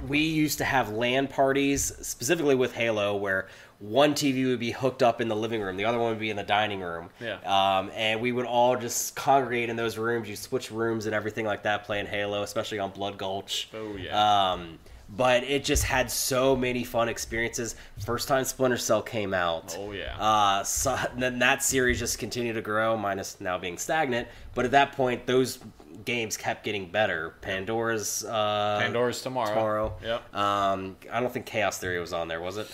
we 0.09 0.19
used 0.19 0.57
to 0.57 0.65
have 0.65 0.89
LAN 0.91 1.27
parties, 1.27 1.93
specifically 2.05 2.55
with 2.55 2.73
Halo, 2.73 3.15
where 3.15 3.47
one 3.79 4.13
TV 4.13 4.45
would 4.47 4.59
be 4.59 4.71
hooked 4.71 5.01
up 5.01 5.21
in 5.21 5.29
the 5.29 5.35
living 5.35 5.61
room, 5.61 5.77
the 5.77 5.85
other 5.85 5.97
one 5.97 6.09
would 6.09 6.19
be 6.19 6.29
in 6.29 6.35
the 6.35 6.43
dining 6.43 6.81
room. 6.81 7.09
Yeah. 7.21 7.37
Um, 7.45 7.91
and 7.93 8.19
we 8.21 8.31
would 8.33 8.45
all 8.45 8.75
just 8.77 9.15
congregate 9.15 9.69
in 9.69 9.75
those 9.77 9.97
rooms. 9.97 10.27
You 10.29 10.35
switch 10.35 10.69
rooms 10.69 11.05
and 11.05 11.15
everything 11.15 11.45
like 11.45 11.63
that, 11.63 11.85
playing 11.85 12.07
Halo, 12.07 12.43
especially 12.43 12.79
on 12.79 12.91
Blood 12.91 13.17
Gulch. 13.17 13.69
Oh, 13.73 13.95
yeah. 13.95 14.51
Um, 14.51 14.79
but 15.09 15.43
it 15.43 15.63
just 15.63 15.83
had 15.83 16.09
so 16.09 16.55
many 16.55 16.83
fun 16.83 17.09
experiences. 17.09 17.75
First 18.05 18.27
time 18.27 18.43
Splinter 18.43 18.77
Cell 18.77 19.01
came 19.01 19.33
out. 19.33 19.75
Oh, 19.79 19.91
yeah. 19.91 20.17
Uh, 20.19 20.63
so 20.63 20.97
then 21.17 21.39
that 21.39 21.63
series 21.63 21.99
just 21.99 22.19
continued 22.19 22.53
to 22.53 22.61
grow, 22.61 22.97
minus 22.97 23.39
now 23.39 23.57
being 23.57 23.77
stagnant. 23.77 24.27
But 24.53 24.65
at 24.65 24.71
that 24.71 24.93
point, 24.93 25.25
those 25.25 25.59
games 26.05 26.37
kept 26.37 26.63
getting 26.63 26.89
better. 26.89 27.35
Pandora's 27.41 28.23
uh, 28.23 28.79
Pandora's 28.81 29.21
tomorrow. 29.21 29.49
tomorrow. 29.49 29.97
Yep. 30.03 30.35
Um, 30.35 30.97
I 31.11 31.19
don't 31.19 31.31
think 31.31 31.45
Chaos 31.45 31.77
Theory 31.77 31.99
was 31.99 32.13
on 32.13 32.27
there, 32.27 32.41
was 32.41 32.57
it? 32.57 32.67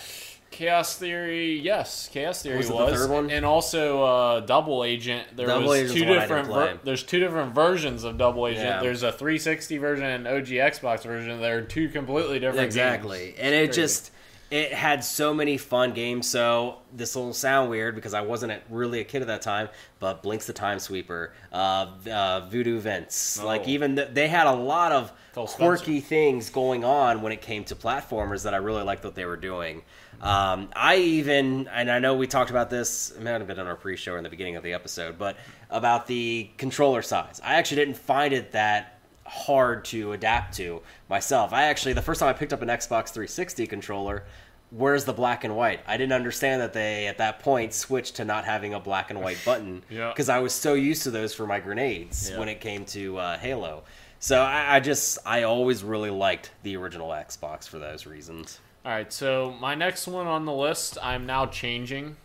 Chaos 0.52 0.96
Theory, 0.96 1.58
yes, 1.58 2.08
Chaos 2.12 2.42
Theory 2.42 2.58
Was 2.58 2.70
was, 2.70 2.90
the 2.92 2.96
third 2.98 3.10
one? 3.10 3.30
and 3.30 3.44
also 3.44 4.02
uh, 4.02 4.40
Double 4.40 4.84
Agent. 4.84 5.26
There 5.36 5.46
Double 5.48 5.68
was 5.68 5.92
two 5.92 6.00
the 6.00 6.06
one 6.06 6.18
I 6.18 6.20
different. 6.20 6.48
ver- 6.48 6.78
there's 6.84 7.02
two 7.02 7.18
different 7.18 7.54
versions 7.54 8.04
of 8.04 8.16
Double 8.18 8.46
Agent. 8.46 8.66
Yeah. 8.66 8.80
There's 8.80 9.02
a 9.02 9.10
360 9.12 9.78
version 9.78 10.04
and 10.04 10.28
OG 10.28 10.46
Xbox 10.46 11.02
version. 11.02 11.40
They're 11.40 11.62
two 11.62 11.88
completely 11.88 12.38
different. 12.38 12.64
exactly 12.64 13.26
games. 13.26 13.38
and 13.40 13.54
it 13.54 13.66
Crazy. 13.68 13.80
just 13.80 14.10
it 14.50 14.72
had 14.74 15.02
so 15.02 15.32
many 15.32 15.56
fun 15.56 15.94
games 15.94 16.28
so 16.28 16.76
this 16.94 17.16
will 17.16 17.32
sound 17.32 17.70
weird 17.70 17.94
because 17.94 18.12
i 18.12 18.20
wasn't 18.20 18.52
really 18.68 19.00
a 19.00 19.04
kid 19.04 19.22
at 19.22 19.28
that 19.28 19.40
time 19.40 19.66
but 19.98 20.22
Blinx 20.22 20.44
the 20.44 20.52
Time 20.52 20.78
Sweeper 20.78 21.32
uh, 21.54 21.86
uh, 22.10 22.40
Voodoo 22.50 22.78
Vince 22.78 23.38
Oh. 23.42 23.46
like 23.46 23.66
even 23.66 23.96
th- 23.96 24.08
they 24.12 24.28
had 24.28 24.46
a 24.46 24.52
lot 24.52 24.92
of 24.92 25.10
quirky 25.34 26.00
things 26.00 26.50
going 26.50 26.84
on 26.84 27.22
when 27.22 27.32
it 27.32 27.40
came 27.40 27.64
to 27.64 27.74
platformers 27.74 28.42
that 28.42 28.52
i 28.52 28.58
really 28.58 28.82
liked 28.82 29.02
what 29.04 29.14
they 29.14 29.24
were 29.24 29.38
doing 29.38 29.80
um, 30.22 30.68
i 30.74 30.96
even 30.96 31.68
and 31.68 31.90
i 31.90 31.98
know 31.98 32.14
we 32.14 32.26
talked 32.26 32.50
about 32.50 32.70
this 32.70 33.10
it 33.10 33.22
might 33.22 33.30
have 33.30 33.46
been 33.46 33.58
on 33.58 33.66
our 33.66 33.76
pre-show 33.76 34.16
in 34.16 34.22
the 34.22 34.30
beginning 34.30 34.56
of 34.56 34.62
the 34.62 34.72
episode 34.72 35.18
but 35.18 35.36
about 35.70 36.06
the 36.06 36.48
controller 36.58 37.02
size 37.02 37.40
i 37.44 37.54
actually 37.54 37.76
didn't 37.76 37.96
find 37.96 38.32
it 38.32 38.52
that 38.52 38.98
hard 39.24 39.84
to 39.84 40.12
adapt 40.12 40.54
to 40.56 40.82
myself. 41.08 41.52
I 41.54 41.62
actually 41.64 41.92
the 41.94 42.02
first 42.02 42.20
time 42.20 42.28
I 42.28 42.32
picked 42.34 42.52
up 42.52 42.60
an 42.60 42.68
Xbox 42.68 43.10
360 43.10 43.66
controller, 43.68 44.24
where's 44.70 45.04
the 45.06 45.12
black 45.14 45.44
and 45.44 45.56
white? 45.56 45.80
I 45.86 45.96
didn't 45.96 46.12
understand 46.12 46.60
that 46.60 46.72
they 46.74 47.06
at 47.06 47.18
that 47.18 47.38
point 47.38 47.72
switched 47.72 48.16
to 48.16 48.24
not 48.26 48.44
having 48.44 48.74
a 48.74 48.80
black 48.80 49.10
and 49.10 49.22
white 49.22 49.38
button 49.44 49.84
Yeah. 49.90 50.08
because 50.08 50.28
I 50.28 50.40
was 50.40 50.52
so 50.52 50.74
used 50.74 51.04
to 51.04 51.10
those 51.10 51.32
for 51.32 51.46
my 51.46 51.60
grenades 51.60 52.30
Yeah. 52.30 52.38
when 52.40 52.48
it 52.48 52.60
came 52.60 52.84
to 52.86 53.16
uh, 53.16 53.38
Halo. 53.38 53.84
So 54.18 54.42
I, 54.42 54.76
I 54.76 54.80
just 54.80 55.18
I 55.24 55.44
always 55.44 55.82
really 55.84 56.10
liked 56.10 56.50
the 56.64 56.76
original 56.76 57.08
Xbox 57.10 57.66
for 57.66 57.78
those 57.78 58.06
reasons. 58.06 58.58
All 58.84 58.90
right, 58.90 59.12
so 59.12 59.54
my 59.60 59.76
next 59.76 60.08
one 60.08 60.26
on 60.26 60.44
the 60.44 60.52
list, 60.52 60.98
I'm 61.00 61.24
now 61.24 61.46
changing. 61.46 62.16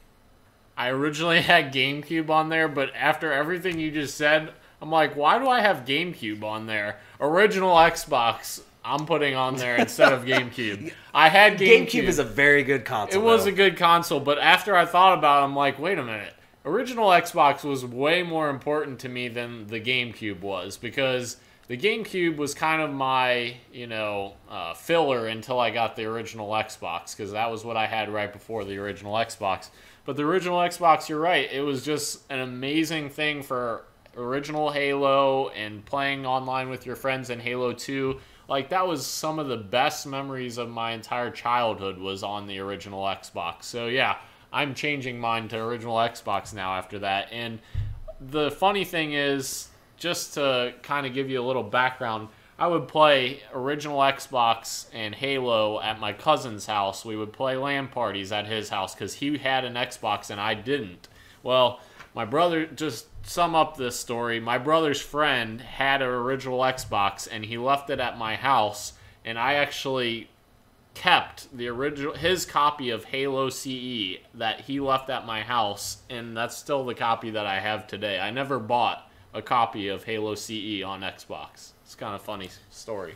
I 0.76 0.89
originally 0.89 1.41
had 1.43 1.72
GameCube 1.72 2.30
on 2.32 2.49
there, 2.49 2.68
but 2.68 2.91
after 2.95 3.32
everything 3.32 3.80
you 3.80 3.91
just 3.91 4.18
said, 4.18 4.51
I'm 4.82 4.89
like, 4.89 5.16
why 5.16 5.38
do 5.38 5.47
I 5.47 5.62
have 5.62 5.86
GameCube 5.86 6.43
on 6.43 6.66
there? 6.66 6.97
Original 7.22 7.76
Xbox, 7.76 8.62
I'm 8.84 9.05
putting 9.05 9.36
on 9.36 9.58
there 9.58 9.76
instead 9.76 10.12
of 10.12 10.24
GameCube. 10.26 10.91
I 11.14 11.30
had 11.30 11.60
GameCube. 11.60 11.89
GameCube 11.89 12.03
is 12.03 12.18
a 12.18 12.24
very 12.24 12.64
good 12.64 12.86
console. 12.86 13.22
It 13.22 13.24
was 13.24 13.43
though. 13.43 13.51
a 13.51 13.53
good 13.53 13.78
console, 13.78 14.20
but 14.20 14.39
after 14.39 14.76
I 14.76 14.86
thought 14.86 15.16
about 15.16 15.41
it, 15.41 15.45
I'm 15.45 15.55
like, 15.55 15.78
wait 15.78 15.99
a 15.99 16.03
minute. 16.03 16.34
Original 16.66 17.10
Xbox 17.10 17.64
was 17.64 17.86
way 17.86 18.24
more 18.24 18.49
important 18.49 18.99
to 19.01 19.10
me 19.10 19.28
than 19.28 19.68
the 19.68 19.80
GameCube 19.80 20.41
was 20.41 20.76
because 20.76 21.38
the 21.68 21.78
GameCube 21.78 22.38
was 22.38 22.53
kind 22.53 22.82
of 22.82 22.91
my, 22.91 23.57
you 23.72 23.88
know, 23.88 24.34
uh, 24.49 24.74
filler 24.74 25.28
until 25.28 25.59
I 25.59 25.72
got 25.72 25.95
the 25.95 26.05
original 26.05 26.49
Xbox 26.49 27.15
because 27.15 27.32
that 27.32 27.51
was 27.51 27.65
what 27.65 27.78
I 27.78 27.88
had 27.88 28.09
right 28.09 28.32
before 28.32 28.63
the 28.63 28.78
original 28.78 29.13
Xbox. 29.15 29.70
But 30.05 30.15
the 30.15 30.24
original 30.24 30.59
Xbox, 30.59 31.09
you're 31.09 31.20
right, 31.20 31.51
it 31.51 31.61
was 31.61 31.84
just 31.84 32.24
an 32.32 32.39
amazing 32.39 33.09
thing 33.09 33.43
for 33.43 33.84
original 34.15 34.72
Halo 34.72 35.49
and 35.49 35.86
playing 35.86 36.26
online 36.26 36.70
with 36.70 36.86
your 36.86 36.95
friends 36.95 37.30
in 37.30 37.39
Halo 37.39 37.74
2 37.74 38.20
like 38.47 38.70
that 38.70 38.88
was 38.88 39.05
some 39.05 39.39
of 39.39 39.47
the 39.47 39.57
best 39.57 40.07
memories 40.07 40.57
of 40.57 40.70
my 40.70 40.91
entire 40.91 41.30
childhood 41.30 41.97
was 41.97 42.24
on 42.24 42.47
the 42.47 42.59
original 42.59 43.03
Xbox. 43.03 43.63
So 43.63 43.88
yeah, 43.88 44.18
I'm 44.53 44.74
changing 44.74 45.20
mine 45.20 45.47
to 45.49 45.57
original 45.57 45.97
Xbox 45.97 46.53
now 46.53 46.76
after 46.76 46.99
that. 46.99 47.28
And 47.32 47.59
the 48.22 48.51
funny 48.51 48.86
thing 48.86 49.13
is, 49.13 49.68
just 49.98 50.36
to 50.36 50.74
kind 50.84 51.06
of 51.06 51.14
give 51.14 51.30
you 51.30 51.41
a 51.41 51.45
little 51.45 51.64
background, 51.64 52.30
I 52.60 52.68
would 52.68 52.88
play 52.88 53.41
original 53.54 54.00
Xbox 54.00 54.88
and 54.93 55.14
Halo 55.14 55.80
at 55.82 56.00
my 56.00 56.14
cousin's 56.14 56.66
house. 56.66 57.06
We 57.06 57.16
would 57.16 57.34
play 57.34 57.56
LAN 57.56 57.88
parties 57.88 58.32
at 58.32 58.48
his 58.48 58.70
house 58.70 58.95
because 58.95 59.16
he 59.16 59.38
had 59.38 59.64
an 59.66 59.76
Xbox 59.76 60.30
and 60.30 60.41
I 60.41 60.56
didn't. 60.56 61.08
Well, 61.43 61.80
my 62.16 62.26
brother 62.26 62.66
just 62.66 63.06
sum 63.24 63.54
up 63.54 63.78
this 63.78 64.00
story, 64.00 64.39
my 64.39 64.58
brother's 64.58 65.02
friend 65.02 65.62
had 65.62 66.02
an 66.02 66.08
original 66.08 66.60
Xbox 66.60 67.28
and 67.30 67.45
he 67.45 67.58
left 67.58 67.89
it 67.89 68.00
at 68.00 68.18
my 68.18 68.36
house, 68.36 68.93
and 69.24 69.38
I 69.38 69.54
actually 69.56 70.30
kept 70.95 71.56
the 71.56 71.68
original 71.68 72.14
his 72.14 72.43
copy 72.43 72.89
of 72.89 73.06
Halo 73.06 73.50
CE 73.50 74.18
that 74.34 74.62
he 74.62 74.80
left 74.80 75.12
at 75.12 75.28
my 75.28 75.41
house, 75.43 75.98
and 76.10 76.36
that's 76.36 76.58
still 76.58 76.86
the 76.86 76.95
copy 76.95 77.30
that 77.30 77.45
I 77.45 77.60
have 77.60 77.86
today. 77.86 78.20
I 78.20 78.32
never 78.32 78.58
bought 78.58 79.07
a 79.34 79.41
copy 79.41 79.88
of 79.89 80.03
Halo 80.03 80.36
CE 80.36 80.82
on 80.84 81.01
Xbox. 81.01 81.71
It's 81.84 81.95
kind 81.95 82.15
of 82.15 82.21
funny 82.21 82.49
story. 82.71 83.15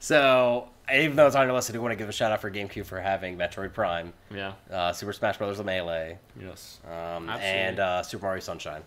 So, 0.00 0.68
even 0.92 1.16
though 1.16 1.26
it's 1.26 1.36
on 1.36 1.46
your 1.46 1.54
list, 1.54 1.70
I 1.70 1.72
do 1.72 1.80
want 1.80 1.92
to 1.92 1.96
give 1.96 2.08
a 2.08 2.12
shout 2.12 2.30
out 2.30 2.40
for 2.40 2.50
GameCube 2.50 2.84
for 2.84 3.00
having 3.00 3.38
Metroid 3.38 3.72
Prime, 3.72 4.12
Yeah. 4.30 4.52
uh, 4.70 4.92
Super 4.92 5.12
Smash 5.14 5.38
Bros. 5.38 5.62
Melee, 5.62 6.18
Yes. 6.40 6.80
um, 6.84 7.28
Absolutely. 7.30 7.46
and 7.46 7.80
uh, 7.80 8.02
Super 8.02 8.26
Mario 8.26 8.40
Sunshine, 8.40 8.82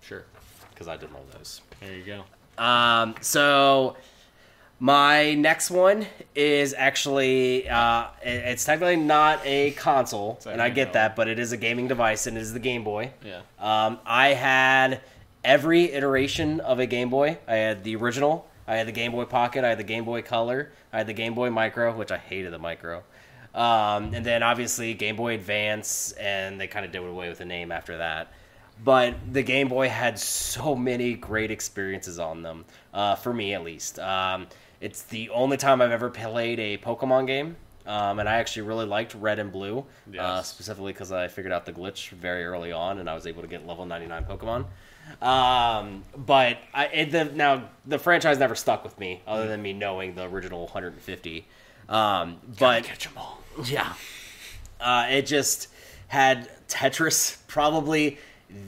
Sure. 0.00 0.24
because 0.70 0.86
I 0.88 0.96
did 0.96 1.10
love 1.12 1.30
those. 1.32 1.62
There 1.80 1.92
you 1.94 2.04
go. 2.04 2.62
Um, 2.62 3.16
so 3.20 3.96
my 4.78 5.34
next 5.34 5.70
one 5.70 6.06
is 6.36 6.74
actually 6.74 7.68
uh, 7.68 8.06
it's 8.22 8.64
technically 8.64 8.96
not 8.96 9.40
a 9.44 9.72
console, 9.72 10.38
and 10.46 10.62
I 10.62 10.68
get 10.70 10.92
that, 10.92 11.16
but 11.16 11.26
it 11.26 11.40
is 11.40 11.50
a 11.50 11.56
gaming 11.56 11.88
device, 11.88 12.26
and 12.28 12.36
it 12.36 12.40
is 12.40 12.52
the 12.52 12.60
Game 12.60 12.84
Boy. 12.84 13.10
Yeah. 13.24 13.40
Um, 13.58 13.98
I 14.06 14.28
had 14.28 15.00
every 15.44 15.92
iteration 15.92 16.60
of 16.60 16.78
a 16.78 16.86
Game 16.86 17.10
Boy. 17.10 17.38
I 17.46 17.56
had 17.56 17.84
the 17.84 17.96
original. 17.96 18.48
I 18.66 18.76
had 18.76 18.86
the 18.86 18.92
Game 18.92 19.12
Boy 19.12 19.24
Pocket. 19.24 19.64
I 19.64 19.68
had 19.70 19.78
the 19.78 19.84
Game 19.84 20.04
Boy 20.04 20.22
Color. 20.22 20.72
I 20.92 20.98
had 20.98 21.06
the 21.06 21.12
Game 21.12 21.34
Boy 21.34 21.50
Micro, 21.50 21.94
which 21.96 22.12
I 22.12 22.18
hated 22.18 22.52
the 22.52 22.58
Micro. 22.58 23.02
Um, 23.54 24.14
and 24.14 24.24
then 24.24 24.42
obviously 24.42 24.94
Game 24.94 25.16
Boy 25.16 25.34
Advance, 25.34 26.12
and 26.12 26.60
they 26.60 26.66
kind 26.66 26.86
of 26.86 26.92
did 26.92 27.02
away 27.02 27.28
with 27.28 27.38
the 27.38 27.44
name 27.44 27.70
after 27.70 27.98
that. 27.98 28.32
But 28.82 29.14
the 29.32 29.42
Game 29.42 29.68
Boy 29.68 29.88
had 29.88 30.18
so 30.18 30.74
many 30.74 31.14
great 31.14 31.50
experiences 31.50 32.18
on 32.18 32.42
them, 32.42 32.64
uh, 32.94 33.16
for 33.16 33.32
me 33.32 33.54
at 33.54 33.62
least. 33.62 33.98
Um, 33.98 34.46
it's 34.80 35.02
the 35.02 35.28
only 35.30 35.56
time 35.56 35.80
I've 35.82 35.92
ever 35.92 36.10
played 36.10 36.58
a 36.58 36.78
Pokemon 36.78 37.26
game, 37.26 37.56
um, 37.86 38.18
and 38.18 38.28
I 38.28 38.36
actually 38.36 38.62
really 38.62 38.86
liked 38.86 39.14
Red 39.14 39.38
and 39.38 39.52
Blue, 39.52 39.84
uh, 40.18 40.42
specifically 40.42 40.92
because 40.92 41.12
I 41.12 41.28
figured 41.28 41.52
out 41.52 41.66
the 41.66 41.72
glitch 41.72 42.08
very 42.10 42.44
early 42.44 42.72
on, 42.72 42.98
and 42.98 43.08
I 43.08 43.14
was 43.14 43.26
able 43.26 43.42
to 43.42 43.48
get 43.48 43.66
level 43.66 43.84
99 43.86 44.24
Pokemon. 44.24 44.64
Um, 45.20 46.02
but 46.16 46.58
I, 46.74 46.86
it, 46.86 47.10
the, 47.12 47.24
now 47.26 47.68
the 47.86 47.98
franchise 47.98 48.38
never 48.38 48.54
stuck 48.54 48.82
with 48.84 48.98
me, 48.98 49.20
other 49.26 49.46
than 49.48 49.62
me 49.62 49.72
knowing 49.72 50.14
the 50.14 50.24
original 50.24 50.62
150. 50.64 51.46
Um, 51.88 52.38
but 52.58 52.84
Catch 52.84 53.06
'em 53.08 53.12
all. 53.16 53.38
yeah. 53.64 53.92
Uh, 54.80 55.06
it 55.10 55.26
just 55.26 55.68
had 56.08 56.50
Tetris, 56.68 57.38
probably 57.46 58.18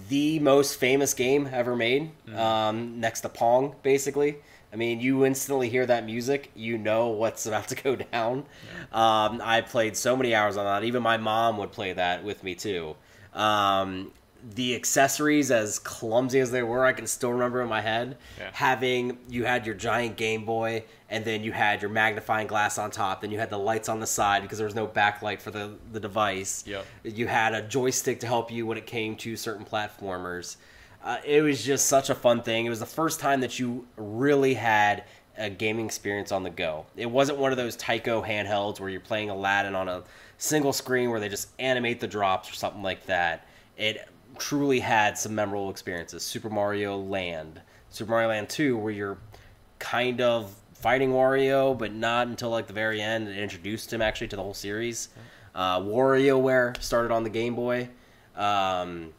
the 0.09 0.39
most 0.39 0.79
famous 0.79 1.13
game 1.15 1.49
ever 1.53 1.77
made, 1.77 2.11
um, 2.37 3.01
next 3.01 3.21
to 3.23 3.29
Pong, 3.29 3.75
basically. 3.83 4.37
I 4.73 4.77
mean, 4.77 5.01
you 5.01 5.25
instantly 5.25 5.69
hear 5.69 5.87
that 5.87 6.05
music, 6.05 6.51
you 6.57 6.79
know 6.79 7.09
what's 7.09 7.47
about 7.47 7.69
to 7.69 7.75
go 7.77 7.95
down. 7.97 8.45
Um, 8.93 9.41
I 9.43 9.61
played 9.67 9.97
so 9.97 10.17
many 10.17 10.35
hours 10.35 10.57
on 10.57 10.65
that. 10.65 10.85
Even 10.85 11.03
my 11.03 11.17
mom 11.17 11.59
would 11.59 11.71
play 11.73 11.93
that 11.93 12.25
with 12.25 12.43
me, 12.43 12.55
too. 12.55 12.97
Um, 13.35 14.11
the 14.55 14.75
accessories, 14.75 15.51
as 15.51 15.79
clumsy 15.79 16.41
as 16.41 16.51
they 16.51 16.63
were, 16.63 16.85
I 16.85 16.93
can 16.93 17.07
still 17.07 17.33
remember 17.33 17.63
in 17.63 17.69
my 17.69 17.81
head. 17.81 18.19
Yeah. 18.39 18.51
Having 18.53 19.19
you 19.29 19.45
had 19.45 19.65
your 19.65 19.75
giant 19.75 20.17
Game 20.17 20.45
Boy, 20.45 20.85
and 21.09 21.25
then 21.25 21.43
you 21.43 21.53
had 21.53 21.81
your 21.81 21.91
magnifying 21.91 22.47
glass 22.47 22.77
on 22.77 22.91
top, 22.91 23.23
then 23.23 23.31
you 23.31 23.39
had 23.39 23.51
the 23.51 23.59
lights 23.59 23.89
on 23.89 24.01
the 24.01 24.07
side 24.07 24.43
because 24.43 24.59
there 24.59 24.67
was 24.67 24.75
no 24.75 24.87
backlight 24.87 25.41
for 25.41 25.51
the, 25.51 25.75
the 25.93 26.01
device. 26.01 26.65
Yep. 26.67 26.87
You 27.05 27.27
had 27.27 27.55
a 27.55 27.63
joystick 27.63 28.21
to 28.21 28.27
help 28.27 28.51
you 28.51 28.67
when 28.67 28.77
it 28.77 28.87
came 28.87 29.17
to 29.17 29.37
certain 29.37 29.65
platformers. 29.65 30.57
Uh, 31.03 31.19
it 31.25 31.43
was 31.43 31.63
just 31.63 31.87
such 31.87 32.11
a 32.11 32.15
fun 32.15 32.43
thing. 32.43 32.67
It 32.67 32.71
was 32.71 32.81
the 32.81 32.87
first 32.87 33.21
time 33.21 33.41
that 33.41 33.59
you 33.59 33.87
really 33.97 34.55
had 34.55 35.05
a 35.37 35.51
gaming 35.51 35.87
experience 35.87 36.33
on 36.33 36.43
the 36.43 36.51
go. 36.51 36.87
It 36.97 37.11
wasn't 37.11 37.39
one 37.39 37.51
of 37.51 37.59
those 37.59 37.77
Tyco 37.77 38.27
handhelds 38.27 38.81
where 38.81 38.89
you're 38.89 39.01
playing 39.01 39.31
Aladdin 39.31 39.75
on 39.75 39.89
a 39.89 40.03
single 40.39 40.73
screen 40.73 41.11
where 41.11 41.21
they 41.21 41.29
just 41.29 41.49
animate 41.59 42.01
the 42.01 42.07
drops 42.07 42.51
or 42.51 42.55
something 42.55 42.83
like 42.83 43.07
that. 43.07 43.47
It 43.77 44.09
truly 44.39 44.81
had 44.81 45.17
some 45.19 45.35
memorable 45.35 45.71
experiences. 45.71 46.23
Super 46.23 46.51
Mario 46.51 46.97
Land, 46.97 47.61
Super 47.91 48.13
Mario 48.13 48.29
Land 48.29 48.49
2, 48.49 48.77
where 48.77 48.93
you're 48.93 49.19
kind 49.79 50.21
of 50.21 50.55
fighting 50.73 51.11
Wario, 51.11 51.77
but 51.77 51.93
not 51.95 52.27
until 52.27 52.51
like 52.51 52.67
the 52.67 52.73
very 52.73 53.01
end. 53.01 53.29
It 53.29 53.39
introduced 53.39 53.93
him 53.93 54.03
actually 54.03 54.29
to 54.29 54.37
the 54.37 54.43
whole 54.43 54.55
series. 54.55 55.09
Uh, 55.55 55.81
WarioWare 55.81 56.81
started 56.83 57.13
on 57.13 57.23
the 57.23 57.31
Game 57.31 57.55
Boy. 57.55 57.89
Um, 58.37 59.13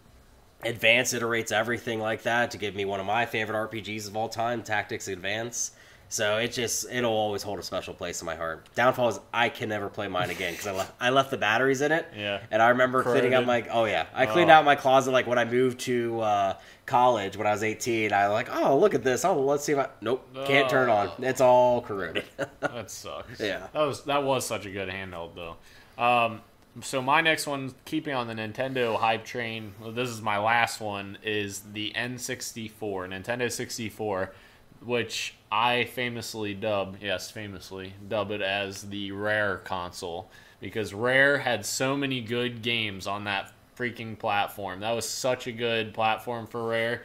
Advance 0.63 1.13
iterates 1.13 1.51
everything 1.51 1.99
like 1.99 2.23
that 2.23 2.51
to 2.51 2.57
give 2.57 2.75
me 2.75 2.85
one 2.85 2.99
of 2.99 3.05
my 3.05 3.25
favorite 3.25 3.55
RPGs 3.69 4.07
of 4.07 4.17
all 4.17 4.29
time, 4.29 4.63
Tactics 4.63 5.07
Advance. 5.07 5.71
So 6.07 6.37
it 6.37 6.51
just 6.53 6.85
it'll 6.91 7.11
always 7.11 7.41
hold 7.43 7.59
a 7.59 7.63
special 7.63 7.93
place 7.93 8.21
in 8.21 8.25
my 8.25 8.35
heart. 8.35 8.67
Downfall 8.75 9.09
is 9.09 9.19
I 9.33 9.49
can 9.49 9.69
never 9.69 9.89
play 9.89 10.07
mine 10.07 10.29
again 10.29 10.53
because 10.53 10.67
I 10.67 10.71
left 10.71 10.93
I 10.99 11.09
left 11.09 11.31
the 11.31 11.37
batteries 11.37 11.81
in 11.81 11.91
it. 11.91 12.05
Yeah. 12.15 12.41
And 12.51 12.61
I 12.61 12.69
remember 12.69 13.03
cleaning 13.03 13.33
out 13.33 13.45
my 13.45 13.65
oh 13.71 13.85
yeah 13.85 14.05
I 14.13 14.25
cleaned 14.25 14.49
Oh. 14.51 14.53
out 14.55 14.65
my 14.65 14.75
closet 14.75 15.11
like 15.11 15.27
when 15.27 15.39
I 15.39 15.45
moved 15.45 15.79
to 15.81 16.21
uh, 16.21 16.53
college 16.85 17.35
when 17.37 17.47
I 17.47 17.51
was 17.51 17.63
18. 17.63 18.13
I 18.13 18.27
was 18.27 18.33
like 18.33 18.49
oh 18.55 18.77
look 18.77 18.93
at 18.93 19.03
this 19.03 19.25
oh 19.25 19.39
let's 19.41 19.63
see 19.65 19.73
if 19.73 19.79
I 19.79 19.89
nope 20.01 20.27
can't 20.45 20.69
turn 20.69 20.89
on 20.89 21.11
it's 21.19 21.41
all 21.41 21.81
corroded. 21.81 22.23
That 22.59 22.89
sucks. 22.91 23.39
Yeah. 23.39 23.67
That 23.73 23.81
was 23.81 24.03
that 24.03 24.23
was 24.23 24.45
such 24.45 24.65
a 24.65 24.71
good 24.71 24.89
handheld 24.89 25.31
though. 25.35 25.55
Um, 26.01 26.41
so 26.81 27.01
my 27.01 27.21
next 27.21 27.47
one, 27.47 27.73
keeping 27.85 28.13
on 28.13 28.27
the 28.27 28.33
Nintendo 28.33 28.97
hype 28.99 29.23
train, 29.23 29.73
well, 29.79 29.93
this 29.93 30.09
is 30.09 30.21
my 30.21 30.37
last 30.37 30.81
one, 30.81 31.17
is 31.23 31.61
the 31.71 31.93
N64, 31.95 32.79
Nintendo 32.81 33.49
64, 33.49 34.33
which 34.83 35.35
I 35.55 35.85
famously 35.85 36.53
dub, 36.53 36.97
yes, 37.01 37.31
famously 37.31 37.93
dub 38.05 38.31
it 38.31 38.41
as 38.41 38.81
the 38.81 39.13
Rare 39.13 39.59
console 39.59 40.29
because 40.59 40.93
Rare 40.93 41.37
had 41.37 41.65
so 41.65 41.95
many 41.95 42.19
good 42.19 42.61
games 42.61 43.07
on 43.07 43.23
that 43.23 43.53
freaking 43.77 44.19
platform. 44.19 44.81
That 44.81 44.91
was 44.91 45.07
such 45.07 45.47
a 45.47 45.53
good 45.53 45.93
platform 45.93 46.45
for 46.47 46.67
Rare. 46.67 47.03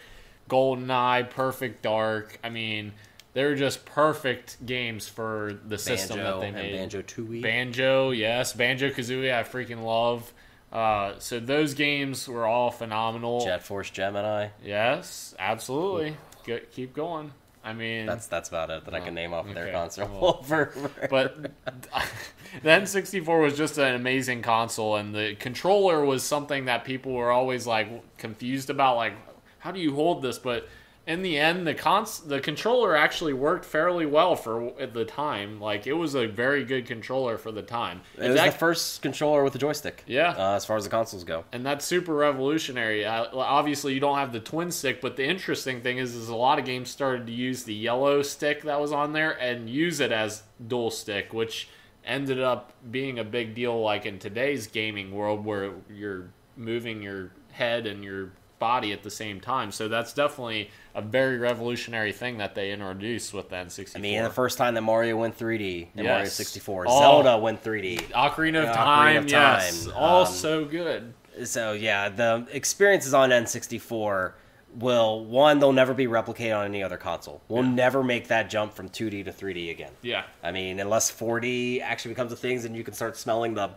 GoldenEye, 0.49 1.31
Perfect 1.31 1.83
Dark. 1.83 2.41
I 2.43 2.49
mean, 2.49 2.93
they 3.35 3.45
were 3.45 3.55
just 3.55 3.85
perfect 3.85 4.67
games 4.67 5.09
for 5.09 5.57
the 5.69 5.79
system 5.79 6.19
that 6.19 6.41
they 6.41 6.51
made. 6.51 6.73
Banjo 6.73 7.03
Tooie. 7.03 7.43
Banjo, 7.43 8.11
yes, 8.11 8.53
Banjo 8.53 8.91
Kazooie, 8.91 9.33
I 9.33 9.45
freaking 9.45 9.85
love. 9.85 10.33
Uh, 10.73 11.15
so 11.21 11.39
those 11.39 11.75
games 11.75 12.27
were 12.27 12.47
all 12.47 12.73
phenomenal. 12.73 13.45
Jet 13.45 13.63
Force 13.63 13.91
Gemini. 13.91 14.49
Yes, 14.65 15.37
absolutely. 15.39 16.17
Go, 16.45 16.59
keep 16.73 16.95
going. 16.95 17.31
I 17.63 17.75
mean, 17.75 18.07
That's 18.07 18.27
that's 18.27 18.49
about 18.49 18.71
it 18.71 18.85
that 18.87 18.95
I 18.95 19.01
can 19.01 19.15
name 19.15 19.35
off 19.35 19.53
their 19.53 19.71
console. 19.71 20.09
Well, 20.21 20.43
for, 20.43 20.67
for- 20.67 21.09
but 21.09 21.43
the 22.63 22.69
N64 22.69 23.43
was 23.43 23.57
just 23.57 23.77
an 23.79 23.95
amazing 23.95 24.43
console, 24.43 24.97
and 24.97 25.15
the 25.15 25.35
controller 25.37 26.05
was 26.05 26.23
something 26.23 26.65
that 26.65 26.85
people 26.85 27.13
were 27.13 27.31
always 27.31 27.67
like 27.67 28.17
confused 28.17 28.71
about. 28.71 28.97
Like, 28.97 29.13
how 29.59 29.73
do 29.73 29.81
you 29.81 29.95
hold 29.95 30.23
this? 30.23 30.39
But 30.39 30.69
in 31.11 31.23
the 31.23 31.37
end, 31.37 31.67
the 31.67 31.75
cons 31.75 32.21
the 32.21 32.39
controller 32.39 32.95
actually 32.95 33.33
worked 33.33 33.65
fairly 33.65 34.07
well 34.07 34.37
for 34.37 34.69
at 34.81 34.95
the 34.95 35.05
time. 35.05 35.61
Like 35.61 35.89
it 35.89 35.93
was 35.93 36.15
a 36.15 36.27
very 36.27 36.65
good 36.65 36.87
controller 36.87 37.37
for 37.37 37.51
the 37.51 37.63
time. 37.63 38.03
It 38.17 38.31
was 38.31 38.41
the 38.41 38.53
first 38.53 39.03
controller 39.03 39.43
with 39.43 39.55
a 39.57 39.59
joystick. 39.59 40.05
Yeah. 40.07 40.31
Uh, 40.31 40.55
as 40.55 40.65
far 40.65 40.77
as 40.77 40.85
the 40.85 40.91
consoles 40.91 41.25
go. 41.25 41.45
and 41.53 41.67
that's 41.67 41.85
super 41.85 42.15
revolutionary. 42.15 43.05
Uh, 43.05 43.27
obviously, 43.33 43.93
you 43.93 43.99
don't 43.99 44.19
have 44.19 44.33
the 44.33 44.39
twin 44.39 44.71
stick, 44.71 45.01
but 45.01 45.17
the 45.17 45.25
interesting 45.25 45.81
thing 45.81 45.99
is, 45.99 46.15
is 46.15 46.29
a 46.29 46.37
lot 46.37 46.61
of 46.61 46.65
games 46.65 46.91
started 46.91 47.27
to 47.27 47.33
use 47.33 47.65
the 47.65 47.75
yellow 47.75 48.23
stick 48.23 48.63
that 48.63 48.81
was 48.81 48.93
on 48.93 49.13
there 49.13 49.33
and 49.41 49.69
use 49.69 49.99
it 49.99 50.13
as 50.13 50.45
dual 50.65 50.93
stick, 50.93 51.33
which 51.33 51.69
ended 52.05 52.41
up 52.41 52.73
being 52.89 53.19
a 53.19 53.25
big 53.25 53.57
deal. 53.57 53.81
Like 53.81 54.07
in 54.07 54.21
today's 54.21 54.69
gaming 54.69 55.11
world, 55.11 55.45
where 55.45 55.73
you're 55.93 56.31
moving 56.57 57.03
your 57.03 57.33
head 57.51 57.87
and 57.87 58.05
your 58.05 58.31
body 58.61 58.93
at 58.93 59.03
the 59.03 59.11
same 59.11 59.41
time. 59.41 59.73
So 59.73 59.89
that's 59.89 60.13
definitely 60.13 60.71
a 60.95 61.03
very 61.03 61.39
revolutionary 61.39 62.13
thing 62.13 62.39
that 62.39 62.55
they 62.55 62.71
introduced 62.71 63.35
with 63.35 63.49
the 63.49 63.57
N64. 63.57 63.97
I 63.97 63.99
mean, 63.99 64.23
the 64.23 64.31
first 64.31 64.57
time 64.59 64.75
that 64.75 64.83
Mario 64.83 65.17
went 65.17 65.37
3D 65.37 65.89
in 65.97 66.07
Mario 66.07 66.27
64, 66.27 66.85
Oh. 66.87 67.01
Zelda 67.01 67.39
went 67.39 67.65
3D. 67.65 67.99
Ocarina 68.13 68.63
of 68.63 68.69
Ocarina 68.69 68.75
Time, 68.75 69.17
of 69.25 69.31
yes, 69.31 69.87
Time, 69.87 69.95
all 69.97 70.27
um, 70.27 70.33
so 70.33 70.65
good. 70.65 71.15
So 71.45 71.73
yeah, 71.73 72.09
the 72.11 72.47
experiences 72.53 73.15
on 73.15 73.31
N64 73.31 74.33
will 74.77 75.25
one 75.25 75.59
they'll 75.59 75.73
never 75.73 75.95
be 75.95 76.07
replicated 76.07 76.57
on 76.57 76.67
any 76.67 76.83
other 76.83 76.97
console. 76.99 77.41
We'll 77.49 77.65
Yeah. 77.65 77.71
never 77.71 78.05
make 78.05 78.29
that 78.29 78.49
jump 78.51 78.73
from 78.75 78.89
2D 78.89 79.25
to 79.25 79.33
3D 79.33 79.71
again. 79.71 79.91
Yeah, 80.03 80.25
I 80.45 80.53
mean, 80.53 80.79
unless 80.79 81.11
4D 81.11 81.81
actually 81.81 82.13
becomes 82.13 82.31
a 82.31 82.37
thing, 82.37 82.65
and 82.65 82.77
you 82.77 82.85
can 82.85 82.95
start 82.95 83.17
smelling 83.17 83.55
the, 83.55 83.71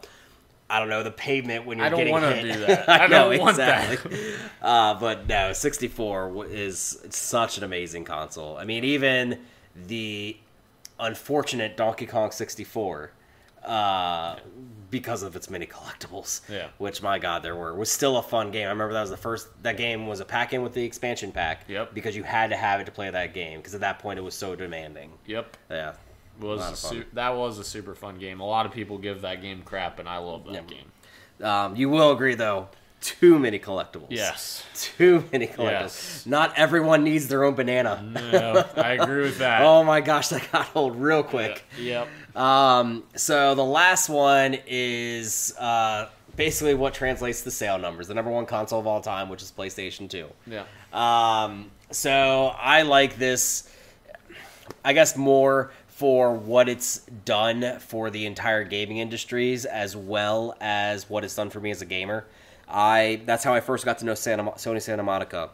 I 0.75 0.79
don't 0.79 0.89
know, 0.89 1.03
the 1.03 1.11
pavement 1.11 1.65
when 1.65 1.77
you're 1.77 1.87
I 1.87 1.89
don't 1.89 1.99
getting 1.99 2.13
wanna 2.13 2.41
do 2.41 2.59
that. 2.65 2.89
I, 2.89 3.03
I 3.05 3.07
know 3.07 3.29
don't 3.31 3.39
want 3.41 3.57
that. 3.57 3.91
exactly. 3.93 4.19
uh, 4.61 4.99
but 4.99 5.27
no, 5.27 5.53
64 5.53 6.45
is 6.49 6.99
such 7.09 7.57
an 7.57 7.63
amazing 7.63 8.05
console. 8.05 8.57
I 8.57 8.65
mean, 8.65 8.83
even 8.83 9.39
the 9.75 10.37
unfortunate 10.99 11.77
Donkey 11.77 12.05
Kong 12.05 12.31
64. 12.31 13.11
Uh, 13.63 14.35
because 14.91 15.23
of 15.23 15.37
its 15.37 15.49
many 15.49 15.65
collectibles, 15.65 16.41
Yeah. 16.49 16.67
which 16.79 17.01
my 17.01 17.17
god 17.17 17.43
there 17.43 17.55
were 17.55 17.73
was 17.73 17.89
still 17.89 18.17
a 18.17 18.21
fun 18.21 18.51
game. 18.51 18.67
I 18.67 18.71
remember 18.71 18.93
that 18.93 18.99
was 19.01 19.09
the 19.09 19.15
first 19.15 19.47
that 19.63 19.77
game 19.77 20.05
was 20.05 20.19
a 20.19 20.25
pack 20.25 20.51
in 20.51 20.61
with 20.63 20.73
the 20.73 20.83
expansion 20.83 21.31
pack. 21.31 21.63
Yep. 21.69 21.93
Because 21.93 22.13
you 22.13 22.23
had 22.23 22.49
to 22.49 22.57
have 22.57 22.81
it 22.81 22.85
to 22.87 22.91
play 22.91 23.09
that 23.09 23.33
game 23.33 23.59
because 23.59 23.73
at 23.73 23.79
that 23.79 23.99
point 23.99 24.19
it 24.19 24.21
was 24.21 24.35
so 24.35 24.53
demanding. 24.53 25.11
yep. 25.25 25.55
Yeah. 25.71 25.93
Was 26.39 26.79
su- 26.79 27.05
that 27.13 27.35
was 27.35 27.59
a 27.59 27.63
super 27.63 27.95
fun 27.95 28.17
game. 28.17 28.39
A 28.39 28.45
lot 28.45 28.65
of 28.65 28.71
people 28.71 28.97
give 28.97 29.21
that 29.21 29.41
game 29.41 29.61
crap, 29.63 29.99
and 29.99 30.07
I 30.09 30.17
love 30.17 30.45
that 30.45 30.53
Yeah. 30.53 30.61
game. 30.61 31.45
Um, 31.47 31.75
you 31.75 31.89
will 31.89 32.11
agree, 32.11 32.35
though, 32.35 32.67
too 33.01 33.37
many 33.37 33.59
collectibles. 33.59 34.07
Yes, 34.09 34.63
Too 34.75 35.25
many 35.31 35.47
collectibles. 35.47 35.81
Yes. 35.81 36.23
Not 36.25 36.53
everyone 36.57 37.03
needs 37.03 37.27
their 37.27 37.43
own 37.43 37.53
banana. 37.55 38.01
no, 38.01 38.65
I 38.81 38.93
agree 38.93 39.23
with 39.23 39.39
that. 39.39 39.61
Oh 39.65 39.83
my 39.83 39.99
gosh, 40.01 40.29
that 40.29 40.49
got 40.51 40.69
old 40.75 40.95
real 40.95 41.21
quick. 41.23 41.63
Yep. 41.79 42.07
Um, 42.35 43.03
so 43.15 43.55
the 43.55 43.63
last 43.65 44.07
one 44.09 44.57
is 44.67 45.53
uh, 45.59 46.07
basically 46.37 46.75
what 46.75 46.93
translates 46.93 47.41
to 47.41 47.51
sale 47.51 47.77
numbers. 47.77 48.07
The 48.07 48.13
number 48.13 48.31
one 48.31 48.45
console 48.45 48.79
of 48.79 48.87
all 48.87 49.01
time, 49.01 49.27
which 49.27 49.41
is 49.41 49.51
PlayStation 49.51 50.09
2. 50.09 50.27
Yeah. 50.47 50.63
Um, 50.93 51.71
so 51.91 52.53
I 52.57 52.83
like 52.83 53.17
this, 53.17 53.69
I 54.85 54.93
guess, 54.93 55.17
more 55.17 55.71
for 56.03 56.33
what 56.33 56.67
it's 56.67 56.97
done 57.23 57.79
for 57.79 58.09
the 58.09 58.25
entire 58.25 58.65
gaming 58.65 58.97
industries 58.97 59.63
as 59.63 59.95
well 59.95 60.53
as 60.59 61.09
what 61.09 61.23
it's 61.23 61.33
done 61.33 61.49
for 61.49 61.61
me 61.61 61.71
as 61.71 61.81
a 61.81 61.85
gamer. 61.85 62.25
I 62.67 63.21
that's 63.25 63.41
how 63.41 63.53
I 63.53 63.61
first 63.61 63.85
got 63.85 63.99
to 63.99 64.05
know 64.05 64.13
Santa, 64.13 64.43
Sony 64.43 64.81
Santa 64.81 65.01
Monica. 65.01 65.51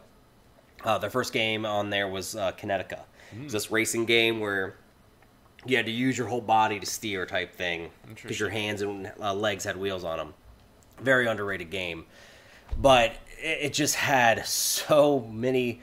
Uh, 0.82 0.98
their 0.98 1.08
first 1.08 1.32
game 1.32 1.64
on 1.64 1.88
there 1.90 2.08
was 2.08 2.34
uh, 2.34 2.50
Kinetica. 2.50 2.98
It 3.32 3.44
was 3.44 3.52
this 3.52 3.70
racing 3.70 4.06
game 4.06 4.40
where 4.40 4.74
you 5.66 5.76
had 5.76 5.86
to 5.86 5.92
use 5.92 6.18
your 6.18 6.26
whole 6.26 6.40
body 6.40 6.80
to 6.80 6.86
steer 6.86 7.26
type 7.26 7.54
thing 7.54 7.90
because 8.12 8.40
your 8.40 8.48
hands 8.48 8.82
and 8.82 9.12
uh, 9.20 9.32
legs 9.32 9.62
had 9.62 9.76
wheels 9.76 10.02
on 10.02 10.18
them. 10.18 10.34
Very 11.00 11.28
underrated 11.28 11.70
game, 11.70 12.06
but 12.76 13.12
it, 13.40 13.66
it 13.66 13.72
just 13.72 13.94
had 13.94 14.44
so 14.44 15.20
many 15.30 15.80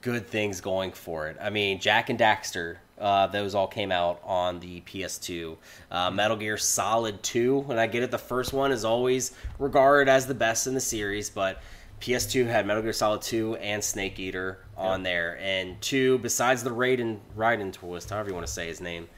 good 0.00 0.26
things 0.26 0.60
going 0.60 0.90
for 0.90 1.28
it. 1.28 1.36
I 1.40 1.50
mean, 1.50 1.78
Jak 1.78 2.10
and 2.10 2.18
Daxter, 2.18 2.78
uh, 3.00 3.26
those 3.28 3.54
all 3.54 3.66
came 3.66 3.92
out 3.92 4.20
on 4.24 4.60
the 4.60 4.80
PS2. 4.82 5.56
Uh, 5.90 6.10
Metal 6.10 6.36
Gear 6.36 6.56
Solid 6.56 7.22
2, 7.22 7.66
and 7.70 7.80
I 7.80 7.86
get 7.86 8.02
it, 8.02 8.10
the 8.10 8.18
first 8.18 8.52
one 8.52 8.72
is 8.72 8.84
always 8.84 9.32
regarded 9.58 10.10
as 10.10 10.26
the 10.26 10.34
best 10.34 10.66
in 10.66 10.74
the 10.74 10.80
series, 10.80 11.30
but 11.30 11.60
PS2 12.00 12.46
had 12.46 12.66
Metal 12.66 12.82
Gear 12.82 12.92
Solid 12.92 13.22
2 13.22 13.56
and 13.56 13.82
Snake 13.82 14.18
Eater 14.18 14.58
on 14.76 15.02
there. 15.02 15.38
And 15.40 15.80
two, 15.80 16.18
besides 16.18 16.62
the 16.62 16.70
Raiden, 16.70 17.18
Raiden 17.36 17.72
twist, 17.72 18.10
however 18.10 18.28
you 18.28 18.34
want 18.34 18.46
to 18.46 18.52
say 18.52 18.68
his 18.68 18.80
name, 18.80 19.08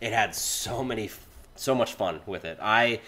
it 0.00 0.12
had 0.12 0.34
so 0.34 0.84
many, 0.84 1.10
so 1.54 1.74
much 1.74 1.94
fun 1.94 2.20
with 2.26 2.44
it. 2.44 2.58
I, 2.60 3.00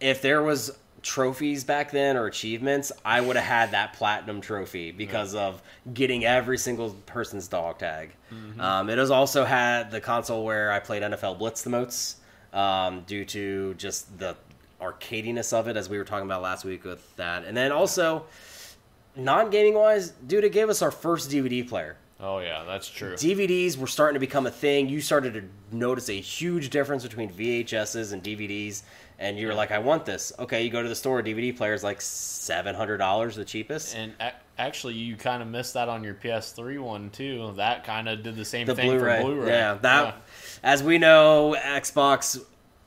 if 0.00 0.20
there 0.20 0.42
was 0.42 0.76
trophies 1.04 1.64
back 1.64 1.90
then 1.90 2.16
or 2.16 2.26
achievements, 2.26 2.90
I 3.04 3.20
would 3.20 3.36
have 3.36 3.44
had 3.44 3.70
that 3.70 3.92
platinum 3.92 4.40
trophy 4.40 4.90
because 4.90 5.34
of 5.34 5.62
getting 5.92 6.24
every 6.24 6.58
single 6.58 6.90
person's 7.06 7.46
dog 7.46 7.78
tag. 7.78 8.12
Um, 8.60 8.90
it 8.90 8.98
has 8.98 9.10
also 9.10 9.44
had 9.44 9.90
the 9.90 10.00
console 10.00 10.44
where 10.44 10.70
I 10.70 10.78
played 10.78 11.02
NFL 11.02 11.38
Blitz 11.38 11.62
the 11.62 11.70
most 11.70 12.18
um, 12.52 13.02
due 13.06 13.24
to 13.26 13.74
just 13.74 14.18
the 14.18 14.36
arcadiness 14.80 15.52
of 15.52 15.68
it, 15.68 15.76
as 15.76 15.88
we 15.88 15.98
were 15.98 16.04
talking 16.04 16.26
about 16.26 16.42
last 16.42 16.64
week 16.64 16.84
with 16.84 17.14
that. 17.16 17.44
And 17.44 17.56
then 17.56 17.72
also, 17.72 18.24
non 19.16 19.50
gaming 19.50 19.74
wise, 19.74 20.10
dude, 20.10 20.44
it 20.44 20.52
gave 20.52 20.68
us 20.68 20.82
our 20.82 20.90
first 20.90 21.30
DVD 21.30 21.66
player. 21.66 21.96
Oh 22.26 22.38
yeah, 22.38 22.64
that's 22.64 22.88
true. 22.88 23.12
DVDs 23.14 23.76
were 23.76 23.86
starting 23.86 24.14
to 24.14 24.20
become 24.20 24.46
a 24.46 24.50
thing. 24.50 24.88
You 24.88 25.02
started 25.02 25.34
to 25.34 25.76
notice 25.76 26.08
a 26.08 26.14
huge 26.18 26.70
difference 26.70 27.02
between 27.02 27.30
VHSs 27.30 28.14
and 28.14 28.22
DVDs, 28.22 28.82
and 29.18 29.38
you 29.38 29.46
were 29.46 29.52
like, 29.54 29.70
"I 29.70 29.78
want 29.78 30.06
this." 30.06 30.32
Okay, 30.38 30.62
you 30.64 30.70
go 30.70 30.82
to 30.82 30.88
the 30.88 30.94
store, 30.94 31.22
DVD 31.22 31.54
player 31.54 31.74
is 31.74 31.84
like 31.84 32.00
seven 32.00 32.74
hundred 32.74 32.96
dollars, 32.96 33.36
the 33.36 33.44
cheapest. 33.44 33.94
And 33.94 34.14
a- 34.20 34.32
actually, 34.58 34.94
you 34.94 35.16
kind 35.16 35.42
of 35.42 35.48
missed 35.48 35.74
that 35.74 35.90
on 35.90 36.02
your 36.02 36.14
PS3 36.14 36.78
one 36.78 37.10
too. 37.10 37.52
That 37.56 37.84
kind 37.84 38.08
of 38.08 38.22
did 38.22 38.36
the 38.36 38.44
same 38.46 38.66
The 38.66 38.74
thing 38.74 38.90
Blu-ray, 38.90 39.20
for 39.20 39.26
Blu-ray. 39.26 39.48
yeah, 39.50 39.74
that. 39.82 40.22
As 40.62 40.82
we 40.82 40.96
know, 40.96 41.54
Xbox 41.62 42.42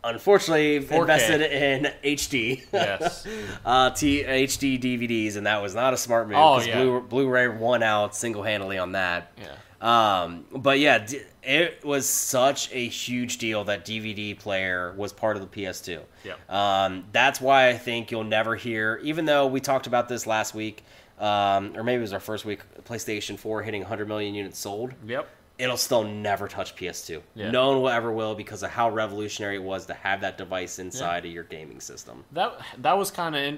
unfortunately 0.07 0.79
4K. 0.85 1.01
invested 1.01 1.41
in 1.41 1.91
HD. 2.03 2.63
Yes. 2.71 3.27
uh, 3.65 3.89
T- 3.91 4.23
HD 4.23 4.79
DVDs, 4.81 5.35
and 5.37 5.45
that 5.45 5.61
was 5.61 5.75
not 5.75 5.93
a 5.93 5.97
smart 5.97 6.27
move. 6.27 6.37
Oh, 6.37 6.59
yeah. 6.61 6.81
Blu- 6.81 7.01
Blu-ray 7.01 7.47
won 7.47 7.83
out 7.83 8.15
single 8.15 8.43
handedly 8.43 8.77
on 8.77 8.93
that. 8.93 9.31
Yeah. 9.37 9.53
Um, 9.79 10.45
but 10.51 10.79
yeah, 10.79 10.99
d- 10.99 11.21
it 11.43 11.85
was 11.85 12.07
such 12.09 12.71
a 12.73 12.87
huge 12.87 13.37
deal 13.37 13.63
that 13.65 13.85
DVD 13.85 14.37
player 14.37 14.93
was 14.97 15.13
part 15.13 15.37
of 15.37 15.41
the 15.43 15.47
PS2. 15.47 16.01
Yeah. 16.23 16.33
Um, 16.49 17.05
that's 17.11 17.39
why 17.39 17.69
I 17.69 17.77
think 17.77 18.09
you'll 18.09 18.23
never 18.23 18.55
hear, 18.55 18.99
even 19.03 19.25
though 19.25 19.45
we 19.47 19.59
talked 19.61 19.85
about 19.87 20.09
this 20.09 20.25
last 20.25 20.55
week, 20.55 20.83
um, 21.19 21.73
or 21.75 21.83
maybe 21.83 21.97
it 21.99 22.01
was 22.01 22.13
our 22.13 22.19
first 22.19 22.43
week, 22.43 22.61
PlayStation 22.85 23.37
4 23.37 23.61
hitting 23.63 23.81
100 23.81 24.07
million 24.07 24.33
units 24.35 24.57
sold. 24.59 24.93
Yep. 25.05 25.29
It'll 25.59 25.77
still 25.77 26.03
never 26.03 26.47
touch 26.47 26.75
PS2. 26.75 27.21
Yeah. 27.33 27.49
No 27.51 27.69
one 27.69 27.81
will 27.81 27.89
ever 27.89 28.11
will 28.11 28.35
because 28.35 28.61
of 28.61 28.69
how 28.69 28.89
revolutionary 28.89 29.55
it 29.55 29.63
was 29.63 29.87
to 29.87 29.93
have 29.95 30.21
that 30.21 30.37
device 30.37 30.77
inside 30.77 31.25
of 31.25 31.31
your 31.31 31.43
gaming 31.43 31.79
system. 31.79 32.23
That 32.33 32.59
that 32.79 32.97
was 32.97 33.09
kind 33.09 33.35
of 33.35 33.57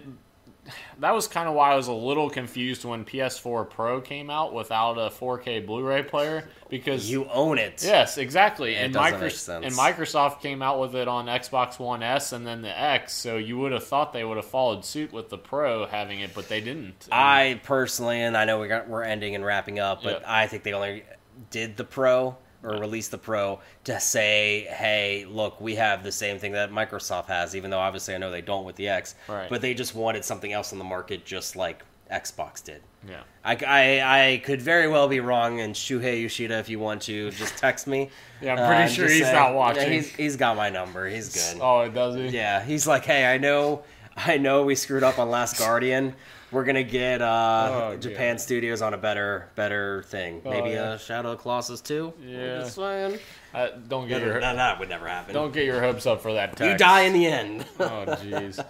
that 0.99 1.13
was 1.13 1.27
kind 1.27 1.47
of 1.47 1.55
why 1.55 1.71
I 1.71 1.75
was 1.75 1.87
a 1.87 1.93
little 1.93 2.29
confused 2.29 2.85
when 2.85 3.03
PS4 3.05 3.69
Pro 3.69 4.01
came 4.01 4.29
out 4.29 4.53
without 4.53 4.97
a 4.97 5.09
4K 5.09 5.65
Blu-ray 5.65 6.03
player 6.03 6.47
because 6.69 7.09
You 7.09 7.25
own 7.29 7.57
it. 7.57 7.81
Yes, 7.83 8.17
exactly. 8.17 8.75
And, 8.75 8.93
doesn't 8.93 9.19
make 9.19 9.31
Microsoft 9.31 9.65
and 9.65 9.73
Microsoft 9.73 10.41
came 10.41 10.61
out 10.61 10.79
with 10.79 10.95
it 10.95 11.07
on 11.07 11.25
Xbox 11.25 11.79
One 11.79 12.03
S 12.03 12.33
and 12.33 12.45
then 12.45 12.61
the 12.61 12.79
X, 12.79 13.13
so 13.13 13.37
you 13.37 13.57
would 13.57 13.71
have 13.71 13.85
thought 13.85 14.13
they 14.13 14.23
would 14.23 14.37
have 14.37 14.45
followed 14.45 14.85
suit 14.85 15.11
with 15.11 15.29
the 15.29 15.37
Pro 15.37 15.85
having 15.85 16.19
it, 16.19 16.33
but 16.33 16.47
they 16.49 16.61
didn't. 16.61 17.07
I 17.11 17.59
personally, 17.63 18.21
and 18.21 18.37
I 18.37 18.45
know 18.45 18.59
we 18.59 18.67
got, 18.67 18.87
we're 18.87 19.03
ending 19.03 19.35
and 19.35 19.43
wrapping 19.45 19.79
up, 19.79 20.03
but 20.03 20.19
Yep. 20.19 20.23
I 20.27 20.47
think 20.47 20.63
they 20.63 20.73
only 20.73 21.03
did 21.51 21.77
the 21.77 21.83
Pro 21.83 22.35
or 22.63 22.71
released 22.77 23.11
the 23.11 23.17
Pro 23.17 23.59
to 23.85 23.99
say, 23.99 24.67
hey, 24.69 25.25
look, 25.29 25.61
we 25.61 25.75
have 25.75 26.03
the 26.03 26.11
same 26.11 26.37
thing 26.39 26.51
that 26.51 26.71
Microsoft 26.71 27.27
has, 27.27 27.55
even 27.55 27.71
though 27.71 27.79
obviously 27.79 28.13
I 28.15 28.17
know 28.17 28.31
they 28.31 28.41
don't 28.41 28.65
with 28.65 28.75
the 28.75 28.89
X. 28.89 29.15
Right. 29.29 29.49
But 29.49 29.61
they 29.61 29.73
just 29.73 29.95
wanted 29.95 30.25
something 30.25 30.51
else 30.51 30.73
on 30.73 30.77
the 30.79 30.83
market, 30.85 31.25
just 31.25 31.55
like 31.55 31.83
Xbox 32.11 32.63
did. 32.63 32.81
yeah. 33.07 33.21
I, 33.45 33.55
I, 33.55 34.25
I 34.33 34.37
could 34.39 34.61
very 34.61 34.87
well 34.89 35.07
be 35.07 35.19
wrong, 35.21 35.61
and 35.61 35.73
Shuhei 35.73 36.21
Yoshida, 36.21 36.57
if 36.57 36.67
you 36.67 36.79
want 36.79 37.03
to, 37.03 37.31
just 37.31 37.55
text 37.57 37.87
me. 37.87 38.09
Yeah, 38.41 38.53
I'm 38.53 38.59
Uh, 38.59 38.67
pretty 38.67 38.93
sure 38.93 39.09
he's 39.09 39.21
not 39.21 39.33
Yeah, 39.33 39.51
watching. 39.51 39.91
he's, 39.91 40.15
he's 40.15 40.35
got 40.37 40.55
my 40.55 40.69
number. 40.69 41.07
He's 41.09 41.33
good. 41.33 41.61
Oh, 41.61 41.81
it 41.81 41.93
does 41.93 42.15
he? 42.15 42.29
Yeah, 42.29 42.63
he's 42.63 42.87
like, 42.87 43.03
hey, 43.05 43.25
I 43.33 43.37
know, 43.37 43.83
I 44.15 44.37
know, 44.37 44.63
we 44.63 44.75
screwed 44.75 45.03
up 45.03 45.19
on 45.19 45.29
Last 45.29 45.57
Guardian. 45.59 46.15
We're 46.51 46.63
gonna 46.63 46.83
get 46.83 47.21
uh, 47.21 47.89
Oh, 47.91 47.97
Japan 47.97 48.35
God. 48.35 48.41
Studios 48.41 48.81
on 48.81 48.93
a 48.93 48.97
better, 48.97 49.49
better 49.55 50.03
thing. 50.07 50.41
Oh, 50.45 50.49
Maybe 50.49 50.71
yeah. 50.71 50.93
a 50.93 50.99
Shadow 50.99 51.31
of 51.31 51.37
the 51.37 51.41
Colossus 51.43 51.81
too. 51.81 52.13
Yeah. 52.23 52.59
Just 52.59 52.75
saying. 52.75 53.19
Uh, 53.53 53.67
don't 53.87 54.07
get 54.07 54.21
No, 54.21 54.27
your 54.27 54.39
that 54.41 54.79
would 54.79 54.89
never 54.89 55.07
happen. 55.07 55.33
don't 55.33 55.53
get 55.53 55.65
your 55.65 55.79
hopes 55.81 56.05
up 56.05 56.21
for 56.21 56.33
that. 56.33 56.55
Text. 56.55 56.63
you 56.71 56.77
die 56.77 57.01
in 57.01 57.13
the 57.13 57.25
end. 57.27 57.65
Oh 57.79 58.05
jeez. 58.07 58.63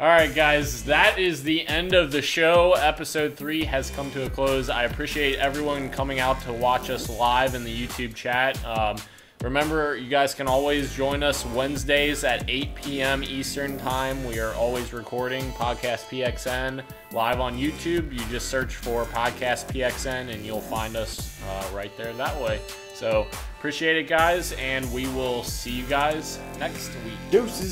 All 0.00 0.08
right, 0.08 0.34
guys, 0.34 0.84
that 0.84 1.18
is 1.18 1.42
the 1.44 1.66
end 1.68 1.94
of 1.94 2.10
the 2.10 2.22
show. 2.22 2.72
Episode 2.72 3.36
three 3.36 3.62
has 3.64 3.90
come 3.90 4.10
to 4.12 4.26
a 4.26 4.30
close. 4.30 4.68
I 4.68 4.84
appreciate 4.84 5.38
everyone 5.38 5.90
coming 5.90 6.18
out 6.18 6.40
to 6.42 6.52
watch 6.52 6.90
us 6.90 7.08
live 7.08 7.54
in 7.54 7.62
the 7.62 7.86
YouTube 7.86 8.14
chat. 8.14 8.58
Um, 8.66 8.96
remember, 9.42 9.96
you 9.96 10.08
guys 10.08 10.34
can 10.34 10.46
always 10.46 10.94
join 10.94 11.22
us 11.22 11.44
Wednesdays 11.46 12.24
at 12.24 12.48
8 12.48 12.74
p.m. 12.74 13.22
Eastern 13.24 13.76
Time. 13.78 14.24
We 14.24 14.38
are 14.38 14.54
always 14.54 14.92
recording 14.92 15.50
Podcast 15.52 16.06
PXN 16.08 16.82
live 17.12 17.40
on 17.40 17.58
YouTube. 17.58 18.12
You 18.12 18.24
just 18.30 18.48
search 18.48 18.76
for 18.76 19.04
Podcast 19.06 19.66
PXN 19.66 20.32
and 20.32 20.44
you'll 20.46 20.60
find 20.60 20.96
us 20.96 21.38
uh, 21.48 21.68
right 21.74 21.94
there 21.96 22.12
that 22.14 22.40
way. 22.40 22.60
So, 22.94 23.26
appreciate 23.58 23.96
it, 23.96 24.08
guys, 24.08 24.52
and 24.52 24.90
we 24.92 25.06
will 25.08 25.42
see 25.42 25.72
you 25.72 25.84
guys 25.84 26.38
next 26.58 26.88
week. 27.04 27.14
Deuces. 27.30 27.70